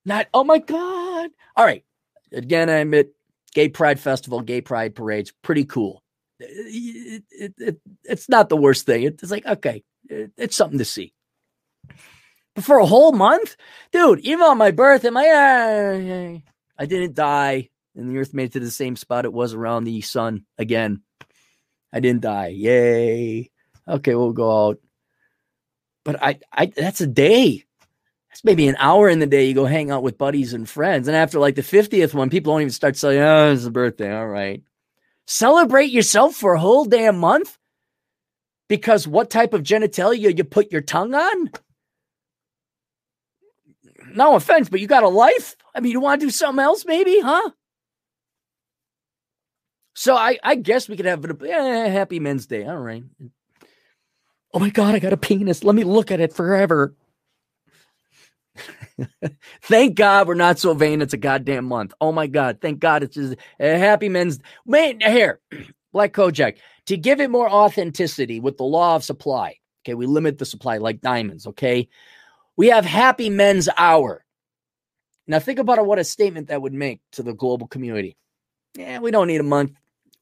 Not, 0.05 0.27
oh 0.35 0.43
my 0.43 0.59
God. 0.59 1.31
All 1.57 1.65
right. 1.65 1.85
Again, 2.33 2.69
I 2.69 2.79
admit 2.79 3.15
gay 3.55 3.69
pride 3.69 4.01
festival, 4.01 4.41
gay 4.41 4.61
pride 4.61 4.97
parades, 4.97 5.33
pretty 5.43 5.65
cool. 5.65 6.03
It, 6.41 7.23
it, 7.31 7.55
it, 7.57 7.77
it's 8.03 8.29
not 8.29 8.49
the 8.49 8.57
worst 8.57 8.85
thing. 8.85 9.05
It's 9.05 9.31
like, 9.31 9.47
okay, 9.47 9.85
it's 10.09 10.57
something 10.57 10.79
to 10.79 10.85
see. 10.85 11.15
But 12.57 12.65
for 12.65 12.79
a 12.79 12.87
whole 12.87 13.13
month, 13.13 13.57
dude, 13.93 14.21
even 14.21 14.43
on 14.43 14.59
my 14.59 14.73
birth, 14.73 15.05
am 15.05 15.17
I, 15.17 15.29
uh, 15.29 16.39
I 16.77 16.87
didn't 16.87 17.15
die 17.15 17.71
and 17.95 18.11
the 18.11 18.19
earth 18.19 18.35
made 18.35 18.47
it 18.47 18.53
to 18.55 18.61
the 18.61 18.71
same 18.73 18.97
spot 18.97 19.25
it 19.25 19.33
was 19.33 19.55
around 19.55 19.85
the 19.85 20.01
sun 20.01 20.47
again. 20.59 21.03
I 21.93 22.01
didn't 22.01 22.23
die. 22.23 22.49
Yay. 22.49 23.51
Okay, 23.89 24.15
we'll 24.15 24.33
go 24.33 24.69
out. 24.69 24.79
But 26.05 26.23
I, 26.23 26.39
I 26.53 26.67
that's 26.67 27.01
a 27.01 27.07
day. 27.07 27.65
That's 28.31 28.45
maybe 28.45 28.69
an 28.69 28.77
hour 28.79 29.09
in 29.09 29.19
the 29.19 29.27
day. 29.27 29.47
You 29.47 29.55
go 29.55 29.65
hang 29.65 29.91
out 29.91 30.03
with 30.03 30.19
buddies 30.19 30.53
and 30.53 30.69
friends. 30.69 31.09
And 31.09 31.17
after 31.17 31.39
like 31.39 31.55
the 31.55 31.63
50th 31.63 32.15
one, 32.15 32.31
people 32.31 32.53
don't 32.53 32.61
even 32.61 32.73
start 32.73 32.97
saying, 32.97 33.21
oh, 33.21 33.53
it's 33.53 33.65
a 33.65 33.71
birthday. 33.71 34.15
All 34.15 34.29
right. 34.29 34.63
Celebrate 35.27 35.91
yourself 35.91 36.35
for 36.35 36.55
a 36.55 36.61
whole 36.61 36.85
damn 36.85 37.19
month 37.19 37.59
because 38.69 39.09
what 39.09 39.31
type 39.31 39.55
of 39.55 39.63
genitalia 39.63 40.37
you 40.37 40.45
put 40.45 40.71
your 40.71 40.83
tongue 40.83 41.15
on? 41.15 41.51
No 44.15 44.37
offense, 44.37 44.69
but 44.69 44.81
you 44.81 44.87
got 44.87 45.03
a 45.03 45.09
life. 45.09 45.57
I 45.75 45.81
mean, 45.81 45.93
you 45.93 46.01
want 46.01 46.21
to 46.21 46.27
do 46.27 46.31
something 46.31 46.63
else, 46.63 46.85
maybe, 46.87 47.21
huh? 47.21 47.51
So 49.95 50.15
I, 50.17 50.39
I 50.43 50.55
guess 50.55 50.89
we 50.89 50.97
could 50.97 51.07
have 51.07 51.25
a 51.25 51.51
eh, 51.51 51.89
happy 51.89 52.21
Men's 52.21 52.47
Day. 52.47 52.65
All 52.65 52.79
right. 52.79 53.03
Oh 54.55 54.59
my 54.59 54.71
God, 54.71 54.95
I 54.95 54.99
got 54.99 55.13
a 55.13 55.17
penis. 55.17 55.63
Let 55.63 55.75
me 55.75 55.85
look 55.85 56.11
at 56.11 56.21
it 56.21 56.33
forever. 56.33 56.95
thank 59.63 59.95
God 59.95 60.27
we're 60.27 60.35
not 60.35 60.59
so 60.59 60.75
vain. 60.75 61.03
It's 61.03 61.15
a 61.15 61.19
goddamn 61.19 61.67
month. 61.67 61.93
Oh 62.01 62.13
my 62.13 62.27
God. 62.27 62.59
Thank 62.61 62.81
God 62.81 63.03
it's 63.03 63.15
just 63.15 63.37
a 63.61 63.79
happy 63.79 64.09
men's 64.09 64.39
man 64.67 65.01
here. 65.01 65.41
Black 65.93 66.13
Kojak 66.13 66.59
to 66.87 66.97
give 66.97 67.21
it 67.21 67.31
more 67.31 67.49
authenticity 67.49 68.41
with 68.41 68.57
the 68.57 68.65
law 68.65 68.97
of 68.97 69.05
supply. 69.05 69.57
Okay. 69.85 69.95
We 69.95 70.07
limit 70.07 70.39
the 70.39 70.45
supply 70.45 70.79
like 70.79 71.01
diamonds. 71.01 71.47
Okay. 71.47 71.89
We 72.57 72.69
have 72.69 72.85
happy 72.85 73.31
men's 73.31 73.69
hour. 73.77 74.25
Now 75.27 75.39
think 75.39 75.59
about 75.59 75.85
what 75.87 75.99
a 75.99 76.05
statement 76.05 76.49
that 76.49 76.63
would 76.63 76.73
make 76.73 77.01
to 77.13 77.23
the 77.23 77.35
global 77.35 77.67
community. 77.67 78.17
Yeah, 78.75 78.99
we 79.01 79.11
don't 79.11 79.27
need 79.29 79.41
a 79.41 79.45
month. 79.45 79.73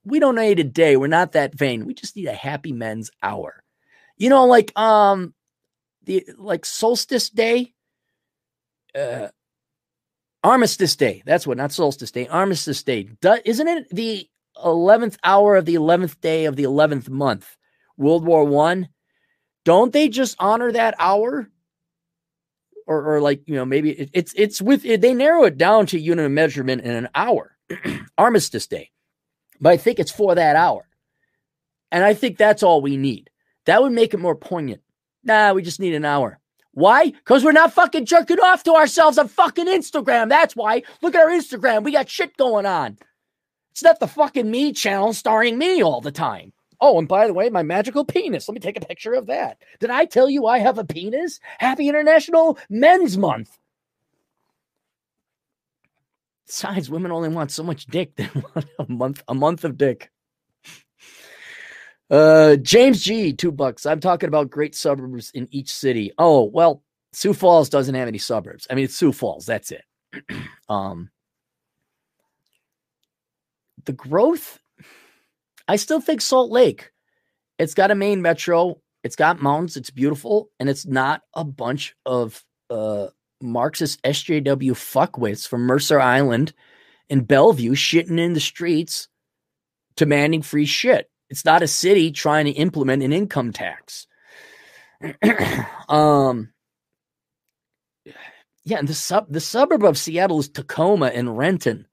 We 0.05 0.19
don't 0.19 0.37
need 0.37 0.59
a 0.59 0.65
day. 0.65 0.97
We're 0.97 1.07
not 1.07 1.33
that 1.33 1.55
vain. 1.55 1.85
We 1.87 1.95
just 1.95 2.17
need 2.17 2.27
a 2.27 2.35
happy 2.35 2.73
men's 2.73 3.11
hour. 3.23 3.63
You 4.17 4.31
know, 4.31 4.47
like 4.47 4.77
um 4.79 5.35
the 6.05 6.27
like 6.37 6.65
solstice 6.65 7.31
day, 7.31 7.75
uh 8.95 9.29
armistice 10.43 10.97
day. 10.97 11.23
That's 11.27 11.47
what, 11.47 11.57
not 11.57 11.73
solstice 11.73 12.13
day, 12.13 12.29
armistice 12.29 12.83
day. 12.83 13.09
Do, 13.21 13.37
isn't 13.45 13.69
it 13.69 13.89
the 13.91 14.29
11th 14.65 15.17
hour 15.25 15.57
of 15.57 15.65
the 15.65 15.75
11th 15.75 16.21
day 16.21 16.45
of 16.45 16.57
the 16.57 16.65
11th 16.65 17.09
month? 17.09 17.57
World 17.97 18.25
War 18.25 18.45
1. 18.45 18.89
Don't 19.65 19.93
they 19.93 20.09
just 20.09 20.37
honor 20.39 20.71
that 20.71 20.95
hour? 20.99 21.51
Or, 22.87 23.17
or 23.17 23.21
like, 23.21 23.43
you 23.49 23.57
know, 23.57 23.65
maybe 23.65 23.91
it, 23.91 24.11
it's 24.13 24.33
it's 24.37 24.63
with 24.63 24.85
it, 24.85 25.01
they 25.01 25.13
narrow 25.13 25.43
it 25.45 25.59
down 25.59 25.87
to 25.87 25.99
unit 25.99 26.25
of 26.25 26.31
measurement 26.31 26.83
in 26.83 26.93
an 26.93 27.09
hour. 27.17 27.57
armistice 28.19 28.69
day. 28.69 28.93
But 29.61 29.71
I 29.73 29.77
think 29.77 29.99
it's 29.99 30.13
for 30.13 30.37
that 30.37 30.55
hour. 30.55 30.89
And 31.91 32.05
I 32.05 32.15
think 32.15 32.39
that's 32.39 32.63
all 32.63 32.81
we 32.81 32.97
need. 32.97 33.31
That 33.67 33.83
would 33.83 33.93
make 33.93 34.15
it 34.15 34.21
more 34.21 34.35
poignant. 34.35 34.81
Nah, 35.25 35.53
we 35.53 35.63
just 35.63 35.81
need 35.81 35.95
an 35.95 36.05
hour. 36.05 36.39
Why? 36.73 37.11
Because 37.11 37.43
we're 37.43 37.53
not 37.53 37.73
fucking 37.73 38.07
jerking 38.07 38.39
off 38.39 38.63
to 38.65 38.75
ourselves 38.75 39.19
on 39.19 39.29
fucking 39.29 39.67
Instagram. 39.67 40.29
That's 40.29 40.55
why. 40.55 40.83
Look 41.03 41.15
at 41.15 41.23
our 41.23 41.31
Instagram. 41.31 41.85
We 41.85 41.93
got 41.93 42.09
shit 42.09 42.37
going 42.37 42.67
on. 42.67 42.99
It's 43.73 43.83
not 43.83 43.99
the 43.99 44.07
fucking 44.07 44.51
me 44.51 44.73
channel 44.73 45.13
starring 45.13 45.59
me 45.59 45.83
all 45.83 46.01
the 46.01 46.13
time. 46.13 46.53
Oh, 46.81 46.99
and 46.99 47.09
by 47.09 47.27
the 47.27 47.35
way, 47.35 47.49
my 47.49 47.63
magical 47.63 48.05
penis. 48.05 48.49
Let 48.49 48.55
me 48.55 48.61
take 48.61 48.77
a 48.77 48.87
picture 48.87 49.15
of 49.15 49.27
that. 49.27 49.59
Did 49.81 49.91
I 49.91 50.05
tell 50.05 50.29
you 50.29 50.47
I 50.47 50.59
have 50.59 50.79
a 50.79 50.85
penis? 50.85 51.41
Happy 51.59 51.89
International 51.89 52.59
Men's 52.69 53.17
Month. 53.17 53.59
Besides, 56.47 56.91
women 56.91 57.11
only 57.11 57.29
want 57.29 57.51
so 57.51 57.63
much 57.63 57.87
dick. 57.87 58.13
They 58.17 58.29
want 58.35 58.67
a 58.79 58.87
month, 58.87 59.23
a 59.27 59.35
month 59.35 59.65
of 59.65 59.79
dick. 59.79 60.11
Uh, 62.11 62.57
James 62.57 63.03
G, 63.03 63.33
two 63.33 63.53
bucks. 63.53 63.87
I'm 63.87 64.01
talking 64.01 64.29
about 64.29 64.51
great 64.51 64.75
suburbs 64.75 65.31
in 65.35 65.49
each 65.51 65.73
city. 65.73 66.13
Oh, 66.19 66.45
well, 66.45 66.83
Sioux 67.13 67.35
Falls 67.35 67.69
doesn't 67.69 67.95
have 67.95 68.09
any 68.09 68.19
suburbs. 68.19 68.67
I 68.71 68.75
mean, 68.75 68.85
it's 68.85 68.95
Sioux 68.97 69.13
Falls. 69.13 69.47
That's 69.47 69.73
it. 69.73 69.85
um, 70.69 71.11
the 73.85 73.93
growth, 73.93 74.61
I 75.67 75.77
still 75.77 76.01
think 76.01 76.21
Salt 76.21 76.51
Lake. 76.51 76.93
It's 77.59 77.75
got 77.75 77.91
a 77.91 77.95
main 77.95 78.23
metro. 78.23 78.81
It's 79.03 79.17
got 79.17 79.41
mountains. 79.41 79.77
It's 79.77 79.91
beautiful, 79.91 80.51
and 80.61 80.69
it's 80.69 80.87
not 80.87 81.23
a 81.35 81.45
bunch 81.45 81.95
of 82.05 82.45
uh 82.69 83.09
Marxist 83.41 84.03
SJW 84.03 84.73
fuckwits 84.73 85.47
from 85.47 85.63
Mercer 85.63 86.01
Island 86.01 86.53
and 87.09 87.27
Bellevue 87.27 87.73
shitting 87.73 88.19
in 88.19 88.33
the 88.33 88.41
streets, 88.41 89.09
demanding 89.97 90.43
free 90.43 90.67
shit. 90.67 91.11
It's 91.29 91.45
not 91.45 91.63
a 91.63 91.69
city 91.69 92.11
trying 92.11 92.47
to 92.47 92.53
implement 92.53 93.03
an 93.03 93.13
income 93.13 93.53
tax. 93.53 94.07
um, 95.89 96.51
yeah, 98.65 98.79
and 98.79 98.89
the 98.89 98.95
sub 98.95 99.27
the 99.31 99.41
suburb 99.41 99.85
of 99.85 99.99
Seattle 99.99 100.41
is 100.41 100.49
Tacoma 100.49 101.07
and 101.07 101.37
Renton. 101.37 101.87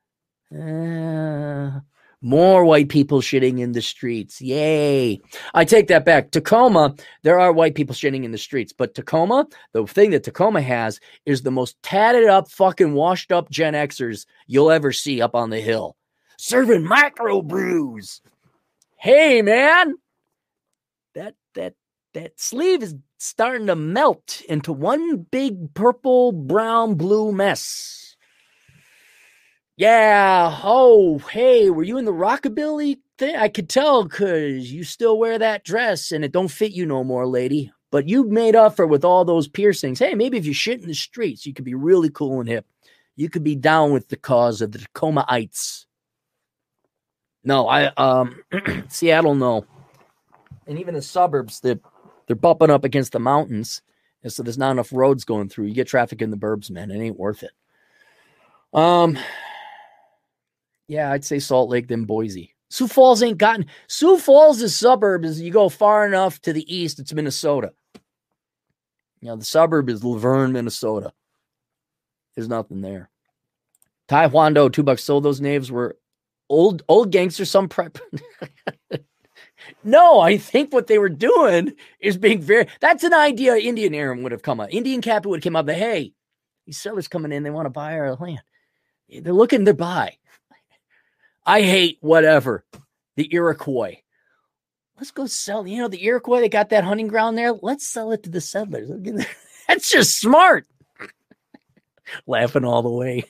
Uh, 0.51 1.79
more 2.21 2.63
white 2.63 2.89
people 2.89 3.21
shitting 3.21 3.59
in 3.59 3.73
the 3.73 3.81
streets. 3.81 4.41
Yay. 4.41 5.19
I 5.53 5.65
take 5.65 5.87
that 5.89 6.05
back. 6.05 6.31
Tacoma, 6.31 6.95
there 7.23 7.39
are 7.39 7.51
white 7.51 7.75
people 7.75 7.93
shitting 7.93 8.23
in 8.23 8.31
the 8.31 8.37
streets, 8.37 8.71
but 8.71 8.95
Tacoma, 8.95 9.45
the 9.73 9.85
thing 9.85 10.11
that 10.11 10.23
Tacoma 10.23 10.61
has 10.61 10.99
is 11.25 11.41
the 11.41 11.51
most 11.51 11.75
tatted 11.83 12.29
up, 12.29 12.49
fucking 12.49 12.93
washed 12.93 13.31
up 13.31 13.49
Gen 13.49 13.73
Xers 13.73 14.25
you'll 14.47 14.71
ever 14.71 14.93
see 14.93 15.21
up 15.21 15.35
on 15.35 15.49
the 15.49 15.59
hill. 15.59 15.97
Serving 16.37 16.85
micro 16.85 17.41
brews 17.41 18.21
hey 19.03 19.41
man, 19.41 19.95
that 21.13 21.35
that 21.55 21.73
that 22.13 22.39
sleeve 22.39 22.81
is 22.81 22.95
starting 23.17 23.67
to 23.67 23.75
melt 23.75 24.41
into 24.47 24.71
one 24.71 25.17
big 25.29 25.73
purple, 25.73 26.31
brown, 26.31 26.95
blue 26.95 27.33
mess. 27.33 28.15
Yeah. 29.75 30.57
Oh, 30.63 31.17
hey, 31.17 31.69
were 31.69 31.83
you 31.83 31.97
in 31.97 32.05
the 32.05 32.13
rockabilly 32.13 32.99
thing? 33.17 33.35
I 33.35 33.49
could 33.49 33.67
tell 33.67 34.05
because 34.05 34.71
you 34.71 34.85
still 34.85 35.19
wear 35.19 35.37
that 35.37 35.65
dress 35.65 36.13
and 36.13 36.23
it 36.23 36.31
don't 36.31 36.47
fit 36.47 36.71
you 36.71 36.85
no 36.85 37.03
more, 37.03 37.27
lady. 37.27 37.73
But 37.91 38.07
you 38.07 38.23
made 38.29 38.55
up 38.55 38.77
for 38.77 38.87
with 38.87 39.03
all 39.03 39.25
those 39.25 39.49
piercings. 39.49 39.99
Hey, 39.99 40.13
maybe 40.13 40.37
if 40.37 40.45
you 40.45 40.53
shit 40.53 40.81
in 40.81 40.87
the 40.87 40.95
streets, 40.95 41.45
you 41.45 41.53
could 41.53 41.65
be 41.65 41.75
really 41.75 42.09
cool 42.09 42.39
and 42.39 42.47
hip. 42.47 42.65
You 43.17 43.29
could 43.29 43.43
be 43.43 43.55
down 43.55 43.91
with 43.91 44.07
the 44.07 44.17
cause 44.17 44.61
of 44.61 44.71
the 44.71 44.79
Tacomaites. 44.79 45.87
No, 47.43 47.67
I 47.67 47.87
um 47.97 48.41
Seattle, 48.87 49.35
no. 49.35 49.65
And 50.67 50.79
even 50.79 50.93
the 50.93 51.01
suburbs, 51.01 51.59
they're 51.59 51.79
they're 52.27 52.35
bumping 52.35 52.69
up 52.69 52.83
against 52.83 53.11
the 53.11 53.19
mountains. 53.19 53.81
And 54.23 54.31
so 54.31 54.41
there's 54.41 54.57
not 54.57 54.71
enough 54.71 54.93
roads 54.93 55.25
going 55.25 55.49
through. 55.49 55.65
You 55.65 55.73
get 55.73 55.87
traffic 55.87 56.21
in 56.21 56.31
the 56.31 56.37
burbs, 56.37 56.71
man. 56.71 56.91
It 56.91 57.01
ain't 57.01 57.19
worth 57.19 57.43
it. 57.43 57.51
Um 58.73 59.17
yeah, 60.87 61.11
I'd 61.11 61.25
say 61.25 61.39
Salt 61.39 61.69
Lake, 61.69 61.87
then 61.87 62.05
Boise. 62.05 62.53
Sioux 62.69 62.87
Falls 62.87 63.21
ain't 63.21 63.37
gotten 63.37 63.67
Sioux 63.87 64.17
Falls 64.17 64.61
is 64.61 64.75
suburb 64.75 65.25
as 65.25 65.39
you 65.39 65.51
go 65.51 65.69
far 65.69 66.07
enough 66.07 66.41
to 66.41 66.53
the 66.53 66.73
east, 66.73 66.99
it's 66.99 67.13
Minnesota. 67.13 67.71
You 69.21 69.29
know, 69.29 69.35
the 69.35 69.45
suburb 69.45 69.89
is 69.89 70.01
Luverne, 70.01 70.51
Minnesota. 70.51 71.13
There's 72.35 72.49
nothing 72.49 72.81
there. 72.81 73.09
Taekwondo, 74.09 74.71
two 74.71 74.83
bucks. 74.83 75.03
So 75.03 75.19
those 75.19 75.39
names 75.39 75.71
were 75.71 75.97
old 76.53 76.83
old 76.87 77.11
gangster 77.11 77.45
some 77.45 77.67
prep. 77.67 77.97
No 79.85 80.19
i 80.19 80.37
think 80.37 80.73
what 80.73 80.87
they 80.87 80.97
were 80.97 81.09
doing 81.09 81.73
is 81.99 82.17
being 82.17 82.41
very 82.41 82.67
that's 82.81 83.03
an 83.03 83.13
idea 83.13 83.55
indian 83.55 83.93
aaron 83.93 84.23
would 84.23 84.31
have 84.31 84.41
come 84.41 84.59
up. 84.59 84.73
Indian 84.73 85.01
capital 85.01 85.31
would 85.31 85.39
have 85.39 85.43
come 85.43 85.55
up 85.55 85.65
that 85.67 85.77
hey 85.77 86.13
these 86.65 86.77
sellers 86.77 87.07
coming 87.07 87.31
in 87.31 87.43
they 87.43 87.49
want 87.49 87.65
to 87.65 87.69
buy 87.69 87.97
our 87.97 88.15
land. 88.15 88.41
They're 89.09 89.33
looking 89.33 89.65
to 89.65 89.73
buy. 89.73 90.17
I 91.45 91.61
hate 91.61 91.97
whatever. 92.01 92.65
The 93.15 93.29
iroquois. 93.31 93.97
Let's 94.97 95.11
go 95.11 95.27
sell 95.27 95.67
you 95.67 95.77
know 95.77 95.87
the 95.87 96.03
iroquois 96.03 96.41
they 96.41 96.49
got 96.49 96.69
that 96.69 96.83
hunting 96.83 97.07
ground 97.07 97.37
there. 97.37 97.53
Let's 97.53 97.87
sell 97.87 98.11
it 98.11 98.23
to 98.23 98.29
the 98.29 98.41
settlers. 98.41 98.89
That's 99.67 99.89
just 99.89 100.19
smart. 100.19 100.65
Laughing 102.27 102.65
all 102.65 102.81
the 102.81 102.89
way 102.89 103.23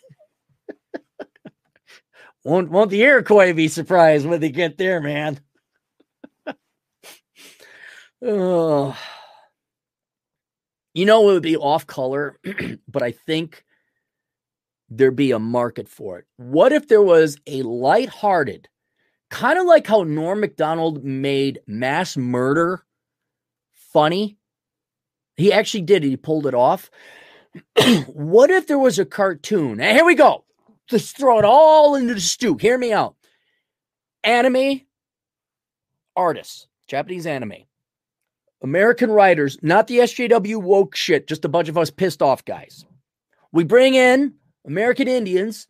won't 2.43 2.69
won't 2.69 2.91
the 2.91 3.01
Iroquois 3.01 3.53
be 3.53 3.67
surprised 3.67 4.25
when 4.25 4.39
they 4.39 4.49
get 4.49 4.77
there, 4.77 4.99
man? 5.01 5.39
oh. 8.21 8.97
You 10.93 11.05
know 11.05 11.29
it 11.29 11.33
would 11.33 11.43
be 11.43 11.57
off 11.57 11.87
color, 11.87 12.39
but 12.87 13.01
I 13.01 13.11
think 13.11 13.63
there'd 14.89 15.15
be 15.15 15.31
a 15.31 15.39
market 15.39 15.89
for 15.89 16.19
it. 16.19 16.25
What 16.37 16.71
if 16.71 16.87
there 16.87 17.01
was 17.01 17.37
a 17.47 17.63
light-hearted, 17.63 18.69
kind 19.31 19.57
of 19.57 19.65
like 19.65 19.87
how 19.87 20.03
Norm 20.03 20.41
Macdonald 20.41 21.03
made 21.03 21.61
mass 21.65 22.15
murder 22.15 22.83
funny? 23.71 24.37
He 25.35 25.51
actually 25.51 25.81
did 25.81 26.05
it. 26.05 26.09
He 26.09 26.17
pulled 26.17 26.45
it 26.45 26.53
off. 26.53 26.91
what 28.07 28.51
if 28.51 28.67
there 28.67 28.77
was 28.77 28.99
a 28.99 29.05
cartoon? 29.05 29.79
And 29.79 29.97
here 29.97 30.05
we 30.05 30.13
go. 30.15 30.43
Just 30.93 31.17
throw 31.17 31.39
it 31.39 31.45
all 31.45 31.95
into 31.95 32.13
the 32.13 32.21
stew. 32.21 32.55
Hear 32.55 32.77
me 32.77 32.93
out. 32.93 33.15
Anime 34.23 34.81
artists, 36.15 36.67
Japanese 36.85 37.25
anime, 37.25 37.63
American 38.61 39.09
writers, 39.09 39.57
not 39.63 39.87
the 39.87 39.97
SJW 39.97 40.61
woke 40.61 40.95
shit, 40.95 41.27
just 41.27 41.45
a 41.45 41.49
bunch 41.49 41.67
of 41.67 41.79
us 41.79 41.89
pissed 41.89 42.21
off 42.21 42.45
guys. 42.45 42.85
We 43.51 43.63
bring 43.63 43.95
in 43.95 44.35
American 44.67 45.07
Indians 45.07 45.67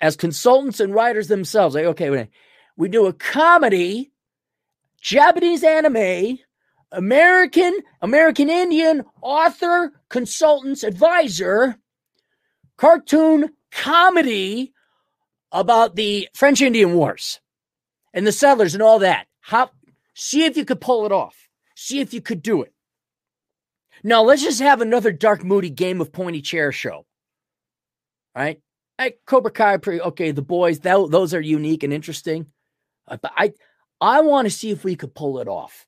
as 0.00 0.16
consultants 0.16 0.80
and 0.80 0.94
writers 0.94 1.28
themselves. 1.28 1.74
Like, 1.74 1.84
okay, 1.84 2.30
we 2.78 2.88
do 2.88 3.04
a 3.04 3.12
comedy, 3.12 4.10
Japanese 5.02 5.62
anime, 5.62 6.38
American, 6.92 7.78
American 8.00 8.48
Indian 8.48 9.04
author, 9.20 9.92
consultants, 10.08 10.82
advisor, 10.82 11.76
cartoon 12.78 13.50
comedy 13.74 14.72
about 15.52 15.96
the 15.96 16.28
French 16.34 16.62
Indian 16.62 16.94
Wars 16.94 17.40
and 18.14 18.26
the 18.26 18.32
settlers 18.32 18.74
and 18.74 18.82
all 18.82 19.00
that. 19.00 19.26
How 19.40 19.70
see 20.14 20.44
if 20.44 20.56
you 20.56 20.64
could 20.64 20.80
pull 20.80 21.04
it 21.04 21.12
off. 21.12 21.36
See 21.76 22.00
if 22.00 22.14
you 22.14 22.20
could 22.20 22.42
do 22.42 22.62
it. 22.62 22.72
Now 24.02 24.22
let's 24.22 24.42
just 24.42 24.60
have 24.60 24.80
another 24.80 25.12
dark, 25.12 25.44
moody 25.44 25.70
game 25.70 26.00
of 26.00 26.12
pointy 26.12 26.40
chair 26.40 26.72
show. 26.72 27.04
Right? 28.34 28.60
Hey, 28.96 29.14
Cobra 29.26 29.50
Kai, 29.50 29.78
okay, 29.84 30.30
the 30.30 30.42
boys, 30.42 30.80
that, 30.80 31.08
those 31.10 31.34
are 31.34 31.40
unique 31.40 31.82
and 31.82 31.92
interesting. 31.92 32.46
Uh, 33.08 33.16
but 33.20 33.32
I 33.36 33.52
I 34.00 34.20
want 34.20 34.46
to 34.46 34.50
see 34.50 34.70
if 34.70 34.84
we 34.84 34.96
could 34.96 35.14
pull 35.14 35.40
it 35.40 35.48
off. 35.48 35.86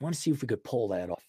I 0.00 0.04
want 0.04 0.14
to 0.14 0.20
see 0.20 0.30
if 0.30 0.42
we 0.42 0.48
could 0.48 0.64
pull 0.64 0.88
that 0.88 1.10
off. 1.10 1.24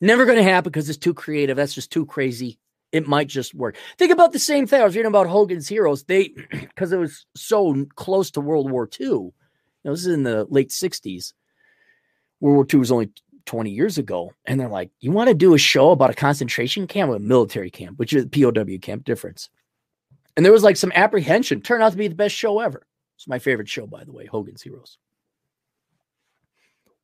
Never 0.00 0.24
going 0.24 0.38
to 0.38 0.42
happen 0.42 0.70
because 0.70 0.88
it's 0.88 0.98
too 0.98 1.14
creative. 1.14 1.56
That's 1.56 1.74
just 1.74 1.92
too 1.92 2.06
crazy 2.06 2.58
it 2.92 3.08
might 3.08 3.28
just 3.28 3.54
work. 3.54 3.76
Think 3.98 4.12
about 4.12 4.32
the 4.32 4.38
same 4.38 4.66
thing. 4.66 4.80
I 4.80 4.84
was 4.84 4.94
reading 4.94 5.08
about 5.08 5.26
Hogan's 5.26 5.68
Heroes. 5.68 6.04
They, 6.04 6.28
because 6.50 6.92
it 6.92 6.98
was 6.98 7.26
so 7.34 7.86
close 7.96 8.30
to 8.32 8.40
World 8.40 8.70
War 8.70 8.88
II, 9.00 9.06
you 9.06 9.32
know, 9.84 9.92
this 9.92 10.02
is 10.02 10.14
in 10.14 10.22
the 10.22 10.46
late 10.50 10.68
60s. 10.68 11.32
World 12.40 12.56
War 12.56 12.66
II 12.72 12.80
was 12.80 12.92
only 12.92 13.10
20 13.46 13.70
years 13.70 13.98
ago. 13.98 14.32
And 14.44 14.60
they're 14.60 14.68
like, 14.68 14.90
you 15.00 15.10
want 15.10 15.28
to 15.28 15.34
do 15.34 15.54
a 15.54 15.58
show 15.58 15.90
about 15.90 16.10
a 16.10 16.14
concentration 16.14 16.86
camp 16.86 17.10
or 17.10 17.16
a 17.16 17.20
military 17.20 17.70
camp, 17.70 17.98
which 17.98 18.12
is 18.12 18.26
POW 18.26 18.78
camp 18.80 19.04
difference. 19.04 19.48
And 20.36 20.44
there 20.44 20.52
was 20.52 20.62
like 20.62 20.76
some 20.76 20.92
apprehension. 20.94 21.60
Turned 21.60 21.82
out 21.82 21.92
to 21.92 21.98
be 21.98 22.08
the 22.08 22.14
best 22.14 22.34
show 22.34 22.60
ever. 22.60 22.86
It's 23.16 23.28
my 23.28 23.38
favorite 23.38 23.68
show, 23.68 23.86
by 23.86 24.04
the 24.04 24.12
way, 24.12 24.26
Hogan's 24.26 24.62
Heroes. 24.62 24.98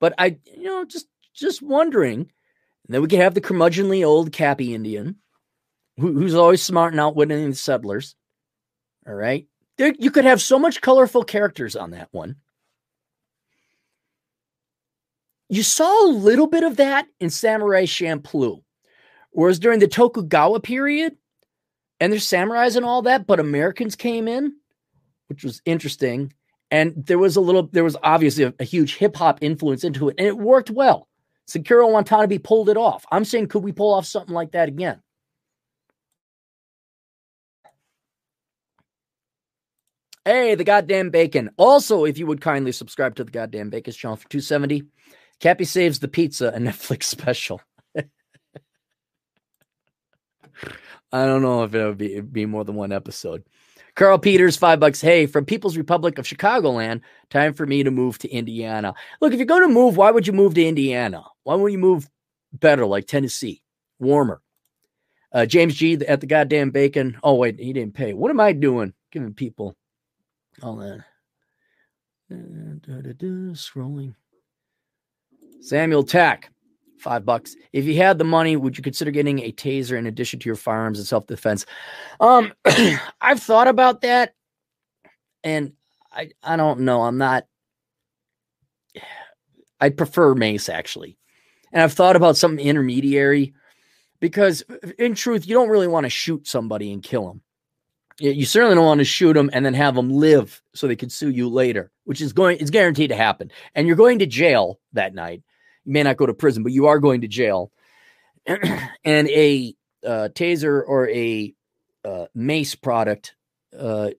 But 0.01 0.15
I, 0.19 0.39
you 0.57 0.65
know, 0.65 0.85
just 0.85 1.09
just 1.35 1.61
wondering. 1.61 2.21
And 2.21 2.95
then 2.95 3.03
we 3.03 3.09
could 3.09 3.19
have 3.19 3.35
the 3.35 3.41
curmudgeonly 3.41 4.07
old 4.07 4.33
Cappy 4.33 4.75
Indian 4.75 5.17
who, 5.99 6.13
who's 6.13 6.35
always 6.35 6.63
smart 6.63 6.93
and 6.93 7.01
outwitting 7.01 7.51
the 7.51 7.57
settlers. 7.57 8.15
All 9.07 9.15
right. 9.15 9.47
There, 9.77 9.95
you 9.99 10.11
could 10.11 10.25
have 10.25 10.43
so 10.43 10.59
much 10.59 10.81
colorful 10.81 11.25
characters 11.25 11.77
on 11.77 11.93
that 11.93 12.09
one. 12.11 12.37
You 15.49 15.63
saw 15.63 16.07
a 16.07 16.13
little 16.13 16.47
bit 16.47 16.63
of 16.63 16.77
that 16.77 17.07
in 17.21 17.31
Samurai 17.31 17.85
Champloo, 17.85 18.63
whereas 19.31 19.59
during 19.59 19.81
the 19.81 19.89
Tokugawa 19.89 20.61
period, 20.61 21.17
and 22.01 22.13
there's 22.13 22.27
samurais 22.27 22.77
and 22.77 22.85
all 22.85 23.03
that, 23.03 23.27
but 23.27 23.41
Americans 23.41 23.97
came 23.97 24.29
in, 24.29 24.55
which 25.29 25.43
was 25.43 25.63
interesting. 25.65 26.33
And 26.71 26.93
there 27.07 27.19
was 27.19 27.37
a 27.37 27.41
little, 27.41 27.63
there 27.73 27.83
was 27.85 27.97
obviously 28.03 28.45
a, 28.45 28.55
a 28.61 28.65
huge 28.65 28.97
hip 28.97 29.17
hop 29.17 29.39
influence 29.41 29.85
into 29.85 30.11
it, 30.11 30.17
and 30.19 30.27
it 30.27 30.37
worked 30.37 30.71
well. 30.71 31.09
Sakura 31.47 31.89
Watanabe 31.89 32.39
pulled 32.39 32.69
it 32.69 32.77
off. 32.77 33.07
I'm 33.11 33.25
saying, 33.25 33.49
could 33.49 33.65
we 33.65 33.73
pull 33.73 33.95
off 33.95 34.05
something 34.05 34.35
like 34.35 34.53
that 34.53 34.69
again? 34.69 35.01
Hey, 40.29 40.55
the 40.57 40.63
goddamn 40.63 41.09
bacon. 41.09 41.49
Also, 41.57 42.05
if 42.05 42.19
you 42.19 42.27
would 42.27 42.43
kindly 42.43 42.71
subscribe 42.71 43.15
to 43.15 43.25
the 43.25 43.31
goddamn 43.31 43.71
bacon 43.71 43.95
channel 43.95 44.15
for 44.15 44.29
270, 44.29 44.83
Cappy 45.41 45.65
saves 45.65 46.01
the 46.01 46.09
pizza, 46.09 46.49
a 46.49 46.59
Netflix 46.59 47.05
special. 47.05 47.63
I 47.97 48.05
don't 51.25 51.41
know 51.41 51.63
if 51.63 51.75
it 51.75 51.83
would 51.83 51.97
be, 51.97 52.21
be 52.21 52.45
more 52.45 52.63
than 52.67 52.75
one 52.75 52.93
episode. 52.93 53.43
Carl 53.95 54.19
Peters, 54.19 54.59
five 54.59 54.79
bucks. 54.81 55.01
Hey, 55.01 55.25
from 55.25 55.47
People's 55.47 55.79
Republic 55.79 56.19
of 56.19 56.27
Chicagoland, 56.27 57.01
time 57.31 57.55
for 57.55 57.65
me 57.65 57.83
to 57.83 57.91
move 57.91 58.19
to 58.19 58.29
Indiana. 58.29 58.93
Look, 59.23 59.33
if 59.33 59.39
you're 59.39 59.47
going 59.47 59.67
to 59.67 59.69
move, 59.75 59.97
why 59.97 60.11
would 60.11 60.27
you 60.27 60.35
move 60.35 60.53
to 60.57 60.63
Indiana? 60.67 61.25
Why 61.45 61.55
would 61.55 61.73
you 61.73 61.79
move 61.79 62.07
better, 62.53 62.85
like 62.85 63.07
Tennessee, 63.07 63.63
warmer? 63.99 64.43
Uh, 65.33 65.47
James 65.47 65.75
G 65.75 65.95
at 66.07 66.21
the 66.21 66.27
goddamn 66.27 66.69
bacon. 66.71 67.17
Oh 67.23 67.37
wait, 67.37 67.59
he 67.59 67.73
didn't 67.73 67.95
pay. 67.95 68.13
What 68.13 68.31
am 68.31 68.41
I 68.41 68.53
doing? 68.53 68.93
Giving 69.11 69.33
people 69.33 69.75
all 70.63 70.77
that. 70.77 71.05
scrolling. 72.31 74.15
Samuel 75.61 76.05
Tack, 76.05 76.51
five 76.99 77.25
bucks. 77.25 77.57
If 77.73 77.85
you 77.85 77.97
had 77.97 78.19
the 78.19 78.25
money, 78.25 78.57
would 78.57 78.77
you 78.77 78.83
consider 78.83 79.11
getting 79.11 79.41
a 79.41 79.53
taser 79.53 79.99
in 79.99 80.07
addition 80.07 80.39
to 80.41 80.47
your 80.47 80.57
firearms 80.57 80.99
and 80.99 81.07
self 81.07 81.27
defense? 81.27 81.67
Um, 82.21 82.53
I've 83.21 83.43
thought 83.43 83.69
about 83.69 84.03
that, 84.03 84.35
and 85.43 85.73
I 86.13 86.31
I 86.43 86.57
don't 86.57 86.81
know. 86.81 87.03
I'm 87.03 87.19
not. 87.19 87.47
I 89.81 89.91
prefer 89.91 90.35
mace 90.35 90.69
actually, 90.69 91.19
and 91.73 91.83
I've 91.83 91.93
thought 91.93 92.17
about 92.17 92.37
some 92.37 92.59
intermediary 92.59 93.55
because, 94.21 94.65
in 94.99 95.15
truth, 95.15 95.47
you 95.47 95.55
don't 95.55 95.69
really 95.69 95.89
want 95.89 96.05
to 96.05 96.11
shoot 96.11 96.47
somebody 96.49 96.93
and 96.93 97.03
kill 97.03 97.29
them 97.29 97.43
you 98.21 98.45
certainly 98.45 98.75
don't 98.75 98.85
want 98.85 98.99
to 98.99 99.05
shoot 99.05 99.35
them 99.35 99.51
and 99.53 99.65
then 99.65 99.75
have 99.75 99.95
them 99.95 100.11
live 100.11 100.61
so 100.75 100.87
they 100.87 100.97
can 100.97 101.11
sue 101.11 101.31
you 101.31 101.49
later, 101.49 101.91
which 102.05 102.21
is 102.21 102.33
going 102.33 102.59
it's 102.61 102.71
guaranteed 102.71 103.11
to 103.11 103.17
happen. 103.17 103.51
And 103.75 103.87
you're 103.87 103.97
going 103.97 104.19
to 104.21 104.27
jail 104.27 104.81
that 104.93 105.15
night. 105.15 105.43
You 105.85 105.93
may 105.93 106.03
not 106.03 106.17
go 106.17 106.27
to 106.27 106.35
prison, 106.35 106.63
but 106.63 106.73
you 106.73 106.87
are 106.87 106.99
going 106.99 107.21
to 107.21 107.29
jail. 107.29 107.71
and 108.47 109.29
a 109.29 109.75
uh, 110.05 110.29
taser 110.35 110.83
or 110.87 111.09
a 111.11 111.55
uh, 112.05 112.27
mace 112.35 112.75
product 112.75 113.35
uh, 113.79 114.11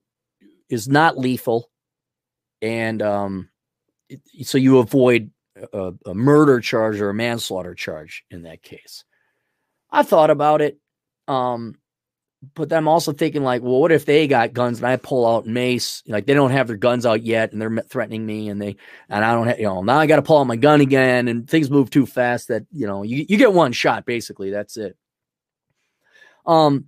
is 0.70 0.88
not 0.88 1.18
lethal, 1.18 1.70
and 2.62 3.02
um, 3.02 3.50
it, 4.08 4.22
so 4.46 4.58
you 4.58 4.78
avoid 4.78 5.32
a, 5.74 5.94
a 6.06 6.14
murder 6.14 6.60
charge 6.60 7.02
or 7.02 7.10
a 7.10 7.14
manslaughter 7.14 7.74
charge 7.74 8.24
in 8.30 8.44
that 8.44 8.62
case. 8.62 9.04
I 9.90 10.04
thought 10.04 10.30
about 10.30 10.62
it. 10.62 10.78
Um, 11.28 11.79
but 12.56 12.72
I'm 12.72 12.88
also 12.88 13.12
thinking 13.12 13.44
like, 13.44 13.62
well, 13.62 13.82
what 13.82 13.92
if 13.92 14.06
they 14.06 14.28
got 14.28 14.54
guns 14.54 14.78
and 14.78 14.88
I 14.88 14.96
pull 14.96 15.28
out 15.28 15.46
mace? 15.46 16.04
Like 16.08 16.26
they 16.26 16.34
don't 16.34 16.52
have 16.52 16.68
their 16.68 16.78
guns 16.78 17.06
out 17.06 17.24
yet, 17.24 17.52
and 17.52 17.62
they're 17.62 17.84
threatening 17.90 18.26
me, 18.26 18.48
and 18.50 18.62
they 18.62 18.78
and 19.10 19.26
I 19.26 19.34
don't 19.34 19.48
have, 19.48 19.60
you 19.60 19.66
know, 19.66 19.82
now 19.82 20.00
I 20.00 20.08
got 20.08 20.18
to 20.18 20.22
pull 20.22 20.38
out 20.38 20.48
my 20.48 20.56
gun 20.56 20.80
again, 20.80 21.28
and 21.28 21.50
things 21.50 21.70
move 21.70 21.90
too 21.90 22.06
fast 22.06 22.48
that 22.48 22.66
you 22.72 22.88
know 22.88 23.04
you 23.04 23.26
you 23.28 23.38
get 23.38 23.54
one 23.54 23.74
shot 23.74 24.06
basically. 24.06 24.52
That's 24.52 24.78
it. 24.78 24.96
Um, 26.46 26.86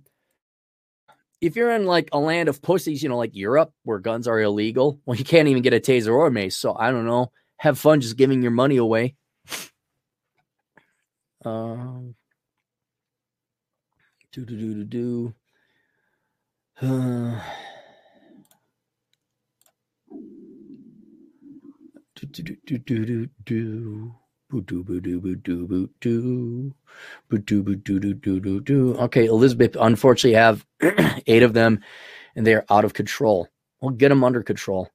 if 1.40 1.56
you're 1.56 1.72
in 1.72 1.84
like 1.84 2.08
a 2.12 2.18
land 2.18 2.48
of 2.48 2.62
pussies, 2.62 3.02
you 3.02 3.08
know, 3.10 3.18
like 3.18 3.34
Europe 3.34 3.72
where 3.84 3.98
guns 3.98 4.26
are 4.26 4.40
illegal, 4.40 5.00
well, 5.04 5.16
you 5.16 5.24
can't 5.24 5.48
even 5.48 5.62
get 5.62 5.74
a 5.74 5.80
taser 5.80 6.14
or 6.14 6.28
a 6.28 6.30
mace. 6.30 6.56
So 6.56 6.74
I 6.74 6.90
don't 6.90 7.06
know. 7.06 7.30
Have 7.58 7.78
fun 7.78 8.00
just 8.00 8.16
giving 8.16 8.42
your 8.42 8.52
money 8.52 8.78
away. 8.78 9.16
Um. 11.44 12.14
Do 14.32 14.46
do 14.46 14.56
do 14.56 14.74
do 14.74 14.84
do. 14.84 15.34
Okay, 28.98 29.26
Elizabeth, 29.26 29.76
unfortunately, 29.80 30.34
have 30.34 30.66
eight 31.28 31.44
of 31.44 31.52
them, 31.52 31.80
and 32.34 32.44
they 32.44 32.54
are 32.54 32.64
out 32.68 32.84
of 32.84 32.94
control. 32.94 33.48
We'll 33.80 33.92
get 33.92 34.08
them 34.08 34.24
under 34.24 34.42
control. 34.42 34.88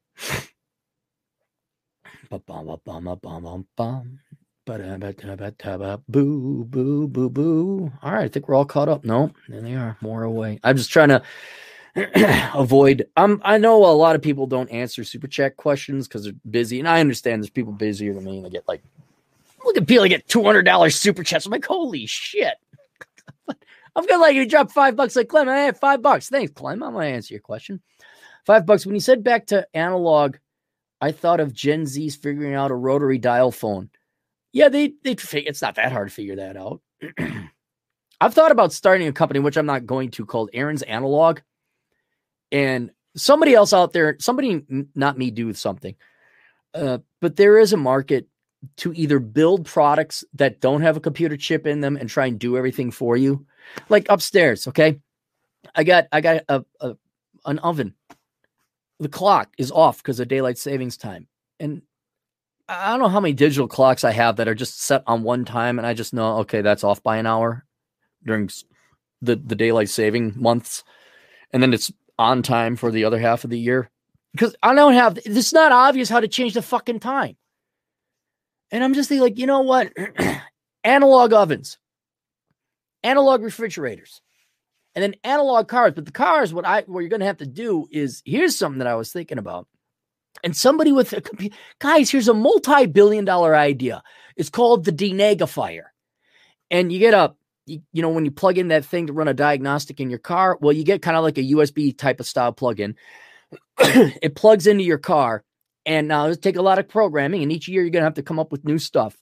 Boo, 6.09 6.65
boo, 6.65 7.07
boo, 7.07 7.29
boo. 7.29 7.93
All 8.03 8.11
right, 8.11 8.25
I 8.25 8.27
think 8.27 8.49
we're 8.49 8.55
all 8.55 8.65
caught 8.65 8.89
up. 8.89 9.05
No, 9.05 9.31
there 9.47 9.61
they 9.61 9.75
are, 9.75 9.95
more 10.01 10.23
away. 10.23 10.59
I'm 10.65 10.75
just 10.75 10.91
trying 10.91 11.09
to 11.09 11.21
avoid 12.53 13.07
um 13.17 13.41
I 13.43 13.57
know 13.57 13.83
a 13.85 13.91
lot 13.93 14.15
of 14.15 14.21
people 14.21 14.45
don't 14.45 14.69
answer 14.69 15.03
super 15.03 15.27
chat 15.27 15.57
questions 15.57 16.07
because 16.07 16.25
they're 16.25 16.33
busy, 16.49 16.79
and 16.79 16.87
I 16.87 16.99
understand 16.99 17.41
there's 17.41 17.49
people 17.49 17.73
busier 17.73 18.13
than 18.13 18.23
me 18.23 18.37
and 18.37 18.45
they 18.45 18.49
get 18.49 18.67
like 18.67 18.83
look 19.65 19.77
at 19.77 19.87
people 19.87 20.07
get 20.07 20.27
two 20.27 20.43
hundred 20.43 20.63
dollars 20.63 20.95
super 20.95 21.23
chats. 21.23 21.45
I'm 21.45 21.51
like, 21.51 21.65
holy 21.65 22.05
shit. 22.05 22.55
I'm 23.95 24.05
gonna 24.05 24.21
let 24.21 24.35
you 24.35 24.47
drop 24.47 24.71
five 24.71 24.95
bucks 24.95 25.15
like 25.15 25.27
Clem. 25.27 25.49
I 25.49 25.59
have 25.59 25.79
five 25.79 26.01
bucks. 26.01 26.29
Thanks, 26.29 26.51
Clem. 26.53 26.83
I'm 26.83 26.93
gonna 26.93 27.05
answer 27.05 27.33
your 27.33 27.41
question. 27.41 27.81
Five 28.45 28.65
bucks. 28.65 28.85
When 28.85 28.95
you 28.95 29.01
said 29.01 29.23
back 29.23 29.47
to 29.47 29.67
analog, 29.73 30.37
I 31.01 31.11
thought 31.11 31.39
of 31.39 31.53
Gen 31.53 31.85
Z's 31.85 32.15
figuring 32.15 32.53
out 32.53 32.71
a 32.71 32.75
rotary 32.75 33.17
dial 33.17 33.51
phone. 33.51 33.89
Yeah, 34.53 34.69
they 34.69 34.93
they 35.03 35.15
it's 35.33 35.61
not 35.61 35.75
that 35.75 35.91
hard 35.91 36.09
to 36.09 36.13
figure 36.13 36.37
that 36.37 36.57
out. 36.57 36.81
I've 38.21 38.33
thought 38.33 38.51
about 38.51 38.73
starting 38.73 39.07
a 39.07 39.13
company, 39.13 39.39
which 39.39 39.57
I'm 39.57 39.65
not 39.65 39.85
going 39.85 40.09
to, 40.11 40.25
called 40.25 40.49
Aaron's 40.53 40.81
Analog. 40.83 41.39
And 42.51 42.91
somebody 43.15 43.53
else 43.53 43.73
out 43.73 43.93
there, 43.93 44.15
somebody 44.19 44.63
not 44.95 45.17
me, 45.17 45.31
do 45.31 45.53
something. 45.53 45.95
Uh, 46.73 46.99
but 47.21 47.35
there 47.35 47.57
is 47.57 47.73
a 47.73 47.77
market 47.77 48.27
to 48.77 48.93
either 48.93 49.19
build 49.19 49.65
products 49.65 50.23
that 50.33 50.61
don't 50.61 50.81
have 50.81 50.97
a 50.97 51.01
computer 51.01 51.37
chip 51.37 51.67
in 51.67 51.81
them 51.81 51.97
and 51.97 52.09
try 52.09 52.25
and 52.25 52.39
do 52.39 52.57
everything 52.57 52.91
for 52.91 53.17
you. 53.17 53.45
Like 53.89 54.07
upstairs, 54.09 54.67
okay? 54.67 54.99
I 55.75 55.83
got 55.83 56.07
I 56.11 56.21
got 56.21 56.43
a, 56.47 56.63
a 56.79 56.95
an 57.45 57.59
oven. 57.59 57.93
The 58.99 59.09
clock 59.09 59.53
is 59.57 59.71
off 59.71 59.97
because 59.97 60.19
of 60.19 60.27
daylight 60.27 60.57
savings 60.57 60.97
time. 60.97 61.27
And 61.59 61.81
I 62.67 62.91
don't 62.91 62.99
know 62.99 63.09
how 63.09 63.19
many 63.19 63.33
digital 63.33 63.67
clocks 63.67 64.03
I 64.03 64.11
have 64.11 64.37
that 64.37 64.47
are 64.47 64.55
just 64.55 64.81
set 64.81 65.03
on 65.07 65.23
one 65.23 65.45
time 65.45 65.77
and 65.77 65.85
I 65.85 65.93
just 65.93 66.13
know 66.13 66.37
okay, 66.39 66.61
that's 66.61 66.83
off 66.83 67.03
by 67.03 67.17
an 67.17 67.25
hour 67.25 67.65
during 68.25 68.49
the 69.21 69.35
the 69.35 69.55
daylight 69.55 69.89
saving 69.89 70.33
months. 70.35 70.83
And 71.51 71.61
then 71.61 71.73
it's 71.73 71.91
on 72.19 72.41
time 72.41 72.75
for 72.75 72.91
the 72.91 73.05
other 73.05 73.19
half 73.19 73.43
of 73.43 73.49
the 73.49 73.59
year. 73.59 73.89
Because 74.33 74.55
I 74.61 74.73
don't 74.75 74.93
have 74.93 75.17
it's 75.25 75.53
not 75.53 75.71
obvious 75.71 76.09
how 76.09 76.19
to 76.19 76.27
change 76.27 76.53
the 76.53 76.61
fucking 76.61 76.99
time. 76.99 77.35
And 78.71 78.83
I'm 78.83 78.93
just 78.93 79.09
thinking, 79.09 79.23
like, 79.23 79.37
you 79.37 79.47
know 79.47 79.61
what? 79.61 79.93
analog 80.83 81.33
ovens, 81.33 81.77
analog 83.03 83.41
refrigerators, 83.41 84.21
and 84.93 85.03
then 85.03 85.15
analog 85.23 85.67
cars. 85.67 85.93
But 85.95 86.05
the 86.05 86.11
cars, 86.11 86.53
what 86.53 86.65
I 86.65 86.83
what 86.87 86.99
you're 86.99 87.09
gonna 87.09 87.25
have 87.25 87.37
to 87.37 87.47
do 87.47 87.87
is 87.91 88.21
here's 88.25 88.57
something 88.57 88.79
that 88.79 88.87
I 88.87 88.95
was 88.95 89.11
thinking 89.11 89.37
about. 89.37 89.67
And 90.43 90.55
somebody 90.55 90.91
with 90.91 91.13
a 91.13 91.21
computer, 91.21 91.55
guys, 91.79 92.11
here's 92.11 92.27
a 92.27 92.33
multi-billion 92.33 93.25
dollar 93.25 93.55
idea. 93.55 94.03
It's 94.35 94.49
called 94.49 94.85
the 94.85 94.91
denagifier. 94.91 95.85
And 96.69 96.91
you 96.91 96.99
get 96.99 97.13
a, 97.13 97.33
you, 97.67 97.81
you 97.93 98.01
know, 98.01 98.09
when 98.09 98.25
you 98.25 98.31
plug 98.31 98.57
in 98.57 98.69
that 98.69 98.85
thing 98.85 99.07
to 99.07 99.13
run 99.13 99.27
a 99.27 99.33
diagnostic 99.33 99.99
in 99.99 100.09
your 100.09 100.19
car, 100.19 100.57
well, 100.61 100.73
you 100.73 100.83
get 100.83 101.01
kind 101.01 101.17
of 101.17 101.23
like 101.23 101.37
a 101.37 101.43
USB 101.43 101.95
type 101.95 102.19
of 102.19 102.27
style 102.27 102.51
plug-in. 102.53 102.95
it 103.79 104.35
plugs 104.35 104.67
into 104.67 104.83
your 104.83 104.97
car 104.97 105.43
and 105.87 106.09
now 106.09 106.25
it'll 106.25 106.35
take 106.35 106.57
a 106.57 106.61
lot 106.61 106.79
of 106.79 106.87
programming, 106.89 107.41
and 107.41 107.51
each 107.51 107.67
year 107.67 107.81
you're 107.81 107.89
gonna 107.89 108.03
have 108.03 108.15
to 108.15 108.23
come 108.23 108.39
up 108.39 108.51
with 108.51 108.65
new 108.65 108.77
stuff. 108.77 109.15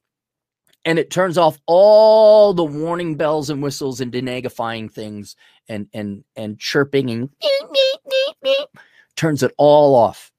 And 0.84 1.00
it 1.00 1.12
turns 1.12 1.38
off 1.38 1.60
all 1.68 2.54
the 2.54 2.64
warning 2.64 3.16
bells 3.16 3.50
and 3.50 3.62
whistles 3.62 4.02
and 4.02 4.12
denagifying 4.12 4.92
things 4.92 5.36
and 5.70 5.88
and 5.94 6.24
and 6.36 6.60
chirping 6.60 7.10
and 7.10 7.30
beep, 7.40 8.00
beep, 8.10 8.36
beep, 8.42 8.68
turns 9.16 9.44
it 9.44 9.54
all 9.58 9.96
off. 9.96 10.32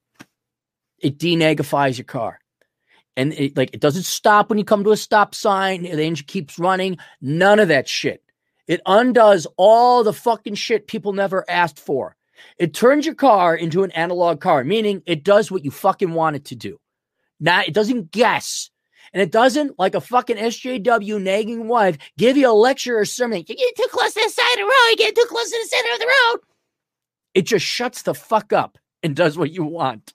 It 0.99 1.17
denagifies 1.17 1.97
your 1.97 2.05
car. 2.05 2.39
And 3.17 3.33
it 3.33 3.57
like 3.57 3.71
it 3.73 3.81
doesn't 3.81 4.03
stop 4.03 4.49
when 4.49 4.59
you 4.59 4.63
come 4.63 4.83
to 4.83 4.91
a 4.91 4.97
stop 4.97 5.33
sign, 5.33 5.81
the 5.81 6.03
engine 6.03 6.27
keeps 6.27 6.59
running. 6.59 6.97
None 7.19 7.59
of 7.59 7.67
that 7.67 7.89
shit. 7.89 8.23
It 8.67 8.79
undoes 8.85 9.47
all 9.57 10.03
the 10.03 10.13
fucking 10.13 10.55
shit 10.55 10.87
people 10.87 11.13
never 11.13 11.43
asked 11.49 11.79
for. 11.79 12.15
It 12.59 12.75
turns 12.75 13.05
your 13.05 13.15
car 13.15 13.55
into 13.55 13.83
an 13.83 13.91
analog 13.91 14.39
car, 14.39 14.63
meaning 14.63 15.01
it 15.07 15.23
does 15.23 15.51
what 15.51 15.65
you 15.65 15.71
fucking 15.71 16.13
want 16.13 16.35
it 16.35 16.45
to 16.45 16.55
do. 16.55 16.79
Now 17.39 17.61
it 17.61 17.73
doesn't 17.73 18.11
guess. 18.11 18.69
And 19.13 19.21
it 19.21 19.31
doesn't, 19.31 19.79
like 19.79 19.95
a 19.95 20.01
fucking 20.01 20.35
SJW 20.35 21.21
nagging 21.21 21.67
wife, 21.69 21.97
give 22.17 22.35
you 22.35 22.49
a 22.49 22.51
lecture 22.51 22.99
or 22.99 23.05
something. 23.05 23.45
You 23.47 23.55
get 23.55 23.75
too 23.75 23.87
close 23.89 24.13
to 24.13 24.21
the 24.21 24.29
side 24.29 24.53
of 24.53 24.57
the 24.57 24.63
road. 24.63 24.89
You 24.89 24.97
get 24.97 25.15
too 25.15 25.25
close 25.29 25.49
to 25.49 25.57
the 25.57 25.67
center 25.69 25.93
of 25.93 25.99
the 25.99 26.05
road. 26.05 26.39
It 27.33 27.41
just 27.43 27.65
shuts 27.65 28.01
the 28.01 28.13
fuck 28.13 28.51
up 28.51 28.77
and 29.01 29.15
does 29.15 29.37
what 29.37 29.51
you 29.51 29.63
want. 29.63 30.13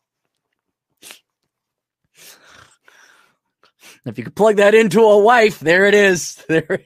If 4.05 4.19
you 4.19 4.25
could 4.25 4.35
plug 4.35 4.57
that 4.57 4.75
into 4.75 5.01
a 5.03 5.19
wife, 5.19 5.61
there 5.61 5.87
it 5.87 5.95
is. 5.95 6.43
There, 6.49 6.83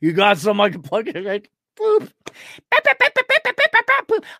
you 0.00 0.12
got 0.12 0.38
someone 0.38 0.70
can 0.70 0.82
plug 0.82 1.08
it 1.08 1.26
right. 1.26 1.48
Boop. 1.76 2.08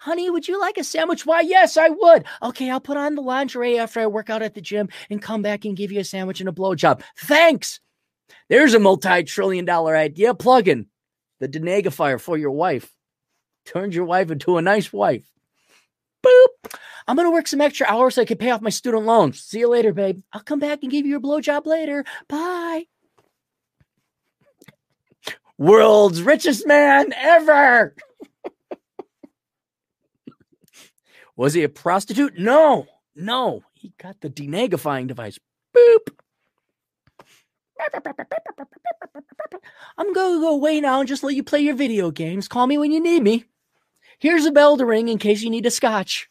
Honey, 0.01 0.31
would 0.31 0.47
you 0.47 0.61
like 0.61 0.79
a 0.79 0.85
sandwich? 0.85 1.27
Why, 1.27 1.41
yes, 1.41 1.77
I 1.77 1.89
would. 1.89 2.25
Okay, 2.43 2.71
I'll 2.71 2.81
put 2.81 2.97
on 2.97 3.17
the 3.17 3.23
lingerie 3.23 3.79
after 3.79 4.01
I 4.01 4.07
work 4.07 4.31
out 4.31 4.43
at 4.43 4.55
the 4.55 4.61
gym 4.61 4.89
and 5.11 5.21
come 5.21 5.43
back 5.43 5.65
and 5.65 5.77
give 5.77 5.91
you 5.91 6.01
a 6.01 6.05
sandwich 6.05 6.41
and 6.41 6.49
a 6.49 6.53
blowjob. 6.53 7.03
Thanks. 7.19 7.81
There's 8.49 8.75
a 8.75 8.79
multi 8.79 9.25
trillion 9.25 9.65
dollar 9.65 9.97
idea. 9.97 10.35
Plug 10.35 10.69
in 10.69 10.87
the 11.41 11.49
denagifier 11.49 12.21
for 12.21 12.39
your 12.39 12.53
wife. 12.53 12.91
Turns 13.65 13.95
your 13.97 14.05
wife 14.05 14.31
into 14.31 14.59
a 14.59 14.63
nice 14.63 14.93
wife. 14.93 15.25
Boop. 16.27 16.75
I'm 17.07 17.15
going 17.15 17.27
to 17.27 17.33
work 17.33 17.47
some 17.47 17.61
extra 17.61 17.87
hours 17.87 18.17
so 18.17 18.23
I 18.23 18.25
can 18.25 18.39
pay 18.39 18.51
off 18.51 18.61
my 18.61 18.71
student 18.71 19.05
loans. 19.05 19.41
See 19.41 19.61
you 19.61 19.69
later, 19.69 19.93
babe. 19.93 20.23
I'll 20.33 20.43
come 20.43 20.59
back 20.59 20.81
and 20.83 20.91
give 20.91 21.07
you 21.07 21.17
a 21.17 21.21
blowjob 21.21 21.67
later. 21.67 22.05
Bye. 22.29 22.87
World's 25.59 26.21
richest 26.21 26.67
man 26.67 27.13
ever. 27.15 27.95
Was 31.37 31.55
he 31.55 31.63
a 31.63 31.69
prostitute? 31.69 32.39
No, 32.39 32.89
no. 33.15 33.63
He 33.73 33.93
got 34.03 34.21
the 34.21 34.29
denagifying 34.29 35.07
device. 35.07 35.39
Boop. 35.77 36.09
I'm 39.99 40.13
going 40.13 40.37
to 40.37 40.41
go 40.41 40.55
away 40.55 40.81
now 40.81 41.01
and 41.01 41.09
just 41.09 41.23
let 41.23 41.35
you 41.35 41.43
play 41.43 41.61
your 41.61 41.75
video 41.75 42.11
games. 42.11 42.49
Call 42.49 42.67
me 42.67 42.79
when 42.79 42.91
you 42.91 43.01
need 43.01 43.23
me. 43.23 43.45
Here's 44.19 44.47
a 44.47 44.53
bell 44.53 44.77
to 44.77 44.87
ring 44.87 45.09
in 45.09 45.19
case 45.19 45.43
you 45.43 45.51
need 45.51 45.67
a 45.67 45.71
scotch. 45.71 46.29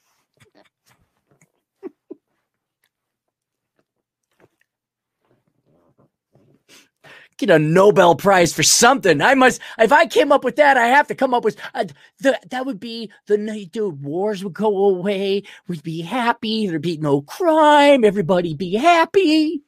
get 7.37 7.49
a 7.49 7.59
Nobel 7.59 8.15
Prize 8.15 8.53
for 8.53 8.63
something. 8.63 9.21
I 9.21 9.35
must, 9.35 9.61
if 9.79 9.91
I 9.91 10.05
came 10.05 10.31
up 10.31 10.43
with 10.43 10.55
that, 10.57 10.77
I 10.77 10.87
have 10.87 11.07
to 11.07 11.15
come 11.15 11.33
up 11.33 11.43
with 11.43 11.57
uh, 11.73 11.85
the, 12.19 12.39
that 12.49 12.65
would 12.65 12.79
be 12.79 13.11
the 13.27 13.37
night, 13.37 13.71
dude. 13.71 14.01
Wars 14.03 14.43
would 14.43 14.53
go 14.53 14.85
away. 14.85 15.43
We'd 15.67 15.83
be 15.83 16.01
happy. 16.01 16.67
There'd 16.67 16.81
be 16.81 16.97
no 16.97 17.21
crime. 17.21 18.03
Everybody 18.03 18.53
be 18.53 18.75
happy. 18.75 19.63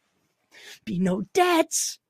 Be 0.86 1.00
no 1.00 1.24
debts. 1.34 2.00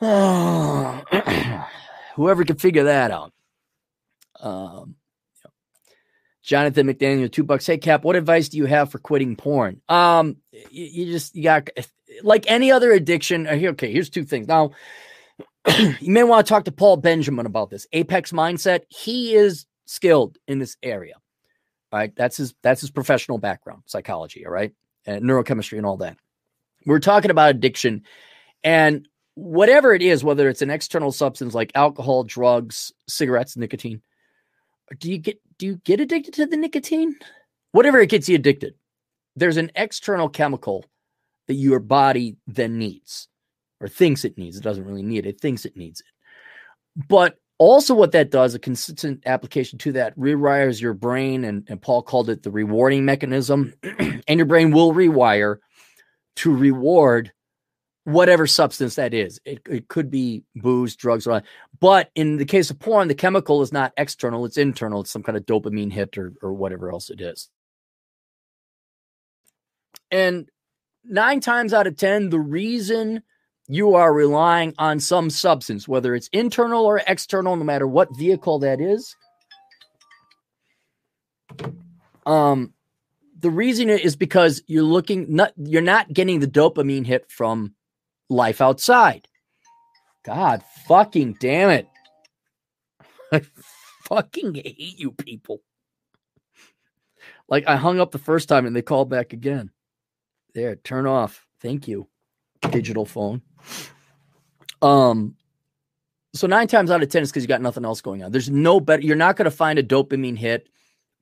Oh, 0.00 1.02
whoever 2.18 2.44
can 2.44 2.56
figure 2.56 2.84
that 2.84 3.12
out. 3.12 3.32
Um, 4.40 4.96
Jonathan 6.42 6.88
McDaniel, 6.88 7.30
two 7.30 7.44
bucks. 7.44 7.64
Hey, 7.64 7.78
Cap, 7.78 8.02
what 8.02 8.16
advice 8.16 8.48
do 8.48 8.56
you 8.56 8.66
have 8.66 8.90
for 8.90 8.98
quitting 8.98 9.36
porn? 9.36 9.80
Um, 9.88 10.38
you, 10.70 10.84
you 10.84 11.06
just 11.12 11.36
you 11.36 11.44
got 11.44 11.68
like 12.22 12.50
any 12.50 12.72
other 12.72 12.90
addiction. 12.90 13.46
Uh, 13.46 13.52
okay, 13.52 13.92
here's 13.92 14.10
two 14.10 14.24
things. 14.24 14.48
Now, 14.48 14.72
you 15.78 16.10
may 16.10 16.24
want 16.24 16.44
to 16.44 16.48
talk 16.48 16.64
to 16.64 16.72
Paul 16.72 16.96
Benjamin 16.96 17.46
about 17.46 17.70
this. 17.70 17.86
Apex 17.92 18.32
Mindset. 18.32 18.80
He 18.88 19.34
is 19.34 19.66
skilled 19.84 20.38
in 20.48 20.58
this 20.58 20.76
area. 20.82 21.14
All 21.92 22.00
right, 22.00 22.14
that's 22.16 22.36
his 22.36 22.54
that's 22.62 22.80
his 22.80 22.90
professional 22.90 23.38
background, 23.38 23.82
psychology. 23.86 24.44
All 24.44 24.52
right, 24.52 24.72
and 25.06 25.22
neurochemistry 25.22 25.78
and 25.78 25.86
all 25.86 25.98
that. 25.98 26.16
We're 26.84 26.98
talking 26.98 27.30
about 27.30 27.50
addiction, 27.50 28.02
and 28.64 29.06
whatever 29.38 29.94
it 29.94 30.02
is, 30.02 30.24
whether 30.24 30.48
it's 30.48 30.62
an 30.62 30.70
external 30.70 31.12
substance 31.12 31.54
like 31.54 31.70
alcohol, 31.76 32.24
drugs, 32.24 32.92
cigarettes, 33.06 33.56
nicotine. 33.56 34.02
Do 34.98 35.10
you 35.10 35.18
get 35.18 35.40
do 35.58 35.66
you 35.66 35.76
get 35.84 36.00
addicted 36.00 36.34
to 36.34 36.46
the 36.46 36.56
nicotine? 36.56 37.14
Whatever 37.72 38.00
it 38.00 38.10
gets 38.10 38.28
you 38.28 38.34
addicted, 38.34 38.74
there's 39.36 39.56
an 39.56 39.70
external 39.76 40.28
chemical 40.28 40.84
that 41.46 41.54
your 41.54 41.78
body 41.78 42.36
then 42.46 42.78
needs 42.78 43.28
or 43.80 43.88
thinks 43.88 44.24
it 44.24 44.36
needs. 44.36 44.56
It 44.56 44.64
doesn't 44.64 44.84
really 44.84 45.02
need 45.02 45.24
it, 45.24 45.36
it 45.36 45.40
thinks 45.40 45.64
it 45.64 45.76
needs 45.76 46.00
it. 46.00 47.04
But 47.08 47.38
also, 47.58 47.94
what 47.94 48.12
that 48.12 48.30
does, 48.30 48.54
a 48.54 48.58
consistent 48.58 49.22
application 49.26 49.78
to 49.80 49.92
that, 49.92 50.16
rewires 50.16 50.80
your 50.80 50.94
brain. 50.94 51.44
And, 51.44 51.64
and 51.68 51.80
Paul 51.80 52.02
called 52.02 52.30
it 52.30 52.42
the 52.42 52.50
rewarding 52.50 53.04
mechanism. 53.04 53.74
and 53.82 54.38
your 54.38 54.46
brain 54.46 54.70
will 54.70 54.94
rewire 54.94 55.58
to 56.36 56.54
reward 56.54 57.32
whatever 58.08 58.46
substance 58.46 58.94
that 58.94 59.12
is. 59.12 59.38
It, 59.44 59.60
it 59.68 59.88
could 59.88 60.10
be 60.10 60.42
booze, 60.56 60.96
drugs, 60.96 61.26
or 61.26 61.42
but 61.78 62.10
in 62.14 62.38
the 62.38 62.46
case 62.46 62.70
of 62.70 62.78
porn, 62.78 63.06
the 63.08 63.14
chemical 63.14 63.60
is 63.60 63.70
not 63.70 63.92
external, 63.98 64.46
it's 64.46 64.56
internal. 64.56 65.02
It's 65.02 65.10
some 65.10 65.22
kind 65.22 65.36
of 65.36 65.44
dopamine 65.44 65.92
hit 65.92 66.16
or, 66.16 66.32
or 66.40 66.54
whatever 66.54 66.90
else 66.90 67.10
it 67.10 67.20
is. 67.20 67.50
And 70.10 70.48
nine 71.04 71.40
times 71.40 71.74
out 71.74 71.86
of 71.86 71.96
10, 71.96 72.30
the 72.30 72.40
reason 72.40 73.22
you 73.68 73.94
are 73.94 74.10
relying 74.10 74.72
on 74.78 75.00
some 75.00 75.28
substance, 75.28 75.86
whether 75.86 76.14
it's 76.14 76.28
internal 76.28 76.86
or 76.86 77.02
external, 77.06 77.56
no 77.56 77.64
matter 77.64 77.86
what 77.86 78.16
vehicle 78.16 78.60
that 78.60 78.80
is, 78.80 79.14
um, 82.24 82.72
the 83.38 83.50
reason 83.50 83.90
is 83.90 84.16
because 84.16 84.62
you're 84.66 84.82
looking 84.82 85.26
not 85.28 85.52
you're 85.56 85.82
not 85.82 86.10
getting 86.12 86.40
the 86.40 86.46
dopamine 86.46 87.06
hit 87.06 87.30
from 87.30 87.74
life 88.28 88.60
outside. 88.60 89.26
God 90.24 90.62
fucking 90.86 91.36
damn 91.40 91.70
it. 91.70 91.88
I 93.32 93.42
fucking 94.04 94.54
hate 94.54 94.98
you 94.98 95.12
people. 95.12 95.62
Like 97.48 97.66
I 97.66 97.76
hung 97.76 98.00
up 98.00 98.10
the 98.10 98.18
first 98.18 98.48
time 98.48 98.66
and 98.66 98.76
they 98.76 98.82
called 98.82 99.08
back 99.08 99.32
again. 99.32 99.70
There, 100.54 100.76
turn 100.76 101.06
off. 101.06 101.46
Thank 101.60 101.88
you. 101.88 102.08
Digital 102.70 103.06
phone. 103.06 103.42
Um 104.82 105.36
so 106.34 106.46
nine 106.46 106.68
times 106.68 106.90
out 106.90 107.02
of 107.02 107.08
ten 107.08 107.22
is 107.22 107.30
because 107.30 107.42
you 107.42 107.48
got 107.48 107.62
nothing 107.62 107.84
else 107.84 108.00
going 108.00 108.22
on. 108.22 108.32
There's 108.32 108.50
no 108.50 108.80
better, 108.80 109.02
you're 109.02 109.16
not 109.16 109.36
going 109.36 109.46
to 109.46 109.50
find 109.50 109.78
a 109.78 109.82
dopamine 109.82 110.36
hit 110.36 110.68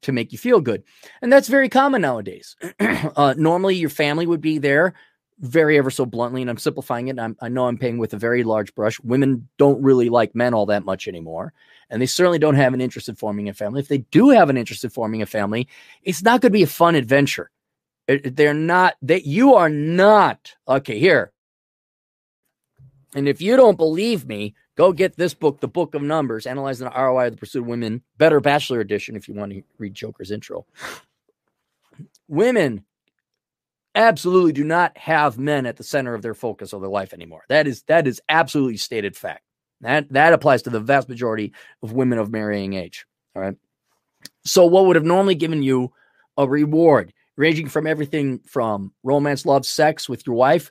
to 0.03 0.13
make 0.13 0.33
you 0.33 0.39
feel 0.39 0.61
good. 0.61 0.83
And 1.23 1.33
that's 1.33 1.49
very 1.49 1.69
common 1.69 2.03
nowadays. 2.03 2.57
uh, 2.81 3.35
normally 3.39 3.77
your 3.77 3.89
family 3.89 4.27
would 4.27 4.41
be 4.41 4.59
there 4.59 4.95
very 5.41 5.77
ever 5.77 5.91
so 5.91 6.07
bluntly, 6.07 6.41
and 6.41 6.51
I'm 6.51 6.57
simplifying 6.57 7.09
it. 7.09 7.19
i 7.19 7.49
know 7.49 7.67
I'm 7.67 7.79
paying 7.79 7.99
with 7.99 8.15
a 8.15 8.19
very 8.19 8.43
large 8.43 8.75
brush. 8.75 8.99
Women 9.01 9.49
don't 9.59 9.83
really 9.83 10.09
like 10.09 10.35
men 10.35 10.55
all 10.55 10.67
that 10.67 10.85
much 10.85 11.09
anymore, 11.09 11.53
and 11.91 12.01
they 12.01 12.07
certainly 12.07 12.39
don't 12.39 12.55
have 12.55 12.75
an 12.75 12.81
interest 12.81 13.09
in 13.09 13.17
forming 13.17 13.49
a 13.49 13.55
family. 13.55 13.81
If 13.81 13.89
they 13.89 13.99
do 13.99 14.31
have 14.31 14.49
an 14.49 14.57
interest 14.57 14.85
in 14.85 14.91
forming 14.91 15.23
a 15.23 15.27
family, 15.27 15.69
it's 16.03 16.23
not 16.23 16.41
going 16.41 16.53
to 16.53 16.59
be 16.59 16.63
a 16.63 16.67
fun 16.67 16.95
adventure. 16.95 17.51
It, 18.09 18.37
they're 18.37 18.55
not 18.55 18.95
that 19.03 19.27
you 19.27 19.55
are 19.55 19.69
not 19.69 20.55
okay 20.69 20.99
here. 20.99 21.33
And 23.15 23.29
if 23.29 23.41
you 23.41 23.57
don't 23.57 23.77
believe 23.77 24.27
me, 24.27 24.55
go 24.77 24.93
get 24.93 25.17
this 25.17 25.35
book, 25.35 25.61
The 25.61 25.69
Book 25.69 25.95
of 25.95 26.03
Numbers, 26.03 26.47
analyzing 26.47 26.87
the 26.87 26.99
ROI 26.99 27.29
of 27.29 27.33
the 27.33 27.39
Pursuit 27.39 27.61
of 27.61 27.67
Women, 27.67 28.03
better 28.19 28.41
Bachelor 28.41 28.81
Edition, 28.81 29.17
if 29.17 29.27
you 29.27 29.35
want 29.35 29.53
to 29.53 29.63
read 29.79 29.95
Joker's 29.95 30.31
intro. 30.31 30.67
Women 32.29 32.85
absolutely 33.97 34.53
do 34.53 34.63
not 34.63 34.97
have 34.97 35.39
men 35.39 35.67
at 35.67 35.77
the 35.77 35.83
center 35.83 36.15
of 36.15 36.23
their 36.23 36.35
focus 36.35 36.73
of 36.73 36.83
their 36.83 36.91
life 36.91 37.13
anymore. 37.13 37.43
That 37.49 37.67
is 37.67 37.83
that 37.85 38.07
is 38.07 38.21
absolutely 38.29 38.77
stated 38.77 39.17
fact. 39.17 39.43
That 39.81 40.13
that 40.13 40.33
applies 40.33 40.63
to 40.63 40.71
the 40.71 40.81
vast 40.81 41.09
majority 41.09 41.53
of 41.83 41.93
women 41.93 42.19
of 42.19 42.31
marrying 42.31 42.75
age. 42.75 43.07
All 43.35 43.43
right. 43.43 43.57
So 44.45 44.67
what 44.67 44.87
would 44.87 44.97
have 44.97 45.05
normally 45.05 45.35
given 45.35 45.63
you 45.63 45.93
a 46.37 46.47
reward, 46.47 47.13
ranging 47.37 47.69
from 47.69 47.87
everything 47.87 48.41
from 48.41 48.93
romance, 49.03 49.45
love, 49.47 49.67
sex 49.67 50.09
with 50.09 50.27
your 50.27 50.37
wife, 50.37 50.71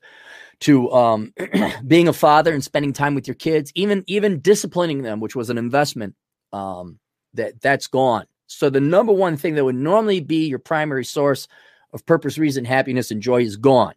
to 0.62 0.92
um, 0.92 1.34
being 1.88 2.08
a 2.08 2.14
father 2.14 2.54
and 2.54 2.64
spending 2.64 2.94
time 2.94 3.16
with 3.16 3.28
your 3.28 3.36
kids, 3.36 3.72
even 3.76 4.04
even 4.08 4.42
disciplining 4.42 5.02
them, 5.02 5.20
which 5.20 5.36
was 5.36 5.50
an 5.50 5.58
investment, 5.58 6.16
um, 6.54 7.00
that 7.34 7.60
that's 7.62 7.88
gone. 7.88 8.26
So 8.48 8.70
the 8.70 8.80
number 8.80 9.12
one 9.12 9.38
thing 9.38 9.56
that 9.56 9.66
would 9.66 9.76
normally 9.76 10.20
be 10.20 10.48
your 10.48 10.60
primary 10.60 11.04
source 11.06 11.48
of 11.96 12.06
purpose, 12.06 12.38
reason, 12.38 12.66
happiness, 12.66 13.10
and 13.10 13.22
joy 13.22 13.42
is 13.42 13.56
gone. 13.56 13.96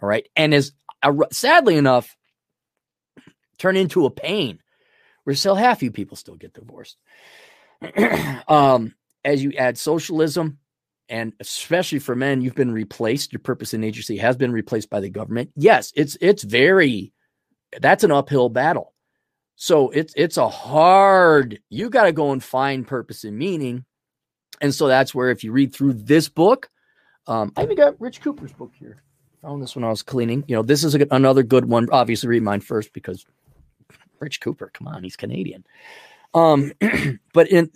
All 0.00 0.08
right. 0.08 0.26
And 0.36 0.54
is 0.54 0.72
uh, 1.02 1.12
sadly 1.32 1.76
enough, 1.76 2.16
turn 3.58 3.76
into 3.76 4.06
a 4.06 4.10
pain 4.10 4.60
where 5.24 5.36
still 5.36 5.56
half 5.56 5.82
you 5.82 5.90
people 5.90 6.16
still 6.16 6.36
get 6.36 6.54
divorced. 6.54 6.96
um, 8.48 8.94
as 9.24 9.42
you 9.42 9.52
add 9.58 9.76
socialism, 9.76 10.58
and 11.08 11.34
especially 11.40 11.98
for 11.98 12.14
men, 12.14 12.40
you've 12.40 12.54
been 12.54 12.72
replaced. 12.72 13.32
Your 13.32 13.40
purpose 13.40 13.74
and 13.74 13.84
agency 13.84 14.16
has 14.18 14.36
been 14.36 14.52
replaced 14.52 14.88
by 14.88 15.00
the 15.00 15.10
government. 15.10 15.50
Yes, 15.56 15.92
it's 15.96 16.16
it's 16.20 16.44
very 16.44 17.12
that's 17.80 18.04
an 18.04 18.12
uphill 18.12 18.48
battle. 18.48 18.94
So 19.56 19.90
it's 19.90 20.14
it's 20.16 20.36
a 20.36 20.48
hard. 20.48 21.60
You 21.68 21.90
got 21.90 22.04
to 22.04 22.12
go 22.12 22.32
and 22.32 22.42
find 22.42 22.86
purpose 22.86 23.24
and 23.24 23.36
meaning, 23.36 23.84
and 24.60 24.74
so 24.74 24.88
that's 24.88 25.14
where 25.14 25.30
if 25.30 25.44
you 25.44 25.52
read 25.52 25.74
through 25.74 25.94
this 25.94 26.28
book, 26.28 26.70
um, 27.26 27.52
I 27.56 27.62
even 27.62 27.76
got 27.76 28.00
Rich 28.00 28.20
Cooper's 28.20 28.52
book 28.52 28.72
here. 28.78 29.02
Found 29.42 29.62
this 29.62 29.74
when 29.74 29.84
I 29.84 29.90
was 29.90 30.02
cleaning. 30.02 30.44
You 30.46 30.56
know, 30.56 30.62
this 30.62 30.84
is 30.84 30.94
a, 30.94 31.06
another 31.10 31.42
good 31.42 31.66
one. 31.66 31.88
Obviously, 31.90 32.28
read 32.28 32.42
mine 32.42 32.60
first 32.60 32.92
because 32.92 33.26
Rich 34.18 34.40
Cooper, 34.40 34.70
come 34.72 34.88
on, 34.88 35.02
he's 35.02 35.16
Canadian. 35.16 35.64
Um, 36.32 36.72
but 37.32 37.48
in 37.48 37.70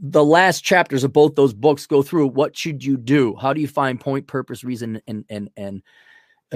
the 0.00 0.24
last 0.24 0.62
chapters 0.62 1.04
of 1.04 1.12
both 1.12 1.34
those 1.34 1.52
books 1.52 1.86
go 1.86 2.02
through 2.02 2.28
what 2.28 2.56
should 2.56 2.84
you 2.84 2.96
do? 2.96 3.36
How 3.40 3.52
do 3.52 3.60
you 3.60 3.68
find 3.68 4.00
point, 4.00 4.26
purpose, 4.26 4.64
reason, 4.64 5.00
and 5.06 5.24
and 5.28 5.50
and 5.56 5.82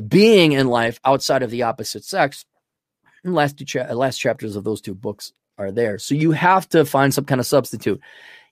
being 0.08 0.52
in 0.52 0.68
life 0.68 1.00
outside 1.04 1.42
of 1.42 1.50
the 1.50 1.62
opposite 1.62 2.04
sex? 2.04 2.44
And 3.24 3.34
last 3.34 3.58
two 3.58 3.64
cha- 3.64 3.92
last 3.92 4.18
chapters 4.18 4.56
of 4.56 4.64
those 4.64 4.80
two 4.80 4.94
books 4.94 5.32
are 5.58 5.72
there. 5.72 5.98
So 5.98 6.14
you 6.14 6.32
have 6.32 6.68
to 6.70 6.84
find 6.84 7.12
some 7.12 7.24
kind 7.24 7.40
of 7.40 7.46
substitute. 7.46 8.00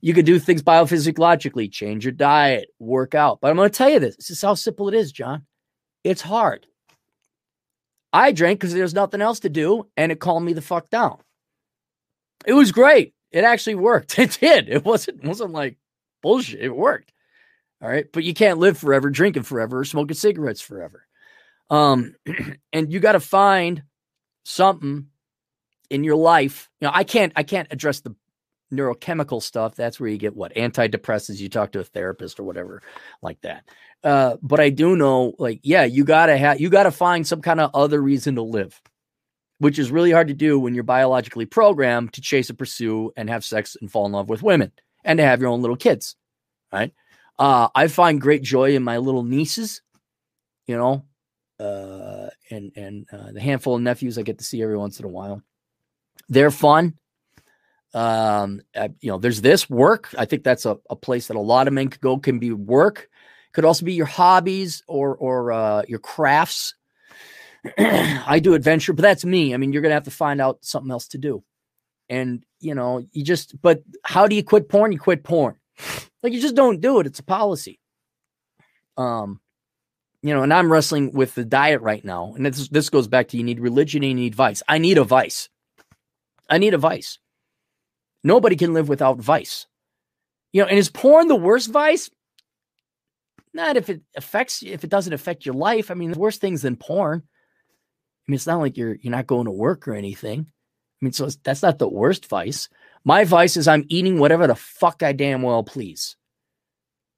You 0.05 0.13
could 0.13 0.27
do 0.27 0.39
things 0.39 0.63
biophysiologically, 0.63 1.73
change 1.73 2.05
your 2.05 2.13
diet, 2.13 2.69
work 2.79 3.15
out. 3.15 3.39
But 3.41 3.49
I'm 3.49 3.57
going 3.57 3.71
to 3.71 3.75
tell 3.75 3.89
you 3.89 3.99
this 3.99 4.15
this 4.17 4.29
is 4.29 4.43
how 4.43 4.53
simple 4.53 4.87
it 4.89 4.95
is, 4.95 5.11
John. 5.11 5.47
It's 6.05 6.21
hard. 6.21 6.67
I 8.13 8.33
drank 8.33 8.61
because 8.61 8.75
there's 8.75 8.93
nothing 8.93 9.23
else 9.23 9.41
to 9.41 9.49
do, 9.49 9.89
and 9.97 10.13
it 10.13 10.21
calmed 10.21 10.45
me 10.45 10.53
the 10.53 10.61
fuck 10.61 10.91
down. 10.91 11.21
It 12.45 12.53
was 12.53 12.71
great. 12.71 13.15
It 13.33 13.45
actually 13.45 13.77
worked. 13.77 14.19
It 14.19 14.37
did. 14.39 14.69
It 14.69 14.85
wasn't 14.85 15.25
wasn't 15.25 15.53
like 15.53 15.79
bullshit. 16.23 16.61
It 16.61 16.77
worked. 16.77 17.11
All 17.81 17.89
right. 17.89 18.05
But 18.13 18.25
you 18.25 18.35
can't 18.35 18.59
live 18.59 18.77
forever 18.77 19.09
drinking 19.09 19.45
forever 19.45 19.79
or 19.79 19.85
smoking 19.87 20.17
cigarettes 20.17 20.61
forever. 20.61 21.07
Um, 21.71 22.15
and 22.75 22.93
you 22.93 23.01
got 23.01 23.13
to 23.13 23.21
find 23.21 23.85
something 24.45 25.07
in 25.89 26.05
your 26.05 26.17
life. 26.17 26.69
You 26.83 26.89
know, 26.89 26.93
I 26.95 27.05
can't 27.05 27.33
I 27.37 27.43
can't 27.43 27.69
address 27.71 28.01
the 28.01 28.15
neurochemical 28.77 29.43
stuff, 29.43 29.75
that's 29.75 29.99
where 29.99 30.09
you 30.09 30.19
get 30.19 30.37
what 30.37 30.55
antidepressants. 30.55 31.39
You 31.39 31.49
talk 31.49 31.73
to 31.73 31.81
a 31.81 31.85
therapist 31.85 32.39
or 32.39 32.45
whatever 32.45 32.83
like 33.23 33.41
that. 33.43 33.65
Uh, 34.03 34.37
but 34.43 34.61
I 34.61 34.71
do 34.71 34.97
know, 34.97 35.35
like, 35.39 35.61
yeah, 35.63 35.85
you 35.85 36.05
gotta 36.05 36.37
have 36.37 36.61
you 36.61 36.69
gotta 36.69 36.91
find 36.91 37.27
some 37.27 37.41
kind 37.41 37.61
of 37.61 37.71
other 37.75 38.03
reason 38.03 38.35
to 38.35 38.43
live, 38.43 38.81
which 39.59 39.79
is 39.79 39.91
really 39.91 40.11
hard 40.11 40.29
to 40.29 40.35
do 40.35 40.59
when 40.59 40.75
you're 40.75 40.85
biologically 40.85 41.47
programmed 41.47 42.13
to 42.13 42.21
chase 42.21 42.51
and 42.51 42.59
pursue 42.59 43.13
and 43.17 43.31
have 43.31 43.45
sex 43.45 43.77
and 43.81 43.91
fall 43.91 44.07
in 44.07 44.13
love 44.13 44.29
with 44.29 44.43
women 44.43 44.73
and 45.05 45.19
to 45.19 45.25
have 45.25 45.41
your 45.41 45.51
own 45.51 45.63
little 45.63 45.77
kids, 45.77 46.17
right? 46.73 46.93
Uh, 47.39 47.69
I 47.75 47.89
find 47.89 48.21
great 48.21 48.43
joy 48.43 48.77
in 48.77 48.83
my 48.83 48.99
little 48.99 49.25
nieces, 49.25 49.83
you 50.67 50.77
know, 50.77 51.05
uh, 51.59 52.29
and 52.51 52.73
and 52.77 53.07
uh, 53.13 53.33
the 53.33 53.41
handful 53.41 53.77
of 53.77 53.83
nephews 53.83 54.19
I 54.19 54.23
get 54.23 54.39
to 54.39 54.45
see 54.45 54.63
every 54.63 54.77
once 54.77 54.99
in 54.99 55.07
a 55.07 55.09
while. 55.09 55.43
They're 56.29 56.51
fun. 56.51 56.95
Um, 57.95 58.61
uh, 58.75 58.89
you 59.01 59.11
know, 59.11 59.19
there's 59.19 59.41
this 59.41 59.71
work. 59.71 60.13
I 60.19 60.25
think 60.25 60.43
that's 60.43 60.67
a, 60.67 60.79
a 60.91 60.97
place 60.97 61.29
that 61.29 61.37
a 61.37 61.41
lot 61.41 61.69
of 61.69 61.75
men 61.75 61.89
could 61.89 62.01
go. 62.01 62.19
Can 62.19 62.39
be 62.39 62.53
work, 62.53 63.09
could 63.53 63.65
also 63.65 63.85
be 63.85 63.95
your 63.95 64.07
hobbies 64.07 64.83
or 64.89 65.17
or 65.17 65.53
uh, 65.53 65.83
your 65.89 66.01
crafts. 66.01 66.75
I 67.79 68.41
do 68.41 68.55
adventure, 68.55 68.93
but 68.93 69.03
that's 69.03 69.25
me. 69.25 69.55
I 69.55 69.57
mean, 69.57 69.73
you're 69.73 69.83
gonna 69.83 69.95
have 69.95 70.05
to 70.05 70.11
find 70.11 70.41
out 70.41 70.59
something 70.63 70.91
else 70.91 71.09
to 71.09 71.19
do. 71.19 71.43
And, 72.09 72.45
you 72.61 72.75
know, 72.75 73.05
you 73.13 73.25
just, 73.25 73.61
but 73.63 73.83
how 74.03 74.27
do 74.27 74.37
you 74.37 74.45
quit 74.45 74.69
porn? 74.69 74.93
You 74.93 74.99
quit 74.99 75.25
porn. 75.25 75.57
Like 76.23 76.33
you 76.33 76.41
just 76.41 76.55
don't 76.55 76.81
do 76.81 77.01
it. 77.01 77.07
It's 77.07 77.19
a 77.19 77.25
policy. 77.25 77.81
Um, 78.97 79.41
you 80.23 80.33
know, 80.33 80.43
and 80.43 80.55
I'm 80.55 80.73
wrestling 80.73 81.13
with 81.13 81.35
the 81.35 81.45
diet 81.45 81.83
right 81.83 82.03
now. 82.03 82.33
And 82.35 82.47
this 82.47 82.69
this 82.69 82.89
goes 82.89 83.09
back 83.09 83.29
to 83.29 83.37
you 83.37 83.43
need 83.43 83.61
religion 83.61 84.03
and 84.03 84.11
you 84.11 84.15
need 84.15 84.35
vice. 84.35 84.63
I 84.67 84.79
need 84.79 84.97
a 84.97 85.05
vice. 85.05 85.51
I 86.49 86.59
need 86.59 86.73
a 86.73 86.79
vice. 86.79 87.19
Nobody 88.25 88.57
can 88.57 88.73
live 88.73 88.89
without 88.89 89.19
vice. 89.19 89.67
You 90.53 90.63
know, 90.63 90.69
and 90.69 90.79
is 90.79 90.89
porn 90.89 91.29
the 91.29 91.37
worst 91.37 91.71
vice? 91.71 92.11
Not 93.53 93.77
if 93.77 93.91
it 93.91 94.01
affects 94.17 94.63
you, 94.63 94.73
if 94.73 94.83
it 94.83 94.91
doesn't 94.91 95.13
affect 95.13 95.47
your 95.47 95.55
life. 95.55 95.91
I 95.91 95.95
mean, 95.95 96.11
the 96.11 96.19
worst 96.19 96.41
things 96.41 96.63
than 96.63 96.77
porn. 96.77 97.23
I 97.23 98.31
mean, 98.31 98.37
it's 98.37 98.47
not 98.47 98.59
like 98.59 98.77
you're 98.77 98.95
you're 98.95 99.11
not 99.11 99.27
going 99.27 99.45
to 99.45 99.51
work 99.53 99.87
or 99.87 99.95
anything. 99.95 100.47
I 100.49 101.05
mean, 101.05 101.13
so 101.13 101.29
that's 101.45 101.63
not 101.63 101.79
the 101.79 101.89
worst 101.89 102.27
vice. 102.27 102.69
My 103.05 103.25
vice 103.25 103.57
is 103.57 103.69
I'm 103.69 103.85
eating 103.89 104.19
whatever 104.19 104.47
the 104.47 104.55
fuck 104.55 105.03
I 105.03 105.13
damn 105.13 105.43
well 105.43 105.63
please. 105.63 106.17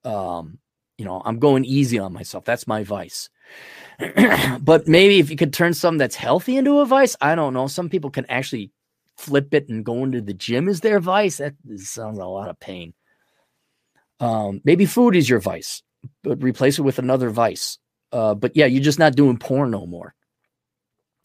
Um, 0.04 0.58
you 0.98 1.04
know, 1.04 1.22
I'm 1.24 1.38
going 1.38 1.64
easy 1.64 1.98
on 1.98 2.12
myself. 2.12 2.44
That's 2.44 2.66
my 2.66 2.82
vice. 2.82 3.30
but 4.60 4.88
maybe 4.88 5.20
if 5.20 5.30
you 5.30 5.36
could 5.36 5.52
turn 5.52 5.74
something 5.74 5.98
that's 5.98 6.16
healthy 6.16 6.56
into 6.56 6.80
a 6.80 6.86
vice, 6.86 7.16
I 7.20 7.34
don't 7.34 7.54
know. 7.54 7.66
Some 7.66 7.88
people 7.88 8.10
can 8.10 8.26
actually 8.26 8.72
flip 9.16 9.54
it 9.54 9.68
and 9.68 9.84
going 9.84 10.12
to 10.12 10.20
the 10.20 10.34
gym 10.34 10.68
is 10.68 10.80
their 10.80 11.00
vice. 11.00 11.38
That 11.38 11.54
sounds 11.76 12.18
a 12.18 12.24
lot 12.24 12.48
of 12.48 12.60
pain. 12.60 12.94
Um, 14.20 14.60
maybe 14.64 14.86
food 14.86 15.16
is 15.16 15.28
your 15.28 15.40
vice, 15.40 15.82
but 16.22 16.42
replace 16.42 16.78
it 16.78 16.82
with 16.82 16.98
another 16.98 17.30
vice. 17.30 17.78
Uh, 18.12 18.34
but 18.34 18.56
yeah, 18.56 18.66
you're 18.66 18.82
just 18.82 18.98
not 18.98 19.16
doing 19.16 19.38
porn 19.38 19.70
no 19.70 19.86
more. 19.86 20.14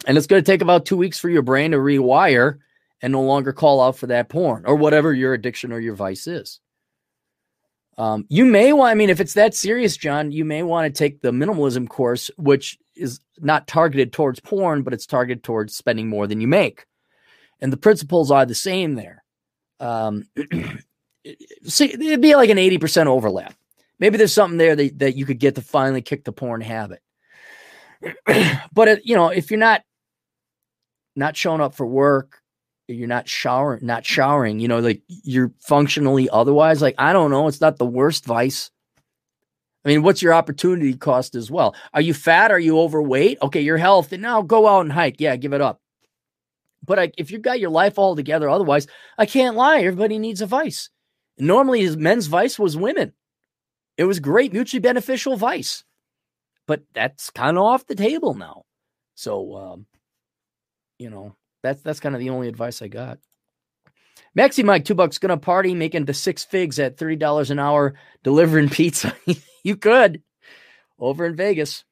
And 0.06 0.18
it's 0.18 0.28
going 0.28 0.44
to 0.44 0.52
take 0.52 0.62
about 0.62 0.86
two 0.86 0.98
weeks 0.98 1.20
for 1.20 1.30
your 1.30 1.44
brain 1.44 1.72
to 1.72 1.78
rewire 1.78 2.58
and 3.02 3.12
no 3.12 3.22
longer 3.22 3.54
call 3.54 3.82
out 3.82 3.98
for 3.98 4.08
that 4.08 4.30
porn 4.30 4.66
or 4.66 4.76
whatever 4.76 5.14
your 5.14 5.34
addiction 5.34 5.72
or 5.72 5.80
your 5.80 5.96
vice 5.96 6.28
is. 6.28 6.60
Um, 7.98 8.26
you 8.30 8.46
may 8.46 8.74
want, 8.74 8.92
I 8.92 8.96
mean, 8.96 9.10
if 9.10 9.20
it's 9.20 9.36
that 9.36 9.54
serious, 9.54 9.96
John, 9.98 10.32
you 10.32 10.44
may 10.44 10.64
want 10.64 10.94
to 10.94 10.98
take 10.98 11.22
the 11.22 11.32
minimalism 11.32 11.88
course, 11.88 12.32
which 12.38 12.80
is 12.96 13.20
not 13.40 13.68
targeted 13.68 14.12
towards 14.12 14.40
porn, 14.40 14.82
but 14.82 14.94
it's 14.94 15.06
targeted 15.06 15.44
towards 15.44 15.76
spending 15.76 16.08
more 16.08 16.26
than 16.26 16.42
you 16.42 16.48
make. 16.48 16.86
And 17.62 17.72
the 17.72 17.78
principles 17.78 18.32
are 18.32 18.46
the 18.46 18.56
same 18.56 18.96
there. 18.96 19.24
Um, 19.80 20.26
see, 21.64 21.94
it'd 21.94 22.22
be 22.22 22.36
like 22.36 22.50
an 22.50 22.58
80% 22.58 23.06
overlap. 23.06 23.56
Maybe 24.00 24.18
there's 24.18 24.34
something 24.34 24.58
there 24.58 24.76
that, 24.76 25.00
that 25.00 25.16
you 25.16 25.26
could 25.26 25.40
get 25.40 25.56
to 25.56 25.62
finally 25.62 26.02
kick 26.02 26.24
the 26.24 26.32
porn 26.32 26.62
habit. 26.62 27.02
but, 28.74 28.88
it, 28.88 29.02
you 29.06 29.16
know, 29.16 29.30
if 29.30 29.52
you're 29.52 29.60
not 29.60 29.84
not 31.16 31.36
showing 31.36 31.62
up 31.62 31.76
for 31.76 31.86
work, 31.86 32.42
you're 32.88 33.08
not 33.08 33.28
showering, 33.28 33.86
not 33.86 34.06
showering, 34.06 34.60
you 34.60 34.68
know, 34.68 34.80
like 34.80 35.02
you're 35.08 35.52
functionally 35.60 36.30
otherwise. 36.30 36.82
Like, 36.82 36.96
I 36.98 37.14
don't 37.14 37.32
know, 37.32 37.48
it's 37.48 37.62
not 37.62 37.78
the 37.78 37.86
worst 37.86 38.26
vice. 38.26 38.72
I 39.84 39.90
mean, 39.90 40.04
what's 40.04 40.22
your 40.22 40.34
opportunity 40.34 40.94
cost 40.94 41.36
as 41.36 41.50
well? 41.50 41.76
Are 41.94 42.02
you 42.02 42.14
fat? 42.14 42.52
Are 42.52 42.60
you 42.60 42.80
overweight? 42.80 43.40
Okay, 43.42 43.62
your 43.62 43.78
health, 43.78 44.14
and 44.14 44.22
now 44.22 44.42
go 44.42 44.68
out 44.68 44.82
and 44.82 44.92
hike. 44.92 45.16
Yeah, 45.20 45.36
give 45.36 45.54
it 45.54 45.62
up. 45.62 45.82
But 46.92 47.00
I, 47.00 47.12
if 47.18 47.32
you've 47.32 47.42
got 47.42 47.62
your 47.62 47.70
life 47.70 47.98
all 47.98 48.18
together, 48.18 48.50
otherwise, 48.50 48.86
I 49.18 49.26
can't 49.26 49.56
lie. 49.56 49.80
Everybody 49.80 50.20
needs 50.20 50.42
a 50.42 50.46
vice. 50.46 50.90
Normally, 51.38 51.80
his 51.80 51.96
men's 51.96 52.28
vice 52.28 52.60
was 52.60 52.76
women. 52.76 53.14
It 53.96 54.04
was 54.04 54.20
great, 54.20 54.52
mutually 54.52 54.82
beneficial 54.82 55.38
vice, 55.38 55.86
but 56.68 56.84
that's 56.94 57.30
kind 57.30 57.58
of 57.58 57.64
off 57.64 57.88
the 57.88 57.96
table 57.96 58.34
now. 58.34 58.64
So, 59.16 59.56
um, 59.56 59.86
you 61.00 61.10
know, 61.10 61.34
that's 61.64 61.82
that's 61.82 62.02
kind 62.02 62.14
of 62.14 62.20
the 62.20 62.32
only 62.32 62.50
advice 62.50 62.82
I 62.82 62.90
got. 62.90 63.20
Mexi 64.38 64.62
Mike, 64.62 64.84
two 64.84 64.94
bucks, 64.94 65.18
gonna 65.18 65.38
party, 65.38 65.74
making 65.74 66.04
the 66.04 66.14
six 66.14 66.44
figs 66.44 66.78
at 66.78 66.98
thirty 66.98 67.16
dollars 67.16 67.52
an 67.52 67.60
hour, 67.60 67.94
delivering 68.22 68.68
pizza. 68.78 69.16
you 69.64 69.78
could 69.78 70.24
over 71.00 71.26
in 71.26 71.38
Vegas. 71.38 71.86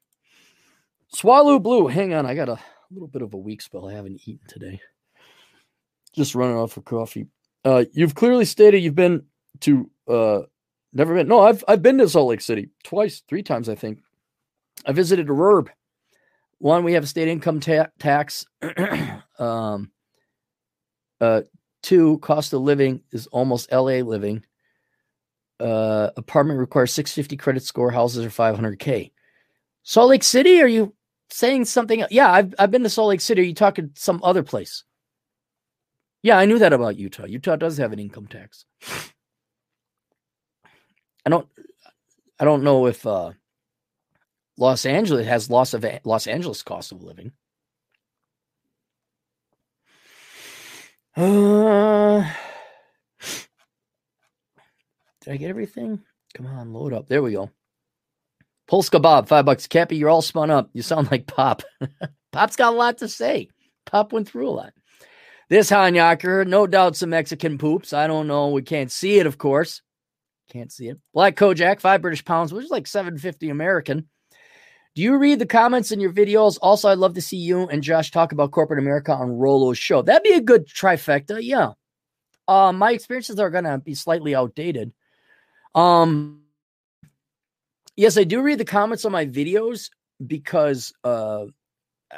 Swallow 1.14 1.58
Blue, 1.58 1.88
hang 1.88 2.14
on, 2.14 2.26
I 2.26 2.36
got 2.36 2.60
a 2.90 2.94
little 2.94 3.08
bit 3.08 3.22
of 3.22 3.34
a 3.34 3.38
weak 3.38 3.62
spell. 3.62 3.88
I 3.88 3.94
haven't 3.94 4.22
eaten 4.26 4.48
today. 4.48 4.80
Just 6.14 6.36
running 6.36 6.58
off 6.58 6.74
for 6.74 6.82
coffee. 6.82 7.28
Uh, 7.64 7.86
you've 7.94 8.16
clearly 8.16 8.46
stated 8.46 8.80
you've 8.80 8.96
been 8.96 9.24
to 9.62 9.90
uh, 10.08 10.40
never 10.94 11.14
been. 11.14 11.28
No, 11.28 11.42
I've 11.42 11.64
I've 11.68 11.82
been 11.82 11.98
to 12.00 12.10
Salt 12.10 12.30
Lake 12.30 12.42
City 12.42 12.70
twice, 12.84 13.22
three 13.28 13.44
times, 13.44 13.70
I 13.70 13.76
think. 13.76 14.02
I 14.86 14.92
visited 14.92 15.28
Rurb 15.28 15.70
one, 16.60 16.84
we 16.84 16.94
have 16.94 17.04
a 17.04 17.08
state 17.08 17.28
income 17.28 17.60
ta- 17.60 17.88
tax. 17.98 18.46
um, 19.40 19.92
uh, 21.20 21.42
two, 21.82 22.20
cost 22.20 22.54
of 22.54 22.62
living 22.62 23.02
is 23.12 23.28
almost 23.28 23.72
LA 23.72 24.00
living. 24.02 24.44
Uh, 25.60 26.10
apartment 26.16 26.60
requires 26.60 26.94
650 26.94 27.38
credit 27.38 27.64
score. 27.64 27.92
Houses 27.92 28.26
are 28.26 28.30
500k. 28.30 29.12
Salt 29.84 30.10
Lake 30.10 30.24
City? 30.24 30.62
Are 30.62 30.68
you 30.68 30.94
saying 31.32 31.66
something? 31.66 32.06
Yeah, 32.10 32.32
I've 32.32 32.54
I've 32.60 32.72
been 32.72 32.84
to 32.84 32.90
Salt 32.90 33.10
Lake 33.10 33.22
City. 33.22 33.42
Are 33.42 33.46
you 33.46 33.54
talking 33.54 33.92
some 33.96 34.20
other 34.24 34.44
place? 34.44 34.84
Yeah, 36.22 36.38
I 36.38 36.46
knew 36.46 36.60
that 36.60 36.74
about 36.74 36.98
Utah. 36.98 37.26
Utah 37.26 37.56
does 37.56 37.78
have 37.78 37.94
an 37.94 38.00
income 38.00 38.28
tax. 38.28 38.66
I 41.26 41.30
don't 41.30 41.48
I 42.40 42.46
don't 42.46 42.64
know 42.64 42.88
if 42.88 43.06
uh 43.06 43.32
Los 44.58 44.86
Angeles 44.86 45.26
has 45.26 45.50
loss 45.50 45.74
of 45.74 45.86
Los 46.04 46.28
Angeles 46.28 46.64
cost 46.64 46.92
of 46.92 47.02
living. 47.02 47.32
Uh, 51.16 52.24
did 55.22 55.34
I 55.34 55.38
get 55.38 55.50
everything? 55.50 56.02
Come 56.34 56.46
on, 56.46 56.74
load 56.74 56.94
up. 56.94 57.08
There 57.08 57.22
we 57.22 57.34
go. 57.34 57.50
Polska 58.70 59.00
Bob, 59.00 59.28
five 59.28 59.46
bucks. 59.46 59.66
Cappy, 59.66 59.96
you're 59.96 60.10
all 60.10 60.22
spun 60.22 60.52
up. 60.52 60.70
You 60.74 60.84
sound 60.84 61.10
like 61.10 61.26
Pop. 61.26 61.64
Pop's 62.32 62.56
got 62.56 62.74
a 62.74 62.78
lot 62.78 63.00
to 63.00 63.08
say. 63.08 63.50
Pop 63.88 64.14
went 64.14 64.30
through 64.30 64.48
a 64.48 64.52
lot. 64.52 64.74
This 65.50 65.72
Hanyaker, 65.72 66.46
no 66.46 66.68
doubt 66.68 66.96
some 66.96 67.10
Mexican 67.10 67.58
poops. 67.58 67.94
I 67.94 68.06
don't 68.06 68.28
know. 68.28 68.50
We 68.50 68.62
can't 68.62 68.92
see 68.92 69.18
it, 69.18 69.26
of 69.26 69.40
course. 69.40 69.82
Can't 70.52 70.72
see 70.72 70.88
it. 70.88 71.00
Black 71.16 71.36
Kojak, 71.36 71.80
five 71.80 72.04
British 72.04 72.24
pounds, 72.24 72.54
which 72.54 72.66
is 72.66 72.70
like 72.70 72.86
750 72.86 73.50
American. 73.50 74.08
Do 74.94 75.02
you 75.02 75.18
read 75.18 75.40
the 75.40 75.48
comments 75.48 75.92
in 75.92 76.00
your 76.00 76.14
videos? 76.14 76.60
Also, 76.62 76.90
I'd 76.90 77.00
love 77.00 77.16
to 77.16 77.22
see 77.22 77.38
you 77.38 77.68
and 77.68 77.82
Josh 77.82 78.12
talk 78.12 78.32
about 78.32 78.52
corporate 78.52 78.80
America 78.80 79.12
on 79.12 79.30
Rollo's 79.30 79.80
show. 79.80 80.04
That'd 80.04 80.22
be 80.22 80.34
a 80.34 80.42
good 80.42 80.68
trifecta. 80.68 81.40
Yeah. 81.42 81.72
Uh, 82.48 82.72
my 82.72 82.92
experiences 82.92 83.40
are 83.40 83.50
going 83.50 83.64
to 83.64 83.80
be 83.80 83.96
slightly 83.96 84.36
outdated. 84.36 84.94
Um, 85.74 86.44
yes, 88.00 88.18
I 88.18 88.24
do 88.24 88.42
read 88.42 88.58
the 88.58 88.66
comments 88.66 89.04
on 89.04 89.12
my 89.12 89.26
videos 89.26 89.90
because 90.26 90.94
uh, 91.04 91.46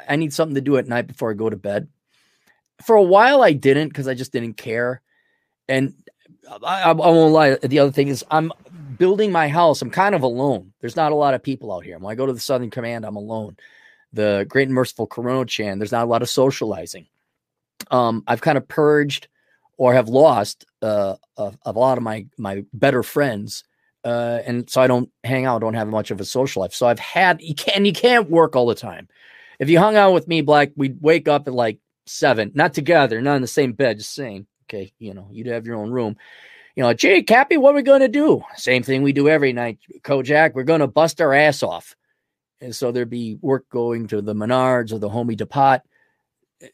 I 0.08 0.14
need 0.14 0.32
something 0.32 0.54
to 0.54 0.60
do 0.60 0.76
at 0.76 0.86
night 0.86 1.08
before 1.08 1.32
I 1.32 1.34
go 1.34 1.50
to 1.50 1.56
bed. 1.56 1.88
For 2.84 2.94
a 2.94 3.02
while, 3.02 3.42
I 3.42 3.52
didn't 3.52 3.88
because 3.88 4.06
I 4.06 4.14
just 4.14 4.32
didn't 4.32 4.54
care. 4.54 5.02
And 5.68 5.94
I, 6.48 6.82
I, 6.82 6.90
I 6.90 6.92
won't 6.92 7.32
lie. 7.32 7.56
The 7.56 7.80
other 7.80 7.90
thing 7.90 8.08
is, 8.08 8.24
I'm 8.30 8.52
building 8.96 9.32
my 9.32 9.48
house, 9.48 9.82
I'm 9.82 9.90
kind 9.90 10.14
of 10.14 10.22
alone. 10.22 10.72
There's 10.80 10.94
not 10.94 11.10
a 11.10 11.16
lot 11.16 11.34
of 11.34 11.42
people 11.42 11.74
out 11.74 11.84
here. 11.84 11.98
When 11.98 12.12
I 12.12 12.14
go 12.14 12.26
to 12.26 12.32
the 12.32 12.38
Southern 12.38 12.70
Command, 12.70 13.04
I'm 13.04 13.16
alone. 13.16 13.56
The 14.12 14.46
Great 14.48 14.68
and 14.68 14.74
Merciful 14.74 15.08
Corona 15.08 15.46
Chan, 15.46 15.78
there's 15.78 15.92
not 15.92 16.04
a 16.04 16.10
lot 16.10 16.22
of 16.22 16.28
socializing. 16.28 17.06
Um, 17.90 18.22
I've 18.28 18.40
kind 18.40 18.56
of 18.56 18.68
purged 18.68 19.26
or 19.78 19.94
have 19.94 20.08
lost 20.08 20.64
uh, 20.80 21.16
a, 21.36 21.52
a, 21.64 21.72
lot 21.72 21.98
of 21.98 22.04
my 22.04 22.26
my 22.38 22.64
better 22.72 23.02
friends, 23.02 23.64
uh, 24.04 24.40
and 24.44 24.68
so 24.68 24.80
I 24.80 24.86
don't 24.86 25.10
hang 25.24 25.46
out, 25.46 25.60
don't 25.60 25.74
have 25.74 25.88
much 25.88 26.10
of 26.10 26.20
a 26.20 26.24
social 26.24 26.62
life. 26.62 26.72
So 26.74 26.86
I've 26.86 26.98
had 26.98 27.40
you 27.40 27.54
can 27.54 27.84
you 27.84 27.92
can't 27.92 28.30
work 28.30 28.56
all 28.56 28.66
the 28.66 28.74
time. 28.74 29.08
If 29.58 29.68
you 29.70 29.78
hung 29.78 29.96
out 29.96 30.12
with 30.12 30.28
me, 30.28 30.40
Black, 30.40 30.72
we'd 30.76 31.00
wake 31.00 31.28
up 31.28 31.46
at 31.46 31.54
like 31.54 31.78
seven, 32.06 32.50
not 32.54 32.74
together, 32.74 33.20
not 33.20 33.36
in 33.36 33.42
the 33.42 33.48
same 33.48 33.72
bed, 33.72 33.98
just 33.98 34.14
saying. 34.14 34.46
Okay, 34.68 34.92
you 34.98 35.12
know, 35.12 35.28
you'd 35.30 35.48
have 35.48 35.66
your 35.66 35.76
own 35.76 35.90
room 35.90 36.16
you 36.76 36.82
know, 36.82 36.94
Jay 36.94 37.22
Cappy, 37.22 37.56
what 37.56 37.72
are 37.72 37.76
we 37.76 37.82
to 38.00 38.08
do? 38.08 38.42
Same 38.56 38.82
thing 38.82 39.02
we 39.02 39.12
do 39.12 39.28
every 39.28 39.52
night, 39.52 39.78
Kojak. 40.02 40.54
We're 40.54 40.64
to 40.80 40.86
bust 40.86 41.20
our 41.20 41.34
ass 41.34 41.62
off. 41.62 41.94
And 42.60 42.74
so 42.74 42.92
there'd 42.92 43.10
be 43.10 43.36
work 43.42 43.68
going 43.68 44.06
to 44.08 44.22
the 44.22 44.34
Menards 44.34 44.92
or 44.92 44.98
the 44.98 45.10
Homie 45.10 45.36
Depot. 45.36 45.80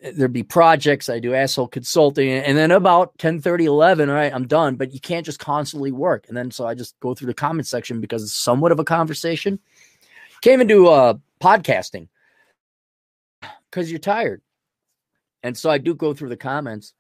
There'd 0.01 0.33
be 0.33 0.43
projects. 0.43 1.09
I 1.09 1.19
do 1.19 1.35
asshole 1.35 1.69
consulting. 1.69 2.31
And 2.31 2.59
then 2.59 2.71
about 2.71 3.17
10 3.19 3.41
30, 3.41 3.65
11, 3.65 4.09
all 4.09 4.15
right, 4.15 4.35
I'm 4.35 4.47
done. 4.47 4.77
But 4.77 4.93
you 4.93 5.01
can't 5.01 5.25
just 5.25 5.39
constantly 5.39 5.93
work. 5.93 6.27
And 6.29 6.37
then 6.37 6.51
so 6.51 6.67
I 6.67 6.75
just 6.75 6.99
go 7.01 7.15
through 7.15 7.29
the 7.29 7.35
comment 7.35 7.67
section 7.67 8.01
because 8.01 8.23
it's 8.23 8.33
somewhat 8.33 8.73
of 8.73 8.81
a 8.81 8.85
conversation. 8.85 9.59
came 10.43 10.61
into 10.61 10.89
uh, 10.89 11.15
podcasting 11.41 12.09
because 13.71 13.91
you're 13.91 13.99
tired. 13.99 14.43
And 15.43 15.57
so 15.57 15.71
I 15.71 15.79
do 15.79 15.95
go 15.95 16.13
through 16.15 16.31
the 16.31 16.37
comments 16.37 16.95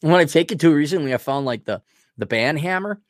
when 0.00 0.14
I 0.14 0.24
take 0.24 0.52
it 0.52 0.60
to 0.60 0.74
recently, 0.74 1.14
I 1.14 1.18
found 1.18 1.46
like 1.46 1.64
the 1.64 1.82
the 2.18 2.26
band 2.26 2.58
hammer. 2.58 3.00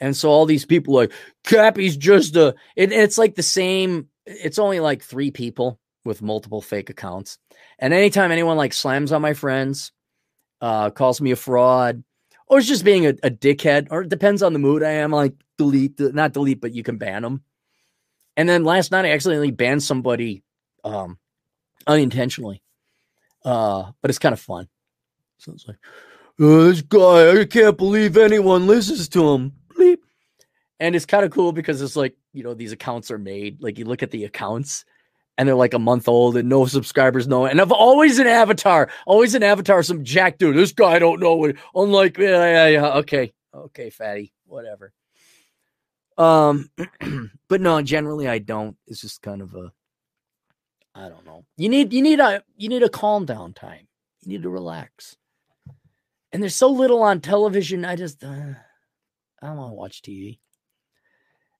And 0.00 0.16
so 0.16 0.30
all 0.30 0.46
these 0.46 0.64
people 0.64 0.94
like 0.94 1.12
Cappy's 1.44 1.96
just 1.96 2.36
a 2.36 2.54
it, 2.76 2.92
it's 2.92 3.18
like 3.18 3.34
the 3.34 3.42
same, 3.42 4.08
it's 4.26 4.58
only 4.58 4.80
like 4.80 5.02
three 5.02 5.30
people 5.30 5.78
with 6.04 6.22
multiple 6.22 6.62
fake 6.62 6.90
accounts. 6.90 7.38
And 7.78 7.94
anytime 7.94 8.32
anyone 8.32 8.56
like 8.56 8.72
slams 8.72 9.12
on 9.12 9.22
my 9.22 9.34
friends, 9.34 9.92
uh, 10.60 10.90
calls 10.90 11.20
me 11.20 11.30
a 11.30 11.36
fraud, 11.36 12.02
or 12.46 12.58
it's 12.58 12.68
just 12.68 12.84
being 12.84 13.06
a, 13.06 13.10
a 13.22 13.30
dickhead, 13.30 13.88
or 13.90 14.02
it 14.02 14.08
depends 14.08 14.42
on 14.42 14.52
the 14.52 14.58
mood 14.58 14.82
I 14.82 14.92
am. 14.92 15.12
Like 15.12 15.34
delete, 15.56 15.98
not 16.00 16.32
delete, 16.32 16.60
but 16.60 16.74
you 16.74 16.82
can 16.82 16.98
ban 16.98 17.22
them. 17.22 17.42
And 18.36 18.48
then 18.48 18.64
last 18.64 18.90
night 18.90 19.04
I 19.04 19.10
accidentally 19.10 19.50
banned 19.50 19.82
somebody 19.82 20.42
um, 20.84 21.18
unintentionally, 21.86 22.62
uh, 23.44 23.90
but 24.00 24.10
it's 24.10 24.18
kind 24.18 24.32
of 24.32 24.40
fun. 24.40 24.68
So 25.38 25.52
it's 25.52 25.66
like, 25.66 25.78
oh, 26.40 26.70
this 26.70 26.82
guy, 26.82 27.40
I 27.40 27.44
can't 27.44 27.76
believe 27.76 28.16
anyone 28.16 28.66
listens 28.66 29.08
to 29.10 29.28
him. 29.34 29.52
Bleep. 29.76 29.98
And 30.80 30.94
it's 30.94 31.06
kind 31.06 31.24
of 31.24 31.32
cool 31.32 31.52
because 31.52 31.82
it's 31.82 31.96
like, 31.96 32.16
you 32.32 32.44
know, 32.44 32.54
these 32.54 32.72
accounts 32.72 33.10
are 33.10 33.18
made. 33.18 33.60
Like 33.60 33.78
you 33.78 33.84
look 33.84 34.02
at 34.02 34.12
the 34.12 34.24
accounts 34.24 34.84
and 35.38 35.46
they're 35.46 35.54
like 35.54 35.72
a 35.72 35.78
month 35.78 36.08
old 36.08 36.36
and 36.36 36.48
no 36.48 36.66
subscribers 36.66 37.28
know. 37.28 37.46
And 37.46 37.60
I've 37.60 37.72
always 37.72 38.18
an 38.18 38.26
avatar, 38.26 38.90
always 39.06 39.36
an 39.36 39.44
avatar, 39.44 39.82
some 39.84 40.04
jack 40.04 40.36
dude. 40.36 40.56
This 40.56 40.72
guy 40.72 40.98
don't 40.98 41.20
know 41.20 41.36
what. 41.36 41.54
Unlike, 41.74 42.18
yeah, 42.18 42.28
yeah, 42.28 42.66
yeah. 42.66 42.94
Okay, 42.96 43.32
okay, 43.54 43.88
fatty, 43.88 44.32
whatever. 44.46 44.92
Um, 46.18 46.68
but 47.48 47.60
no, 47.60 47.80
generally 47.80 48.28
I 48.28 48.40
don't. 48.40 48.76
It's 48.88 49.00
just 49.00 49.22
kind 49.22 49.40
of 49.40 49.54
a, 49.54 49.72
I 50.94 51.08
don't 51.08 51.24
know. 51.24 51.44
You 51.56 51.68
need 51.68 51.92
you 51.92 52.02
need 52.02 52.18
a 52.18 52.42
you 52.56 52.68
need 52.68 52.82
a 52.82 52.88
calm 52.88 53.24
down 53.24 53.54
time. 53.54 53.86
You 54.22 54.32
need 54.32 54.42
to 54.42 54.50
relax. 54.50 55.16
And 56.32 56.42
there's 56.42 56.56
so 56.56 56.68
little 56.68 57.02
on 57.04 57.20
television. 57.20 57.84
I 57.84 57.94
just 57.94 58.24
uh, 58.24 58.26
I 59.40 59.46
don't 59.46 59.56
want 59.56 59.70
to 59.70 59.74
watch 59.74 60.02
TV. 60.02 60.40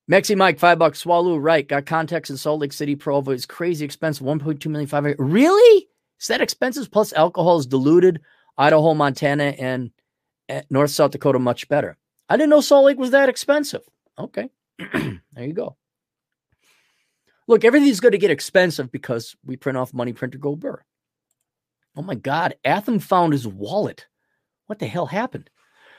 Mexi 0.09 0.35
Mike, 0.35 0.57
five 0.57 0.79
bucks. 0.79 0.99
Swallow, 0.99 1.37
right. 1.37 1.67
Got 1.67 1.85
contacts 1.85 2.31
in 2.31 2.37
Salt 2.37 2.61
Lake 2.61 2.73
City. 2.73 2.95
Provo 2.95 3.31
is 3.31 3.45
crazy 3.45 3.85
expensive. 3.85 4.25
1.2 4.25 4.65
million, 4.65 4.87
five. 4.87 5.05
Really? 5.19 5.87
Is 6.19 6.27
that 6.27 6.41
expensive? 6.41 6.89
Plus, 6.91 7.13
alcohol 7.13 7.59
is 7.59 7.67
diluted. 7.67 8.21
Idaho, 8.57 8.95
Montana, 8.95 9.55
and 9.59 9.91
North 10.69 10.91
South 10.91 11.11
Dakota 11.11 11.37
much 11.37 11.69
better. 11.69 11.95
I 12.27 12.37
didn't 12.37 12.49
know 12.49 12.61
Salt 12.61 12.85
Lake 12.85 12.97
was 12.97 13.11
that 13.11 13.29
expensive. 13.29 13.81
Okay. 14.17 14.49
there 14.93 15.19
you 15.37 15.53
go. 15.53 15.77
Look, 17.47 17.63
everything's 17.63 17.99
going 17.99 18.11
to 18.11 18.17
get 18.17 18.31
expensive 18.31 18.91
because 18.91 19.35
we 19.45 19.57
print 19.57 19.77
off 19.77 19.93
money 19.93 20.13
printer 20.13 20.37
gold 20.37 20.59
burr. 20.59 20.83
Oh 21.95 22.01
my 22.01 22.15
God. 22.15 22.55
Atham 22.65 22.99
found 22.99 23.33
his 23.33 23.47
wallet. 23.47 24.07
What 24.65 24.79
the 24.79 24.87
hell 24.87 25.05
happened? 25.05 25.49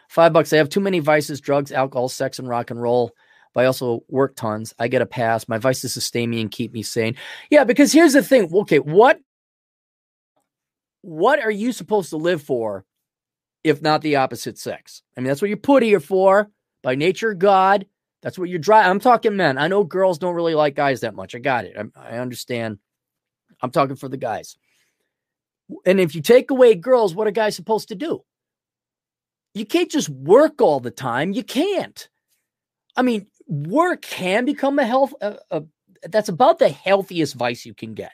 Five 0.09 0.33
bucks. 0.33 0.53
I 0.53 0.57
have 0.57 0.69
too 0.69 0.81
many 0.81 0.99
vices, 0.99 1.41
drugs, 1.41 1.73
alcohol, 1.73 2.09
sex, 2.09 2.39
and 2.39 2.49
rock 2.49 2.71
and 2.71 2.81
roll 2.81 3.13
but 3.55 3.65
I 3.65 3.67
also 3.67 4.05
work 4.09 4.37
tons. 4.37 4.75
I 4.79 4.89
get 4.89 5.03
a 5.03 5.07
pass. 5.07 5.49
My 5.49 5.59
vices 5.59 5.93
sustain 5.93 6.31
me 6.31 6.41
and 6.41 6.51
keep 6.51 6.73
me 6.73 6.83
sane. 6.83 7.17
Yeah, 7.51 7.65
because 7.65 7.93
here's 7.93 8.13
the 8.13 8.23
thing. 8.23 8.49
Okay, 8.53 8.79
what 8.79 9.21
what 11.03 11.41
are 11.41 11.51
you 11.51 11.73
supposed 11.73 12.11
to 12.11 12.17
live 12.17 12.43
for 12.43 12.85
if 13.65 13.83
not 13.83 14.03
the 14.03 14.17
opposite 14.17 14.59
sex? 14.59 15.03
I 15.17 15.21
mean, 15.21 15.29
that's 15.29 15.43
what 15.43 15.49
you're 15.49 15.57
put 15.57 15.83
here 15.83 16.01
for 16.01 16.51
by 16.83 16.95
nature, 16.95 17.35
God. 17.35 17.87
That's 18.23 18.39
what 18.39 18.51
you're 18.51 18.59
driving. 18.59 18.91
I'm 18.91 19.01
talking 19.01 19.37
men. 19.37 19.57
I 19.57 19.69
know 19.69 19.83
girls 19.83 20.19
don't 20.19 20.35
really 20.35 20.55
like 20.55 20.75
guys 20.75 21.01
that 21.01 21.15
much. 21.15 21.35
I 21.35 21.39
got 21.39 21.65
it. 21.65 21.77
I, 21.77 22.17
I 22.17 22.19
understand. 22.19 22.79
I'm 23.63 23.71
talking 23.71 23.97
for 23.97 24.09
the 24.09 24.19
guys. 24.19 24.57
And 25.87 26.01
if 26.01 26.15
you 26.15 26.21
take 26.21 26.51
away 26.51 26.75
girls, 26.75 27.15
what 27.15 27.27
are 27.27 27.33
guys 27.33 27.57
supposed 27.57 27.89
to 27.89 27.95
do? 27.95 28.23
You 29.55 29.65
can't 29.65 29.91
just 29.91 30.09
work 30.09 30.61
all 30.61 30.81
the 30.81 30.91
time. 30.91 31.33
You 31.33 31.43
can't. 31.43 32.09
I 32.97 33.03
mean, 33.03 33.27
work 33.51 34.03
can 34.03 34.45
become 34.45 34.79
a 34.79 34.87
health 34.87 35.13
uh, 35.21 35.35
uh, 35.51 35.61
that's 36.05 36.29
about 36.29 36.59
the 36.59 36.69
healthiest 36.69 37.35
vice 37.35 37.67
you 37.67 37.75
can 37.75 37.95
get. 37.95 38.13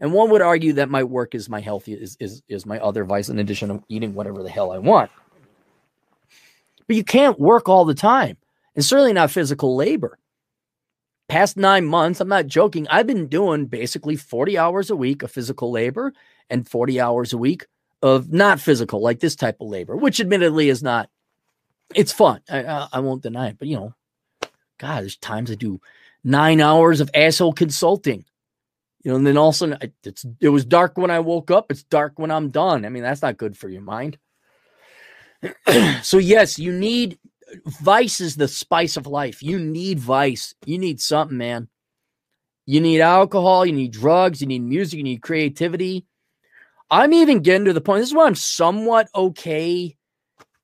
And 0.00 0.12
one 0.12 0.30
would 0.30 0.42
argue 0.42 0.74
that 0.74 0.90
my 0.90 1.04
work 1.04 1.34
is 1.34 1.48
my 1.48 1.60
healthy 1.60 1.94
is, 1.94 2.16
is 2.20 2.42
is 2.48 2.66
my 2.66 2.78
other 2.80 3.04
vice 3.04 3.28
in 3.28 3.38
addition 3.38 3.68
to 3.68 3.82
eating 3.88 4.14
whatever 4.14 4.42
the 4.42 4.50
hell 4.50 4.72
i 4.72 4.78
want. 4.78 5.10
But 6.86 6.96
you 6.96 7.04
can't 7.04 7.38
work 7.38 7.68
all 7.68 7.84
the 7.84 7.94
time 7.94 8.36
and 8.74 8.84
certainly 8.84 9.12
not 9.12 9.30
physical 9.30 9.76
labor. 9.76 10.18
Past 11.26 11.56
nine 11.56 11.86
months 11.86 12.20
i'm 12.20 12.28
not 12.28 12.46
joking 12.46 12.86
i've 12.88 13.06
been 13.06 13.28
doing 13.28 13.64
basically 13.64 14.14
40 14.14 14.58
hours 14.58 14.90
a 14.90 14.96
week 14.96 15.22
of 15.22 15.30
physical 15.30 15.70
labor 15.70 16.12
and 16.50 16.68
40 16.68 17.00
hours 17.00 17.32
a 17.32 17.38
week 17.38 17.64
of 18.02 18.30
not 18.30 18.60
physical 18.60 19.00
like 19.00 19.20
this 19.20 19.34
type 19.34 19.56
of 19.58 19.68
labor 19.68 19.96
which 19.96 20.20
admittedly 20.20 20.68
is 20.68 20.82
not 20.82 21.08
it's 21.94 22.12
fun 22.12 22.42
i, 22.50 22.88
I 22.92 23.00
won't 23.00 23.22
deny 23.22 23.48
it 23.48 23.58
but 23.58 23.68
you 23.68 23.76
know 23.76 23.94
God, 24.78 25.02
there's 25.02 25.16
times 25.16 25.50
I 25.50 25.54
do 25.54 25.80
nine 26.22 26.60
hours 26.60 27.00
of 27.00 27.10
asshole 27.14 27.52
consulting. 27.52 28.24
You 29.02 29.10
know, 29.10 29.16
and 29.16 29.26
then 29.26 29.36
all 29.36 29.50
of 29.50 29.54
a 29.54 29.58
sudden 29.58 29.78
it's 30.02 30.24
it 30.40 30.48
was 30.48 30.64
dark 30.64 30.96
when 30.96 31.10
I 31.10 31.20
woke 31.20 31.50
up. 31.50 31.70
It's 31.70 31.82
dark 31.82 32.18
when 32.18 32.30
I'm 32.30 32.50
done. 32.50 32.84
I 32.84 32.88
mean, 32.88 33.02
that's 33.02 33.22
not 33.22 33.36
good 33.36 33.56
for 33.56 33.68
your 33.68 33.82
mind. 33.82 34.18
so 36.02 36.18
yes, 36.18 36.58
you 36.58 36.72
need 36.72 37.18
vice 37.82 38.20
is 38.20 38.36
the 38.36 38.48
spice 38.48 38.96
of 38.96 39.06
life. 39.06 39.42
You 39.42 39.58
need 39.58 39.98
vice. 39.98 40.54
You 40.64 40.78
need 40.78 41.00
something, 41.00 41.36
man. 41.36 41.68
You 42.66 42.80
need 42.80 43.02
alcohol, 43.02 43.66
you 43.66 43.72
need 43.72 43.92
drugs, 43.92 44.40
you 44.40 44.46
need 44.46 44.62
music, 44.62 44.96
you 44.96 45.02
need 45.02 45.20
creativity. 45.20 46.06
I'm 46.90 47.12
even 47.12 47.40
getting 47.40 47.66
to 47.66 47.74
the 47.74 47.80
point. 47.80 48.00
This 48.00 48.08
is 48.08 48.14
why 48.14 48.26
I'm 48.26 48.34
somewhat 48.34 49.08
okay. 49.14 49.96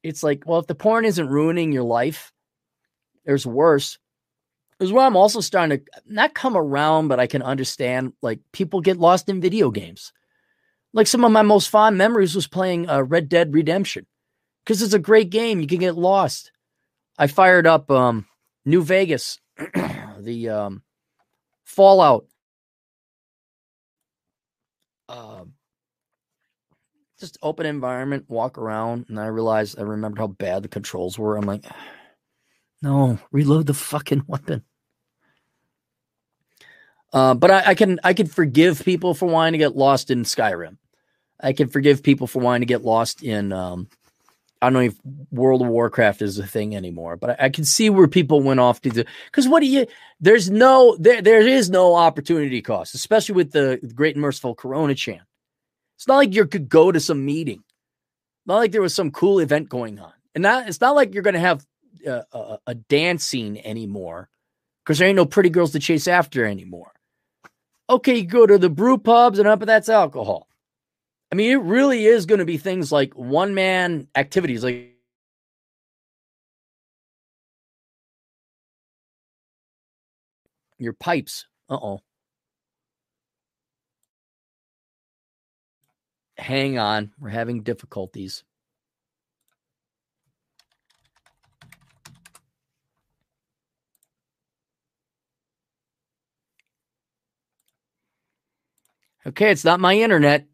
It's 0.02 0.22
like, 0.22 0.44
well, 0.46 0.60
if 0.60 0.66
the 0.66 0.74
porn 0.74 1.04
isn't 1.04 1.28
ruining 1.28 1.72
your 1.72 1.82
life, 1.82 2.32
there's 3.24 3.46
worse. 3.46 3.98
Is 4.78 4.92
where 4.92 5.04
I'm 5.04 5.16
also 5.16 5.40
starting 5.40 5.78
to 5.78 5.84
not 6.06 6.34
come 6.34 6.56
around, 6.56 7.08
but 7.08 7.20
I 7.20 7.26
can 7.26 7.42
understand 7.42 8.14
like 8.22 8.40
people 8.52 8.80
get 8.80 8.96
lost 8.96 9.28
in 9.28 9.40
video 9.40 9.70
games. 9.70 10.12
Like 10.94 11.06
some 11.06 11.24
of 11.24 11.32
my 11.32 11.42
most 11.42 11.68
fond 11.68 11.98
memories 11.98 12.34
was 12.34 12.48
playing 12.48 12.88
uh, 12.88 13.02
Red 13.02 13.28
Dead 13.28 13.52
Redemption 13.52 14.06
because 14.64 14.80
it's 14.80 14.94
a 14.94 14.98
great 14.98 15.28
game. 15.30 15.60
You 15.60 15.66
can 15.66 15.80
get 15.80 15.96
lost. 15.96 16.50
I 17.18 17.26
fired 17.26 17.66
up 17.66 17.90
um, 17.90 18.26
New 18.64 18.82
Vegas, 18.82 19.38
the 20.18 20.48
um, 20.48 20.82
Fallout. 21.64 22.24
Uh, 25.08 25.44
just 27.18 27.36
open 27.42 27.66
environment, 27.66 28.24
walk 28.28 28.56
around, 28.56 29.06
and 29.08 29.20
I 29.20 29.26
realized 29.26 29.78
I 29.78 29.82
remembered 29.82 30.18
how 30.18 30.28
bad 30.28 30.62
the 30.62 30.68
controls 30.68 31.18
were. 31.18 31.36
I'm 31.36 31.44
like, 31.44 31.64
no, 32.82 33.18
reload 33.30 33.66
the 33.66 33.74
fucking 33.74 34.24
weapon. 34.28 34.64
Uh, 37.12 37.34
but 37.34 37.50
I, 37.50 37.62
I, 37.68 37.74
can 37.74 37.98
I 38.04 38.14
can 38.14 38.26
forgive 38.28 38.84
people 38.84 39.14
for 39.14 39.26
wanting 39.26 39.52
to 39.52 39.58
get 39.58 39.76
lost 39.76 40.10
in 40.10 40.22
Skyrim. 40.22 40.76
I 41.40 41.52
can 41.52 41.68
forgive 41.68 42.02
people 42.02 42.26
for 42.26 42.38
wanting 42.38 42.60
to 42.60 42.66
get 42.66 42.82
lost 42.82 43.22
in 43.22 43.52
um, 43.52 43.88
I 44.62 44.66
don't 44.66 44.74
know 44.74 44.80
if 44.80 44.96
World 45.30 45.62
of 45.62 45.68
Warcraft 45.68 46.20
is 46.20 46.38
a 46.38 46.46
thing 46.46 46.76
anymore, 46.76 47.16
but 47.16 47.30
I, 47.30 47.46
I 47.46 47.48
can 47.48 47.64
see 47.64 47.88
where 47.88 48.08
people 48.08 48.42
went 48.42 48.60
off 48.60 48.80
to 48.82 48.90
because 48.90 49.48
what 49.48 49.60
do 49.60 49.66
you 49.66 49.86
there's 50.20 50.50
no 50.50 50.96
there 50.98 51.22
there 51.22 51.40
is 51.46 51.70
no 51.70 51.94
opportunity 51.94 52.60
cost, 52.60 52.94
especially 52.94 53.36
with 53.36 53.52
the 53.52 53.80
great 53.94 54.16
and 54.16 54.22
merciful 54.22 54.54
Corona 54.54 54.94
Chan. 54.94 55.22
It's 55.96 56.06
not 56.06 56.16
like 56.16 56.34
you 56.34 56.46
could 56.46 56.68
go 56.68 56.92
to 56.92 57.00
some 57.00 57.24
meeting. 57.24 57.62
Not 58.46 58.56
like 58.56 58.72
there 58.72 58.82
was 58.82 58.94
some 58.94 59.10
cool 59.10 59.38
event 59.38 59.68
going 59.68 59.98
on. 59.98 60.12
And 60.34 60.42
not 60.42 60.68
it's 60.68 60.80
not 60.80 60.94
like 60.94 61.14
you're 61.14 61.22
gonna 61.22 61.38
have 61.38 61.66
a, 62.06 62.24
a, 62.66 62.76
anymore 63.64 64.28
because 64.84 64.98
there 64.98 65.08
ain't 65.08 65.16
no 65.16 65.26
pretty 65.26 65.50
girls 65.50 65.72
to 65.72 65.78
chase 65.78 66.08
after 66.08 66.44
anymore. 66.44 66.92
Okay, 67.88 68.16
you 68.16 68.26
go 68.26 68.46
to 68.46 68.58
the 68.58 68.70
brew 68.70 68.98
pubs 68.98 69.38
and 69.38 69.48
up, 69.48 69.58
but 69.58 69.66
that's 69.66 69.88
alcohol. 69.88 70.48
I 71.32 71.36
mean, 71.36 71.52
it 71.52 71.62
really 71.62 72.06
is 72.06 72.26
going 72.26 72.40
to 72.40 72.44
be 72.44 72.58
things 72.58 72.90
like 72.90 73.14
one 73.14 73.54
man 73.54 74.08
activities, 74.16 74.64
like 74.64 74.96
your 80.78 80.92
pipes. 80.92 81.46
Uh 81.68 81.78
oh. 81.80 82.00
Hang 86.36 86.78
on, 86.78 87.12
we're 87.20 87.28
having 87.28 87.62
difficulties. 87.62 88.44
Okay, 99.30 99.52
it's 99.52 99.64
not 99.64 99.78
my 99.78 99.94
internet. 99.94 100.46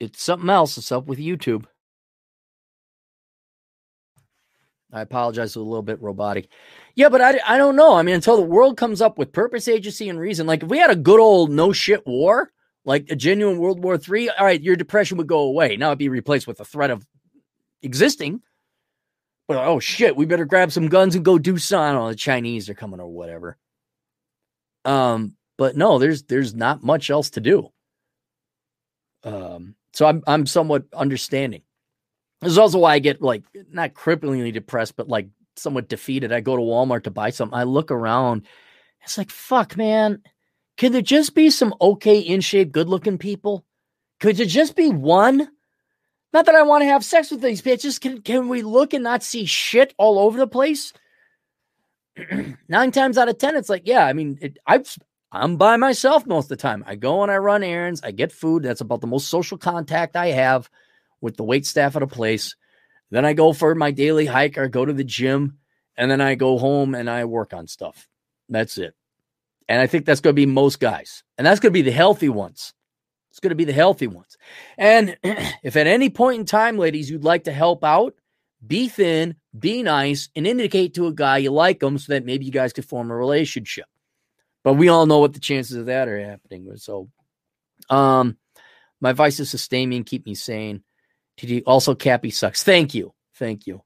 It's 0.00 0.22
something 0.22 0.48
else. 0.48 0.78
It's 0.78 0.90
up 0.90 1.06
with 1.06 1.18
YouTube. 1.18 1.66
I 4.90 5.02
apologize. 5.02 5.54
a 5.54 5.60
little 5.60 5.82
bit 5.82 6.00
robotic. 6.00 6.48
Yeah, 6.94 7.10
but 7.10 7.20
I, 7.20 7.38
I 7.46 7.58
don't 7.58 7.76
know. 7.76 7.94
I 7.94 8.02
mean, 8.02 8.14
until 8.14 8.36
the 8.36 8.42
world 8.42 8.78
comes 8.78 9.02
up 9.02 9.18
with 9.18 9.34
purpose, 9.34 9.68
agency, 9.68 10.08
and 10.08 10.18
reason, 10.18 10.46
like 10.46 10.62
if 10.62 10.70
we 10.70 10.78
had 10.78 10.88
a 10.90 10.96
good 10.96 11.20
old 11.20 11.50
no 11.50 11.72
shit 11.72 12.06
war, 12.06 12.50
like 12.86 13.10
a 13.10 13.16
genuine 13.16 13.58
World 13.58 13.84
War 13.84 13.98
Three, 13.98 14.30
all 14.30 14.46
right, 14.46 14.62
your 14.62 14.76
depression 14.76 15.18
would 15.18 15.26
go 15.26 15.40
away. 15.40 15.76
Now 15.76 15.88
it'd 15.88 15.98
be 15.98 16.08
replaced 16.08 16.46
with 16.46 16.60
a 16.60 16.64
threat 16.64 16.90
of 16.90 17.06
existing. 17.82 18.40
But 19.46 19.58
oh 19.58 19.78
shit, 19.78 20.16
we 20.16 20.24
better 20.24 20.46
grab 20.46 20.72
some 20.72 20.88
guns 20.88 21.14
and 21.14 21.24
go 21.24 21.38
do 21.38 21.58
something. 21.58 22.00
Oh, 22.00 22.08
the 22.08 22.14
Chinese 22.14 22.70
are 22.70 22.74
coming 22.74 23.00
or 23.00 23.08
whatever. 23.08 23.58
Um, 24.86 25.34
but 25.58 25.76
no, 25.76 25.98
there's 25.98 26.22
there's 26.22 26.54
not 26.54 26.82
much 26.82 27.10
else 27.10 27.28
to 27.30 27.40
do. 27.40 27.70
Um, 29.26 29.74
so 29.92 30.06
I'm 30.06 30.22
I'm 30.26 30.46
somewhat 30.46 30.84
understanding. 30.94 31.62
This 32.40 32.52
is 32.52 32.58
also 32.58 32.78
why 32.78 32.94
I 32.94 32.98
get 33.00 33.20
like 33.20 33.42
not 33.70 33.94
cripplingly 33.94 34.52
depressed, 34.52 34.96
but 34.96 35.08
like 35.08 35.28
somewhat 35.56 35.88
defeated. 35.88 36.32
I 36.32 36.40
go 36.40 36.56
to 36.56 36.62
Walmart 36.62 37.04
to 37.04 37.10
buy 37.10 37.30
something. 37.30 37.58
I 37.58 37.64
look 37.64 37.90
around. 37.90 38.46
It's 39.02 39.18
like, 39.18 39.30
fuck, 39.30 39.76
man. 39.76 40.22
Could 40.76 40.92
there 40.92 41.02
just 41.02 41.34
be 41.34 41.50
some 41.50 41.74
okay, 41.80 42.18
in 42.18 42.40
shape, 42.40 42.72
good 42.72 42.88
looking 42.88 43.18
people? 43.18 43.64
Could 44.20 44.36
there 44.36 44.46
just 44.46 44.76
be 44.76 44.90
one? 44.90 45.48
Not 46.32 46.46
that 46.46 46.54
I 46.54 46.62
want 46.62 46.82
to 46.82 46.88
have 46.88 47.04
sex 47.04 47.30
with 47.30 47.40
these 47.40 47.62
bitches. 47.62 48.00
Can, 48.00 48.20
can 48.20 48.48
we 48.48 48.62
look 48.62 48.92
and 48.92 49.04
not 49.04 49.22
see 49.22 49.46
shit 49.46 49.94
all 49.96 50.18
over 50.18 50.38
the 50.38 50.46
place? 50.46 50.92
Nine 52.68 52.92
times 52.92 53.16
out 53.16 53.28
of 53.28 53.38
10, 53.38 53.56
it's 53.56 53.70
like, 53.70 53.82
yeah, 53.86 54.04
I 54.04 54.12
mean, 54.12 54.38
it, 54.42 54.58
I've, 54.66 54.94
I'm 55.40 55.56
by 55.56 55.76
myself 55.76 56.26
most 56.26 56.46
of 56.46 56.48
the 56.50 56.56
time. 56.56 56.84
I 56.86 56.94
go 56.94 57.22
and 57.22 57.30
I 57.30 57.36
run 57.36 57.62
errands. 57.62 58.00
I 58.02 58.10
get 58.10 58.32
food. 58.32 58.62
That's 58.62 58.80
about 58.80 59.00
the 59.00 59.06
most 59.06 59.28
social 59.28 59.58
contact 59.58 60.16
I 60.16 60.28
have 60.28 60.70
with 61.20 61.36
the 61.36 61.44
wait 61.44 61.66
staff 61.66 61.96
at 61.96 62.02
a 62.02 62.06
place. 62.06 62.56
Then 63.10 63.24
I 63.24 63.32
go 63.32 63.52
for 63.52 63.74
my 63.74 63.90
daily 63.90 64.26
hike 64.26 64.58
or 64.58 64.68
go 64.68 64.84
to 64.84 64.92
the 64.92 65.04
gym. 65.04 65.58
And 65.96 66.10
then 66.10 66.20
I 66.20 66.34
go 66.34 66.58
home 66.58 66.94
and 66.94 67.08
I 67.08 67.24
work 67.24 67.54
on 67.54 67.66
stuff. 67.66 68.08
That's 68.48 68.78
it. 68.78 68.94
And 69.68 69.80
I 69.80 69.86
think 69.86 70.04
that's 70.04 70.20
going 70.20 70.34
to 70.34 70.40
be 70.40 70.46
most 70.46 70.78
guys. 70.78 71.24
And 71.38 71.46
that's 71.46 71.60
going 71.60 71.72
to 71.72 71.78
be 71.78 71.82
the 71.82 71.90
healthy 71.90 72.28
ones. 72.28 72.74
It's 73.30 73.40
going 73.40 73.50
to 73.50 73.56
be 73.56 73.64
the 73.64 73.72
healthy 73.72 74.06
ones. 74.06 74.36
And 74.78 75.16
if 75.22 75.76
at 75.76 75.86
any 75.86 76.10
point 76.10 76.40
in 76.40 76.46
time, 76.46 76.78
ladies, 76.78 77.10
you'd 77.10 77.24
like 77.24 77.44
to 77.44 77.52
help 77.52 77.82
out, 77.82 78.14
be 78.66 78.88
thin, 78.88 79.36
be 79.58 79.82
nice, 79.82 80.28
and 80.36 80.46
indicate 80.46 80.94
to 80.94 81.06
a 81.06 81.12
guy 81.12 81.38
you 81.38 81.50
like 81.50 81.82
him 81.82 81.98
so 81.98 82.12
that 82.12 82.24
maybe 82.24 82.44
you 82.44 82.52
guys 82.52 82.72
could 82.72 82.84
form 82.84 83.10
a 83.10 83.16
relationship. 83.16 83.86
But 84.66 84.74
we 84.74 84.88
all 84.88 85.06
know 85.06 85.20
what 85.20 85.32
the 85.32 85.38
chances 85.38 85.76
of 85.76 85.86
that 85.86 86.08
are 86.08 86.20
happening. 86.20 86.68
So, 86.74 87.08
um, 87.88 88.36
my 89.00 89.12
is 89.28 89.48
sustain 89.48 89.88
me 89.88 89.98
and 89.98 90.04
keep 90.04 90.26
me 90.26 90.34
sane. 90.34 90.82
TD 91.38 91.62
also 91.64 91.94
Cappy 91.94 92.30
sucks. 92.30 92.64
Thank 92.64 92.92
you. 92.92 93.14
Thank 93.36 93.68
you. 93.68 93.84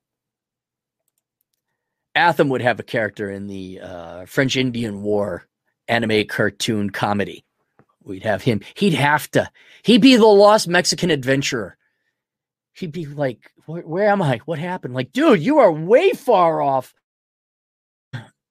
Atham 2.14 2.48
would 2.48 2.62
have 2.62 2.80
a 2.80 2.82
character 2.82 3.30
in 3.30 3.46
the 3.46 3.80
uh, 3.82 4.24
French 4.24 4.56
Indian 4.56 5.02
War 5.02 5.46
anime 5.86 6.26
cartoon 6.26 6.88
comedy. 6.88 7.44
We'd 8.02 8.22
have 8.22 8.40
him. 8.40 8.62
He'd 8.74 8.94
have 8.94 9.30
to. 9.32 9.50
He'd 9.82 10.00
be 10.00 10.16
the 10.16 10.24
lost 10.24 10.66
Mexican 10.66 11.10
adventurer. 11.10 11.76
He'd 12.72 12.92
be 12.92 13.04
like, 13.04 13.52
where, 13.66 13.82
where 13.82 14.08
am 14.08 14.22
I? 14.22 14.38
What 14.46 14.58
happened? 14.58 14.94
Like, 14.94 15.12
dude, 15.12 15.42
you 15.42 15.58
are 15.58 15.70
way 15.70 16.12
far 16.12 16.62
off. 16.62 16.94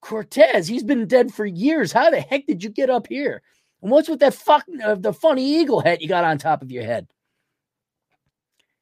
Cortez, 0.10 0.68
he's 0.68 0.84
been 0.84 1.06
dead 1.06 1.32
for 1.32 1.46
years. 1.46 1.92
How 1.92 2.10
the 2.10 2.20
heck 2.20 2.48
did 2.48 2.64
you 2.64 2.72
get 2.72 2.90
up 2.90 3.06
here? 3.06 3.44
And 3.84 3.92
what's 3.92 4.10
with 4.10 4.22
that 4.22 4.34
fucking 4.34 4.82
uh, 4.82 4.96
the 4.96 5.14
funny 5.14 5.62
eagle 5.62 5.82
hat 5.82 6.02
you 6.02 6.08
got 6.08 6.24
on 6.24 6.40
top 6.40 6.64
of 6.64 6.72
your 6.72 6.84
head? 6.84 7.08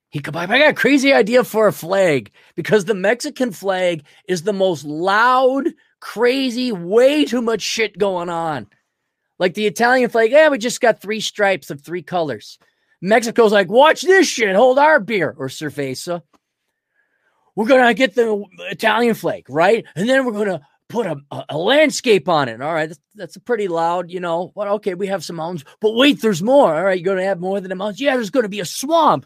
He 0.08 0.22
could. 0.22 0.38
I 0.38 0.46
got 0.46 0.70
a 0.70 0.74
crazy 0.74 1.12
idea 1.12 1.44
for 1.44 1.68
a 1.68 1.74
flag 1.74 2.32
because 2.56 2.86
the 2.86 2.94
Mexican 2.94 3.52
flag 3.52 4.06
is 4.30 4.44
the 4.44 4.54
most 4.54 4.86
loud, 4.86 5.68
crazy, 6.00 6.72
way 6.72 7.26
too 7.26 7.42
much 7.42 7.62
shit 7.62 7.98
going 7.98 8.30
on. 8.30 8.68
Like 9.38 9.54
the 9.54 9.68
Italian 9.68 10.10
flag, 10.10 10.32
yeah, 10.32 10.48
we 10.48 10.58
just 10.58 10.80
got 10.80 11.02
three 11.02 11.20
stripes 11.20 11.70
of 11.70 11.82
three 11.82 12.04
colors. 12.04 12.58
Mexico's 13.02 13.52
like, 13.52 13.70
watch 13.70 14.02
this 14.02 14.28
shit, 14.30 14.56
hold 14.56 14.80
our 14.80 15.02
beer 15.02 15.36
or 15.38 15.50
cerveza. 15.50 16.22
We're 17.54 17.68
gonna 17.68 17.94
get 17.94 18.16
the 18.16 18.46
Italian 18.72 19.14
flag, 19.14 19.50
right? 19.50 19.84
And 19.98 20.08
then 20.08 20.26
we're 20.26 20.32
gonna 20.32 20.62
put 20.90 21.06
a, 21.06 21.18
a, 21.32 21.46
a 21.50 21.58
landscape 21.58 22.30
on 22.30 22.50
it. 22.50 22.62
All 22.62 22.74
right, 22.74 22.88
that's, 22.88 23.00
that's, 23.16 23.36
a 23.36 23.42
pretty 23.42 23.68
loud, 23.68 24.12
you 24.12 24.20
know. 24.20 24.52
Well, 24.56 24.76
okay, 24.76 24.94
we 24.94 25.08
have 25.08 25.24
some 25.24 25.38
mountains, 25.38 25.66
but 25.82 25.96
wait, 25.96 26.22
there's 26.22 26.44
more. 26.44 26.76
All 26.76 26.84
right, 26.84 27.00
you're 27.00 27.14
gonna 27.14 27.28
have 27.28 27.40
more 27.40 27.60
than 27.60 27.72
a 27.72 27.76
mountain. 27.76 28.06
Yeah, 28.06 28.16
there's 28.16 28.30
gonna 28.30 28.50
be 28.50 28.60
a 28.60 28.66
swamp. 28.66 29.26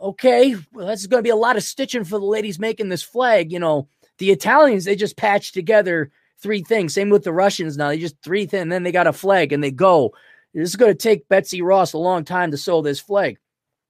Okay, 0.00 0.54
well, 0.72 0.86
that's 0.86 1.06
gonna 1.06 1.22
be 1.22 1.30
a 1.30 1.36
lot 1.36 1.56
of 1.56 1.62
stitching 1.62 2.04
for 2.04 2.18
the 2.18 2.26
ladies 2.26 2.58
making 2.58 2.88
this 2.88 3.02
flag. 3.02 3.52
You 3.52 3.58
know, 3.58 3.88
the 4.18 4.30
Italians 4.30 4.84
they 4.84 4.96
just 4.96 5.16
patched 5.16 5.54
together 5.54 6.10
three 6.40 6.62
things. 6.62 6.94
Same 6.94 7.10
with 7.10 7.24
the 7.24 7.32
Russians 7.32 7.76
now. 7.76 7.88
They 7.88 7.98
just 7.98 8.20
three 8.22 8.46
things, 8.46 8.62
and 8.62 8.72
then 8.72 8.82
they 8.82 8.92
got 8.92 9.06
a 9.06 9.12
flag 9.12 9.52
and 9.52 9.62
they 9.62 9.70
go. 9.70 10.12
This 10.54 10.70
is 10.70 10.76
going 10.76 10.92
to 10.92 10.98
take 10.98 11.28
Betsy 11.28 11.62
Ross 11.62 11.92
a 11.92 11.98
long 11.98 12.24
time 12.24 12.50
to 12.50 12.56
sew 12.56 12.80
this 12.80 13.00
flag. 13.00 13.38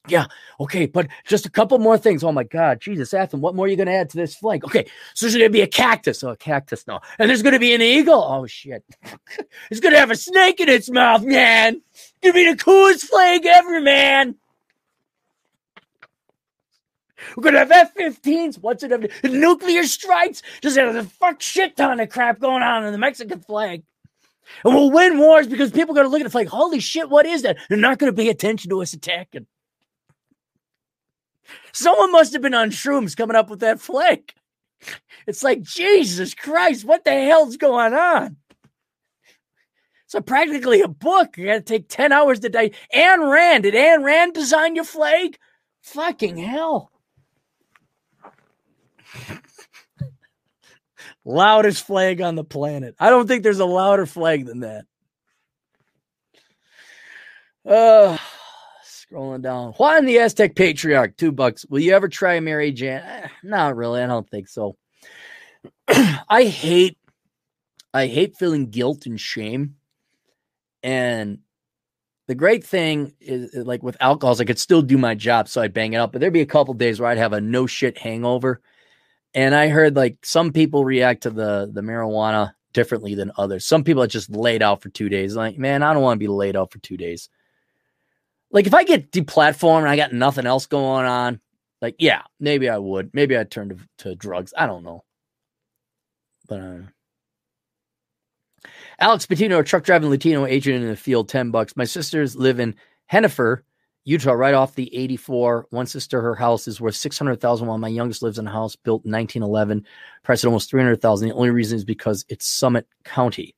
Yeah, 0.06 0.26
okay, 0.60 0.86
but 0.86 1.08
just 1.26 1.44
a 1.44 1.50
couple 1.50 1.78
more 1.78 1.98
things. 1.98 2.24
Oh 2.24 2.32
my 2.32 2.44
God, 2.44 2.80
Jesus, 2.80 3.12
Atham, 3.12 3.40
what 3.40 3.54
more 3.54 3.66
are 3.66 3.68
you 3.68 3.76
going 3.76 3.88
to 3.88 3.94
add 3.94 4.08
to 4.10 4.16
this 4.16 4.34
flag? 4.34 4.64
Okay, 4.64 4.86
so 5.14 5.26
there's 5.26 5.36
going 5.36 5.50
to 5.50 5.52
be 5.52 5.60
a 5.60 5.66
cactus. 5.66 6.22
Oh, 6.24 6.30
a 6.30 6.36
cactus, 6.36 6.86
no. 6.86 7.00
And 7.18 7.28
there's 7.28 7.42
going 7.42 7.52
to 7.52 7.58
be 7.58 7.74
an 7.74 7.82
eagle. 7.82 8.22
Oh, 8.22 8.46
shit. 8.46 8.84
it's 9.70 9.80
going 9.80 9.92
to 9.92 9.98
have 10.00 10.10
a 10.10 10.16
snake 10.16 10.60
in 10.60 10.68
its 10.68 10.88
mouth, 10.88 11.24
man. 11.24 11.82
Going 12.22 12.32
to 12.32 12.32
be 12.32 12.50
the 12.50 12.56
coolest 12.56 13.06
flag 13.06 13.44
ever, 13.44 13.80
man. 13.80 14.36
We're 17.36 17.42
gonna 17.42 17.58
have 17.58 17.70
F-15s. 17.70 18.58
What's 18.60 18.82
it? 18.82 19.12
Nuclear 19.24 19.84
strikes. 19.84 20.42
Just 20.60 20.78
have 20.78 20.94
a 20.94 21.04
fuck 21.04 21.40
shit 21.40 21.76
ton 21.76 22.00
of 22.00 22.08
crap 22.08 22.38
going 22.38 22.62
on 22.62 22.84
in 22.84 22.92
the 22.92 22.98
Mexican 22.98 23.40
flag. 23.40 23.82
And 24.64 24.74
we'll 24.74 24.90
win 24.90 25.18
wars 25.18 25.46
because 25.46 25.70
people 25.70 25.94
are 25.94 25.96
gonna 25.96 26.08
look 26.08 26.20
at 26.20 26.24
the 26.24 26.30
flag. 26.30 26.48
Holy 26.48 26.80
shit, 26.80 27.10
what 27.10 27.26
is 27.26 27.42
that? 27.42 27.58
They're 27.68 27.78
not 27.78 27.98
gonna 27.98 28.12
pay 28.12 28.28
attention 28.28 28.70
to 28.70 28.82
us 28.82 28.92
attacking. 28.92 29.46
Someone 31.78 32.10
must 32.10 32.32
have 32.32 32.42
been 32.42 32.54
on 32.54 32.70
shrooms 32.70 33.16
coming 33.16 33.36
up 33.36 33.48
with 33.48 33.60
that 33.60 33.80
flag. 33.80 34.32
It's 35.28 35.44
like, 35.44 35.62
Jesus 35.62 36.34
Christ, 36.34 36.84
what 36.84 37.04
the 37.04 37.12
hell's 37.12 37.56
going 37.56 37.94
on? 37.94 38.36
So 40.08 40.20
practically 40.20 40.80
a 40.80 40.88
book. 40.88 41.38
You 41.38 41.46
got 41.46 41.54
to 41.54 41.60
take 41.60 41.88
10 41.88 42.10
hours 42.10 42.40
to 42.40 42.48
die. 42.48 42.72
Ayn 42.92 43.30
Rand. 43.30 43.62
Did 43.62 43.74
Ayn 43.74 44.02
Rand 44.02 44.34
design 44.34 44.74
your 44.74 44.84
flag? 44.84 45.38
Fucking 45.82 46.36
hell. 46.36 46.90
Loudest 51.24 51.86
flag 51.86 52.20
on 52.20 52.34
the 52.34 52.42
planet. 52.42 52.96
I 52.98 53.08
don't 53.08 53.28
think 53.28 53.44
there's 53.44 53.60
a 53.60 53.64
louder 53.64 54.06
flag 54.06 54.46
than 54.46 54.60
that. 54.60 54.84
Uh, 57.64 58.18
scrolling 59.10 59.42
down. 59.42 59.72
Juan 59.72 60.04
the 60.04 60.18
Aztec 60.18 60.54
Patriarch, 60.54 61.16
two 61.16 61.32
bucks. 61.32 61.64
Will 61.66 61.80
you 61.80 61.94
ever 61.94 62.08
try 62.08 62.38
Mary 62.40 62.72
Jan? 62.72 63.02
Eh, 63.02 63.28
not 63.42 63.76
really. 63.76 64.02
I 64.02 64.06
don't 64.06 64.28
think 64.28 64.48
so. 64.48 64.76
I 65.88 66.44
hate, 66.44 66.98
I 67.94 68.06
hate 68.06 68.36
feeling 68.36 68.70
guilt 68.70 69.06
and 69.06 69.20
shame. 69.20 69.76
And 70.82 71.38
the 72.26 72.34
great 72.34 72.64
thing 72.64 73.14
is, 73.20 73.54
like 73.54 73.82
with 73.82 73.96
alcohols, 74.00 74.40
I 74.40 74.44
could 74.44 74.58
still 74.58 74.82
do 74.82 74.98
my 74.98 75.14
job, 75.14 75.48
so 75.48 75.62
I'd 75.62 75.74
bang 75.74 75.94
it 75.94 75.98
up. 75.98 76.12
But 76.12 76.20
there'd 76.20 76.32
be 76.32 76.40
a 76.40 76.46
couple 76.46 76.74
days 76.74 77.00
where 77.00 77.10
I'd 77.10 77.18
have 77.18 77.32
a 77.32 77.40
no 77.40 77.66
shit 77.66 77.98
hangover 77.98 78.60
and 79.34 79.54
I 79.54 79.68
heard 79.68 79.96
like 79.96 80.24
some 80.24 80.52
people 80.52 80.84
react 80.84 81.22
to 81.22 81.30
the 81.30 81.70
the 81.72 81.80
marijuana 81.80 82.52
differently 82.72 83.14
than 83.14 83.32
others. 83.36 83.64
Some 83.64 83.84
people 83.84 84.02
are 84.02 84.08
just 84.08 84.30
laid 84.30 84.62
out 84.62 84.82
for 84.82 84.88
two 84.90 85.08
days. 85.08 85.36
Like, 85.36 85.58
man, 85.58 85.82
I 85.82 85.92
don't 85.92 86.02
want 86.02 86.16
to 86.16 86.24
be 86.24 86.28
laid 86.28 86.56
out 86.56 86.72
for 86.72 86.78
two 86.78 86.96
days. 86.96 87.28
Like, 88.50 88.66
if 88.66 88.74
I 88.74 88.84
get 88.84 89.12
deplatformed 89.12 89.80
and 89.80 89.88
I 89.88 89.96
got 89.96 90.12
nothing 90.12 90.46
else 90.46 90.66
going 90.66 91.06
on, 91.06 91.40
like, 91.80 91.96
yeah, 91.98 92.22
maybe 92.40 92.68
I 92.68 92.78
would. 92.78 93.10
Maybe 93.12 93.36
I'd 93.36 93.50
turn 93.50 93.68
to, 93.68 93.76
to 93.98 94.14
drugs. 94.14 94.52
I 94.56 94.66
don't 94.66 94.84
know. 94.84 95.04
But 96.48 96.60
uh, 96.60 96.78
Alex 98.98 99.26
Patino, 99.26 99.60
a 99.60 99.64
truck 99.64 99.84
driving 99.84 100.10
Latino 100.10 100.46
agent 100.46 100.82
in 100.82 100.88
the 100.88 100.96
field, 100.96 101.28
10 101.28 101.50
bucks. 101.50 101.76
My 101.76 101.84
sisters 101.84 102.34
live 102.34 102.58
in 102.58 102.74
Henefer, 103.12 103.62
Utah, 104.04 104.32
right 104.32 104.54
off 104.54 104.74
the 104.74 104.94
84. 104.96 105.66
One 105.70 105.86
sister, 105.86 106.20
her 106.20 106.34
house 106.34 106.66
is 106.66 106.80
worth 106.80 106.96
600000 106.96 107.66
while 107.66 107.78
my 107.78 107.88
youngest 107.88 108.22
lives 108.22 108.38
in 108.38 108.46
a 108.46 108.50
house 108.50 108.74
built 108.74 109.04
in 109.04 109.12
1911, 109.12 109.84
priced 110.22 110.44
at 110.44 110.48
almost 110.48 110.70
300000 110.70 111.28
The 111.28 111.34
only 111.34 111.50
reason 111.50 111.76
is 111.76 111.84
because 111.84 112.24
it's 112.28 112.46
Summit 112.46 112.88
County. 113.04 113.54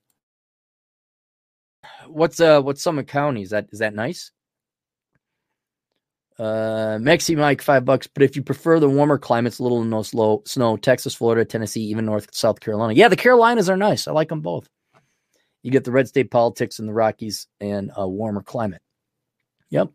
What's 2.07 2.39
uh 2.39 2.61
what's 2.61 2.83
Summit 2.83 3.07
County? 3.07 3.41
Is 3.41 3.51
that 3.51 3.67
is 3.71 3.79
that 3.79 3.95
nice? 3.95 4.31
Uh, 6.39 6.97
Mexi 6.99 7.37
Mike, 7.37 7.61
five 7.61 7.85
bucks. 7.85 8.07
But 8.07 8.23
if 8.23 8.35
you 8.35 8.41
prefer 8.41 8.79
the 8.79 8.89
warmer 8.89 9.17
climates, 9.17 9.59
little 9.59 9.81
and 9.81 9.89
no 9.89 10.01
slow 10.01 10.41
snow, 10.45 10.77
Texas, 10.77 11.13
Florida, 11.13 11.45
Tennessee, 11.45 11.83
even 11.83 12.05
North 12.05 12.33
South 12.33 12.59
Carolina. 12.59 12.93
Yeah, 12.93 13.09
the 13.09 13.15
Carolinas 13.15 13.69
are 13.69 13.77
nice. 13.77 14.07
I 14.07 14.11
like 14.11 14.29
them 14.29 14.41
both. 14.41 14.67
You 15.63 15.71
get 15.71 15.83
the 15.83 15.91
red 15.91 16.07
state 16.07 16.31
politics 16.31 16.79
in 16.79 16.87
the 16.87 16.93
Rockies 16.93 17.47
and 17.59 17.91
a 17.95 18.07
warmer 18.07 18.41
climate. 18.41 18.81
Yep. 19.69 19.89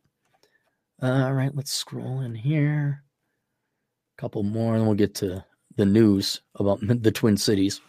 All 1.02 1.32
right, 1.32 1.54
let's 1.54 1.72
scroll 1.72 2.20
in 2.20 2.34
here. 2.34 3.02
A 4.16 4.20
couple 4.20 4.42
more, 4.44 4.76
and 4.76 4.86
we'll 4.86 4.94
get 4.94 5.14
to 5.16 5.44
the 5.76 5.84
news 5.84 6.40
about 6.54 6.78
the 7.02 7.10
Twin 7.10 7.36
Cities. 7.36 7.80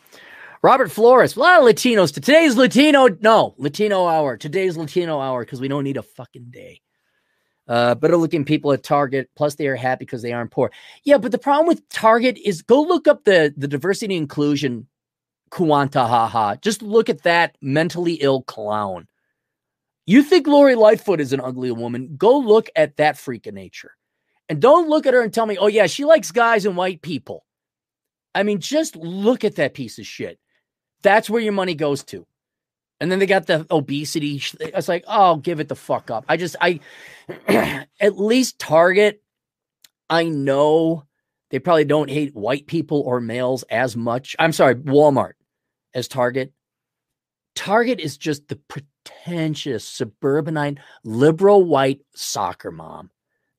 Robert 0.64 0.92
Flores, 0.92 1.36
a 1.36 1.40
lot 1.40 1.60
of 1.60 1.66
Latinos. 1.66 2.14
To 2.14 2.20
today's 2.20 2.58
Latino, 2.58 3.08
no, 3.22 3.54
Latino 3.58 4.08
hour. 4.08 4.38
Today's 4.38 4.76
Latino 4.76 5.20
hour 5.22 5.46
because 5.46 5.62
we 5.62 5.68
don't 5.68 5.84
need 5.84 5.98
a 5.98 6.04
fucking 6.04 6.48
day. 6.50 6.82
Uh, 7.68 7.96
better 7.96 8.18
looking 8.18 8.46
people 8.46 8.72
at 8.72 8.84
Target. 8.84 9.30
Plus, 9.36 9.56
they 9.56 9.68
are 9.68 9.76
happy 9.76 10.06
because 10.06 10.22
they 10.22 10.32
aren't 10.32 10.52
poor. 10.52 10.72
Yeah, 11.04 11.18
but 11.18 11.32
the 11.32 11.38
problem 11.38 11.68
with 11.68 11.88
Target 11.90 12.38
is 12.44 12.62
go 12.62 12.82
look 12.82 13.08
up 13.08 13.26
the 13.26 13.54
the 13.58 13.68
diversity 13.68 14.16
inclusion 14.16 14.88
Kuanta 15.52 16.08
haha. 16.08 16.56
Just 16.56 16.82
look 16.82 17.10
at 17.10 17.24
that 17.24 17.58
mentally 17.62 18.14
ill 18.16 18.42
clown. 18.44 19.08
You 20.06 20.24
think 20.24 20.48
Lori 20.48 20.76
Lightfoot 20.76 21.20
is 21.20 21.34
an 21.34 21.42
ugly 21.42 21.72
woman? 21.72 22.16
Go 22.18 22.38
look 22.38 22.70
at 22.76 22.98
that 22.98 23.18
freak 23.18 23.46
of 23.46 23.54
nature. 23.54 23.92
And 24.50 24.62
don't 24.62 24.88
look 24.88 25.06
at 25.06 25.14
her 25.14 25.22
and 25.22 25.34
tell 25.34 25.46
me, 25.46 25.58
oh, 25.58 25.68
yeah, 25.68 25.88
she 25.88 26.06
likes 26.06 26.32
guys 26.32 26.66
and 26.66 26.78
white 26.78 27.02
people. 27.02 27.46
I 28.34 28.44
mean, 28.44 28.60
just 28.62 28.96
look 28.96 29.44
at 29.44 29.56
that 29.56 29.74
piece 29.74 30.00
of 30.00 30.06
shit. 30.06 30.40
That's 31.02 31.30
where 31.30 31.42
your 31.42 31.54
money 31.54 31.76
goes 31.76 32.04
to. 32.06 32.26
And 33.00 33.12
then 33.12 33.20
they 33.20 33.26
got 33.28 33.46
the 33.46 33.66
obesity. 33.70 34.42
It's 34.60 34.88
like, 34.88 35.04
oh, 35.08 35.38
give 35.38 35.60
it 35.60 35.68
the 35.68 35.76
fuck 35.76 36.10
up. 36.10 36.26
I 36.28 36.38
just, 36.38 36.56
I, 36.60 36.80
at 38.00 38.18
least 38.18 38.58
Target, 38.58 39.22
I 40.10 40.26
know 40.26 41.04
they 41.50 41.60
probably 41.60 41.86
don't 41.86 42.10
hate 42.10 42.36
white 42.36 42.68
people 42.68 43.02
or 43.02 43.20
males 43.20 43.64
as 43.64 43.96
much. 43.96 44.36
I'm 44.40 44.52
sorry, 44.52 44.76
Walmart 44.76 45.34
as 45.94 46.08
Target. 46.08 46.54
Target 47.56 48.00
is 48.00 48.18
just 48.18 48.48
the 48.48 48.60
pretentious, 48.68 49.84
suburbanite, 49.84 50.80
liberal 51.04 51.64
white 51.64 52.02
soccer 52.16 52.72
mom. 52.72 53.10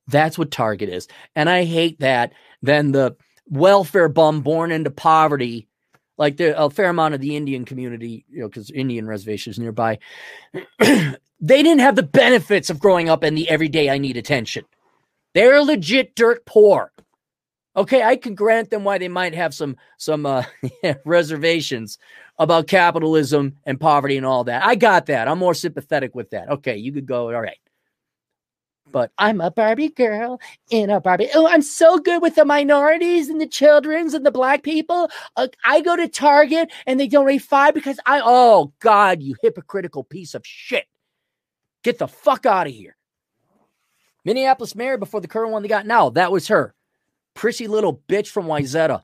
That's 0.07 0.37
what 0.37 0.51
Target 0.51 0.89
is. 0.89 1.07
And 1.35 1.49
I 1.49 1.65
hate 1.65 1.99
that. 1.99 2.33
Then 2.61 2.91
the 2.91 3.15
welfare 3.47 4.09
bum 4.09 4.41
born 4.41 4.71
into 4.71 4.91
poverty, 4.91 5.67
like 6.19 6.37
the, 6.37 6.61
a 6.61 6.69
fair 6.69 6.89
amount 6.89 7.15
of 7.15 7.21
the 7.21 7.35
Indian 7.35 7.65
community, 7.65 8.25
you 8.29 8.41
know, 8.41 8.47
because 8.49 8.69
Indian 8.69 9.07
reservations 9.07 9.57
nearby, 9.57 9.97
they 10.79 11.17
didn't 11.39 11.79
have 11.79 11.95
the 11.95 12.03
benefits 12.03 12.69
of 12.69 12.79
growing 12.79 13.09
up 13.09 13.23
in 13.23 13.33
the 13.33 13.49
everyday 13.49 13.89
I 13.89 13.97
need 13.97 14.17
attention. 14.17 14.65
They're 15.33 15.63
legit 15.63 16.15
dirt 16.15 16.45
poor. 16.45 16.91
Okay, 17.75 18.03
I 18.03 18.17
can 18.17 18.35
grant 18.35 18.69
them 18.69 18.83
why 18.83 18.97
they 18.97 19.07
might 19.07 19.33
have 19.33 19.53
some 19.53 19.77
some 19.97 20.25
uh, 20.25 20.43
reservations 21.05 21.97
about 22.37 22.67
capitalism 22.67 23.55
and 23.65 23.79
poverty 23.79 24.17
and 24.17 24.25
all 24.25 24.43
that. 24.45 24.65
I 24.65 24.75
got 24.75 25.05
that. 25.05 25.27
I'm 25.27 25.39
more 25.39 25.53
sympathetic 25.53 26.13
with 26.13 26.31
that. 26.31 26.49
Okay, 26.49 26.75
you 26.75 26.91
could 26.91 27.05
go. 27.05 27.33
All 27.33 27.41
right. 27.41 27.57
But 28.91 29.11
I'm 29.17 29.41
a 29.41 29.51
Barbie 29.51 29.89
girl 29.89 30.39
in 30.69 30.89
a 30.89 30.99
Barbie. 30.99 31.29
Oh, 31.35 31.47
I'm 31.47 31.61
so 31.61 31.99
good 31.99 32.21
with 32.21 32.35
the 32.35 32.45
minorities 32.45 33.29
and 33.29 33.39
the 33.39 33.47
children's 33.47 34.13
and 34.13 34.25
the 34.25 34.31
black 34.31 34.63
people. 34.63 35.09
Uh, 35.35 35.47
I 35.63 35.81
go 35.81 35.95
to 35.95 36.07
Target 36.07 36.71
and 36.87 36.99
they 36.99 37.07
donate 37.07 37.41
five 37.41 37.73
because 37.73 37.99
I, 38.05 38.21
oh 38.23 38.73
God, 38.79 39.21
you 39.21 39.35
hypocritical 39.41 40.03
piece 40.03 40.33
of 40.33 40.41
shit. 40.45 40.85
Get 41.83 41.99
the 41.99 42.07
fuck 42.07 42.45
out 42.45 42.67
of 42.67 42.73
here. 42.73 42.95
Minneapolis 44.25 44.75
mayor 44.75 44.97
before 44.97 45.21
the 45.21 45.27
current 45.27 45.51
one 45.51 45.61
they 45.61 45.69
got 45.69 45.85
now. 45.85 46.09
That 46.09 46.31
was 46.31 46.47
her 46.47 46.73
prissy 47.33 47.67
little 47.67 48.01
bitch 48.09 48.27
from 48.27 48.47
Wayzata. 48.47 49.03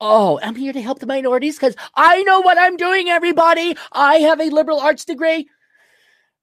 Oh, 0.00 0.40
I'm 0.42 0.56
here 0.56 0.72
to 0.72 0.80
help 0.80 0.98
the 0.98 1.06
minorities 1.06 1.56
because 1.56 1.76
I 1.94 2.22
know 2.22 2.40
what 2.40 2.58
I'm 2.58 2.76
doing, 2.76 3.10
everybody. 3.10 3.76
I 3.92 4.16
have 4.16 4.40
a 4.40 4.48
liberal 4.48 4.80
arts 4.80 5.04
degree. 5.04 5.48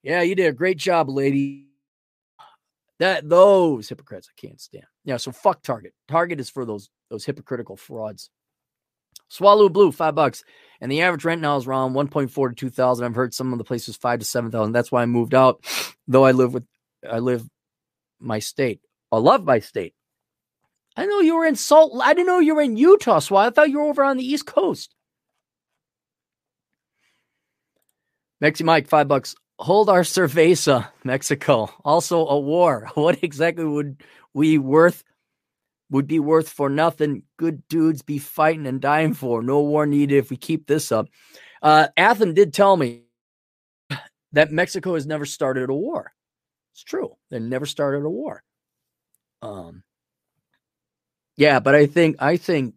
Yeah, 0.04 0.22
you 0.22 0.36
did 0.36 0.46
a 0.46 0.54
great 0.54 0.78
job, 0.78 1.10
lady. 1.10 1.67
That 3.00 3.30
those 3.30 3.90
hypocrites 3.90 4.30
I 4.30 4.40
can't 4.40 4.60
stand. 4.60 4.86
Yeah, 5.06 5.18
so 5.18 5.32
fuck 5.32 5.62
Target. 5.62 5.94
Target 6.08 6.40
is 6.40 6.50
for 6.50 6.66
those 6.66 6.90
those 7.10 7.26
hypocritical 7.26 7.78
frauds. 7.78 8.30
Swallow 9.30 9.70
Blue, 9.70 9.92
five 9.92 10.16
bucks. 10.16 10.44
And 10.82 10.92
the 10.92 11.02
average 11.02 11.26
rent 11.26 11.42
now 11.42 11.58
is 11.58 11.68
around 11.68 11.94
1.4 11.94 12.50
to 12.50 12.56
2,000. 12.56 13.06
I've 13.06 13.16
heard 13.16 13.34
some 13.34 13.52
of 13.52 13.58
the 13.58 13.66
places 13.66 13.98
five 13.98 14.20
to 14.20 14.26
7,000. 14.26 14.72
That's 14.72 14.92
why 14.92 15.02
I 15.02 15.06
moved 15.06 15.34
out, 15.34 15.66
though 16.08 16.24
I 16.24 16.32
live 16.32 16.54
with, 16.54 16.66
I 17.10 17.20
live 17.20 17.48
my 18.20 18.40
state. 18.40 18.82
I 19.12 19.18
love 19.18 19.44
my 19.44 19.60
state. 19.60 19.94
I 20.96 21.06
know 21.06 21.20
you 21.20 21.36
were 21.36 21.46
in 21.46 21.56
Salt. 21.56 22.00
I 22.02 22.14
didn't 22.14 22.28
know 22.28 22.40
you 22.40 22.56
were 22.56 22.62
in 22.62 22.78
Utah, 22.78 23.20
so 23.20 23.36
I 23.36 23.50
thought 23.50 23.70
you 23.70 23.80
were 23.80 23.86
over 23.90 24.04
on 24.04 24.18
the 24.18 24.26
East 24.26 24.46
Coast. 24.48 24.96
Mexi 28.42 28.64
Mike, 28.64 28.88
five 28.88 29.08
bucks. 29.08 29.36
Hold 29.60 29.90
our 29.90 30.02
cerveza, 30.02 30.90
Mexico. 31.04 31.70
Also 31.84 32.28
a 32.28 32.40
war. 32.40 32.90
What 32.96 33.24
exactly 33.24 33.66
would 33.66 34.04
we 34.34 34.58
worth 34.58 35.04
would 35.90 36.08
be 36.08 36.20
worth 36.20 36.50
for 36.50 36.70
nothing? 36.70 37.24
Good 37.38 37.68
dudes 37.70 38.02
be 38.02 38.20
fighting 38.20 38.68
and 38.68 38.82
dying 38.82 39.14
for. 39.14 39.42
No 39.42 39.62
war 39.62 39.86
needed 39.86 40.18
if 40.18 40.30
we 40.30 40.38
keep 40.38 40.68
this 40.68 40.92
up. 40.92 41.08
Uh 41.62 41.88
Atham 41.98 42.34
did 42.34 42.54
tell 42.54 42.78
me 42.78 43.04
that 44.34 44.52
Mexico 44.52 44.94
has 44.96 45.08
never 45.08 45.26
started 45.26 45.70
a 45.70 45.74
war. 45.74 46.14
It's 46.74 46.84
true. 46.84 47.16
They 47.32 47.40
never 47.40 47.66
started 47.66 48.06
a 48.06 48.10
war. 48.10 48.44
Um 49.42 49.84
yeah, 51.38 51.60
but 51.60 51.76
I 51.76 51.86
think 51.86 52.18
I 52.20 52.38
think 52.38 52.76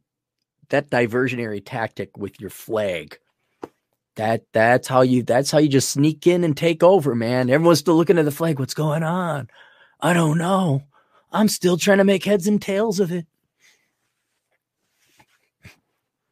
that 0.71 0.91
diversionary 0.91 1.63
tactic 1.65 2.17
with 2.17 2.41
your 2.41 2.51
flag, 2.51 3.19
that 4.17 4.43
that's 4.53 4.89
how 4.89 5.03
you 5.03 5.23
that's 5.23 5.51
how 5.51 5.59
you 5.59 5.69
just 5.69 5.91
sneak 5.91 6.27
in 6.27 6.45
and 6.45 6.57
take 6.57 6.83
over, 6.83 7.15
man. 7.15 7.51
Everyone's 7.51 7.79
still 7.79 7.97
looking 7.97 8.19
at 8.19 8.25
the 8.25 8.31
flag. 8.31 8.59
What's 8.59 8.75
going 8.75 9.03
on? 9.03 9.49
I 10.01 10.13
don't 10.13 10.39
know. 10.39 10.83
I'm 11.33 11.49
still 11.49 11.77
trying 11.77 11.99
to 11.99 12.05
make 12.05 12.25
heads 12.25 12.47
and 12.47 12.61
tails 12.61 13.01
of 13.01 13.13
it. 13.13 13.27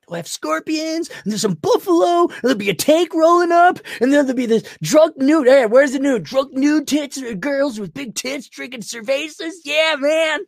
We'll 0.08 0.16
have 0.16 0.26
scorpions, 0.26 1.10
and 1.22 1.32
there's 1.32 1.42
some 1.42 1.54
buffalo, 1.54 2.22
and 2.22 2.40
there'll 2.42 2.56
be 2.56 2.70
a 2.70 2.74
tank 2.74 3.12
rolling 3.12 3.52
up, 3.52 3.78
and 4.00 4.12
then 4.12 4.24
there'll 4.24 4.34
be 4.34 4.46
this 4.46 4.64
drunk 4.82 5.18
nude. 5.18 5.46
Hey, 5.46 5.66
where's 5.66 5.92
the 5.92 5.98
nude? 5.98 6.24
Drunk 6.24 6.54
nude 6.54 6.88
tits, 6.88 7.22
girls 7.34 7.78
with 7.78 7.92
big 7.92 8.14
tits 8.14 8.48
drinking 8.48 8.80
cervezas? 8.80 9.52
Yeah, 9.64 9.96
man. 9.98 10.40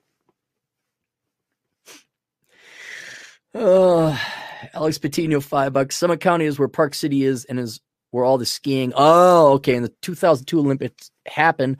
Uh, 3.55 4.19
Alex 4.74 4.99
Patino, 4.99 5.41
five 5.41 5.73
bucks. 5.73 5.97
Summit 5.97 6.20
County 6.20 6.45
is 6.45 6.59
where 6.59 6.69
Park 6.69 6.95
City 6.95 7.24
is 7.24 7.45
and 7.45 7.59
is 7.59 7.81
where 8.11 8.24
all 8.24 8.39
the 8.39 8.47
skiing. 8.47 8.93
Oh, 8.97 9.55
okay. 9.55 9.77
And 9.77 9.85
the 9.85 9.93
2002 10.03 10.59
Olympics 10.59 11.11
happened. 11.27 11.78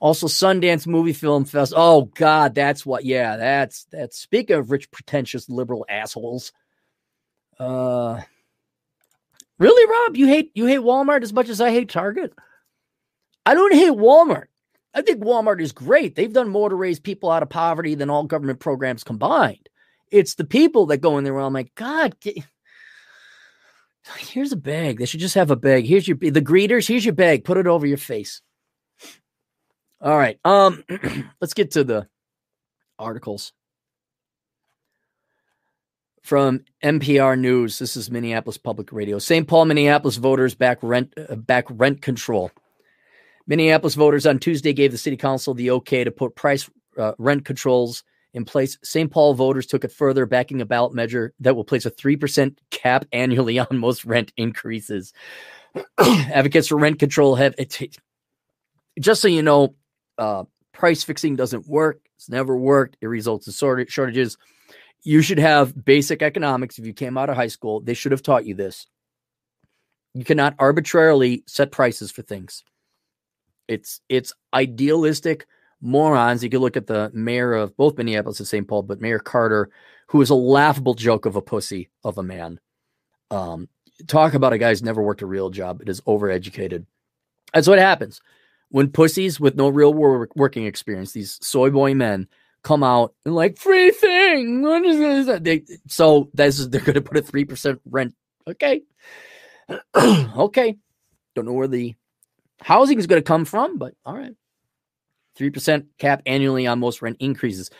Also, 0.00 0.26
Sundance 0.26 0.86
Movie 0.86 1.12
Film 1.12 1.44
Fest. 1.44 1.72
Oh 1.76 2.06
God, 2.16 2.56
that's 2.56 2.84
what. 2.84 3.04
Yeah, 3.04 3.36
that's 3.36 3.84
that's. 3.92 4.18
Speaking 4.18 4.56
of 4.56 4.70
rich, 4.72 4.90
pretentious, 4.90 5.48
liberal 5.48 5.86
assholes. 5.88 6.52
Uh, 7.56 8.20
really, 9.60 9.90
Rob? 9.90 10.16
You 10.16 10.26
hate 10.26 10.50
you 10.54 10.66
hate 10.66 10.80
Walmart 10.80 11.22
as 11.22 11.32
much 11.32 11.48
as 11.48 11.60
I 11.60 11.70
hate 11.70 11.88
Target? 11.88 12.32
I 13.46 13.54
don't 13.54 13.74
hate 13.74 13.92
Walmart. 13.92 14.46
I 14.92 15.02
think 15.02 15.22
Walmart 15.22 15.60
is 15.60 15.70
great. 15.70 16.16
They've 16.16 16.32
done 16.32 16.48
more 16.48 16.68
to 16.68 16.74
raise 16.74 16.98
people 16.98 17.30
out 17.30 17.44
of 17.44 17.48
poverty 17.48 17.94
than 17.94 18.10
all 18.10 18.24
government 18.24 18.58
programs 18.58 19.04
combined. 19.04 19.68
It's 20.12 20.34
the 20.34 20.44
people 20.44 20.86
that 20.86 20.98
go 20.98 21.18
in 21.18 21.24
there. 21.24 21.34
Where 21.34 21.42
I'm 21.42 21.52
like, 21.52 21.74
God, 21.74 22.18
get, 22.20 22.38
here's 24.18 24.52
a 24.52 24.56
bag. 24.56 24.98
They 24.98 25.06
should 25.06 25.20
just 25.20 25.34
have 25.34 25.50
a 25.50 25.56
bag. 25.56 25.86
Here's 25.86 26.06
your 26.06 26.16
the 26.18 26.42
greeters. 26.42 26.86
Here's 26.86 27.04
your 27.04 27.14
bag. 27.14 27.44
Put 27.44 27.56
it 27.56 27.66
over 27.66 27.86
your 27.86 27.96
face. 27.96 28.42
All 30.00 30.16
right. 30.16 30.38
Um, 30.44 30.84
let's 31.40 31.54
get 31.54 31.72
to 31.72 31.84
the 31.84 32.08
articles 32.98 33.52
from 36.22 36.64
NPR 36.84 37.38
News. 37.38 37.78
This 37.78 37.96
is 37.96 38.10
Minneapolis 38.10 38.58
Public 38.58 38.92
Radio. 38.92 39.18
St. 39.18 39.46
Paul, 39.46 39.64
Minneapolis 39.64 40.16
voters 40.16 40.54
back 40.54 40.78
rent 40.82 41.12
uh, 41.16 41.36
back 41.36 41.66
rent 41.70 42.02
control. 42.02 42.50
Minneapolis 43.46 43.94
voters 43.94 44.26
on 44.26 44.38
Tuesday 44.38 44.72
gave 44.72 44.92
the 44.92 44.98
city 44.98 45.16
council 45.16 45.54
the 45.54 45.70
okay 45.70 46.04
to 46.04 46.10
put 46.10 46.36
price 46.36 46.70
uh, 46.98 47.12
rent 47.18 47.44
controls 47.44 48.04
in 48.34 48.44
place. 48.44 48.78
St. 48.82 49.10
Paul 49.10 49.34
voters 49.34 49.66
took 49.66 49.84
it 49.84 49.92
further, 49.92 50.26
backing 50.26 50.60
a 50.60 50.66
ballot 50.66 50.94
measure 50.94 51.34
that 51.40 51.54
will 51.54 51.64
place 51.64 51.86
a 51.86 51.90
3% 51.90 52.56
cap 52.70 53.04
annually 53.12 53.58
on 53.58 53.78
most 53.78 54.04
rent 54.04 54.32
increases. 54.36 55.12
Advocates 55.98 56.68
for 56.68 56.76
rent 56.76 56.98
control 56.98 57.34
have 57.36 57.54
it. 57.58 57.98
Just 59.00 59.22
so 59.22 59.28
you 59.28 59.42
know, 59.42 59.74
uh, 60.18 60.44
price 60.72 61.02
fixing 61.02 61.36
doesn't 61.36 61.66
work. 61.66 62.00
It's 62.16 62.28
never 62.28 62.56
worked. 62.56 62.96
It 63.00 63.06
results 63.06 63.46
in 63.46 63.86
shortages. 63.88 64.36
You 65.04 65.22
should 65.22 65.38
have 65.38 65.84
basic 65.84 66.22
economics. 66.22 66.78
If 66.78 66.86
you 66.86 66.92
came 66.92 67.18
out 67.18 67.30
of 67.30 67.36
high 67.36 67.48
school, 67.48 67.80
they 67.80 67.94
should 67.94 68.12
have 68.12 68.22
taught 68.22 68.46
you 68.46 68.54
this. 68.54 68.86
You 70.14 70.24
cannot 70.24 70.54
arbitrarily 70.58 71.42
set 71.46 71.72
prices 71.72 72.10
for 72.10 72.22
things. 72.22 72.64
It's 73.66 74.00
it's 74.08 74.32
idealistic 74.52 75.46
morons. 75.82 76.42
You 76.42 76.50
could 76.50 76.60
look 76.60 76.76
at 76.76 76.86
the 76.86 77.10
mayor 77.12 77.52
of 77.52 77.76
both 77.76 77.98
Minneapolis 77.98 78.38
and 78.38 78.48
St. 78.48 78.66
Paul, 78.66 78.82
but 78.82 79.00
Mayor 79.00 79.18
Carter, 79.18 79.70
who 80.08 80.22
is 80.22 80.30
a 80.30 80.34
laughable 80.34 80.94
joke 80.94 81.26
of 81.26 81.36
a 81.36 81.42
pussy 81.42 81.90
of 82.04 82.16
a 82.16 82.22
man. 82.22 82.60
Um, 83.30 83.68
talk 84.06 84.34
about 84.34 84.52
a 84.52 84.58
guy 84.58 84.70
who's 84.70 84.82
never 84.82 85.02
worked 85.02 85.22
a 85.22 85.26
real 85.26 85.50
job. 85.50 85.82
It 85.82 85.88
is 85.88 86.00
overeducated. 86.02 86.86
That's 87.52 87.68
what 87.68 87.78
happens 87.78 88.20
when 88.72 88.90
pussies 88.90 89.38
with 89.38 89.54
no 89.54 89.68
real 89.68 89.92
work, 89.92 90.34
working 90.34 90.64
experience, 90.64 91.12
these 91.12 91.38
soy 91.42 91.68
boy 91.70 91.94
men, 91.94 92.26
come 92.64 92.82
out 92.82 93.14
and 93.24 93.34
like 93.34 93.58
free 93.58 93.90
thing. 93.90 94.62
What 94.62 94.82
is? 94.84 95.26
They, 95.42 95.62
so 95.86 96.30
they're 96.32 96.48
going 96.80 96.94
to 96.94 97.02
put 97.02 97.18
a 97.18 97.22
three 97.22 97.44
percent 97.44 97.80
rent. 97.84 98.14
Okay, 98.48 98.82
okay. 99.96 100.76
Don't 101.34 101.44
know 101.44 101.52
where 101.52 101.68
the 101.68 101.94
housing 102.60 102.98
is 102.98 103.06
going 103.06 103.20
to 103.20 103.26
come 103.26 103.44
from, 103.44 103.78
but 103.78 103.94
all 104.04 104.16
right. 104.16 104.34
3% 105.38 105.86
cap 105.98 106.22
annually 106.26 106.66
on 106.66 106.78
most 106.78 107.02
rent 107.02 107.16
increases. 107.20 107.70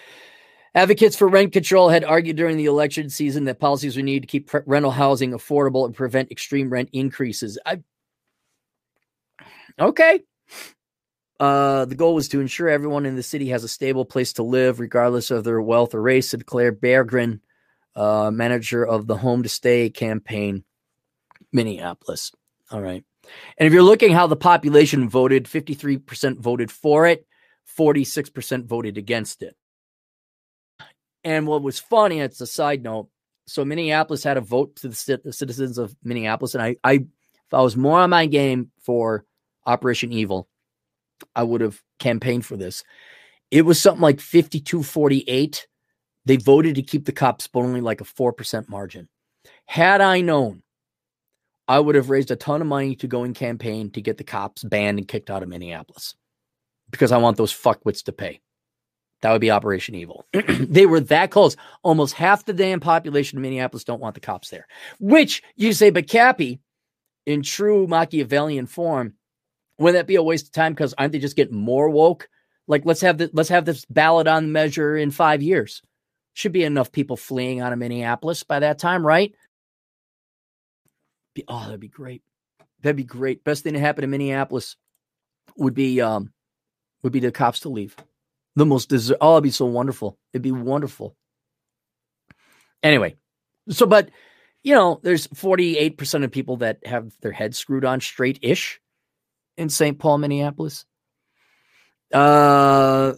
Advocates 0.74 1.16
for 1.16 1.29
rent 1.29 1.53
control 1.53 1.91
had 1.91 2.03
argued 2.03 2.37
during 2.37 2.57
the 2.57 2.65
election 2.65 3.11
season 3.11 3.45
that 3.45 3.61
policies 3.61 3.95
would 3.97 4.07
need 4.07 4.20
to 4.20 4.27
keep 4.27 4.51
rental 4.66 4.91
housing 4.91 5.33
affordable 5.33 5.85
and 5.85 5.95
prevent 5.95 6.31
extreme 6.31 6.70
rent 6.70 6.89
increases. 6.93 7.59
I, 7.66 7.83
okay. 9.79 10.20
Uh, 11.39 11.85
the 11.85 11.95
goal 11.95 12.15
was 12.15 12.29
to 12.29 12.41
ensure 12.41 12.69
everyone 12.69 13.05
in 13.05 13.16
the 13.16 13.23
city 13.23 13.49
has 13.49 13.65
a 13.65 13.69
stable 13.69 14.05
place 14.05 14.35
to 14.35 14.43
live, 14.43 14.81
regardless 14.81 15.31
of 15.31 15.45
their 15.45 15.61
wealth 15.61 15.95
or 15.95 16.01
race, 16.01 16.31
declared 16.31 16.81
Berggren, 16.81 17.41
uh, 17.95 18.31
manager 18.31 18.87
of 18.87 19.07
the 19.07 19.16
Home 19.16 19.43
to 19.43 19.49
Stay 19.49 19.91
campaign, 19.91 20.65
Minneapolis. 21.53 22.33
All 22.70 22.81
right. 22.81 23.05
And 23.59 23.66
if 23.66 23.73
you're 23.73 23.83
looking 23.83 24.12
how 24.12 24.27
the 24.27 24.37
population 24.37 25.09
voted, 25.09 25.45
53% 25.45 26.39
voted 26.39 26.70
for 26.70 27.07
it, 27.07 27.27
46% 27.79 28.67
voted 28.67 28.99
against 28.99 29.43
it. 29.43 29.57
And 31.25 31.47
what 31.47 31.63
was 31.63 31.79
funny, 31.79 32.21
it's 32.21 32.41
a 32.41 32.47
side 32.47 32.83
note. 32.83 33.09
So 33.47 33.65
Minneapolis 33.65 34.25
had 34.25 34.37
a 34.37 34.41
vote 34.41 34.77
to 34.77 34.89
the, 34.89 35.33
citizens 35.33 35.79
of 35.79 35.97
Minneapolis, 36.03 36.55
and 36.55 36.63
I, 36.63 36.77
I, 36.85 36.93
if 36.95 37.55
I 37.55 37.61
was 37.61 37.77
more 37.77 37.99
on 37.99 38.11
my 38.11 38.27
game 38.27 38.71
for 38.81 39.25
Operation 39.67 40.13
Evil, 40.13 40.49
I 41.35 41.43
would 41.43 41.61
have 41.61 41.81
campaigned 41.99 42.47
for 42.47 42.57
this. 42.57 42.85
It 43.51 43.63
was 43.63 43.81
something 43.81 44.01
like 44.01 44.21
52 44.21 44.83
48. 44.83 45.67
They 46.25 46.37
voted 46.37 46.77
to 46.77 46.83
keep 46.83 47.05
the 47.05 47.13
cops, 47.13 47.47
but 47.49 47.61
only 47.61 47.81
like 47.81 48.01
a 48.01 48.05
4% 48.05 48.69
margin. 48.69 49.09
Had 49.67 50.01
I 50.01 50.21
known, 50.21 50.63
I 51.67 51.81
would 51.81 51.95
have 51.95 52.11
raised 52.11 52.31
a 52.31 52.37
ton 52.37 52.61
of 52.61 52.69
money 52.69 52.95
to 52.97 53.09
go 53.09 53.25
in 53.25 53.35
campaign 53.35 53.91
to 53.91 54.01
get 54.01 54.19
the 54.19 54.25
cops 54.25 54.63
banned 54.63 54.99
and 54.99 55.09
kicked 55.09 55.31
out 55.31 55.43
of 55.43 55.49
Minneapolis 55.49 56.15
because 56.93 57.10
I 57.10 57.19
want 57.19 57.36
those 57.36 57.52
fuckwits 57.52 58.05
to 58.05 58.12
pay. 58.12 58.40
That 59.23 59.32
would 59.32 59.40
be 59.40 59.51
Operation 59.51 59.94
Evil. 59.94 60.27
they 60.32 60.86
were 60.86 61.01
that 61.01 61.31
close. 61.31 61.56
Almost 61.82 62.14
half 62.14 62.44
the 62.44 62.52
damn 62.52 62.81
population 62.81 63.39
of 63.39 63.43
Minneapolis 63.43 63.85
don't 63.85 64.01
want 64.01 64.14
the 64.14 64.20
cops 64.20 64.51
there. 64.51 64.66
Which 65.01 65.43
you 65.56 65.73
say, 65.73 65.90
but 65.90 66.09
Cappy, 66.09 66.60
in 67.24 67.43
true 67.43 67.86
Machiavellian 67.86 68.66
form, 68.66 69.14
wouldn't 69.78 69.98
that 69.98 70.09
be 70.09 70.16
a 70.16 70.23
waste 70.23 70.47
of 70.47 70.52
time? 70.52 70.73
Because 70.73 70.94
aren't 70.98 71.12
they 71.12 71.19
just 71.19 71.36
getting 71.36 71.56
more 71.56 71.89
woke? 71.89 72.28
Like 72.66 72.85
let's 72.85 73.01
have 73.01 73.19
the, 73.19 73.31
let's 73.32 73.48
have 73.48 73.64
this 73.64 73.85
ballot 73.86 74.27
on 74.27 74.52
measure 74.52 74.97
in 74.97 75.10
five 75.10 75.43
years. 75.43 75.82
Should 76.35 76.52
be 76.52 76.64
enough 76.64 76.90
people 76.90 77.16
fleeing 77.16 77.60
out 77.60 77.73
of 77.73 77.78
Minneapolis 77.78 78.43
by 78.43 78.60
that 78.60 78.78
time, 78.78 79.06
right? 79.06 79.32
Be, 81.35 81.44
oh, 81.47 81.64
that'd 81.64 81.81
be 81.81 81.89
great. 81.89 82.23
That'd 82.82 82.97
be 82.97 83.05
great. 83.05 83.44
Best 83.44 83.62
thing 83.62 83.74
to 83.74 83.81
happen 83.81 84.02
in 84.02 84.10
Minneapolis 84.10 84.77
would 85.56 85.74
be 85.74 86.01
um 86.01 86.32
would 87.03 87.12
be 87.12 87.20
the 87.20 87.33
cops 87.33 87.61
to 87.61 87.69
leave. 87.69 87.97
The 88.57 88.66
most 88.66 88.91
deser- 88.91 89.16
oh, 89.20 89.35
it'd 89.35 89.45
be 89.45 89.51
so 89.51 89.66
wonderful. 89.66 90.19
It'd 90.33 90.43
be 90.43 90.53
wonderful. 90.53 91.16
Anyway, 92.83 93.16
so 93.69 93.87
but 93.87 94.11
you 94.62 94.74
know, 94.74 95.01
there's 95.03 95.27
48% 95.29 96.24
of 96.24 96.31
people 96.31 96.59
that 96.59 96.87
have 96.87 97.12
their 97.20 97.33
heads 97.33 97.59
screwed 97.59 97.85
on 97.85 98.01
straight 98.01 98.39
ish 98.43 98.81
in 99.57 99.69
St. 99.69 99.99
Paul, 99.99 100.19
Minneapolis. 100.19 100.85
Uh, 102.12 103.15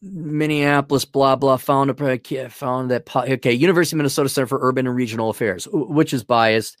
Minneapolis, 0.00 1.04
blah 1.04 1.36
blah, 1.36 1.58
found 1.58 1.90
a 1.90 2.48
found 2.48 2.90
that 2.90 3.14
okay, 3.14 3.52
University 3.52 3.96
of 3.96 3.98
Minnesota 3.98 4.28
Center 4.28 4.46
for 4.46 4.58
Urban 4.62 4.86
and 4.86 4.96
Regional 4.96 5.30
Affairs, 5.30 5.68
which 5.70 6.14
is 6.14 6.24
biased. 6.24 6.78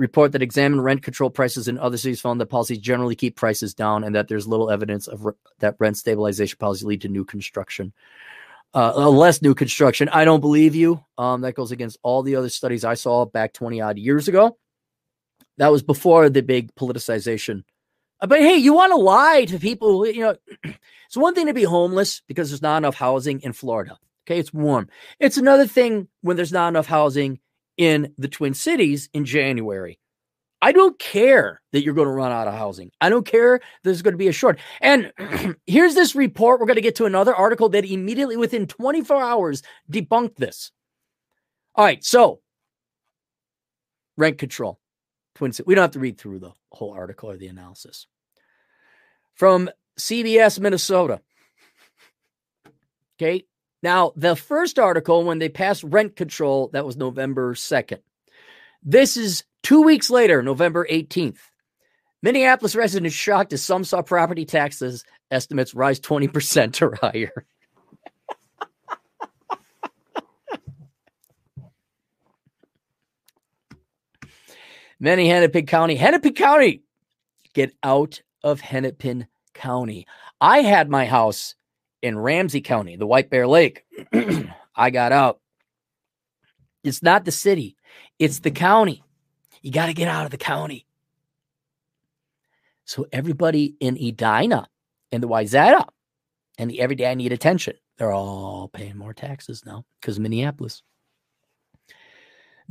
Report 0.00 0.32
that 0.32 0.42
examined 0.42 0.82
rent 0.82 1.02
control 1.02 1.30
prices 1.30 1.68
in 1.68 1.78
other 1.78 1.96
cities 1.96 2.20
found 2.20 2.40
that 2.40 2.46
policies 2.46 2.78
generally 2.78 3.14
keep 3.14 3.36
prices 3.36 3.74
down, 3.74 4.02
and 4.02 4.14
that 4.14 4.28
there's 4.28 4.48
little 4.48 4.70
evidence 4.70 5.06
of 5.06 5.24
re- 5.26 5.32
that 5.58 5.76
rent 5.78 5.96
stabilization 5.96 6.56
policies 6.58 6.84
lead 6.84 7.02
to 7.02 7.08
new 7.08 7.24
construction. 7.24 7.92
Uh, 8.72 8.92
uh, 8.96 9.08
less 9.08 9.42
new 9.42 9.54
construction. 9.54 10.08
I 10.08 10.24
don't 10.24 10.40
believe 10.40 10.74
you. 10.74 11.04
Um, 11.18 11.42
that 11.42 11.54
goes 11.54 11.72
against 11.72 11.98
all 12.02 12.22
the 12.22 12.36
other 12.36 12.48
studies 12.48 12.84
I 12.84 12.94
saw 12.94 13.24
back 13.26 13.52
20 13.52 13.80
odd 13.80 13.98
years 13.98 14.28
ago. 14.28 14.56
That 15.58 15.72
was 15.72 15.82
before 15.82 16.30
the 16.30 16.42
big 16.42 16.74
politicization 16.76 17.64
uh, 18.20 18.26
but 18.26 18.40
hey, 18.40 18.56
you 18.56 18.74
want 18.74 18.92
to 18.92 18.96
lie 18.96 19.44
to 19.46 19.58
people, 19.58 20.06
you 20.06 20.22
know. 20.22 20.36
it's 21.06 21.16
one 21.16 21.34
thing 21.34 21.46
to 21.46 21.54
be 21.54 21.64
homeless 21.64 22.22
because 22.26 22.50
there's 22.50 22.62
not 22.62 22.78
enough 22.78 22.94
housing 22.94 23.40
in 23.40 23.52
Florida. 23.52 23.98
Okay, 24.26 24.38
it's 24.38 24.52
warm. 24.52 24.88
It's 25.18 25.38
another 25.38 25.66
thing 25.66 26.08
when 26.20 26.36
there's 26.36 26.52
not 26.52 26.68
enough 26.68 26.86
housing 26.86 27.39
in 27.80 28.12
the 28.18 28.28
Twin 28.28 28.52
Cities 28.52 29.08
in 29.14 29.24
January. 29.24 29.98
I 30.60 30.72
don't 30.72 30.98
care 30.98 31.62
that 31.72 31.82
you're 31.82 31.94
going 31.94 32.08
to 32.08 32.12
run 32.12 32.30
out 32.30 32.46
of 32.46 32.52
housing. 32.52 32.90
I 33.00 33.08
don't 33.08 33.24
care 33.24 33.60
there's 33.82 34.02
going 34.02 34.12
to 34.12 34.18
be 34.18 34.28
a 34.28 34.32
short. 34.32 34.58
And 34.82 35.14
here's 35.66 35.94
this 35.94 36.14
report. 36.14 36.60
We're 36.60 36.66
going 36.66 36.76
to 36.76 36.82
get 36.82 36.96
to 36.96 37.06
another 37.06 37.34
article 37.34 37.70
that 37.70 37.86
immediately 37.86 38.36
within 38.36 38.66
24 38.66 39.22
hours 39.22 39.62
debunked 39.90 40.36
this. 40.36 40.70
All 41.74 41.86
right, 41.86 42.04
so 42.04 42.40
rent 44.18 44.36
control. 44.36 44.78
Twin 45.34 45.52
Cities. 45.52 45.66
We 45.66 45.74
don't 45.74 45.82
have 45.82 45.92
to 45.92 46.00
read 46.00 46.18
through 46.18 46.40
the 46.40 46.52
whole 46.72 46.92
article 46.92 47.30
or 47.30 47.38
the 47.38 47.46
analysis. 47.46 48.06
From 49.32 49.70
CBS 49.98 50.60
Minnesota. 50.60 51.22
Okay. 53.16 53.46
Now, 53.82 54.12
the 54.14 54.36
first 54.36 54.78
article, 54.78 55.24
when 55.24 55.38
they 55.38 55.48
passed 55.48 55.82
rent 55.84 56.16
control, 56.16 56.68
that 56.72 56.84
was 56.84 56.96
November 56.96 57.54
2nd. 57.54 58.00
This 58.82 59.16
is 59.16 59.44
two 59.62 59.82
weeks 59.82 60.10
later, 60.10 60.42
November 60.42 60.86
18th. 60.90 61.38
Minneapolis 62.22 62.76
residents 62.76 63.14
shocked 63.14 63.54
as 63.54 63.62
some 63.62 63.84
saw 63.84 64.02
property 64.02 64.44
taxes 64.44 65.04
estimates 65.30 65.74
rise 65.74 65.98
20% 66.00 66.82
or 66.82 66.94
higher. 67.00 67.46
Many 75.02 75.30
Hennepin 75.30 75.64
County, 75.64 75.94
Hennepin 75.94 76.34
County, 76.34 76.82
get 77.54 77.72
out 77.82 78.20
of 78.44 78.60
Hennepin 78.60 79.26
County. 79.54 80.06
I 80.42 80.58
had 80.58 80.90
my 80.90 81.06
house 81.06 81.54
in 82.02 82.18
Ramsey 82.18 82.60
County, 82.60 82.96
the 82.96 83.06
White 83.06 83.30
Bear 83.30 83.46
Lake. 83.46 83.84
I 84.74 84.90
got 84.90 85.12
out. 85.12 85.40
It's 86.82 87.02
not 87.02 87.24
the 87.24 87.32
city, 87.32 87.76
it's 88.18 88.40
the 88.40 88.50
county. 88.50 89.02
You 89.62 89.70
got 89.70 89.86
to 89.86 89.94
get 89.94 90.08
out 90.08 90.24
of 90.24 90.30
the 90.30 90.38
county. 90.38 90.86
So 92.86 93.06
everybody 93.12 93.76
in 93.78 93.96
Edina 93.96 94.66
and 95.12 95.22
the 95.22 95.28
Wayzata 95.28 95.86
and 96.58 96.70
the 96.70 96.80
Everyday 96.80 97.10
I 97.10 97.14
Need 97.14 97.32
Attention, 97.32 97.74
they're 97.98 98.12
all 98.12 98.68
paying 98.68 98.96
more 98.96 99.12
taxes 99.12 99.64
now 99.66 99.84
because 100.00 100.18
Minneapolis. 100.18 100.82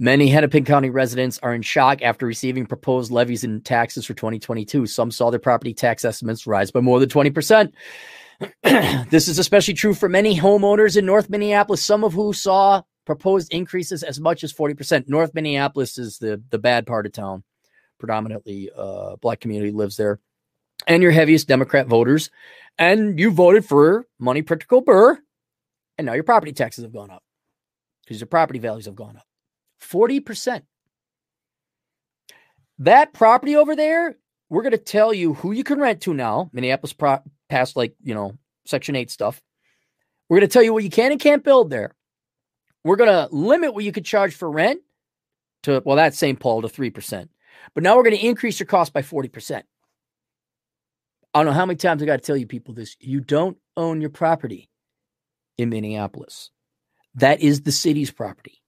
Many 0.01 0.29
Hennepin 0.29 0.63
County 0.63 0.89
residents 0.89 1.39
are 1.43 1.53
in 1.53 1.61
shock 1.61 2.01
after 2.01 2.25
receiving 2.25 2.65
proposed 2.65 3.11
levies 3.11 3.43
and 3.43 3.63
taxes 3.63 4.05
for 4.05 4.13
2022. 4.13 4.87
Some 4.87 5.11
saw 5.11 5.29
their 5.29 5.41
property 5.41 5.73
tax 5.73 6.05
estimates 6.05 6.47
rise 6.47 6.71
by 6.71 6.79
more 6.79 7.01
than 7.01 7.09
20%. 7.09 7.71
this 9.09 9.27
is 9.27 9.39
especially 9.39 9.73
true 9.73 9.93
for 9.93 10.09
many 10.09 10.37
homeowners 10.37 10.97
in 10.97 11.05
North 11.05 11.29
Minneapolis, 11.29 11.83
some 11.83 12.03
of 12.03 12.13
who 12.13 12.33
saw 12.33 12.81
proposed 13.05 13.51
increases 13.51 14.03
as 14.03 14.19
much 14.19 14.43
as 14.43 14.53
40%. 14.53 15.09
North 15.09 15.33
Minneapolis 15.33 15.97
is 15.97 16.19
the, 16.19 16.41
the 16.49 16.59
bad 16.59 16.85
part 16.85 17.05
of 17.05 17.11
town. 17.11 17.43
Predominantly 17.97 18.69
uh, 18.75 19.17
black 19.17 19.39
community 19.41 19.71
lives 19.71 19.97
there. 19.97 20.19
And 20.87 21.03
your 21.03 21.11
heaviest 21.11 21.47
Democrat 21.47 21.87
voters. 21.87 22.29
And 22.77 23.19
you 23.19 23.31
voted 23.31 23.65
for 23.65 24.05
Money 24.19 24.41
practical 24.41 24.81
Burr. 24.81 25.19
And 25.97 26.05
now 26.05 26.13
your 26.13 26.23
property 26.23 26.53
taxes 26.53 26.83
have 26.83 26.93
gone 26.93 27.11
up 27.11 27.23
because 28.05 28.21
your 28.21 28.27
property 28.27 28.59
values 28.59 28.85
have 28.85 28.95
gone 28.95 29.17
up. 29.17 29.25
40%. 29.81 30.61
That 32.79 33.11
property 33.11 33.57
over 33.57 33.75
there, 33.75 34.15
we're 34.49 34.61
going 34.61 34.71
to 34.71 34.77
tell 34.77 35.13
you 35.13 35.33
who 35.33 35.51
you 35.51 35.65
can 35.65 35.79
rent 35.79 36.01
to 36.01 36.13
now. 36.13 36.49
Minneapolis 36.53 36.93
pro- 36.93 37.23
passed 37.49 37.75
like, 37.75 37.95
you 38.01 38.13
know, 38.13 38.37
Section 38.65 38.95
8 38.95 39.09
stuff. 39.09 39.41
We're 40.29 40.39
going 40.39 40.49
to 40.49 40.53
tell 40.53 40.63
you 40.63 40.73
what 40.73 40.83
you 40.83 40.89
can 40.89 41.11
and 41.11 41.19
can't 41.19 41.43
build 41.43 41.69
there. 41.69 41.95
We're 42.83 42.95
going 42.95 43.09
to 43.09 43.33
limit 43.35 43.73
what 43.73 43.83
you 43.83 43.91
could 43.91 44.05
charge 44.05 44.35
for 44.35 44.49
rent 44.49 44.81
to, 45.63 45.81
well, 45.85 45.97
that's 45.97 46.17
St. 46.17 46.39
Paul 46.39 46.61
to 46.61 46.67
3%. 46.67 47.27
But 47.73 47.83
now 47.83 47.97
we're 47.97 48.03
going 48.03 48.17
to 48.17 48.25
increase 48.25 48.59
your 48.59 48.67
cost 48.67 48.93
by 48.93 49.01
40%. 49.01 49.63
I 51.33 51.39
don't 51.39 51.45
know 51.45 51.51
how 51.51 51.65
many 51.65 51.77
times 51.77 52.01
I 52.01 52.05
got 52.05 52.17
to 52.17 52.25
tell 52.25 52.37
you 52.37 52.47
people 52.47 52.73
this. 52.73 52.95
You 52.99 53.19
don't 53.19 53.57
own 53.75 54.01
your 54.01 54.09
property 54.09 54.69
in 55.57 55.69
Minneapolis. 55.69 56.51
That 57.15 57.41
is 57.41 57.61
the 57.61 57.71
city's 57.71 58.11
property. 58.11 58.61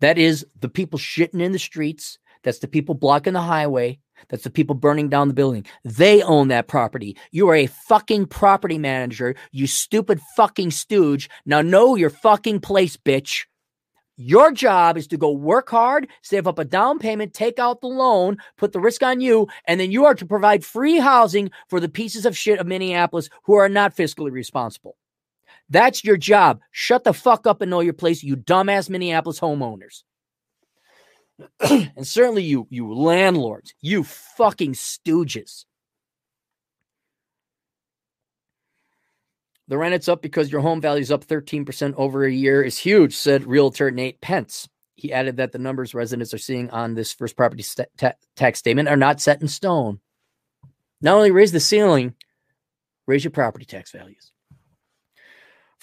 That 0.00 0.18
is 0.18 0.44
the 0.60 0.68
people 0.68 0.98
shitting 0.98 1.40
in 1.40 1.52
the 1.52 1.58
streets. 1.58 2.18
That's 2.42 2.58
the 2.58 2.68
people 2.68 2.94
blocking 2.94 3.32
the 3.32 3.40
highway. 3.40 4.00
That's 4.28 4.44
the 4.44 4.50
people 4.50 4.74
burning 4.74 5.08
down 5.08 5.28
the 5.28 5.34
building. 5.34 5.66
They 5.84 6.22
own 6.22 6.48
that 6.48 6.68
property. 6.68 7.16
You 7.30 7.48
are 7.48 7.54
a 7.54 7.66
fucking 7.66 8.26
property 8.26 8.78
manager, 8.78 9.34
you 9.52 9.66
stupid 9.66 10.20
fucking 10.36 10.70
stooge. 10.70 11.28
Now 11.46 11.62
know 11.62 11.94
your 11.94 12.10
fucking 12.10 12.60
place, 12.60 12.96
bitch. 12.96 13.44
Your 14.16 14.52
job 14.52 14.96
is 14.96 15.08
to 15.08 15.16
go 15.16 15.32
work 15.32 15.68
hard, 15.70 16.06
save 16.22 16.46
up 16.46 16.60
a 16.60 16.64
down 16.64 17.00
payment, 17.00 17.34
take 17.34 17.58
out 17.58 17.80
the 17.80 17.88
loan, 17.88 18.36
put 18.56 18.72
the 18.72 18.78
risk 18.78 19.02
on 19.02 19.20
you, 19.20 19.48
and 19.66 19.80
then 19.80 19.90
you 19.90 20.04
are 20.04 20.14
to 20.14 20.24
provide 20.24 20.64
free 20.64 20.98
housing 20.98 21.50
for 21.68 21.80
the 21.80 21.88
pieces 21.88 22.24
of 22.24 22.36
shit 22.36 22.60
of 22.60 22.66
Minneapolis 22.66 23.28
who 23.42 23.54
are 23.54 23.68
not 23.68 23.96
fiscally 23.96 24.30
responsible. 24.30 24.96
That's 25.68 26.04
your 26.04 26.16
job. 26.16 26.60
Shut 26.70 27.02
the 27.02 27.12
fuck 27.12 27.46
up 27.46 27.60
and 27.60 27.70
know 27.70 27.80
your 27.80 27.92
place, 27.92 28.22
you 28.22 28.36
dumbass 28.36 28.88
Minneapolis 28.88 29.40
homeowners. 29.40 30.04
and 31.60 32.06
certainly 32.06 32.42
you, 32.42 32.66
you 32.70 32.92
landlords, 32.94 33.74
you 33.80 34.04
fucking 34.04 34.74
stooges. 34.74 35.64
The 39.66 39.78
rent 39.78 39.94
it's 39.94 40.08
up 40.08 40.20
because 40.20 40.52
your 40.52 40.60
home 40.60 40.80
value 40.80 41.00
is 41.00 41.10
up 41.10 41.24
13% 41.24 41.94
over 41.96 42.24
a 42.24 42.30
year 42.30 42.62
is 42.62 42.76
huge, 42.76 43.16
said 43.16 43.46
realtor 43.46 43.90
Nate 43.90 44.20
Pence. 44.20 44.68
He 44.94 45.12
added 45.12 45.38
that 45.38 45.52
the 45.52 45.58
numbers 45.58 45.94
residents 45.94 46.34
are 46.34 46.38
seeing 46.38 46.70
on 46.70 46.94
this 46.94 47.12
first 47.12 47.36
property 47.36 47.62
st- 47.62 47.88
ta- 47.96 48.12
tax 48.36 48.58
statement 48.58 48.88
are 48.88 48.96
not 48.96 49.20
set 49.20 49.40
in 49.40 49.48
stone. 49.48 50.00
Not 51.00 51.16
only 51.16 51.30
raise 51.30 51.50
the 51.50 51.60
ceiling, 51.60 52.14
raise 53.06 53.24
your 53.24 53.30
property 53.30 53.64
tax 53.64 53.90
values. 53.90 54.33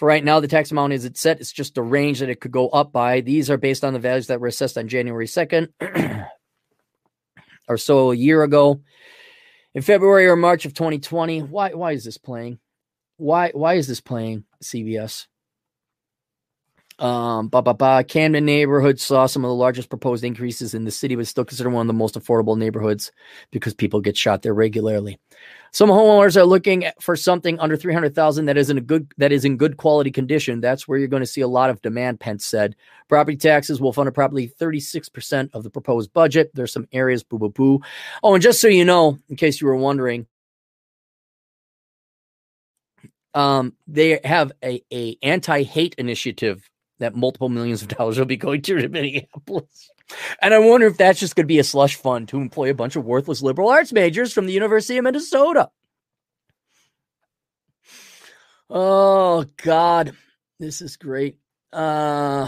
For 0.02 0.07
right 0.07 0.23
now, 0.23 0.40
the 0.40 0.48
tax 0.48 0.72
amount 0.72 0.94
is 0.94 1.06
it 1.06 1.15
set. 1.15 1.40
It's 1.40 1.52
just 1.52 1.78
a 1.78 1.82
range 1.84 2.22
that 2.22 2.30
it 2.30 2.41
could 2.41 2.52
go 2.52 2.69
up 2.69 2.91
by. 2.91 3.22
These 3.22 3.52
are 3.52 3.57
based 3.57 3.84
on 3.84 3.94
the 3.94 3.99
values 3.99 4.26
that 4.28 4.40
were 4.41 4.48
assessed 4.48 4.76
on 4.76 4.88
January 4.88 5.28
2nd 5.28 5.68
or 7.69 7.78
so 7.78 8.10
a 8.10 8.15
year 8.15 8.41
ago. 8.41 8.82
In 9.76 9.84
February 9.84 10.26
or 10.26 10.36
March 10.36 10.65
of 10.65 10.73
2020. 10.73 11.44
Why 11.44 11.76
why 11.76 11.91
is 11.91 12.03
this 12.03 12.18
playing? 12.18 12.57
Why 13.18 13.52
why 13.53 13.76
is 13.76 13.88
this 13.88 14.02
playing 14.02 14.45
CBS? 14.64 15.28
Um, 16.99 17.47
bah, 17.47 17.61
bah, 17.61 17.73
bah. 17.73 18.03
Camden 18.03 18.45
neighborhood 18.45 18.99
saw 18.99 19.26
some 19.26 19.43
of 19.43 19.49
the 19.49 19.55
largest 19.55 19.89
proposed 19.89 20.23
increases 20.23 20.73
in 20.73 20.84
the 20.84 20.91
city, 20.91 21.15
but 21.15 21.27
still 21.27 21.45
considered 21.45 21.72
one 21.72 21.81
of 21.81 21.88
the 21.88 21.93
most 21.93 22.15
affordable 22.15 22.57
neighborhoods 22.57 23.11
because 23.51 23.73
people 23.73 24.01
get 24.01 24.15
shot 24.15 24.41
there 24.43 24.53
regularly. 24.53 25.19
Some 25.73 25.89
homeowners 25.89 26.35
are 26.35 26.43
looking 26.43 26.85
for 26.99 27.15
something 27.15 27.57
under 27.59 27.77
300,000 27.77 28.45
that 28.45 28.57
is 28.57 28.69
in 28.69 28.77
a 28.77 28.81
good 28.81 29.11
that 29.18 29.31
is 29.31 29.45
in 29.45 29.55
good 29.55 29.77
quality 29.77 30.11
condition. 30.11 30.59
That's 30.59 30.88
where 30.88 30.99
you're 30.99 31.07
going 31.07 31.23
to 31.23 31.27
see 31.27 31.41
a 31.41 31.47
lot 31.47 31.69
of 31.69 31.81
demand, 31.81 32.19
Pence 32.19 32.45
said. 32.45 32.76
Property 33.07 33.38
taxes 33.38 33.80
will 33.80 33.93
fund 33.93 34.13
probably 34.13 34.49
36% 34.49 35.49
of 35.53 35.63
the 35.63 35.69
proposed 35.69 36.11
budget. 36.13 36.51
There's 36.53 36.73
some 36.73 36.88
areas 36.91 37.23
boo 37.23 37.39
boo 37.39 37.49
boo. 37.49 37.80
Oh, 38.22 38.34
and 38.34 38.43
just 38.43 38.59
so 38.59 38.68
you 38.68 38.84
know, 38.84 39.18
in 39.30 39.38
case 39.38 39.61
you 39.61 39.68
were 39.68 39.76
wondering, 39.77 40.27
um, 43.34 43.73
they 43.88 44.19
have 44.26 44.51
a, 44.63 44.84
a 44.91 45.18
anti-hate 45.23 45.95
initiative 45.97 46.69
that 47.02 47.15
multiple 47.15 47.49
millions 47.49 47.82
of 47.82 47.90
dollars 47.90 48.18
will 48.18 48.26
be 48.26 48.38
going 48.38 48.61
to 48.64 48.88
Minneapolis. 48.90 49.91
And 50.41 50.53
I 50.53 50.60
wonder 50.60 50.88
if 50.88 50.98
that's 50.98 51.19
just 51.19 51.36
going 51.36 51.45
to 51.45 51.48
be 51.48 51.60
a 51.60 51.64
slush 51.64 51.95
fund 51.95 52.30
to 52.30 52.38
employ 52.38 52.69
a 52.69 52.76
bunch 52.76 52.95
of 52.95 53.06
worthless 53.06 53.41
liberal 53.41 53.69
arts 53.69 53.94
majors 53.94 54.34
from 54.34 54.45
the 54.45 54.53
University 54.53 54.98
of 54.98 55.03
Minnesota. 55.03 55.69
Oh 58.69 59.45
God, 59.57 60.14
this 60.60 60.82
is 60.82 60.95
great. 60.95 61.38
Uh, 61.73 62.48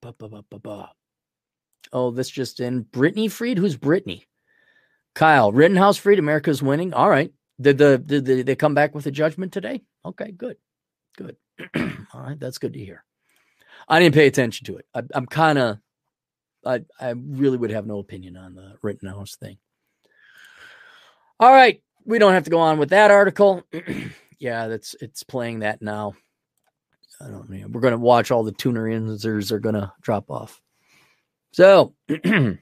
bah, 0.00 0.12
bah, 0.18 0.42
bah, 0.50 0.88
oh, 1.92 2.10
this 2.10 2.30
just 2.30 2.60
in. 2.60 2.82
Brittany 2.82 3.28
Freed, 3.28 3.58
who's 3.58 3.76
Brittany? 3.76 4.26
Kyle 5.14 5.52
Rittenhouse 5.52 5.98
Freed. 5.98 6.18
America's 6.18 6.62
winning. 6.62 6.94
All 6.94 7.10
right. 7.10 7.32
Did 7.60 7.78
the 7.78 7.98
did 7.98 8.24
the, 8.24 8.42
they 8.42 8.56
come 8.56 8.74
back 8.74 8.94
with 8.94 9.06
a 9.06 9.10
judgment 9.10 9.52
today? 9.52 9.82
Okay, 10.04 10.32
good, 10.32 10.56
good. 11.16 11.36
All 12.14 12.20
right, 12.20 12.38
that's 12.38 12.58
good 12.58 12.72
to 12.74 12.84
hear. 12.84 13.04
I 13.88 14.00
didn't 14.00 14.14
pay 14.14 14.26
attention 14.26 14.66
to 14.66 14.76
it. 14.76 14.86
I, 14.94 15.02
I'm 15.14 15.26
kind 15.26 15.58
of 15.58 15.78
I 16.64 16.80
I 17.00 17.10
really 17.10 17.58
would 17.58 17.70
have 17.70 17.86
no 17.86 17.98
opinion 17.98 18.36
on 18.36 18.54
the 18.54 18.74
Rittenhouse 18.82 19.36
thing. 19.36 19.58
All 21.40 21.50
right, 21.50 21.82
we 22.04 22.18
don't 22.18 22.34
have 22.34 22.44
to 22.44 22.50
go 22.50 22.58
on 22.58 22.78
with 22.78 22.90
that 22.90 23.10
article. 23.10 23.62
yeah, 24.38 24.68
that's 24.68 24.94
it's 25.00 25.22
playing 25.22 25.60
that 25.60 25.82
now. 25.82 26.14
I 27.20 27.28
don't 27.28 27.48
know. 27.48 27.66
We're 27.68 27.80
gonna 27.80 27.98
watch 27.98 28.30
all 28.30 28.44
the 28.44 28.52
tuner 28.52 28.88
answers 28.88 29.52
are 29.52 29.58
gonna 29.58 29.92
drop 30.02 30.30
off. 30.30 30.60
So 31.52 31.94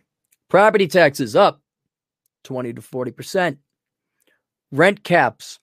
property 0.48 0.88
taxes 0.88 1.36
up 1.36 1.60
20 2.44 2.74
to 2.74 2.82
40 2.82 3.10
percent. 3.12 3.58
Rent 4.72 5.02
caps, 5.02 5.58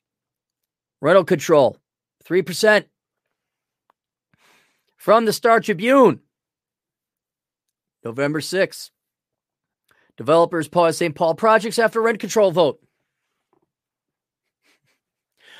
rental 1.02 1.24
control, 1.24 1.78
3%. 2.28 2.86
From 4.98 5.26
the 5.26 5.34
Star 5.34 5.60
Tribune, 5.60 6.22
November 8.04 8.41
6th. 8.41 8.90
Developers 10.18 10.68
pause 10.68 10.98
St. 10.98 11.16
Paul 11.16 11.36
projects 11.36 11.78
after 11.80 12.02
rent 12.02 12.20
control 12.20 12.52
vote. 12.52 12.80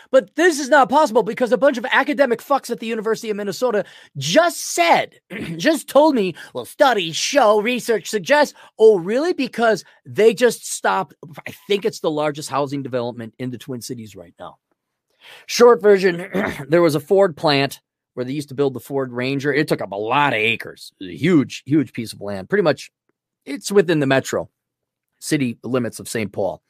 But 0.10 0.36
this 0.36 0.60
is 0.60 0.70
not 0.70 0.90
possible 0.90 1.24
because 1.24 1.52
a 1.52 1.58
bunch 1.58 1.78
of 1.78 1.86
academic 1.92 2.40
fucks 2.40 2.70
at 2.70 2.80
the 2.80 2.88
University 2.88 3.30
of 3.30 3.38
Minnesota 3.38 3.84
just 4.18 4.62
said, 4.62 5.20
just 5.58 5.90
told 5.90 6.16
me, 6.16 6.34
well, 6.54 6.66
studies 6.66 7.16
show, 7.16 7.62
research 7.62 8.10
suggests. 8.10 8.58
Oh, 8.80 8.98
really? 9.00 9.34
Because 9.34 9.84
they 10.06 10.34
just 10.34 10.66
stopped. 10.66 11.14
I 11.46 11.52
think 11.68 11.86
it's 11.86 12.00
the 12.00 12.12
largest 12.12 12.50
housing 12.50 12.84
development 12.84 13.34
in 13.38 13.52
the 13.52 13.58
Twin 13.58 13.82
Cities 13.82 14.16
right 14.16 14.34
now. 14.40 14.58
Short 15.46 15.82
version 15.82 16.30
there 16.70 16.82
was 16.82 16.96
a 16.96 17.00
Ford 17.00 17.36
plant 17.36 17.82
where 18.14 18.26
they 18.26 18.34
used 18.34 18.50
to 18.50 18.56
build 18.56 18.74
the 18.74 18.80
Ford 18.80 19.12
Ranger. 19.12 19.54
It 19.54 19.68
took 19.68 19.82
up 19.82 19.92
a 19.92 19.96
lot 19.96 20.34
of 20.34 20.40
acres, 20.40 20.92
a 21.02 21.16
huge, 21.16 21.64
huge 21.66 21.94
piece 21.94 22.14
of 22.14 22.22
land. 22.22 22.50
Pretty 22.50 22.64
much, 22.64 22.92
it's 23.46 23.72
within 23.72 24.00
the 24.00 24.08
metro 24.08 24.50
city 25.20 25.58
limits 25.64 26.00
of 26.00 26.10
St. 26.10 26.32
Paul. 26.32 26.62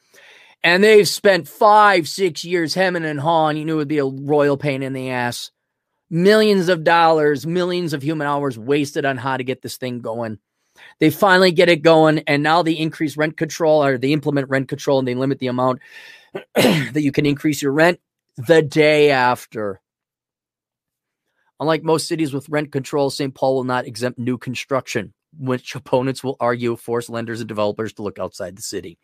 And 0.62 0.82
they've 0.82 1.08
spent 1.08 1.48
five, 1.48 2.08
six 2.08 2.44
years 2.44 2.74
hemming 2.74 3.04
and 3.04 3.20
hawing. 3.20 3.56
You 3.56 3.64
knew 3.64 3.74
it 3.74 3.78
would 3.78 3.88
be 3.88 3.98
a 3.98 4.04
royal 4.04 4.56
pain 4.56 4.82
in 4.82 4.92
the 4.92 5.10
ass. 5.10 5.50
Millions 6.10 6.68
of 6.68 6.84
dollars, 6.84 7.46
millions 7.46 7.92
of 7.92 8.02
human 8.02 8.26
hours 8.26 8.58
wasted 8.58 9.04
on 9.04 9.16
how 9.16 9.36
to 9.36 9.44
get 9.44 9.62
this 9.62 9.76
thing 9.76 10.00
going. 10.00 10.38
They 11.00 11.10
finally 11.10 11.50
get 11.50 11.68
it 11.68 11.82
going, 11.82 12.20
and 12.26 12.42
now 12.42 12.62
they 12.62 12.72
increase 12.72 13.16
rent 13.16 13.36
control 13.36 13.84
or 13.84 13.98
they 13.98 14.12
implement 14.12 14.48
rent 14.48 14.68
control 14.68 14.98
and 14.98 15.08
they 15.08 15.14
limit 15.14 15.38
the 15.38 15.48
amount 15.48 15.80
that 16.54 17.02
you 17.02 17.12
can 17.12 17.26
increase 17.26 17.62
your 17.62 17.72
rent 17.72 18.00
the 18.46 18.62
day 18.62 19.10
after. 19.10 19.80
Unlike 21.58 21.82
most 21.82 22.06
cities 22.06 22.32
with 22.32 22.48
rent 22.48 22.70
control, 22.70 23.10
St. 23.10 23.34
Paul 23.34 23.56
will 23.56 23.64
not 23.64 23.84
exempt 23.84 24.16
new 24.16 24.38
construction, 24.38 25.12
which 25.36 25.74
opponents 25.74 26.22
will 26.22 26.36
argue 26.38 26.76
force 26.76 27.08
lenders 27.08 27.40
and 27.40 27.48
developers 27.48 27.92
to 27.94 28.02
look 28.02 28.20
outside 28.20 28.56
the 28.56 28.62
city. 28.62 28.96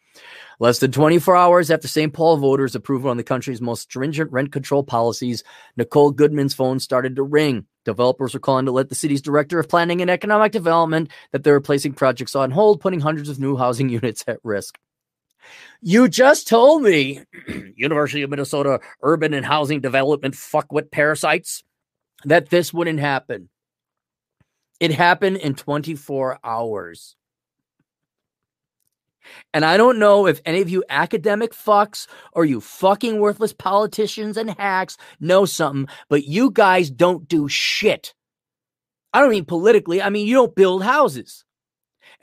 Less 0.60 0.78
than 0.78 0.92
24 0.92 1.34
hours 1.34 1.68
after 1.72 1.88
St. 1.88 2.12
Paul 2.12 2.36
voters 2.36 2.76
approved 2.76 3.04
one 3.04 3.10
of 3.10 3.16
the 3.16 3.24
country's 3.24 3.60
most 3.60 3.82
stringent 3.82 4.30
rent 4.30 4.52
control 4.52 4.84
policies, 4.84 5.42
Nicole 5.76 6.12
Goodman's 6.12 6.54
phone 6.54 6.78
started 6.78 7.16
to 7.16 7.24
ring. 7.24 7.66
Developers 7.84 8.34
were 8.34 8.40
calling 8.40 8.66
to 8.66 8.72
let 8.72 8.88
the 8.88 8.94
city's 8.94 9.20
director 9.20 9.58
of 9.58 9.68
planning 9.68 10.00
and 10.00 10.10
economic 10.10 10.52
development 10.52 11.10
that 11.32 11.42
they're 11.42 11.60
placing 11.60 11.94
projects 11.94 12.36
on 12.36 12.52
hold, 12.52 12.80
putting 12.80 13.00
hundreds 13.00 13.28
of 13.28 13.40
new 13.40 13.56
housing 13.56 13.88
units 13.88 14.22
at 14.28 14.38
risk. 14.44 14.78
You 15.80 16.08
just 16.08 16.48
told 16.48 16.82
me, 16.82 17.22
University 17.76 18.22
of 18.22 18.30
Minnesota 18.30 18.80
urban 19.02 19.34
and 19.34 19.44
housing 19.44 19.80
development 19.80 20.34
fuckwit 20.34 20.90
parasites 20.90 21.62
that 22.24 22.48
this 22.50 22.72
wouldn't 22.72 23.00
happen. 23.00 23.48
It 24.80 24.92
happened 24.92 25.38
in 25.38 25.54
24 25.54 26.38
hours. 26.42 27.16
And 29.52 29.64
I 29.64 29.76
don't 29.76 29.98
know 29.98 30.26
if 30.26 30.40
any 30.44 30.60
of 30.60 30.68
you 30.68 30.84
academic 30.88 31.52
fucks 31.52 32.06
or 32.32 32.44
you 32.44 32.60
fucking 32.60 33.20
worthless 33.20 33.52
politicians 33.52 34.36
and 34.36 34.50
hacks 34.50 34.96
know 35.20 35.44
something, 35.44 35.86
but 36.08 36.24
you 36.24 36.50
guys 36.50 36.90
don't 36.90 37.26
do 37.28 37.48
shit. 37.48 38.14
I 39.12 39.20
don't 39.20 39.30
mean 39.30 39.44
politically, 39.44 40.02
I 40.02 40.10
mean, 40.10 40.26
you 40.26 40.34
don't 40.34 40.54
build 40.54 40.82
houses. 40.82 41.44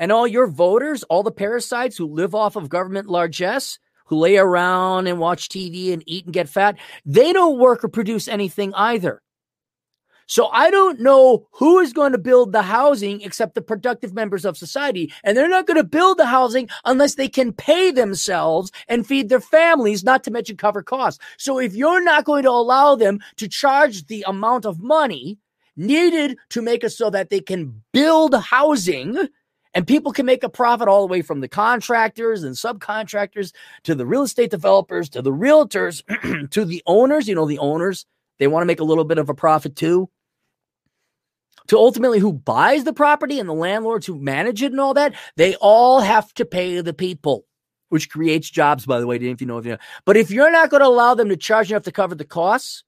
And 0.02 0.11
all 0.11 0.26
your 0.26 0.48
voters, 0.48 1.03
all 1.03 1.22
the 1.22 1.32
parasites 1.32 1.95
who 1.95 2.07
live 2.07 2.34
off 2.34 2.56
of 2.56 2.69
government 2.69 3.07
largesse, 3.07 3.78
who 4.07 4.18
lay 4.18 4.36
around 4.36 5.06
and 5.06 5.19
watch 5.19 5.48
TV 5.48 5.94
and 5.94 6.02
eat 6.07 6.26
and 6.26 6.34
get 6.34 6.49
fat, 6.49 6.76
they 7.06 7.32
don't 7.32 7.60
work 7.60 7.84
or 7.84 7.88
produce 7.88 8.28
anything 8.28 8.73
either. 8.73 9.22
So 10.26 10.48
I 10.48 10.72
don't 10.72 11.02
know 11.02 11.45
who 11.52 11.78
is 11.78 11.94
going 11.94 12.14
to 12.14 12.18
build 12.18 12.52
the 12.52 12.64
housing 12.64 13.22
except 13.22 13.53
the 13.53 13.61
productive 13.61 14.11
members 14.11 14.44
of 14.44 14.57
society. 14.57 15.14
And 15.23 15.38
they're 15.38 15.48
not 15.48 15.68
going 15.68 15.78
to 15.78 15.84
build 15.84 16.18
the 16.18 16.26
housing 16.26 16.68
unless 16.84 17.14
they 17.14 17.28
can 17.28 17.53
pay 17.53 17.91
themselves 17.91 18.72
and 18.88 19.06
feed 19.06 19.30
their 19.30 19.40
families, 19.40 20.03
not 20.03 20.23
to 20.23 20.32
mention 20.32 20.57
cover 20.57 20.82
costs. 20.82 21.23
So 21.38 21.60
if 21.60 21.76
you're 21.76 22.03
not 22.03 22.26
going 22.26 22.41
to 22.44 22.49
allow 22.49 22.95
them 22.95 23.19
to 23.36 23.48
charge 23.48 24.07
the 24.07 24.26
amount 24.26 24.65
of 24.65 24.80
money 24.80 25.38
needed 25.76 26.40
to 26.49 26.64
make 26.64 26.84
it 26.84 26.90
so 26.90 27.11
that 27.11 27.30
they 27.30 27.40
can 27.40 27.84
build 27.94 28.34
housing, 28.34 29.28
and 29.73 29.88
people 29.88 30.11
can 30.11 30.26
make 30.26 30.43
a 30.43 30.49
profit 30.49 30.88
all 30.88 31.02
the 31.02 31.11
way 31.11 31.22
from 31.22 31.39
the 31.39 31.48
contractors 31.48 32.43
and 32.43 32.56
subcontractors 32.56 33.53
to 33.84 33.95
the 33.95 34.06
real 34.06 34.23
estate 34.23 34.52
developers 34.52 35.10
to 35.10 35.22
the 35.22 35.31
realtors 35.31 36.03
to 36.52 36.65
the 36.65 36.84
owners. 36.85 37.27
You 37.27 37.35
know, 37.35 37.45
the 37.45 37.60
owners, 37.60 38.06
they 38.39 38.48
want 38.48 38.64
to 38.64 38.68
make 38.68 38.80
a 38.80 38.85
little 38.85 39.06
bit 39.06 39.18
of 39.18 39.30
a 39.30 39.34
profit 39.34 39.76
too 39.76 40.10
to 41.68 41.77
ultimately 41.77 42.19
who 42.19 42.34
buys 42.34 42.84
the 42.84 42.93
property 42.93 43.39
and 43.39 43.48
the 43.48 43.53
landlords 43.53 44.06
who 44.06 44.19
manage 44.19 44.61
it 44.61 44.72
and 44.72 44.80
all 44.81 44.93
that, 44.93 45.14
they 45.38 45.56
all 45.56 46.02
have 46.02 46.34
to 46.34 46.45
pay 46.45 46.81
the 46.81 46.93
people, 46.93 47.45
which 47.89 48.10
creates 48.10 48.49
jobs, 48.49 48.85
by 48.85 48.99
the 48.99 49.07
way, 49.07 49.15
if 49.15 49.39
you 49.41 49.48
know 49.48 49.57
if 49.57 49.65
you 49.65 49.72
know. 49.72 49.77
But 50.06 50.18
if 50.18 50.31
you're 50.31 50.52
not 50.52 50.69
going 50.69 50.81
to 50.81 50.88
allow 50.88 51.15
them 51.15 51.30
to 51.30 51.38
charge 51.38 51.72
enough 51.72 51.84
to 51.84 51.91
cover 51.91 52.15
the 52.15 52.26
costs 52.26 52.84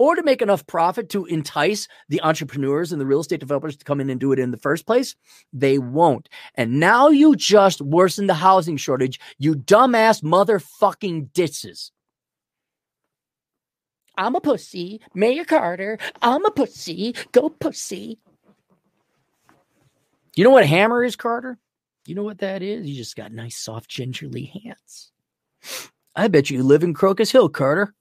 or 0.00 0.16
to 0.16 0.22
make 0.22 0.40
enough 0.40 0.66
profit 0.66 1.10
to 1.10 1.26
entice 1.26 1.86
the 2.08 2.22
entrepreneurs 2.22 2.90
and 2.90 2.98
the 2.98 3.04
real 3.04 3.20
estate 3.20 3.38
developers 3.38 3.76
to 3.76 3.84
come 3.84 4.00
in 4.00 4.08
and 4.08 4.18
do 4.18 4.32
it 4.32 4.38
in 4.38 4.50
the 4.50 4.56
first 4.56 4.86
place, 4.86 5.14
they 5.52 5.76
won't. 5.76 6.26
And 6.54 6.80
now 6.80 7.08
you 7.08 7.36
just 7.36 7.82
worsen 7.82 8.26
the 8.26 8.32
housing 8.32 8.78
shortage, 8.78 9.20
you 9.36 9.54
dumbass 9.54 10.22
motherfucking 10.22 11.34
ditches. 11.34 11.92
I'm 14.16 14.34
a 14.36 14.40
pussy. 14.40 15.02
Mayor 15.12 15.44
Carter, 15.44 15.98
I'm 16.22 16.46
a 16.46 16.50
pussy. 16.50 17.14
Go 17.32 17.50
pussy. 17.50 18.18
You 20.34 20.44
know 20.44 20.50
what 20.50 20.64
hammer 20.64 21.04
is, 21.04 21.14
Carter? 21.14 21.58
You 22.06 22.14
know 22.14 22.24
what 22.24 22.38
that 22.38 22.62
is? 22.62 22.86
You 22.86 22.96
just 22.96 23.16
got 23.16 23.32
nice, 23.32 23.58
soft, 23.58 23.90
gingerly 23.90 24.46
hands. 24.64 25.12
I 26.16 26.28
bet 26.28 26.48
you 26.48 26.62
live 26.62 26.84
in 26.84 26.94
Crocus 26.94 27.30
Hill, 27.30 27.50
Carter. 27.50 27.94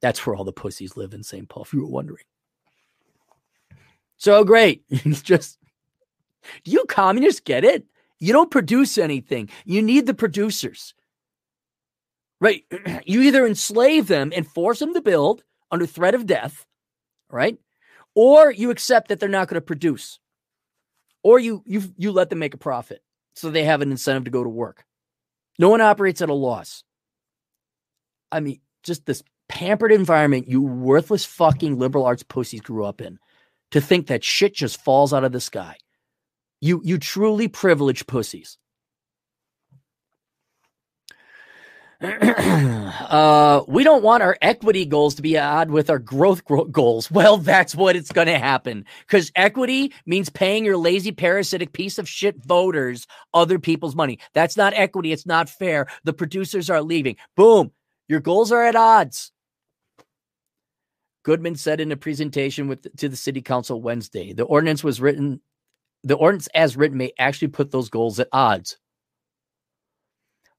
That's 0.00 0.24
where 0.24 0.36
all 0.36 0.44
the 0.44 0.52
pussies 0.52 0.96
live 0.96 1.14
in 1.14 1.22
St. 1.22 1.48
Paul, 1.48 1.64
if 1.64 1.72
you 1.72 1.80
were 1.80 1.90
wondering. 1.90 2.24
So 4.16 4.44
great. 4.44 4.82
It's 4.90 5.22
just, 5.22 5.58
do 6.64 6.70
you 6.70 6.84
communists 6.88 7.40
get 7.40 7.64
it? 7.64 7.84
You 8.18 8.32
don't 8.32 8.50
produce 8.50 8.98
anything. 8.98 9.48
You 9.64 9.82
need 9.82 10.06
the 10.06 10.14
producers. 10.14 10.94
Right? 12.40 12.64
You 13.04 13.22
either 13.22 13.46
enslave 13.46 14.06
them 14.06 14.32
and 14.34 14.46
force 14.46 14.80
them 14.80 14.94
to 14.94 15.00
build 15.00 15.42
under 15.70 15.86
threat 15.86 16.14
of 16.14 16.26
death, 16.26 16.66
right? 17.30 17.58
Or 18.14 18.50
you 18.50 18.70
accept 18.70 19.08
that 19.08 19.20
they're 19.20 19.28
not 19.28 19.48
going 19.48 19.56
to 19.56 19.60
produce. 19.60 20.18
Or 21.22 21.38
you 21.38 21.62
you 21.66 21.82
you 21.96 22.12
let 22.12 22.30
them 22.30 22.38
make 22.38 22.54
a 22.54 22.58
profit 22.58 23.02
so 23.34 23.50
they 23.50 23.64
have 23.64 23.82
an 23.82 23.90
incentive 23.90 24.24
to 24.24 24.30
go 24.30 24.42
to 24.42 24.48
work. 24.48 24.84
No 25.58 25.68
one 25.68 25.80
operates 25.80 26.22
at 26.22 26.28
a 26.28 26.34
loss. 26.34 26.84
I 28.30 28.40
mean, 28.40 28.60
just 28.82 29.04
this 29.06 29.22
pampered 29.58 29.90
environment 29.90 30.46
you 30.46 30.62
worthless 30.62 31.24
fucking 31.24 31.76
liberal 31.76 32.04
arts 32.04 32.22
pussies 32.22 32.60
grew 32.60 32.84
up 32.84 33.00
in 33.00 33.18
to 33.72 33.80
think 33.80 34.06
that 34.06 34.22
shit 34.22 34.54
just 34.54 34.80
falls 34.84 35.12
out 35.12 35.24
of 35.24 35.32
the 35.32 35.40
sky. 35.40 35.74
You 36.60 36.80
you 36.84 36.96
truly 36.96 37.48
privileged 37.48 38.06
pussies. 38.06 38.56
uh, 42.00 43.64
we 43.66 43.82
don't 43.82 44.04
want 44.04 44.22
our 44.22 44.38
equity 44.42 44.86
goals 44.86 45.16
to 45.16 45.22
be 45.22 45.36
at 45.36 45.42
odd 45.42 45.70
with 45.72 45.90
our 45.90 45.98
growth 45.98 46.44
gro- 46.44 46.66
goals. 46.66 47.10
Well, 47.18 47.38
that's 47.38 47.74
what 47.74 47.96
it's 47.96 48.12
going 48.12 48.28
to 48.28 48.38
happen 48.38 48.84
because 49.08 49.32
equity 49.34 49.92
means 50.06 50.30
paying 50.30 50.64
your 50.64 50.76
lazy, 50.76 51.10
parasitic 51.10 51.72
piece 51.72 51.98
of 51.98 52.08
shit 52.08 52.36
voters 52.44 53.08
other 53.34 53.58
people's 53.58 53.96
money. 53.96 54.20
That's 54.34 54.56
not 54.56 54.72
equity. 54.74 55.10
It's 55.10 55.26
not 55.26 55.50
fair. 55.50 55.88
The 56.04 56.12
producers 56.12 56.70
are 56.70 56.80
leaving. 56.80 57.16
Boom. 57.34 57.72
Your 58.06 58.20
goals 58.20 58.52
are 58.52 58.62
at 58.62 58.76
odds. 58.76 59.32
Goodman 61.28 61.56
said 61.56 61.78
in 61.78 61.92
a 61.92 61.96
presentation 61.98 62.68
with 62.68 62.86
to 62.96 63.06
the 63.06 63.14
city 63.14 63.42
council 63.42 63.82
Wednesday, 63.82 64.32
the 64.32 64.44
ordinance 64.44 64.82
was 64.82 64.98
written 64.98 65.42
the 66.02 66.16
ordinance 66.16 66.48
as 66.54 66.74
written 66.74 66.96
may 66.96 67.12
actually 67.18 67.48
put 67.48 67.70
those 67.70 67.90
goals 67.90 68.18
at 68.18 68.28
odds. 68.32 68.78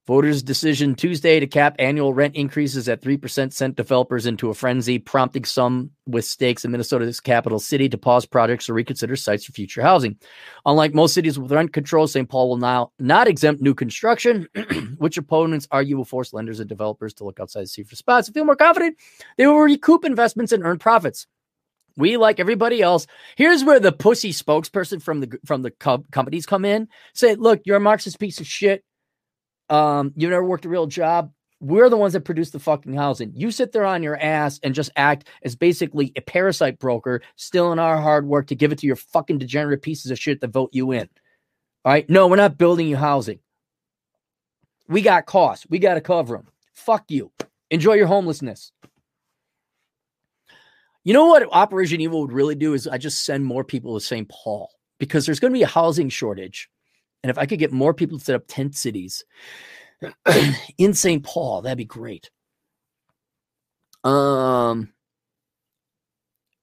Voters' 0.10 0.42
decision 0.42 0.96
Tuesday 0.96 1.40
to 1.40 1.46
cap 1.46 1.76
annual 1.78 2.16
rent 2.16 2.36
increases 2.36 2.90
at 2.90 3.00
3% 3.00 3.54
sent 3.54 3.76
developers 3.76 4.26
into 4.26 4.50
a 4.50 4.56
frenzy, 4.56 4.98
prompting 4.98 5.46
some 5.46 5.92
with 6.08 6.26
stakes 6.26 6.66
in 6.66 6.72
Minnesota's 6.72 7.20
capital 7.20 7.60
city 7.60 7.88
to 7.88 7.96
pause 7.96 8.26
projects 8.26 8.68
or 8.68 8.74
reconsider 8.74 9.16
sites 9.16 9.46
for 9.46 9.52
future 9.52 9.84
housing. 9.84 10.18
Unlike 10.66 10.96
most 10.96 11.14
cities 11.14 11.38
with 11.38 11.52
rent 11.52 11.74
control, 11.74 12.08
St. 12.08 12.28
Paul 12.28 12.50
will 12.50 12.58
now 12.58 12.92
not 12.98 13.28
exempt 13.28 13.62
new 13.62 13.76
construction, 13.76 14.48
which 14.98 15.20
opponents 15.20 15.68
argue 15.70 15.98
will 15.98 16.06
force 16.06 16.34
lenders 16.34 16.60
and 16.60 16.68
developers 16.68 17.14
to 17.14 17.24
look 17.24 17.40
outside 17.40 17.62
the 17.62 17.68
city 17.68 17.88
for 17.88 17.96
spots 17.96 18.28
and 18.28 18.34
feel 18.34 18.46
more 18.46 18.56
confident 18.56 18.98
they 19.38 19.46
will 19.46 19.60
recoup 19.60 20.04
investments 20.04 20.52
and 20.52 20.64
earn 20.64 20.80
profits. 20.80 21.28
We, 21.98 22.18
like 22.18 22.40
everybody 22.40 22.82
else, 22.82 23.06
here's 23.36 23.64
where 23.64 23.80
the 23.80 23.92
pussy 23.92 24.34
spokesperson 24.34 25.04
from 25.04 25.20
the 25.20 25.38
from 25.46 25.62
the 25.62 25.70
co- 25.70 26.06
companies 26.12 26.48
come 26.48 26.66
in. 26.66 26.88
Say, 27.14 27.36
look, 27.36 27.62
you're 27.66 27.78
a 27.78 27.80
Marxist 27.80 28.18
piece 28.18 28.40
of 28.40 28.48
shit. 28.48 28.84
Um, 29.70 30.14
you 30.16 30.30
never 30.30 30.44
worked 30.44 30.66
a 30.66 30.70
real 30.70 30.88
job. 30.88 31.32
We're 31.62 31.90
the 31.90 31.98
ones 31.98 32.14
that 32.14 32.22
produce 32.22 32.52
the 32.52 32.60
fucking 32.60 32.94
housing. 32.94 33.34
You 33.36 33.52
sit 33.52 33.74
there 33.74 33.86
on 33.86 34.02
your 34.02 34.18
ass 34.18 34.60
and 34.64 34.74
just 34.74 34.92
act 34.96 35.28
as 35.44 35.56
basically 35.56 36.14
a 36.16 36.22
parasite 36.22 36.80
broker, 36.80 37.22
stealing 37.36 37.80
our 37.80 38.02
hard 38.02 38.26
work 38.26 38.48
to 38.48 38.56
give 38.56 38.72
it 38.72 38.80
to 38.80 38.88
your 38.88 38.96
fucking 38.96 39.40
degenerate 39.40 39.82
pieces 39.82 40.10
of 40.10 40.20
shit 40.20 40.40
that 40.40 40.52
vote 40.52 40.70
you 40.72 40.92
in. 40.94 41.10
All 41.84 41.92
right. 41.92 42.10
No, 42.10 42.28
we're 42.28 42.38
not 42.38 42.58
building 42.58 42.88
you 42.88 42.96
housing. 42.96 43.40
We 44.88 45.02
got 45.02 45.26
costs. 45.26 45.68
We 45.70 45.80
got 45.80 45.96
to 45.96 46.02
cover 46.02 46.38
them. 46.38 46.48
Fuck 46.74 47.12
you. 47.12 47.32
Enjoy 47.70 47.94
your 47.94 48.08
homelessness. 48.08 48.72
You 51.04 51.14
know 51.14 51.28
what 51.28 51.48
Operation 51.52 52.02
Evil 52.02 52.22
would 52.22 52.32
really 52.32 52.56
do 52.56 52.74
is 52.74 52.88
I 52.88 52.98
just 52.98 53.26
send 53.26 53.46
more 53.46 53.64
people 53.64 53.98
to 53.98 54.06
St. 54.06 54.30
Paul 54.30 54.70
because 54.98 55.26
there's 55.26 55.40
going 55.40 55.54
to 55.54 55.58
be 55.58 55.64
a 55.64 55.68
housing 55.68 56.10
shortage. 56.10 56.70
And 57.24 57.30
if 57.30 57.38
I 57.38 57.46
could 57.46 57.60
get 57.60 57.72
more 57.72 57.94
people 57.94 58.18
to 58.18 58.24
set 58.24 58.36
up 58.36 58.46
tent 58.48 58.76
cities 58.76 59.26
in 60.78 60.94
St. 60.94 61.24
Paul, 61.24 61.62
that'd 61.62 61.78
be 61.78 61.86
great. 61.86 62.30
Um, 64.04 64.94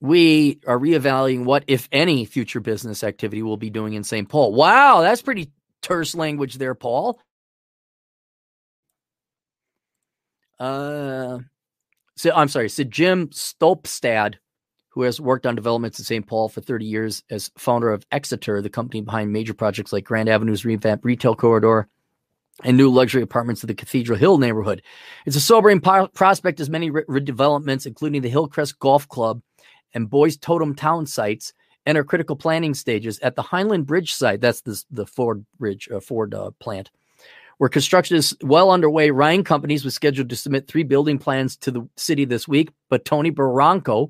we 0.01 0.61
are 0.67 0.79
reevaluating 0.79 1.45
what, 1.45 1.65
if 1.67 1.89
any, 1.93 2.25
future 2.25 2.61
business 2.61 3.05
activity 3.05 3.43
we'll 3.43 3.57
be 3.57 3.71
doing 3.71 3.95
in 3.95 4.05
St. 4.05 4.29
Paul. 4.29 4.53
Wow, 4.53 5.03
that's 5.03 5.23
pretty 5.23 5.53
terse 5.83 6.15
language 6.15 6.55
there, 6.55 6.75
Paul. 6.75 7.21
Uh, 10.59 11.41
so 12.17 12.31
I'm 12.35 12.49
sorry, 12.49 12.71
so 12.71 12.85
Jim 12.85 13.29
Stolpestad 13.29 14.37
who 14.97 15.03
has 15.03 15.21
worked 15.21 15.45
on 15.45 15.55
developments 15.55 15.99
in 15.99 16.07
St. 16.07 16.27
Paul 16.27 16.49
for 16.49 16.63
30 16.63 16.87
years 16.87 17.23
as 17.29 17.51
founder 17.59 17.91
of 17.91 18.07
Exeter, 18.11 18.63
the 18.63 18.71
company 18.71 19.03
behind 19.03 19.31
major 19.31 19.53
projects 19.53 19.93
like 19.93 20.05
Grand 20.05 20.27
Avenue's 20.27 20.65
revamped 20.65 21.05
retail 21.05 21.37
corridor 21.37 21.87
and 22.65 22.79
new 22.79 22.89
luxury 22.89 23.21
apartments 23.21 23.63
in 23.63 23.67
the 23.67 23.75
Cathedral 23.75 24.19
Hill 24.19 24.39
neighborhood. 24.39 24.81
It's 25.27 25.37
a 25.37 25.41
sobering 25.41 25.83
po- 25.83 26.09
prospect 26.09 26.61
as 26.61 26.71
many 26.71 26.89
re- 26.89 27.05
redevelopments, 27.11 27.85
including 27.85 28.23
the 28.23 28.31
Hillcrest 28.31 28.79
Golf 28.79 29.07
Club 29.07 29.43
and 29.93 30.09
Boys 30.09 30.39
Totem 30.39 30.75
Town 30.75 31.05
sites, 31.05 31.53
enter 31.85 32.03
critical 32.03 32.35
planning 32.35 32.73
stages 32.73 33.19
at 33.19 33.37
the 33.37 33.43
Highland 33.43 33.85
Bridge 33.85 34.15
site. 34.15 34.41
That's 34.41 34.63
the, 34.63 34.83
the 34.91 35.05
Ford 35.05 35.45
Bridge, 35.59 35.91
uh, 35.95 36.01
Ford 36.01 36.33
uh, 36.33 36.53
plant. 36.59 36.91
Where 37.59 37.69
construction 37.69 38.17
is 38.17 38.35
well 38.41 38.71
underway, 38.71 39.11
Ryan 39.11 39.45
Companies 39.45 39.85
was 39.85 39.95
scheduled 39.95 40.31
to 40.31 40.37
submit 40.37 40.69
three 40.69 40.85
building 40.85 41.19
plans 41.19 41.55
to 41.59 41.71
the 41.71 41.87
city 41.97 42.25
this 42.25 42.49
week, 42.49 42.71
but 42.89 43.05
Tony 43.05 43.31
Barranco, 43.31 44.09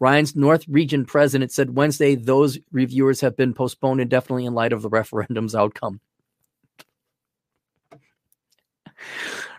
Ryan's 0.00 0.36
North 0.36 0.64
Region 0.68 1.04
president 1.04 1.52
said 1.52 1.76
Wednesday 1.76 2.14
those 2.14 2.58
reviewers 2.70 3.20
have 3.20 3.36
been 3.36 3.54
postponed 3.54 4.00
indefinitely 4.00 4.46
in 4.46 4.54
light 4.54 4.72
of 4.72 4.82
the 4.82 4.88
referendum's 4.88 5.54
outcome. 5.54 6.00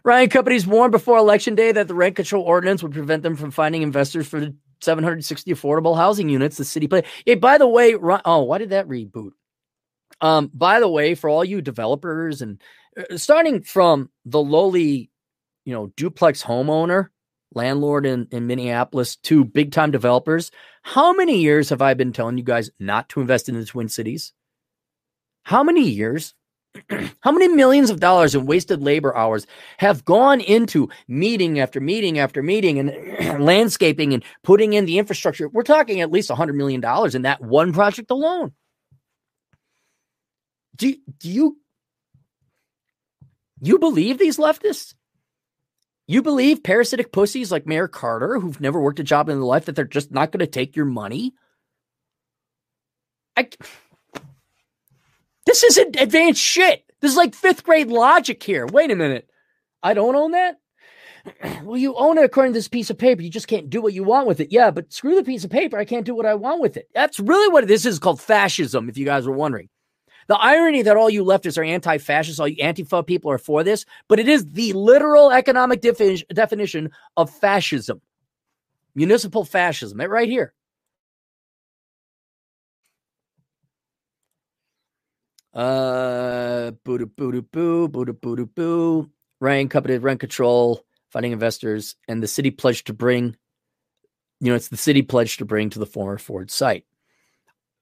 Ryan 0.03 0.29
companies 0.29 0.65
warned 0.65 0.91
before 0.91 1.17
election 1.17 1.55
day 1.55 1.71
that 1.71 1.87
the 1.87 1.93
rent 1.93 2.15
control 2.15 2.43
ordinance 2.43 2.81
would 2.81 2.93
prevent 2.93 3.23
them 3.23 3.35
from 3.35 3.51
finding 3.51 3.81
investors 3.81 4.27
for 4.27 4.39
the 4.39 4.55
760 4.81 5.51
affordable 5.51 5.95
housing 5.95 6.29
units 6.29 6.57
the 6.57 6.65
city 6.65 6.87
play. 6.87 7.03
Hey, 7.25 7.35
by 7.35 7.57
the 7.57 7.67
way, 7.67 7.95
oh, 7.95 8.43
why 8.43 8.57
did 8.57 8.69
that 8.69 8.87
reboot? 8.87 9.31
Um, 10.21 10.49
by 10.53 10.79
the 10.79 10.87
way, 10.89 11.15
for 11.15 11.29
all 11.29 11.43
you 11.43 11.61
developers 11.61 12.41
and 12.41 12.61
uh, 12.97 13.17
starting 13.17 13.61
from 13.61 14.09
the 14.25 14.41
lowly, 14.41 15.09
you 15.65 15.73
know, 15.73 15.87
duplex 15.95 16.43
homeowner 16.43 17.09
landlord 17.53 18.05
in, 18.05 18.27
in 18.31 18.47
Minneapolis 18.47 19.15
to 19.17 19.43
big 19.43 19.71
time 19.71 19.91
developers. 19.91 20.51
How 20.83 21.13
many 21.13 21.39
years 21.41 21.69
have 21.69 21.81
I 21.81 21.93
been 21.93 22.13
telling 22.13 22.37
you 22.37 22.43
guys 22.43 22.69
not 22.79 23.09
to 23.09 23.21
invest 23.21 23.49
in 23.49 23.55
the 23.55 23.65
Twin 23.65 23.89
Cities? 23.89 24.33
How 25.43 25.63
many 25.63 25.89
years? 25.89 26.33
How 27.21 27.31
many 27.31 27.47
millions 27.47 27.89
of 27.89 27.99
dollars 27.99 28.35
in 28.35 28.45
wasted 28.45 28.81
labor 28.81 29.15
hours 29.15 29.47
have 29.77 30.05
gone 30.05 30.39
into 30.39 30.89
meeting 31.07 31.59
after 31.59 31.79
meeting 31.79 32.19
after 32.19 32.43
meeting 32.43 32.77
and 32.79 33.39
landscaping 33.43 34.13
and 34.13 34.23
putting 34.43 34.73
in 34.73 34.85
the 34.85 34.99
infrastructure? 34.99 35.49
We're 35.49 35.63
talking 35.63 36.01
at 36.01 36.11
least 36.11 36.29
$100 36.29 36.53
million 36.53 36.83
in 37.15 37.21
that 37.23 37.41
one 37.41 37.73
project 37.73 38.11
alone. 38.11 38.53
Do, 40.75 40.95
do 41.17 41.29
you 41.29 41.57
you 43.61 43.79
believe 43.79 44.17
these 44.17 44.37
leftists? 44.37 44.93
You 46.09 46.23
believe 46.23 46.63
parasitic 46.63 47.11
pussies 47.11 47.51
like 47.51 47.67
Mayor 47.67 47.87
Carter, 47.87 48.39
who've 48.39 48.59
never 48.59 48.81
worked 48.81 48.99
a 48.99 49.03
job 49.03 49.29
in 49.29 49.37
their 49.37 49.45
life, 49.45 49.65
that 49.65 49.75
they're 49.75 49.85
just 49.85 50.11
not 50.11 50.31
going 50.31 50.39
to 50.39 50.47
take 50.47 50.75
your 50.75 50.87
money? 50.87 51.35
I. 53.37 53.47
This 55.45 55.63
isn't 55.63 56.01
advanced 56.01 56.41
shit. 56.41 56.83
This 56.99 57.11
is 57.11 57.17
like 57.17 57.35
fifth 57.35 57.63
grade 57.63 57.89
logic 57.89 58.41
here. 58.41 58.65
Wait 58.65 58.89
a 58.89 58.95
minute. 58.95 59.29
I 59.83 59.93
don't 59.93 60.15
own 60.15 60.31
that? 60.31 60.55
well, 61.63 61.77
you 61.77 61.93
own 61.95 62.17
it 62.17 62.25
according 62.25 62.53
to 62.53 62.57
this 62.57 62.67
piece 62.67 62.89
of 62.89 62.97
paper. 62.97 63.21
You 63.21 63.29
just 63.29 63.47
can't 63.47 63.69
do 63.69 63.79
what 63.79 63.93
you 63.93 64.03
want 64.03 64.25
with 64.25 64.39
it. 64.39 64.51
Yeah, 64.51 64.71
but 64.71 64.91
screw 64.91 65.13
the 65.13 65.23
piece 65.23 65.43
of 65.43 65.51
paper. 65.51 65.77
I 65.77 65.85
can't 65.85 66.07
do 66.07 66.15
what 66.15 66.25
I 66.25 66.33
want 66.33 66.59
with 66.59 66.75
it. 66.75 66.89
That's 66.95 67.19
really 67.19 67.53
what 67.53 67.67
this 67.67 67.85
is 67.85 67.99
called 67.99 68.19
fascism, 68.19 68.89
if 68.89 68.97
you 68.97 69.05
guys 69.05 69.27
were 69.27 69.35
wondering. 69.35 69.69
The 70.29 70.37
irony 70.37 70.83
that 70.83 70.97
all 70.97 71.09
you 71.11 71.25
leftists 71.25 71.57
are 71.59 71.65
anti 71.65 71.99
fascists, 71.99 72.39
all 72.39 72.47
you 72.47 72.57
Antifa 72.57 73.05
people 73.07 73.31
are 73.31 73.39
for 73.39 73.63
this, 73.63 73.85
but 74.07 74.19
it 74.19 74.29
is 74.29 74.45
the 74.53 74.73
literal 74.73 75.31
economic 75.31 75.81
defi- 75.81 76.25
definition 76.33 76.91
of 77.17 77.31
fascism. 77.31 78.01
Municipal 78.95 79.45
fascism, 79.45 79.99
right 80.01 80.29
here. 80.29 80.53
Uh, 85.53 86.71
boo 86.85 87.05
boo 87.07 87.31
doo 87.33 87.41
boo 87.43 87.89
boo 87.89 88.05
boo 88.13 88.45
boo. 88.47 89.11
Ryan 89.41 89.69
coveted 89.69 90.03
rent 90.03 90.21
control, 90.21 90.85
finding 91.11 91.33
investors, 91.33 91.95
and 92.07 92.23
the 92.23 92.27
city 92.27 92.51
pledged 92.51 92.87
to 92.87 92.93
bring 92.93 93.35
You 94.41 94.49
know, 94.51 94.55
it's 94.55 94.69
the 94.69 94.77
city 94.77 95.01
pledged 95.01 95.39
to 95.39 95.45
bring 95.45 95.69
to 95.71 95.79
the 95.79 95.87
former 95.87 96.17
Ford 96.19 96.51
site. 96.51 96.85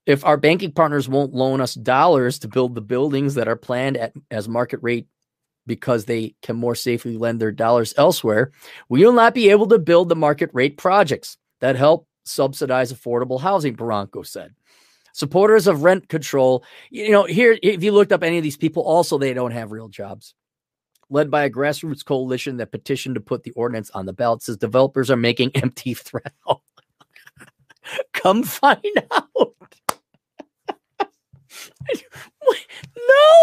If 0.07 0.23
our 0.23 0.37
banking 0.37 0.71
partners 0.71 1.09
won't 1.09 1.33
loan 1.33 1.59
us 1.59 1.73
dollars 1.73 2.39
to 2.39 2.47
build 2.47 2.73
the 2.73 2.81
buildings 2.81 3.35
that 3.35 3.49
are 3.49 3.57
planned 3.57 3.97
at 3.97 4.13
as 4.31 4.47
market 4.47 4.79
rate 4.81 5.05
because 5.67 6.05
they 6.05 6.33
can 6.41 6.55
more 6.55 6.75
safely 6.75 7.17
lend 7.17 7.41
their 7.41 7.51
dollars 7.51 7.93
elsewhere, 7.97 8.51
we 8.87 9.03
will 9.03 9.11
not 9.11 9.35
be 9.35 9.49
able 9.49 9.67
to 9.67 9.77
build 9.77 10.07
the 10.07 10.15
market 10.15 10.49
rate 10.53 10.77
projects 10.77 11.37
that 11.59 11.75
help 11.75 12.07
subsidize 12.23 12.93
affordable 12.93 13.41
housing, 13.41 13.75
Barranco 13.75 14.25
said. 14.25 14.55
Supporters 15.11 15.67
of 15.67 15.83
rent 15.83 16.07
control, 16.07 16.63
you 16.89 17.11
know, 17.11 17.25
here, 17.25 17.57
if 17.61 17.83
you 17.83 17.91
looked 17.91 18.13
up 18.13 18.23
any 18.23 18.37
of 18.37 18.43
these 18.43 18.55
people, 18.55 18.83
also 18.83 19.17
they 19.17 19.33
don't 19.33 19.51
have 19.51 19.73
real 19.73 19.89
jobs. 19.89 20.33
Led 21.09 21.29
by 21.29 21.43
a 21.43 21.49
grassroots 21.49 22.05
coalition 22.05 22.57
that 22.57 22.71
petitioned 22.71 23.15
to 23.15 23.21
put 23.21 23.43
the 23.43 23.51
ordinance 23.51 23.89
on 23.89 24.05
the 24.05 24.13
ballot, 24.13 24.41
says 24.41 24.55
developers 24.55 25.11
are 25.11 25.17
making 25.17 25.51
empty 25.55 25.93
threats. 25.95 26.33
Come 28.13 28.43
find 28.43 29.03
out. 29.11 29.56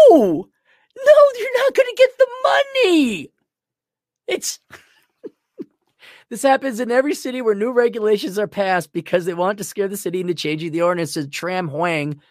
No, 0.09 0.47
no, 0.97 1.13
you're 1.39 1.57
not 1.57 1.73
going 1.73 1.87
to 1.87 1.95
get 1.97 2.17
the 2.17 2.27
money. 2.43 3.29
It's 4.27 4.59
this 6.29 6.41
happens 6.41 6.79
in 6.79 6.91
every 6.91 7.13
city 7.13 7.41
where 7.41 7.55
new 7.55 7.71
regulations 7.71 8.39
are 8.39 8.47
passed 8.47 8.93
because 8.93 9.25
they 9.25 9.33
want 9.33 9.57
to 9.57 9.63
scare 9.63 9.87
the 9.87 9.97
city 9.97 10.21
into 10.21 10.33
changing 10.33 10.71
the 10.71 10.81
ordinance. 10.81 11.13
Said 11.13 11.31
Tram 11.31 11.67
Hoang, 11.67 12.21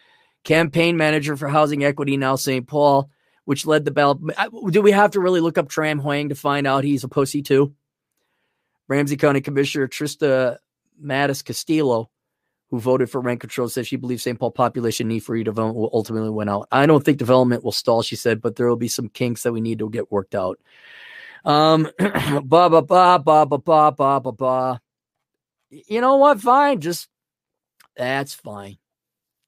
campaign 0.43 0.97
manager 0.97 1.35
for 1.35 1.47
Housing 1.47 1.83
Equity 1.83 2.17
Now 2.17 2.35
St. 2.35 2.67
Paul, 2.67 3.09
which 3.45 3.65
led 3.65 3.85
the 3.85 3.91
ballot. 3.91 4.19
Do 4.69 4.81
we 4.81 4.91
have 4.91 5.11
to 5.11 5.19
really 5.19 5.41
look 5.41 5.57
up 5.57 5.69
Tram 5.69 5.99
Hoang 5.99 6.29
to 6.29 6.35
find 6.35 6.67
out 6.67 6.83
he's 6.83 7.03
a 7.03 7.09
pussy 7.09 7.41
too? 7.41 7.73
Ramsey 8.87 9.17
County 9.17 9.41
Commissioner 9.41 9.87
Trista 9.87 10.57
MatasCastillo 11.03 12.07
who 12.75 12.81
voted 12.81 13.09
for 13.09 13.21
rent 13.21 13.39
control, 13.39 13.69
said 13.69 13.87
she 13.87 13.95
believes 13.95 14.23
St. 14.23 14.37
Paul 14.37 14.51
population 14.51 15.07
need 15.07 15.21
for 15.21 15.33
redevelopment 15.33 15.75
will 15.75 15.89
ultimately 15.93 16.29
win 16.29 16.49
out. 16.49 16.67
I 16.73 16.85
don't 16.85 17.03
think 17.05 17.17
development 17.17 17.63
will 17.63 17.71
stall, 17.71 18.01
she 18.01 18.17
said, 18.17 18.41
but 18.41 18.57
there 18.57 18.67
will 18.67 18.75
be 18.75 18.89
some 18.89 19.07
kinks 19.07 19.43
that 19.43 19.53
we 19.53 19.61
need 19.61 19.79
to 19.79 19.89
get 19.89 20.11
worked 20.11 20.35
out. 20.35 20.59
Um, 21.45 21.89
ba 21.99 22.69
ba 22.69 22.81
ba 22.81 23.19
ba 23.23 23.45
ba 23.45 23.57
ba 23.57 23.91
ba 23.91 24.19
ba 24.19 24.31
ba. 24.33 24.81
You 25.69 26.01
know 26.01 26.17
what? 26.17 26.41
Fine, 26.41 26.81
just 26.81 27.07
that's 27.95 28.33
fine. 28.33 28.77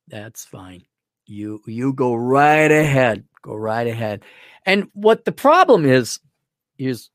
That's 0.07 0.45
fine. 0.45 0.83
You 1.25 1.61
you 1.67 1.91
go 1.91 2.15
right 2.15 2.71
ahead. 2.71 3.25
Go 3.41 3.55
right 3.55 3.87
ahead. 3.87 4.23
And 4.65 4.87
what 4.93 5.25
the 5.25 5.33
problem 5.33 5.85
is 5.85 6.21
is 6.77 7.09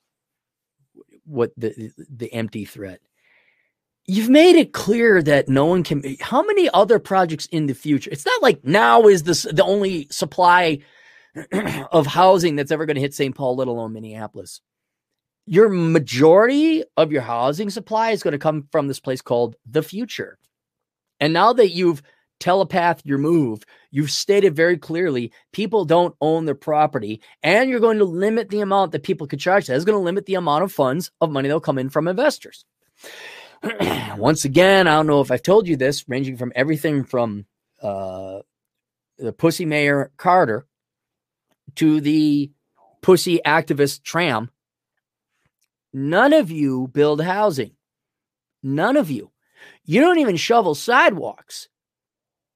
what 1.24 1.52
the 1.56 1.90
the 2.10 2.30
empty 2.34 2.66
threat 2.66 3.00
you've 4.06 4.28
made 4.28 4.56
it 4.56 4.72
clear 4.72 5.22
that 5.22 5.48
no 5.48 5.64
one 5.66 5.82
can 5.82 6.02
how 6.20 6.42
many 6.42 6.68
other 6.70 6.98
projects 6.98 7.46
in 7.46 7.66
the 7.66 7.74
future 7.74 8.10
it's 8.10 8.26
not 8.26 8.42
like 8.42 8.64
now 8.64 9.06
is 9.06 9.22
this 9.22 9.42
the 9.42 9.64
only 9.64 10.06
supply 10.10 10.78
of 11.92 12.06
housing 12.06 12.56
that's 12.56 12.72
ever 12.72 12.86
going 12.86 12.96
to 12.96 13.00
hit 13.00 13.14
st 13.14 13.34
paul 13.34 13.56
let 13.56 13.68
alone 13.68 13.92
minneapolis. 13.92 14.60
Your 15.46 15.68
majority 15.68 16.84
of 16.96 17.10
your 17.10 17.22
housing 17.22 17.68
supply 17.68 18.10
is 18.10 18.22
going 18.22 18.32
to 18.32 18.38
come 18.38 18.68
from 18.70 18.86
this 18.86 19.00
place 19.00 19.20
called 19.20 19.56
the 19.66 19.82
future. 19.82 20.38
And 21.18 21.32
now 21.32 21.52
that 21.54 21.70
you've 21.70 22.00
telepathed 22.38 23.06
your 23.06 23.18
move 23.18 23.62
you've 23.92 24.10
stated 24.10 24.56
very 24.56 24.76
clearly 24.76 25.32
people 25.52 25.84
don't 25.84 26.16
own 26.20 26.44
their 26.44 26.56
property 26.56 27.22
and 27.44 27.70
you're 27.70 27.78
going 27.78 27.98
to 27.98 28.04
limit 28.04 28.48
the 28.50 28.60
amount 28.60 28.90
that 28.90 29.04
people 29.04 29.28
could 29.28 29.38
charge. 29.38 29.66
That 29.66 29.76
is 29.76 29.84
going 29.84 29.98
to 29.98 30.02
limit 30.02 30.26
the 30.26 30.34
amount 30.34 30.64
of 30.64 30.72
funds 30.72 31.12
of 31.20 31.30
money 31.30 31.48
that'll 31.48 31.60
come 31.60 31.78
in 31.78 31.88
from 31.88 32.08
investors 32.08 32.64
once 34.16 34.44
again, 34.44 34.86
I 34.86 34.94
don't 34.94 35.06
know 35.06 35.20
if 35.20 35.30
I've 35.30 35.42
told 35.42 35.68
you 35.68 35.76
this, 35.76 36.08
ranging 36.08 36.36
from 36.36 36.52
everything 36.54 37.04
from 37.04 37.46
uh, 37.82 38.40
the 39.18 39.32
pussy 39.32 39.64
mayor 39.64 40.10
Carter 40.16 40.66
to 41.76 42.00
the 42.00 42.50
pussy 43.00 43.40
activist 43.44 44.02
Tram. 44.02 44.50
None 45.92 46.32
of 46.32 46.50
you 46.50 46.88
build 46.88 47.22
housing. 47.22 47.72
None 48.62 48.96
of 48.96 49.10
you. 49.10 49.30
You 49.84 50.00
don't 50.00 50.18
even 50.18 50.36
shovel 50.36 50.74
sidewalks. 50.74 51.68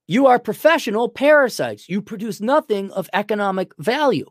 You 0.06 0.26
are 0.26 0.38
professional 0.38 1.08
parasites. 1.08 1.88
You 1.88 2.00
produce 2.00 2.40
nothing 2.40 2.90
of 2.92 3.10
economic 3.12 3.72
value. 3.78 4.30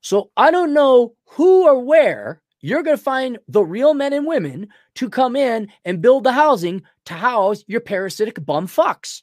So 0.00 0.30
I 0.36 0.50
don't 0.50 0.72
know 0.72 1.14
who 1.30 1.64
or 1.64 1.84
where 1.84 2.40
you're 2.60 2.82
going 2.82 2.96
to 2.96 3.02
find 3.02 3.38
the 3.48 3.62
real 3.62 3.94
men 3.94 4.12
and 4.12 4.26
women 4.26 4.68
to 4.96 5.08
come 5.08 5.36
in 5.36 5.68
and 5.84 6.02
build 6.02 6.24
the 6.24 6.32
housing 6.32 6.82
to 7.04 7.14
house 7.14 7.64
your 7.66 7.80
parasitic 7.80 8.44
bum 8.44 8.66
fucks. 8.66 9.22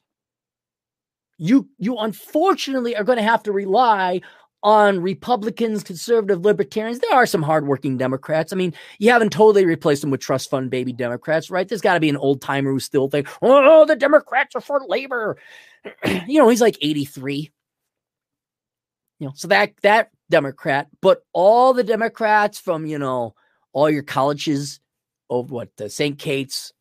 You 1.38 1.68
you 1.78 1.98
unfortunately 1.98 2.96
are 2.96 3.04
going 3.04 3.18
to 3.18 3.24
have 3.24 3.44
to 3.44 3.52
rely 3.52 4.22
on 4.64 5.00
Republicans, 5.00 5.84
conservative 5.84 6.44
libertarians. 6.44 6.98
There 6.98 7.14
are 7.14 7.28
some 7.28 7.44
hardworking 7.44 7.98
Democrats. 7.98 8.52
I 8.52 8.56
mean, 8.56 8.74
you 8.98 9.12
haven't 9.12 9.32
totally 9.32 9.64
replaced 9.64 10.02
them 10.02 10.10
with 10.10 10.22
trust 10.22 10.50
fund 10.50 10.72
baby 10.72 10.92
Democrats, 10.92 11.52
right? 11.52 11.68
There's 11.68 11.82
got 11.82 11.94
to 11.94 12.00
be 12.00 12.10
an 12.10 12.18
old 12.18 12.42
timer 12.42 12.72
who 12.72 12.80
still 12.80 13.08
think, 13.08 13.28
oh, 13.44 13.86
the 13.86 13.96
Democrats 13.96 14.56
are 14.56 14.62
for 14.62 14.82
labor. 14.88 15.38
you 16.26 16.40
know, 16.40 16.50
he's 16.50 16.62
like 16.62 16.78
83. 16.82 17.52
You 19.20 19.28
know, 19.28 19.34
so 19.36 19.50
that 19.50 19.74
that 19.84 20.10
Democrat, 20.30 20.88
but 21.02 21.24
all 21.34 21.74
the 21.74 21.84
Democrats 21.84 22.60
from, 22.60 22.86
you 22.86 22.98
know, 22.98 23.36
all 23.74 23.90
your 23.90 24.04
colleges 24.04 24.80
of 25.30 25.52
what 25.52 25.70
the 25.78 25.90
St. 25.90 26.18
Kate's, 26.18 26.74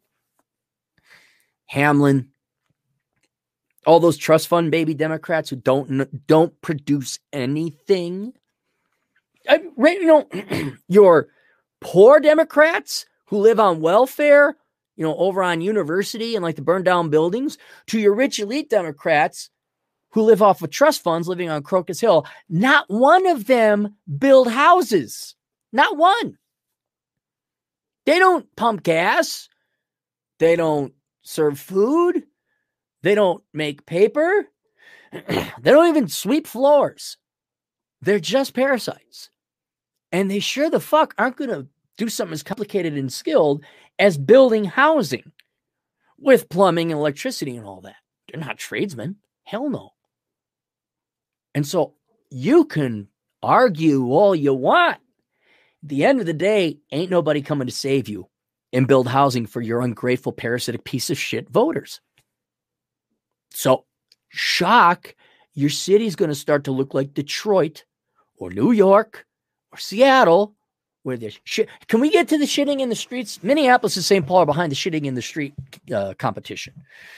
Hamline, 1.72 2.28
all 3.86 4.00
those 4.00 4.16
trust 4.16 4.48
fund 4.48 4.70
baby 4.70 4.94
Democrats 4.94 5.50
who 5.50 5.56
don't 5.56 6.26
don't 6.26 6.58
produce 6.60 7.18
anything. 7.32 8.32
I, 9.48 9.60
you 9.76 10.06
know, 10.06 10.28
your 10.88 11.28
poor 11.80 12.20
Democrats 12.20 13.06
who 13.26 13.38
live 13.38 13.60
on 13.60 13.80
welfare, 13.80 14.56
you 14.96 15.04
know, 15.04 15.16
over 15.16 15.42
on 15.42 15.60
university 15.60 16.34
and 16.34 16.42
like 16.42 16.56
the 16.56 16.62
burned 16.62 16.84
down 16.84 17.10
buildings, 17.10 17.58
to 17.88 17.98
your 17.98 18.14
rich 18.14 18.38
elite 18.38 18.70
Democrats 18.70 19.50
who 20.14 20.22
live 20.22 20.40
off 20.40 20.62
of 20.62 20.70
trust 20.70 21.02
funds 21.02 21.26
living 21.26 21.50
on 21.50 21.62
Crocus 21.62 22.00
Hill, 22.00 22.24
not 22.48 22.84
one 22.88 23.26
of 23.26 23.46
them 23.46 23.96
build 24.18 24.48
houses. 24.48 25.34
Not 25.72 25.96
one. 25.96 26.38
They 28.06 28.20
don't 28.20 28.46
pump 28.54 28.84
gas. 28.84 29.48
They 30.38 30.54
don't 30.54 30.94
serve 31.22 31.58
food. 31.58 32.22
They 33.02 33.16
don't 33.16 33.42
make 33.52 33.86
paper. 33.86 34.46
they 35.12 35.50
don't 35.64 35.88
even 35.88 36.06
sweep 36.06 36.46
floors. 36.46 37.16
They're 38.00 38.20
just 38.20 38.54
parasites. 38.54 39.30
And 40.12 40.30
they 40.30 40.38
sure 40.38 40.70
the 40.70 40.78
fuck 40.78 41.12
aren't 41.18 41.36
going 41.36 41.50
to 41.50 41.66
do 41.98 42.08
something 42.08 42.34
as 42.34 42.44
complicated 42.44 42.94
and 42.94 43.12
skilled 43.12 43.64
as 43.98 44.16
building 44.16 44.64
housing 44.64 45.32
with 46.18 46.48
plumbing 46.48 46.92
and 46.92 47.00
electricity 47.00 47.56
and 47.56 47.66
all 47.66 47.80
that. 47.80 47.96
They're 48.28 48.40
not 48.40 48.58
tradesmen. 48.58 49.16
Hell 49.42 49.68
no. 49.70 49.93
And 51.54 51.66
so 51.66 51.94
you 52.30 52.64
can 52.64 53.08
argue 53.42 54.10
all 54.10 54.34
you 54.34 54.54
want. 54.54 54.96
At 55.82 55.88
the 55.88 56.04
end 56.04 56.20
of 56.20 56.26
the 56.26 56.32
day, 56.32 56.78
ain't 56.90 57.10
nobody 57.10 57.42
coming 57.42 57.66
to 57.66 57.72
save 57.72 58.08
you 58.08 58.28
and 58.72 58.88
build 58.88 59.06
housing 59.06 59.46
for 59.46 59.60
your 59.60 59.82
ungrateful, 59.82 60.32
parasitic 60.32 60.84
piece 60.84 61.10
of 61.10 61.18
shit 61.18 61.48
voters. 61.48 62.00
So, 63.50 63.84
shock, 64.30 65.14
your 65.54 65.70
city's 65.70 66.16
going 66.16 66.30
to 66.30 66.34
start 66.34 66.64
to 66.64 66.72
look 66.72 66.94
like 66.94 67.14
Detroit 67.14 67.84
or 68.36 68.50
New 68.50 68.72
York 68.72 69.26
or 69.70 69.78
Seattle, 69.78 70.56
where 71.04 71.16
there's 71.16 71.38
shit. 71.44 71.68
Can 71.86 72.00
we 72.00 72.10
get 72.10 72.28
to 72.28 72.38
the 72.38 72.46
shitting 72.46 72.80
in 72.80 72.88
the 72.88 72.96
streets? 72.96 73.42
Minneapolis 73.42 73.94
and 73.94 74.04
St. 74.04 74.26
Paul 74.26 74.38
are 74.38 74.46
behind 74.46 74.72
the 74.72 74.76
shitting 74.76 75.04
in 75.04 75.14
the 75.14 75.22
street 75.22 75.54
uh, 75.94 76.14
competition. 76.18 76.74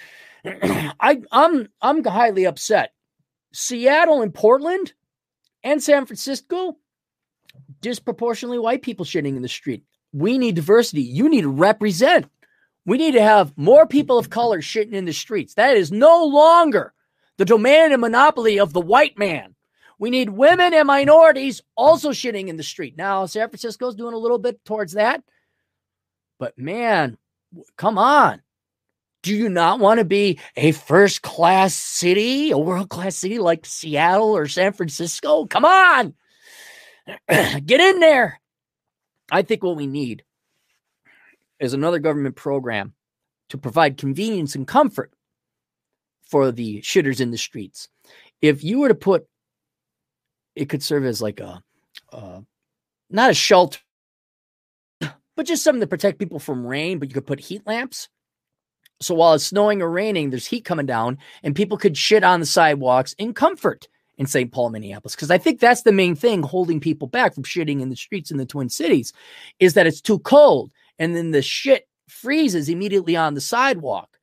I, 0.44 1.22
I'm 1.32 1.68
I'm 1.80 2.04
highly 2.04 2.44
upset 2.44 2.92
Seattle 3.56 4.20
and 4.20 4.34
Portland 4.34 4.92
and 5.62 5.82
San 5.82 6.04
Francisco, 6.04 6.76
disproportionately 7.80 8.58
white 8.58 8.82
people 8.82 9.06
shitting 9.06 9.34
in 9.34 9.40
the 9.40 9.48
street. 9.48 9.82
We 10.12 10.36
need 10.36 10.56
diversity. 10.56 11.02
You 11.02 11.28
need 11.28 11.42
to 11.42 11.48
represent. 11.48 12.28
We 12.84 12.98
need 12.98 13.12
to 13.12 13.22
have 13.22 13.56
more 13.56 13.86
people 13.86 14.18
of 14.18 14.28
color 14.28 14.60
shitting 14.60 14.92
in 14.92 15.06
the 15.06 15.12
streets. 15.12 15.54
That 15.54 15.76
is 15.76 15.90
no 15.90 16.24
longer 16.26 16.92
the 17.38 17.46
domain 17.46 17.92
and 17.92 18.00
monopoly 18.00 18.60
of 18.60 18.74
the 18.74 18.80
white 18.80 19.18
man. 19.18 19.54
We 19.98 20.10
need 20.10 20.28
women 20.28 20.74
and 20.74 20.86
minorities 20.86 21.62
also 21.76 22.10
shitting 22.10 22.48
in 22.48 22.58
the 22.58 22.62
street. 22.62 22.96
Now, 22.98 23.24
San 23.24 23.48
Francisco's 23.48 23.94
doing 23.94 24.12
a 24.12 24.18
little 24.18 24.38
bit 24.38 24.62
towards 24.66 24.92
that. 24.92 25.22
But 26.38 26.58
man, 26.58 27.16
come 27.78 27.96
on. 27.96 28.42
Do 29.26 29.34
you 29.34 29.48
not 29.48 29.80
want 29.80 29.98
to 29.98 30.04
be 30.04 30.38
a 30.54 30.70
first 30.70 31.22
class 31.22 31.74
city, 31.74 32.52
a 32.52 32.58
world 32.58 32.90
class 32.90 33.16
city 33.16 33.40
like 33.40 33.66
Seattle 33.66 34.36
or 34.36 34.46
San 34.46 34.72
Francisco? 34.72 35.46
Come 35.46 35.64
on, 35.64 36.14
get 37.28 37.80
in 37.80 37.98
there. 37.98 38.40
I 39.28 39.42
think 39.42 39.64
what 39.64 39.74
we 39.74 39.88
need 39.88 40.22
is 41.58 41.74
another 41.74 41.98
government 41.98 42.36
program 42.36 42.94
to 43.48 43.58
provide 43.58 43.96
convenience 43.96 44.54
and 44.54 44.64
comfort 44.64 45.12
for 46.22 46.52
the 46.52 46.80
shitters 46.82 47.20
in 47.20 47.32
the 47.32 47.36
streets. 47.36 47.88
If 48.40 48.62
you 48.62 48.78
were 48.78 48.88
to 48.90 48.94
put, 48.94 49.26
it 50.54 50.68
could 50.68 50.84
serve 50.84 51.04
as 51.04 51.20
like 51.20 51.40
a, 51.40 51.64
uh, 52.12 52.42
not 53.10 53.30
a 53.30 53.34
shelter, 53.34 53.80
but 55.00 55.46
just 55.46 55.64
something 55.64 55.80
to 55.80 55.88
protect 55.88 56.20
people 56.20 56.38
from 56.38 56.64
rain. 56.64 57.00
But 57.00 57.08
you 57.08 57.14
could 57.14 57.26
put 57.26 57.40
heat 57.40 57.66
lamps. 57.66 58.08
So 59.00 59.14
while 59.14 59.34
it's 59.34 59.44
snowing 59.44 59.82
or 59.82 59.90
raining, 59.90 60.30
there's 60.30 60.46
heat 60.46 60.64
coming 60.64 60.86
down, 60.86 61.18
and 61.42 61.54
people 61.54 61.76
could 61.76 61.96
shit 61.96 62.24
on 62.24 62.40
the 62.40 62.46
sidewalks 62.46 63.12
in 63.14 63.34
comfort 63.34 63.88
in 64.18 64.26
St. 64.26 64.50
Paul, 64.50 64.70
Minneapolis. 64.70 65.14
Because 65.14 65.30
I 65.30 65.38
think 65.38 65.60
that's 65.60 65.82
the 65.82 65.92
main 65.92 66.14
thing 66.14 66.42
holding 66.42 66.80
people 66.80 67.08
back 67.08 67.34
from 67.34 67.44
shitting 67.44 67.80
in 67.80 67.90
the 67.90 67.96
streets 67.96 68.30
in 68.30 68.38
the 68.38 68.46
Twin 68.46 68.68
Cities 68.68 69.12
is 69.60 69.74
that 69.74 69.86
it's 69.86 70.00
too 70.00 70.18
cold. 70.20 70.70
And 70.98 71.14
then 71.14 71.32
the 71.32 71.42
shit 71.42 71.86
freezes 72.08 72.68
immediately 72.68 73.16
on 73.16 73.34
the 73.34 73.40
sidewalk. 73.40 74.18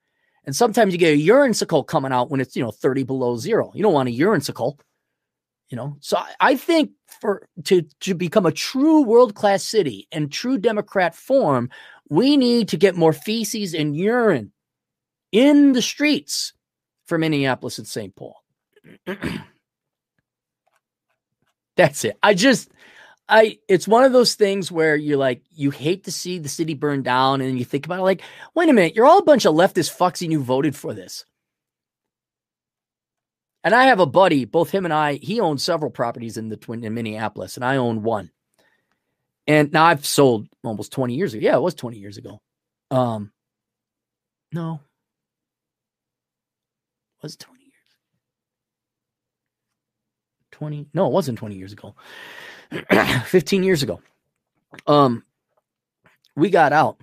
And 0.46 0.56
sometimes 0.56 0.92
you 0.92 1.00
get 1.00 1.14
a 1.14 1.22
urinesicle 1.22 1.86
coming 1.88 2.12
out 2.12 2.30
when 2.30 2.42
it's, 2.42 2.56
you 2.56 2.64
know, 2.64 2.72
30 2.72 3.04
below 3.04 3.38
zero. 3.38 3.72
You 3.76 3.84
don't 3.84 3.94
want 3.94 4.10
a 4.10 4.12
urinesicle, 4.12 4.80
you 5.70 5.78
know. 5.78 5.98
So 6.02 6.20
I, 6.40 6.56
think 6.56 6.92
for 7.22 7.48
to 7.66 7.84
to 8.02 8.14
become 8.14 8.46
a 8.46 8.52
true 8.52 9.04
world-class 9.04 9.64
city 9.64 10.08
and 10.12 10.32
true 10.32 10.58
Democrat 10.58 11.16
form, 11.16 11.70
we 12.10 12.36
need 12.36 12.68
to 12.70 12.78
get 12.78 12.98
more 12.98 13.14
feces 13.14 13.74
and 13.74 13.96
urine 13.96 14.52
in 15.34 15.74
the 15.74 15.82
streets 15.82 16.54
for 17.06 17.18
Minneapolis 17.18 17.78
and 17.80 17.88
St. 17.88 18.16
Paul. 18.16 18.42
That's 21.76 22.06
it. 22.06 22.18
I 22.24 22.36
just 22.36 22.70
I 23.28 23.58
it's 23.68 23.88
one 23.88 24.04
of 24.04 24.14
those 24.14 24.36
things 24.36 24.72
where 24.72 24.96
you're 24.96 25.18
like 25.18 25.42
you 25.52 25.72
hate 25.72 26.04
to 26.06 26.12
see 26.12 26.40
the 26.40 26.50
city 26.50 26.74
burn 26.74 27.04
down 27.04 27.42
and 27.42 27.58
you 27.58 27.66
think 27.66 27.86
about 27.86 28.00
it 28.00 28.04
like 28.04 28.22
wait 28.54 28.70
a 28.70 28.74
minute 28.74 28.96
you're 28.96 29.06
all 29.06 29.20
a 29.20 29.24
bunch 29.24 29.46
of 29.46 29.56
leftist 29.56 29.98
fucks 29.98 30.22
and 30.22 30.32
you 30.32 30.42
voted 30.42 30.76
for 30.76 30.94
this 30.94 31.26
and 33.64 33.74
i 33.74 33.86
have 33.86 34.02
a 34.02 34.06
buddy 34.06 34.44
both 34.44 34.70
him 34.70 34.84
and 34.84 34.94
i 34.94 35.14
he 35.14 35.40
owns 35.40 35.64
several 35.64 35.90
properties 35.90 36.36
in 36.36 36.50
the 36.50 36.58
twin 36.58 36.84
in 36.84 36.94
minneapolis 36.94 37.56
and 37.56 37.64
i 37.64 37.78
own 37.78 38.04
one 38.04 38.30
and 39.48 39.72
now 39.72 39.86
i've 39.86 40.06
sold 40.06 40.48
almost 40.64 40.92
20 40.92 41.16
years 41.16 41.34
ago 41.34 41.42
yeah 41.46 41.56
it 41.56 41.62
was 41.62 41.76
20 41.76 41.98
years 41.98 42.18
ago 42.18 42.42
um 42.92 43.32
no 44.52 44.82
was 47.24 47.36
20 47.38 47.62
years 47.62 47.72
20 50.52 50.88
no 50.94 51.08
it 51.08 51.14
wasn't 51.14 51.38
20 51.38 51.56
years 51.56 51.74
ago 51.74 51.96
15 53.26 53.64
years 53.64 53.84
ago. 53.84 54.02
Um, 54.88 55.24
we 56.36 56.50
got 56.50 56.74
out. 56.74 57.00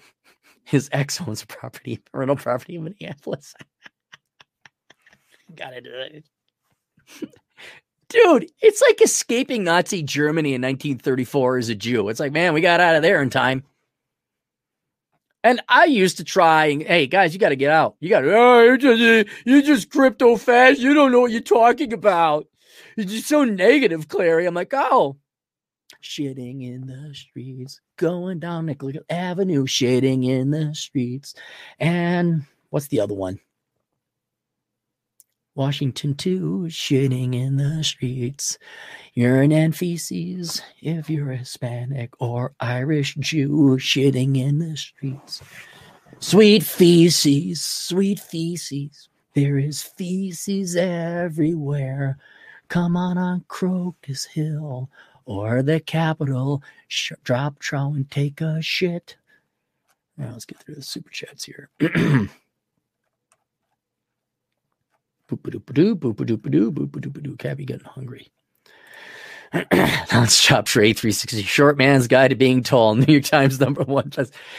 His 0.64 0.88
ex 0.92 1.20
owns 1.20 1.42
a 1.42 1.46
property, 1.46 2.00
rental 2.12 2.36
property 2.36 2.76
in 2.76 2.84
Minneapolis. 2.84 3.54
Gotta 5.56 5.80
it. 5.84 6.24
Dude, 8.08 8.50
it's 8.60 8.82
like 8.82 9.00
escaping 9.00 9.62
Nazi 9.62 10.02
Germany 10.02 10.54
in 10.54 10.62
1934 10.62 11.58
as 11.58 11.68
a 11.68 11.74
Jew. 11.76 12.08
It's 12.08 12.18
like, 12.18 12.32
man, 12.32 12.54
we 12.54 12.60
got 12.60 12.80
out 12.80 12.96
of 12.96 13.02
there 13.02 13.22
in 13.22 13.30
time. 13.30 13.62
And 15.42 15.62
I 15.68 15.86
used 15.86 16.18
to 16.18 16.24
try 16.24 16.66
and 16.66 16.82
hey 16.82 17.06
guys, 17.06 17.32
you 17.32 17.40
got 17.40 17.48
to 17.50 17.56
get 17.56 17.70
out. 17.70 17.96
You 18.00 18.10
got 18.10 18.24
oh, 18.24 18.62
you're 18.62 18.76
just 18.76 19.28
you're 19.44 19.62
just 19.62 19.90
crypto 19.90 20.36
fast. 20.36 20.80
You 20.80 20.94
don't 20.94 21.12
know 21.12 21.20
what 21.20 21.32
you're 21.32 21.40
talking 21.40 21.92
about. 21.92 22.46
You're 22.96 23.06
just 23.06 23.28
so 23.28 23.44
negative, 23.44 24.08
Clarey. 24.08 24.46
I'm 24.46 24.54
like, 24.54 24.72
oh, 24.74 25.16
shitting 26.02 26.62
in 26.62 26.86
the 26.86 27.14
streets, 27.14 27.80
going 27.96 28.38
down 28.38 28.66
Nicollet 28.66 29.04
Avenue, 29.08 29.64
shitting 29.64 30.28
in 30.28 30.50
the 30.50 30.74
streets. 30.74 31.34
And 31.78 32.44
what's 32.70 32.88
the 32.88 33.00
other 33.00 33.14
one? 33.14 33.38
Washington 35.60 36.14
too, 36.14 36.64
shitting 36.70 37.34
in 37.34 37.56
the 37.58 37.84
streets. 37.84 38.56
Urine 39.12 39.52
and 39.52 39.76
feces, 39.76 40.62
if 40.80 41.10
you're 41.10 41.32
Hispanic 41.32 42.14
or 42.18 42.54
Irish 42.60 43.14
Jew, 43.16 43.76
shitting 43.78 44.38
in 44.38 44.58
the 44.58 44.74
streets. 44.74 45.42
Sweet 46.18 46.62
feces, 46.62 47.60
sweet 47.60 48.18
feces, 48.18 49.10
there 49.34 49.58
is 49.58 49.82
feces 49.82 50.76
everywhere. 50.76 52.16
Come 52.68 52.96
on 52.96 53.18
on 53.18 53.44
Crocus 53.46 54.24
Hill 54.24 54.88
or 55.26 55.62
the 55.62 55.78
Capitol, 55.78 56.62
sh- 56.88 57.12
drop 57.22 57.58
trow 57.58 57.92
and 57.92 58.10
take 58.10 58.40
a 58.40 58.62
shit. 58.62 59.18
Now 60.16 60.30
let's 60.32 60.46
get 60.46 60.58
through 60.62 60.76
the 60.76 60.82
super 60.82 61.10
chats 61.10 61.44
here. 61.44 61.68
boop 61.80 61.88
a 61.90 61.98
doop 62.00 62.08
a 62.08 62.28
doo, 62.28 62.28
boop 63.90 64.48
a 64.48 64.48
doop 64.48 64.48
a 64.48 64.88
doo, 64.88 65.08
boop 65.10 65.18
a 65.18 65.19
doop 65.36 66.16
a 66.16 67.20
doo. 67.20 67.36
Cabby 67.36 67.64
getting 67.64 67.86
hungry. 67.86 68.28
Let's 69.52 70.40
chop 70.40 70.66
Dre 70.66 70.92
360. 70.92 71.42
Short 71.42 71.76
man's 71.76 72.06
guide 72.06 72.28
to 72.28 72.36
being 72.36 72.62
tall. 72.62 72.94
New 72.94 73.12
York 73.12 73.24
Times 73.24 73.58
number 73.58 73.82
one. 73.82 74.10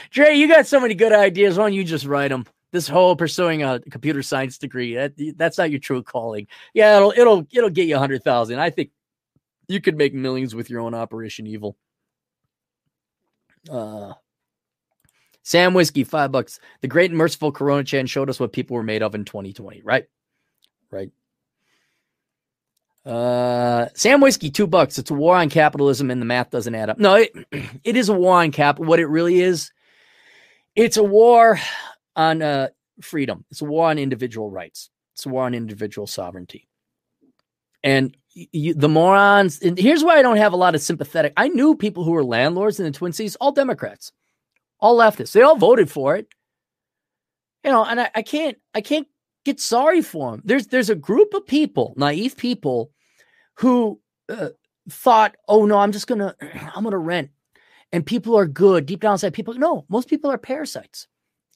Dre, 0.09 0.33
you 0.35 0.47
got 0.47 0.67
so 0.67 0.79
many 0.79 0.93
good 0.93 1.13
ideas. 1.13 1.57
Why 1.57 1.65
don't 1.65 1.73
you 1.73 1.83
just 1.83 2.05
write 2.05 2.29
them? 2.29 2.45
This 2.71 2.87
whole 2.87 3.15
pursuing 3.15 3.63
a 3.63 3.79
computer 3.79 4.23
science 4.23 4.57
degree, 4.57 4.95
that, 4.95 5.13
that's 5.35 5.57
not 5.57 5.71
your 5.71 5.79
true 5.79 6.03
calling. 6.03 6.47
Yeah, 6.73 6.97
it'll 6.97 7.11
it'll 7.11 7.47
it'll 7.51 7.69
get 7.69 7.87
you 7.87 7.97
a 7.97 7.99
hundred 7.99 8.23
thousand. 8.23 8.59
I 8.59 8.69
think 8.69 8.91
you 9.67 9.81
could 9.81 9.97
make 9.97 10.13
millions 10.13 10.55
with 10.55 10.69
your 10.69 10.79
own 10.79 10.93
Operation 10.93 11.47
Evil. 11.47 11.75
Uh, 13.69 14.13
Sam 15.43 15.73
Whiskey, 15.73 16.03
five 16.03 16.31
bucks. 16.31 16.59
The 16.81 16.87
great 16.87 17.11
and 17.11 17.17
merciful 17.17 17.51
Corona 17.51 17.83
Chan 17.83 18.07
showed 18.07 18.29
us 18.29 18.39
what 18.39 18.53
people 18.53 18.75
were 18.75 18.83
made 18.83 19.03
of 19.03 19.15
in 19.15 19.25
2020, 19.25 19.81
right? 19.83 20.05
Right. 20.91 21.11
Uh, 23.05 23.87
Sam 23.95 24.21
Whiskey, 24.21 24.51
two 24.51 24.67
bucks. 24.67 24.99
It's 24.99 25.09
a 25.09 25.15
war 25.15 25.35
on 25.35 25.49
capitalism 25.49 26.11
and 26.11 26.21
the 26.21 26.25
math 26.25 26.51
doesn't 26.51 26.75
add 26.75 26.89
up. 26.89 26.99
No, 26.99 27.15
it, 27.15 27.31
it 27.83 27.97
is 27.97 28.09
a 28.09 28.13
war 28.13 28.41
on 28.41 28.51
cap. 28.51 28.79
What 28.79 28.99
it 28.99 29.07
really 29.07 29.41
is, 29.41 29.71
it's 30.75 30.97
a 30.97 31.03
war 31.03 31.59
on 32.15 32.41
uh, 32.41 32.69
freedom. 33.01 33.45
It's 33.49 33.61
a 33.61 33.65
war 33.65 33.89
on 33.89 33.97
individual 33.97 34.49
rights. 34.49 34.89
It's 35.13 35.25
a 35.25 35.29
war 35.29 35.45
on 35.45 35.53
individual 35.53 36.07
sovereignty. 36.07 36.67
And 37.83 38.15
you, 38.33 38.73
the 38.75 38.89
morons. 38.89 39.59
And 39.61 39.77
here's 39.77 40.03
why 40.03 40.17
I 40.17 40.21
don't 40.21 40.37
have 40.37 40.53
a 40.53 40.57
lot 40.57 40.75
of 40.75 40.81
sympathetic. 40.81 41.33
I 41.35 41.47
knew 41.47 41.75
people 41.75 42.03
who 42.03 42.11
were 42.11 42.23
landlords 42.23 42.79
in 42.79 42.85
the 42.85 42.91
Twin 42.91 43.13
Cities, 43.13 43.35
all 43.37 43.51
Democrats, 43.51 44.11
all 44.79 44.97
leftists. 44.97 45.31
They 45.31 45.41
all 45.41 45.57
voted 45.57 45.89
for 45.89 46.15
it. 46.15 46.27
You 47.63 47.71
know, 47.71 47.83
and 47.83 48.01
I, 48.01 48.11
I 48.15 48.21
can't, 48.21 48.57
I 48.73 48.81
can't 48.81 49.07
get 49.45 49.59
sorry 49.59 50.01
for 50.01 50.31
them. 50.31 50.41
There's, 50.45 50.67
there's 50.67 50.89
a 50.89 50.95
group 50.95 51.33
of 51.33 51.45
people, 51.45 51.93
naive 51.97 52.37
people, 52.37 52.91
who 53.55 53.99
uh, 54.29 54.49
thought, 54.89 55.35
"Oh 55.47 55.65
no, 55.65 55.77
I'm 55.77 55.91
just 55.91 56.07
gonna, 56.07 56.35
I'm 56.75 56.83
gonna 56.83 56.97
rent," 56.97 57.31
and 57.91 58.05
people 58.05 58.37
are 58.37 58.47
good 58.47 58.85
deep 58.85 59.01
down 59.01 59.13
inside. 59.13 59.33
People, 59.33 59.53
no, 59.55 59.85
most 59.89 60.07
people 60.07 60.31
are 60.31 60.37
parasites 60.37 61.07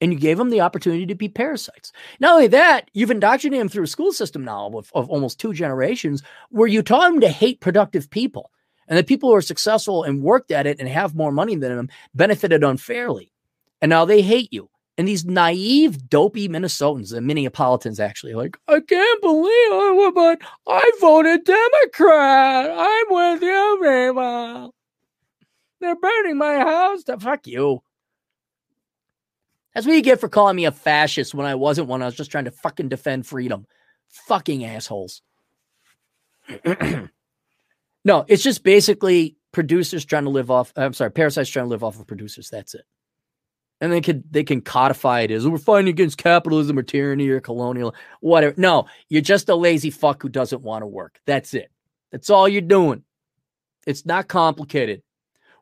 and 0.02 0.12
you 0.12 0.20
gave 0.20 0.38
them 0.38 0.50
the 0.50 0.62
opportunity 0.62 1.06
to 1.06 1.16
be 1.16 1.30
parasites. 1.30 1.92
Not 2.20 2.34
only 2.34 2.48
that, 2.48 2.90
you've 2.94 3.12
indoctrinated 3.12 3.62
them 3.62 3.70
through 3.70 3.86
a 3.86 3.88
school 3.88 4.12
system 4.12 4.44
now 4.44 4.68
of, 4.74 4.92
of 4.94 5.10
almost 5.10 5.40
two 5.40 5.54
generations 5.54 6.22
where 6.50 6.68
you 6.68 6.82
taught 6.82 7.12
them 7.12 7.22
to 7.22 7.30
hate 7.30 7.62
productive 7.62 8.10
people. 8.10 8.52
And 8.88 8.98
the 8.98 9.04
people 9.04 9.30
who 9.30 9.36
are 9.36 9.42
successful 9.42 10.04
and 10.04 10.22
worked 10.22 10.52
at 10.52 10.68
it 10.68 10.80
and 10.80 10.88
have 10.88 11.16
more 11.16 11.32
money 11.32 11.56
than 11.56 11.76
them 11.76 11.90
benefited 12.14 12.64
unfairly. 12.64 13.32
And 13.82 13.90
now 13.90 14.06
they 14.06 14.22
hate 14.22 14.52
you. 14.52 14.70
And 14.98 15.08
these 15.08 15.26
naive, 15.26 16.10
dopey 16.10 16.48
Minnesotans, 16.48 17.12
the 17.12 17.20
Minneapolitans 17.20 18.00
actually, 18.00 18.34
like, 18.34 18.58
I 18.68 18.80
can't 18.80 19.22
believe 19.22 19.72
I, 19.72 20.12
but 20.16 20.42
I 20.68 20.92
voted 21.02 21.44
Democrat. 21.44 22.72
I'm 22.72 23.06
with 23.10 23.42
you, 23.42 23.78
people. 23.82 24.74
They're 25.82 25.96
burning 25.98 26.38
my 26.38 26.60
house. 26.60 27.04
Fuck 27.20 27.46
you. 27.48 27.82
That's 29.74 29.86
what 29.86 29.96
you 29.96 30.02
get 30.02 30.22
for 30.22 30.30
calling 30.30 30.56
me 30.56 30.64
a 30.64 30.72
fascist 30.72 31.34
when 31.34 31.46
I 31.46 31.56
wasn't 31.56 31.90
one. 31.90 32.02
I 32.02 32.06
was 32.06 32.16
just 32.16 32.32
trying 32.32 32.46
to 32.46 32.52
fucking 32.52 32.88
defend 32.88 33.28
freedom. 33.28 33.68
Fucking 34.08 34.64
assholes. 34.64 35.22
no, 38.06 38.26
it's 38.30 38.44
just 38.44 38.64
basically 38.64 39.36
producers 39.52 40.06
trying 40.06 40.24
to 40.24 40.30
live 40.30 40.50
off. 40.50 40.72
I'm 40.78 40.94
sorry, 40.94 41.12
parasites 41.12 41.50
trying 41.50 41.66
to 41.66 41.70
live 41.70 41.84
off 41.84 42.00
of 42.00 42.08
producers. 42.08 42.50
That's 42.50 42.74
it. 42.76 42.86
And 43.82 43.92
they 43.92 44.02
can 44.02 44.24
they 44.32 44.44
can 44.44 44.62
codify 44.62 45.22
it 45.22 45.32
as 45.32 45.48
we're 45.48 45.58
fighting 45.58 45.90
against 45.90 46.18
capitalism 46.18 46.80
or 46.80 46.84
tyranny 46.84 47.28
or 47.28 47.42
colonial 47.42 47.94
whatever. 48.22 48.56
No, 48.58 48.88
you're 49.10 49.22
just 49.22 49.50
a 49.50 49.56
lazy 49.56 49.90
fuck 49.90 50.22
who 50.22 50.30
doesn't 50.30 50.62
want 50.62 50.84
to 50.84 50.88
work. 50.88 51.20
That's 51.26 51.54
it. 51.54 51.70
That's 52.12 52.30
all 52.30 52.48
you're 52.48 52.62
doing. 52.62 53.04
It's 53.86 54.06
not 54.06 54.28
complicated. 54.30 55.02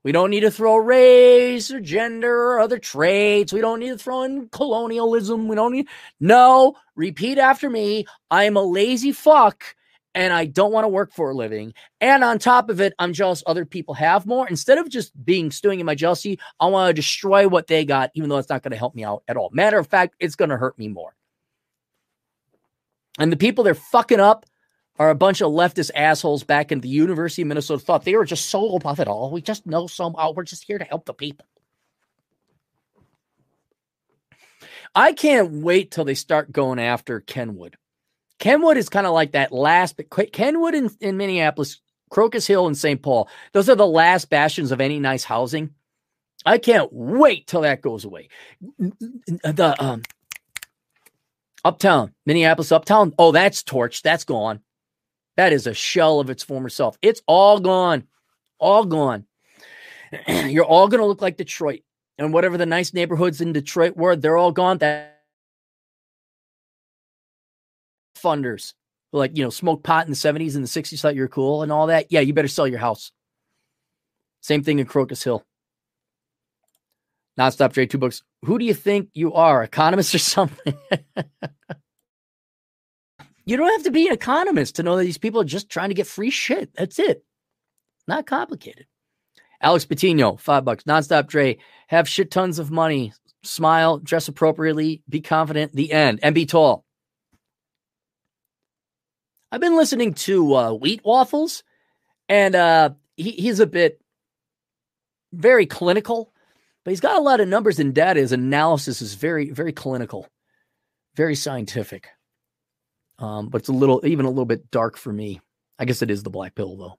We 0.04 0.12
don't 0.12 0.30
need 0.30 0.42
to 0.42 0.52
throw 0.52 0.76
race 0.76 1.72
or 1.72 1.80
gender 1.80 2.54
or 2.54 2.60
other 2.60 2.78
traits. 2.78 3.54
We 3.54 3.62
don't 3.62 3.80
need 3.80 3.90
to 3.90 3.98
throw 3.98 4.24
in 4.24 4.50
colonialism. 4.50 5.48
We 5.48 5.56
don't 5.56 5.72
need. 5.72 5.88
No, 6.20 6.76
repeat 6.96 7.38
after 7.38 7.70
me. 7.70 8.06
I 8.30 8.44
am 8.44 8.58
a 8.58 8.62
lazy 8.62 9.14
fuck 9.14 9.76
and 10.16 10.34
I 10.34 10.46
don't 10.46 10.72
want 10.72 10.86
to 10.86 10.90
work 10.90 11.12
for 11.12 11.32
a 11.32 11.36
living. 11.36 11.74
And 12.00 12.24
on 12.24 12.40
top 12.40 12.70
of 12.70 12.80
it, 12.80 12.94
I'm 13.00 13.14
jealous 13.14 13.44
other 13.46 13.66
people 13.66 13.94
have 13.96 14.26
more. 14.26 14.48
Instead 14.48 14.78
of 14.78 14.90
just 14.90 15.12
being 15.26 15.52
stewing 15.52 15.80
in 15.80 15.86
my 15.86 15.96
jealousy, 15.96 16.40
I 16.60 16.68
want 16.68 16.90
to 16.90 16.94
destroy 16.94 17.48
what 17.48 17.68
they 17.68 17.86
got, 17.86 18.12
even 18.14 18.30
though 18.30 18.38
it's 18.38 18.50
not 18.50 18.64
going 18.64 18.72
to 18.72 18.78
help 18.78 18.96
me 18.96 19.04
out 19.04 19.24
at 19.28 19.38
all. 19.38 19.50
Matter 19.52 19.80
of 19.80 19.88
fact, 19.88 20.16
it's 20.20 20.36
going 20.36 20.50
to 20.50 20.58
hurt 20.58 20.78
me 20.78 20.88
more. 20.88 21.16
And 23.20 23.32
the 23.32 23.38
people 23.38 23.64
they're 23.64 23.76
fucking 23.76 24.20
up 24.20 24.46
are 25.00 25.10
a 25.10 25.16
bunch 25.16 25.42
of 25.42 25.52
leftist 25.52 25.92
assholes 25.96 26.44
back 26.44 26.72
in 26.72 26.82
the 26.82 26.90
University 26.90 27.42
of 27.42 27.48
Minnesota 27.48 27.84
thought 27.84 28.06
they 28.06 28.16
were 28.16 28.26
just 28.26 28.50
so 28.50 28.76
above 28.76 29.00
it 29.00 29.08
all. 29.08 29.32
We 29.32 29.42
just 29.42 29.66
know 29.66 29.88
so 29.88 30.14
oh, 30.18 30.32
we're 30.32 30.44
just 30.44 30.66
here 30.66 30.78
to 30.78 30.86
help 30.86 31.06
the 31.06 31.14
people. 31.14 31.46
I 34.96 35.14
can't 35.14 35.64
wait 35.64 35.90
till 35.90 36.06
they 36.06 36.14
start 36.14 36.52
going 36.52 36.80
after 36.80 37.20
Kenwood. 37.20 37.78
Kenwood 38.40 38.78
is 38.78 38.90
kind 38.90 39.08
of 39.08 39.14
like 39.14 39.32
that 39.32 39.52
last, 39.52 39.98
but 39.98 40.32
Kenwood 40.32 40.76
in, 40.76 40.90
in 41.00 41.18
Minneapolis, 41.18 41.80
Crocus 42.10 42.46
Hill 42.46 42.68
and 42.68 42.78
St. 42.78 43.02
Paul, 43.02 43.30
those 43.54 43.70
are 43.70 43.76
the 43.76 43.88
last 43.88 44.30
bastions 44.30 44.72
of 44.72 44.82
any 44.82 45.00
nice 45.00 45.24
housing. 45.24 45.72
I 46.46 46.58
can't 46.58 46.92
wait 46.92 47.48
till 47.48 47.62
that 47.62 47.82
goes 47.82 48.04
away. 48.04 48.30
The 48.78 49.76
um, 49.80 50.02
Uptown, 51.64 52.14
Minneapolis 52.26 52.72
Uptown. 52.72 53.14
Oh, 53.18 53.32
that's 53.32 53.64
torched. 53.64 54.02
That's 54.02 54.26
gone. 54.26 54.60
That 55.38 55.54
is 55.54 55.66
a 55.66 55.74
shell 55.74 56.20
of 56.20 56.30
its 56.30 56.44
former 56.44 56.70
self. 56.70 56.98
It's 57.02 57.22
all 57.28 57.60
gone. 57.60 58.04
All 58.60 58.86
gone. 58.86 59.26
You're 60.28 60.66
all 60.66 60.88
going 60.88 61.00
to 61.00 61.08
look 61.08 61.22
like 61.22 61.38
Detroit. 61.38 61.82
And 62.20 62.34
whatever 62.34 62.58
the 62.58 62.66
nice 62.66 62.94
neighborhoods 62.94 63.42
in 63.42 63.54
Detroit 63.54 63.98
were, 63.98 64.16
they're 64.16 64.38
all 64.38 64.52
gone. 64.52 64.78
That 64.80 65.13
funders 68.24 68.74
who 69.12 69.18
like, 69.20 69.38
you 69.38 69.44
know, 69.44 69.50
smoked 69.50 69.84
pot 69.84 70.06
in 70.06 70.12
the 70.12 70.18
70s 70.18 70.56
and 70.56 70.64
the 70.64 70.68
60s, 70.68 71.02
thought 71.02 71.16
you 71.16 71.22
were 71.22 71.28
cool 71.28 71.64
and 71.64 71.72
all 71.72 71.88
that. 71.88 72.08
Yeah, 72.10 72.22
you 72.22 72.34
better 72.34 72.48
sell 72.48 72.68
your 72.68 72.80
house. 72.80 73.12
Same 74.42 74.64
thing 74.64 74.80
in 74.80 74.86
Crocus 74.86 75.24
Hill. 75.24 75.46
Nonstop 77.40 77.74
Dre, 77.74 77.86
two 77.86 77.98
books. 77.98 78.22
Who 78.46 78.60
do 78.60 78.66
you 78.66 78.74
think 78.74 79.10
you 79.14 79.34
are, 79.34 79.64
economist 79.64 80.14
or 80.14 80.20
something? 80.20 80.76
you 83.46 83.58
don't 83.58 83.72
have 83.72 83.84
to 83.84 83.92
be 83.92 84.08
an 84.08 84.14
economist 84.14 84.76
to 84.76 84.84
know 84.84 84.98
that 84.98 85.04
these 85.04 85.18
people 85.18 85.42
are 85.42 85.46
just 85.46 85.70
trying 85.70 85.90
to 85.90 85.96
get 85.96 86.08
free 86.08 86.30
shit. 86.30 86.72
That's 86.76 87.00
it. 87.00 87.24
Not 88.08 88.28
complicated. 88.28 88.86
Alex 89.62 89.86
Patino, 89.86 90.36
five 90.36 90.66
bucks. 90.66 90.84
Nonstop 90.84 91.28
Dre, 91.28 91.58
have 91.88 92.08
shit 92.08 92.30
tons 92.30 92.60
of 92.60 92.70
money, 92.70 93.14
smile, 93.44 93.98
dress 93.98 94.28
appropriately, 94.28 95.02
be 95.08 95.22
confident, 95.22 95.74
the 95.74 95.92
end, 95.92 96.20
and 96.22 96.36
be 96.36 96.46
tall. 96.46 96.84
I've 99.54 99.62
been 99.62 99.78
listening 99.78 100.16
to 100.16 100.56
uh, 100.56 100.74
Wheat 100.74 101.06
Waffles, 101.06 101.64
and 102.28 102.56
uh, 102.56 102.90
he, 103.16 103.32
he's 103.32 103.60
a 103.62 103.68
bit 103.68 104.02
very 105.32 105.66
clinical 105.66 106.34
but 106.84 106.92
he's 106.92 107.00
got 107.00 107.16
a 107.16 107.22
lot 107.22 107.40
of 107.40 107.48
numbers 107.48 107.80
and 107.80 107.94
data. 107.94 108.20
His 108.20 108.32
analysis 108.32 109.02
is 109.02 109.14
very, 109.14 109.50
very 109.52 109.72
clinical, 109.72 110.28
very 111.16 111.36
scientific. 111.36 112.10
Um, 113.20 113.50
but 113.50 113.62
it's 113.62 113.70
a 113.70 113.74
little, 113.74 114.06
even 114.06 114.26
a 114.26 114.30
little 114.30 114.46
bit 114.46 114.70
dark 114.70 114.98
for 114.98 115.14
me. 115.14 115.40
I 115.80 115.86
guess 115.86 116.02
it 116.02 116.12
is 116.12 116.24
the 116.24 116.30
black 116.30 116.56
pill 116.56 116.76
though. 116.76 116.98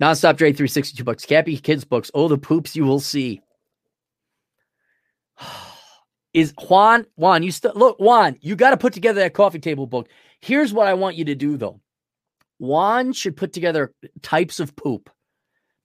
Nonstop 0.00 0.36
Dre 0.36 0.52
362 0.52 1.04
bucks. 1.04 1.24
Cappy 1.24 1.56
Kids 1.56 1.84
books. 1.84 2.10
Oh, 2.12 2.26
the 2.26 2.38
poops 2.38 2.74
you 2.74 2.84
will 2.84 3.00
see. 3.00 3.40
Is 6.32 6.52
Juan, 6.68 7.06
Juan, 7.14 7.44
you 7.44 7.52
still 7.52 7.74
look, 7.76 8.00
Juan, 8.00 8.36
you 8.40 8.56
got 8.56 8.70
to 8.70 8.76
put 8.76 8.92
together 8.92 9.20
that 9.20 9.34
coffee 9.34 9.60
table 9.60 9.86
book. 9.86 10.08
Here's 10.44 10.74
what 10.74 10.86
I 10.86 10.92
want 10.92 11.16
you 11.16 11.24
to 11.24 11.34
do 11.34 11.56
though. 11.56 11.80
Juan 12.58 13.14
should 13.14 13.34
put 13.34 13.54
together 13.54 13.94
types 14.20 14.60
of 14.60 14.76
poop 14.76 15.08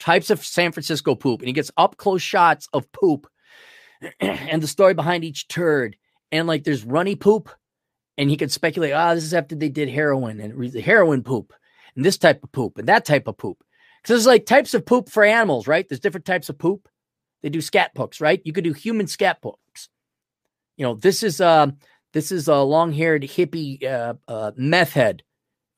types 0.02 0.30
of 0.30 0.46
San 0.46 0.74
Francisco 0.74 1.16
poop, 1.16 1.40
and 1.40 1.48
he 1.48 1.54
gets 1.54 1.72
up 1.78 1.96
close 1.96 2.22
shots 2.22 2.68
of 2.74 2.92
poop 2.92 3.28
and 4.20 4.62
the 4.62 4.68
story 4.68 4.94
behind 4.94 5.24
each 5.24 5.48
turd. 5.48 5.96
And 6.34 6.46
like 6.46 6.66
there's 6.66 6.84
runny 6.84 7.16
poop, 7.16 7.50
and 8.18 8.30
he 8.30 8.36
could 8.36 8.52
speculate, 8.52 8.92
ah, 8.92 9.12
oh, 9.12 9.16
this 9.16 9.24
is 9.24 9.34
after 9.34 9.56
they 9.56 9.70
did 9.70 9.88
heroin 9.88 10.42
and 10.42 10.76
heroin 10.76 11.24
poop, 11.24 11.54
and 11.96 12.04
this 12.04 12.18
type 12.18 12.44
of 12.44 12.52
poop, 12.52 12.78
and 12.78 12.88
that 12.90 13.06
type 13.06 13.28
of 13.28 13.38
poop. 13.38 13.64
Because 14.02 14.14
there's 14.14 14.28
like 14.28 14.46
types 14.46 14.74
of 14.74 14.86
poop 14.86 15.10
for 15.10 15.24
animals, 15.24 15.68
right? 15.68 15.88
There's 15.88 16.02
different 16.02 16.26
types 16.26 16.50
of 16.50 16.58
poop. 16.58 16.90
They 17.44 17.50
do 17.50 17.62
scat 17.62 17.94
books, 17.94 18.20
right? 18.20 18.42
You 18.44 18.52
could 18.52 18.66
do 18.66 18.74
human 18.74 19.08
scat 19.08 19.40
books. 19.42 19.88
You 20.76 20.84
know, 20.84 20.96
this 20.96 21.24
is 21.24 21.40
uh 21.40 21.72
this 22.14 22.32
is 22.32 22.48
a 22.48 22.58
long-haired 22.58 23.24
hippie 23.24 23.84
uh, 23.84 24.16
uh, 24.28 24.52
meth 24.56 24.94
head, 24.94 25.24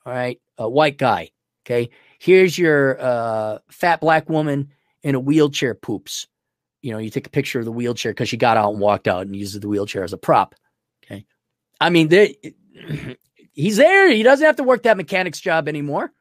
all 0.06 0.14
right, 0.14 0.40
a 0.58 0.70
white 0.70 0.98
guy. 0.98 1.32
Okay, 1.66 1.90
here's 2.20 2.58
your 2.58 3.00
uh, 3.00 3.60
fat 3.70 4.02
black 4.02 4.30
woman 4.30 4.70
in 5.04 5.16
a 5.16 5.20
wheelchair 5.20 5.76
poops. 5.76 6.28
You 6.82 6.92
know, 6.92 6.98
you 6.98 7.10
take 7.10 7.28
a 7.28 7.32
picture 7.32 7.60
of 7.60 7.66
the 7.66 7.72
wheelchair 7.72 8.12
because 8.12 8.30
she 8.30 8.38
got 8.38 8.58
out 8.58 8.72
and 8.72 8.80
walked 8.80 9.08
out 9.08 9.26
and 9.26 9.36
uses 9.36 9.60
the 9.60 9.68
wheelchair 9.68 10.04
as 10.04 10.14
a 10.14 10.18
prop. 10.18 10.56
Okay. 11.04 11.26
I 11.80 11.90
mean, 11.92 12.08
they, 12.08 12.38
he's 13.54 13.78
there. 13.78 14.10
He 14.10 14.24
doesn't 14.24 14.46
have 14.46 14.56
to 14.56 14.64
work 14.64 14.84
that 14.84 14.98
mechanic's 14.98 15.40
job 15.40 15.68
anymore. 15.68 16.12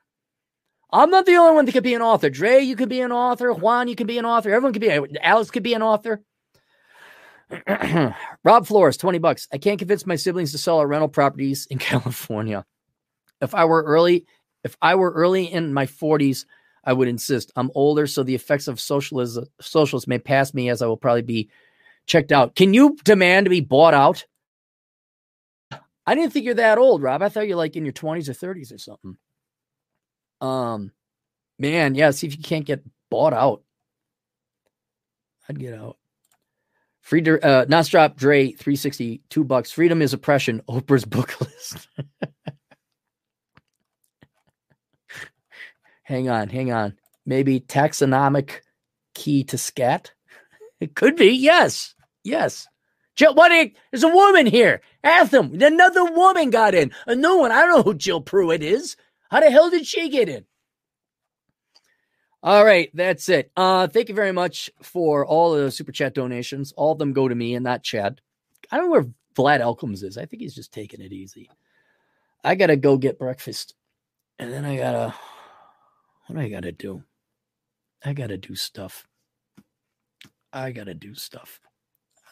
I'm 0.92 1.10
not 1.10 1.24
the 1.24 1.36
only 1.36 1.54
one 1.54 1.66
that 1.66 1.72
could 1.72 1.84
be 1.84 1.94
an 1.94 2.02
author. 2.02 2.30
Dre, 2.30 2.60
you 2.60 2.76
could 2.76 2.88
be 2.88 3.00
an 3.00 3.12
author. 3.12 3.52
Juan, 3.52 3.88
you 3.88 3.94
could 3.94 4.08
be 4.08 4.18
an 4.18 4.26
author. 4.26 4.50
Everyone 4.50 4.72
could 4.72 4.82
be. 4.82 5.18
Alex 5.20 5.50
could 5.50 5.62
be 5.62 5.74
an 5.74 5.82
author. 5.82 6.22
Rob 8.44 8.66
Flores, 8.66 8.96
20 8.96 9.18
bucks. 9.18 9.48
I 9.52 9.58
can't 9.58 9.78
convince 9.78 10.06
my 10.06 10.16
siblings 10.16 10.52
to 10.52 10.58
sell 10.58 10.78
our 10.78 10.86
rental 10.86 11.08
properties 11.08 11.66
in 11.70 11.78
California. 11.80 12.64
If 13.40 13.54
I 13.54 13.64
were 13.64 13.82
early 13.82 14.26
if 14.64 14.76
I 14.82 14.94
were 14.94 15.10
early 15.12 15.50
in 15.50 15.72
my 15.72 15.86
40s, 15.86 16.44
I 16.84 16.92
would 16.92 17.08
insist. 17.08 17.52
I'm 17.56 17.70
older, 17.74 18.06
so 18.06 18.22
the 18.22 18.34
effects 18.34 18.68
of 18.68 18.80
socialism 18.80 19.46
socialists 19.60 20.08
may 20.08 20.18
pass 20.18 20.54
me 20.54 20.68
as 20.70 20.82
I 20.82 20.86
will 20.86 20.96
probably 20.96 21.22
be 21.22 21.50
checked 22.06 22.32
out. 22.32 22.56
Can 22.56 22.74
you 22.74 22.96
demand 23.04 23.46
to 23.46 23.50
be 23.50 23.60
bought 23.60 23.94
out? 23.94 24.24
I 26.06 26.14
didn't 26.14 26.32
think 26.32 26.44
you're 26.44 26.54
that 26.54 26.78
old, 26.78 27.02
Rob. 27.02 27.22
I 27.22 27.28
thought 27.28 27.46
you're 27.46 27.56
like 27.56 27.76
in 27.76 27.84
your 27.84 27.92
20s 27.92 28.28
or 28.28 28.32
30s 28.32 28.74
or 28.74 28.78
something. 28.78 29.16
Um, 30.40 30.92
man, 31.58 31.94
yeah. 31.94 32.10
See 32.10 32.26
if 32.26 32.36
you 32.36 32.42
can't 32.42 32.64
get 32.64 32.82
bought 33.10 33.34
out. 33.34 33.62
I'd 35.48 35.58
get 35.58 35.74
out. 35.74 35.99
Free 37.10 37.22
uh, 37.22 37.64
Nonstop 37.64 38.14
Dre 38.14 38.52
362 38.52 39.42
bucks. 39.42 39.72
Freedom 39.72 40.00
is 40.00 40.12
oppression. 40.12 40.62
Oprah's 40.68 41.04
book 41.04 41.40
list. 41.40 41.88
hang 46.04 46.28
on, 46.28 46.48
hang 46.48 46.72
on. 46.72 46.96
Maybe 47.26 47.58
taxonomic 47.58 48.60
key 49.16 49.42
to 49.44 49.58
scat? 49.58 50.12
It 50.78 50.94
could 50.94 51.16
be, 51.16 51.32
yes. 51.32 51.96
Yes. 52.24 52.66
Jill, 53.14 53.34
what 53.34 53.52
you, 53.52 53.72
there's 53.90 54.04
a 54.04 54.08
woman 54.08 54.46
here. 54.46 54.80
Ask 55.04 55.30
them. 55.30 55.60
Another 55.60 56.04
woman 56.04 56.48
got 56.48 56.74
in. 56.74 56.90
A 57.06 57.14
new 57.14 57.38
one. 57.38 57.52
I 57.52 57.60
don't 57.60 57.76
know 57.76 57.82
who 57.82 57.92
Jill 57.92 58.22
Pruitt 58.22 58.62
is. 58.62 58.96
How 59.30 59.40
the 59.40 59.50
hell 59.50 59.68
did 59.68 59.84
she 59.84 60.08
get 60.08 60.30
in? 60.30 60.46
All 62.42 62.64
right, 62.64 62.90
that's 62.94 63.28
it. 63.28 63.52
Uh, 63.56 63.86
thank 63.86 64.08
you 64.08 64.14
very 64.14 64.32
much 64.32 64.70
for 64.82 65.26
all 65.26 65.52
the 65.52 65.70
super 65.70 65.92
chat 65.92 66.14
donations. 66.14 66.72
All 66.72 66.92
of 66.92 66.98
them 66.98 67.12
go 67.12 67.28
to 67.28 67.34
me 67.34 67.54
and 67.54 67.64
not 67.64 67.82
Chad. 67.82 68.20
I 68.70 68.76
don't 68.76 68.86
know 68.86 68.92
where 68.92 69.06
Vlad 69.36 69.60
Elkins 69.60 70.02
is. 70.02 70.16
I 70.16 70.24
think 70.24 70.42
he's 70.42 70.54
just 70.54 70.72
taking 70.72 71.00
it 71.00 71.12
easy. 71.12 71.50
I 72.42 72.54
gotta 72.54 72.76
go 72.76 72.96
get 72.96 73.18
breakfast, 73.18 73.74
and 74.38 74.50
then 74.50 74.64
I 74.64 74.78
gotta 74.78 75.14
what 76.30 76.38
do 76.38 76.46
I 76.46 76.48
got 76.48 76.62
to 76.62 76.70
do? 76.70 77.02
I 78.04 78.12
got 78.12 78.28
to 78.28 78.36
do 78.36 78.54
stuff. 78.54 79.04
I 80.52 80.70
got 80.70 80.86
to 80.86 80.94
do 80.94 81.12
stuff. 81.16 81.58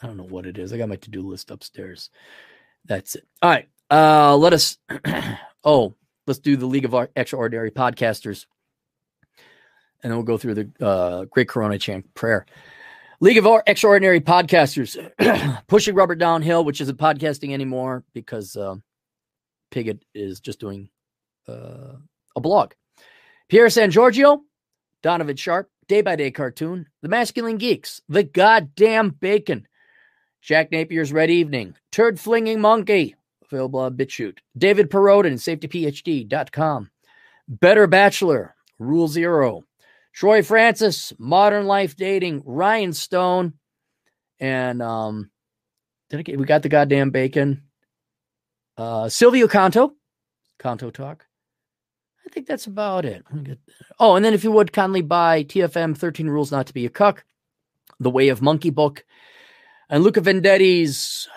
I 0.00 0.06
don't 0.06 0.16
know 0.16 0.22
what 0.22 0.46
it 0.46 0.56
is. 0.56 0.72
I 0.72 0.78
got 0.78 0.88
my 0.88 0.94
to 0.94 1.10
do 1.10 1.28
list 1.28 1.50
upstairs. 1.50 2.10
That's 2.84 3.16
it. 3.16 3.26
All 3.42 3.50
right. 3.50 3.68
Uh, 3.90 4.36
let 4.36 4.52
us. 4.52 4.78
oh, 5.64 5.96
let's 6.28 6.38
do 6.38 6.56
the 6.56 6.66
League 6.66 6.84
of 6.84 6.94
Extraordinary 7.16 7.72
Podcasters. 7.72 8.46
And 10.02 10.10
then 10.10 10.16
we'll 10.16 10.24
go 10.24 10.38
through 10.38 10.54
the 10.54 10.84
uh, 10.84 11.24
Great 11.24 11.48
Corona 11.48 11.78
Chant 11.78 12.12
prayer. 12.14 12.46
League 13.20 13.38
of 13.38 13.62
Extraordinary 13.66 14.20
Podcasters, 14.20 14.96
pushing 15.66 15.96
Rubber 15.96 16.14
downhill, 16.14 16.64
which 16.64 16.80
isn't 16.80 16.98
podcasting 16.98 17.52
anymore 17.52 18.04
because 18.14 18.54
uh, 18.54 18.76
Piggott 19.72 20.04
is 20.14 20.38
just 20.38 20.60
doing 20.60 20.88
uh, 21.48 21.94
a 22.36 22.40
blog. 22.40 22.72
Pierre 23.48 23.70
San 23.70 23.90
Giorgio, 23.90 24.42
Donovan 25.02 25.36
Sharp, 25.36 25.68
Day 25.88 26.00
by 26.00 26.16
Day 26.16 26.30
Cartoon, 26.30 26.86
The 27.02 27.08
Masculine 27.08 27.56
Geeks, 27.56 28.02
The 28.08 28.22
Goddamn 28.22 29.10
Bacon, 29.10 29.66
Jack 30.42 30.70
Napier's 30.70 31.12
Red 31.12 31.30
Evening, 31.30 31.74
Turd 31.90 32.20
Flinging 32.20 32.60
Monkey, 32.60 33.16
available 33.50 33.80
on 33.80 33.96
BitChute, 33.96 34.38
David 34.56 34.90
Perodin, 34.90 35.34
SafetyPhD.com, 35.34 36.90
Better 37.48 37.86
Bachelor, 37.86 38.54
Rule 38.78 39.08
Zero, 39.08 39.64
Troy 40.18 40.42
Francis, 40.42 41.12
Modern 41.16 41.68
Life 41.68 41.94
Dating, 41.94 42.42
Ryan 42.44 42.92
Stone, 42.92 43.52
and 44.40 44.82
um, 44.82 45.30
did 46.10 46.18
I 46.18 46.22
get, 46.22 46.40
we 46.40 46.44
got 46.44 46.64
the 46.64 46.68
goddamn 46.68 47.10
bacon. 47.10 47.62
Uh, 48.76 49.08
Silvio 49.08 49.46
Canto, 49.46 49.94
Canto 50.58 50.90
Talk, 50.90 51.24
I 52.26 52.30
think 52.30 52.48
that's 52.48 52.66
about 52.66 53.04
it. 53.04 53.24
Oh, 54.00 54.16
and 54.16 54.24
then 54.24 54.34
if 54.34 54.42
you 54.42 54.50
would 54.50 54.72
kindly 54.72 55.02
buy 55.02 55.44
TFM 55.44 55.96
13 55.96 56.26
Rules 56.26 56.50
Not 56.50 56.66
to 56.66 56.74
Be 56.74 56.84
a 56.84 56.90
Cuck, 56.90 57.24
The 58.00 58.10
Way 58.10 58.30
of 58.30 58.42
Monkey 58.42 58.70
Book, 58.70 59.04
and 59.88 60.02
Luca 60.02 60.20
Venditti's 60.20 61.28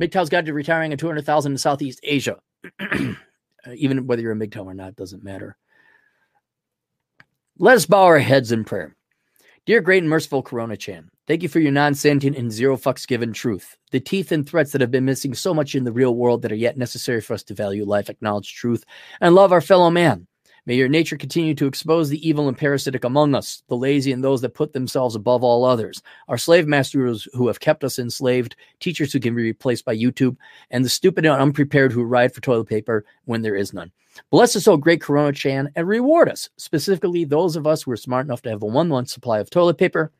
MGTOW's 0.00 0.30
Guide 0.30 0.46
to 0.46 0.52
Retiring 0.52 0.92
at 0.92 0.98
200,000 0.98 1.52
in 1.52 1.58
Southeast 1.58 2.00
Asia. 2.02 2.40
Even 3.72 4.08
whether 4.08 4.20
you're 4.20 4.32
a 4.32 4.36
MGTOW 4.36 4.64
or 4.64 4.74
not, 4.74 4.96
doesn't 4.96 5.22
matter. 5.22 5.56
Let 7.58 7.76
us 7.76 7.84
bow 7.84 8.04
our 8.04 8.18
heads 8.18 8.50
in 8.50 8.64
prayer. 8.64 8.96
Dear 9.66 9.82
great 9.82 10.02
and 10.02 10.08
merciful 10.08 10.42
Corona 10.42 10.74
Chan, 10.74 11.10
thank 11.26 11.42
you 11.42 11.50
for 11.50 11.60
your 11.60 11.70
non 11.70 11.94
sentient 11.94 12.34
and 12.34 12.50
zero 12.50 12.78
fucks 12.78 13.06
given 13.06 13.34
truth. 13.34 13.76
The 13.90 14.00
teeth 14.00 14.32
and 14.32 14.48
threats 14.48 14.72
that 14.72 14.80
have 14.80 14.90
been 14.90 15.04
missing 15.04 15.34
so 15.34 15.52
much 15.52 15.74
in 15.74 15.84
the 15.84 15.92
real 15.92 16.16
world 16.16 16.40
that 16.42 16.52
are 16.52 16.56
yet 16.56 16.78
necessary 16.78 17.20
for 17.20 17.34
us 17.34 17.42
to 17.44 17.54
value 17.54 17.84
life, 17.84 18.08
acknowledge 18.08 18.54
truth, 18.54 18.84
and 19.20 19.34
love 19.34 19.52
our 19.52 19.60
fellow 19.60 19.90
man. 19.90 20.26
May 20.64 20.76
your 20.76 20.88
nature 20.88 21.16
continue 21.16 21.56
to 21.56 21.66
expose 21.66 22.08
the 22.08 22.26
evil 22.26 22.46
and 22.46 22.56
parasitic 22.56 23.02
among 23.02 23.34
us, 23.34 23.64
the 23.66 23.76
lazy 23.76 24.12
and 24.12 24.22
those 24.22 24.40
that 24.42 24.54
put 24.54 24.72
themselves 24.72 25.16
above 25.16 25.42
all 25.42 25.64
others, 25.64 26.00
our 26.28 26.38
slave 26.38 26.68
masters 26.68 27.26
who 27.32 27.48
have 27.48 27.58
kept 27.58 27.82
us 27.82 27.98
enslaved, 27.98 28.54
teachers 28.78 29.12
who 29.12 29.18
can 29.18 29.34
be 29.34 29.42
replaced 29.42 29.84
by 29.84 29.96
YouTube, 29.96 30.36
and 30.70 30.84
the 30.84 30.88
stupid 30.88 31.26
and 31.26 31.34
unprepared 31.34 31.90
who 31.90 32.04
ride 32.04 32.32
for 32.32 32.40
toilet 32.40 32.68
paper 32.68 33.04
when 33.24 33.42
there 33.42 33.56
is 33.56 33.72
none. 33.72 33.90
Bless 34.30 34.54
us, 34.54 34.68
O 34.68 34.76
great 34.76 35.00
Corona 35.00 35.32
Chan, 35.32 35.68
and 35.74 35.88
reward 35.88 36.28
us, 36.28 36.48
specifically 36.56 37.24
those 37.24 37.56
of 37.56 37.66
us 37.66 37.82
who 37.82 37.90
are 37.90 37.96
smart 37.96 38.26
enough 38.26 38.42
to 38.42 38.50
have 38.50 38.62
a 38.62 38.66
one 38.66 38.88
month 38.88 39.08
supply 39.08 39.40
of 39.40 39.50
toilet 39.50 39.78
paper 39.78 40.12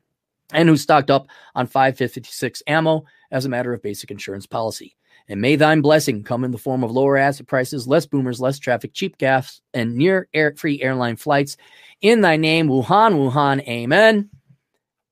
and 0.51 0.67
who 0.67 0.75
stocked 0.75 1.09
up 1.09 1.27
on 1.55 1.67
556 1.67 2.63
ammo 2.67 3.05
as 3.31 3.45
a 3.45 3.49
matter 3.49 3.71
of 3.71 3.81
basic 3.81 4.11
insurance 4.11 4.45
policy. 4.45 4.95
And 5.29 5.39
may 5.39 5.55
thine 5.55 5.81
blessing 5.81 6.23
come 6.23 6.43
in 6.43 6.51
the 6.51 6.57
form 6.57 6.83
of 6.83 6.91
lower 6.91 7.17
asset 7.17 7.47
prices, 7.47 7.87
less 7.87 8.05
boomers, 8.05 8.41
less 8.41 8.59
traffic, 8.59 8.93
cheap 8.93 9.17
gas, 9.17 9.61
and 9.73 9.95
near 9.95 10.27
air 10.33 10.53
free 10.57 10.81
airline 10.81 11.15
flights. 11.15 11.55
In 12.01 12.21
thy 12.21 12.35
name, 12.35 12.67
Wuhan, 12.67 13.13
Wuhan, 13.13 13.65
amen. 13.67 14.29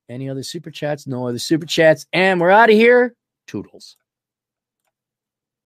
Any 0.09 0.29
other 0.29 0.43
super 0.43 0.71
chats? 0.71 1.07
No 1.07 1.27
other 1.27 1.39
super 1.39 1.65
chats. 1.65 2.05
And 2.11 2.41
we're 2.41 2.49
out 2.49 2.69
of 2.69 2.75
here. 2.75 3.15
Toodles. 3.47 3.95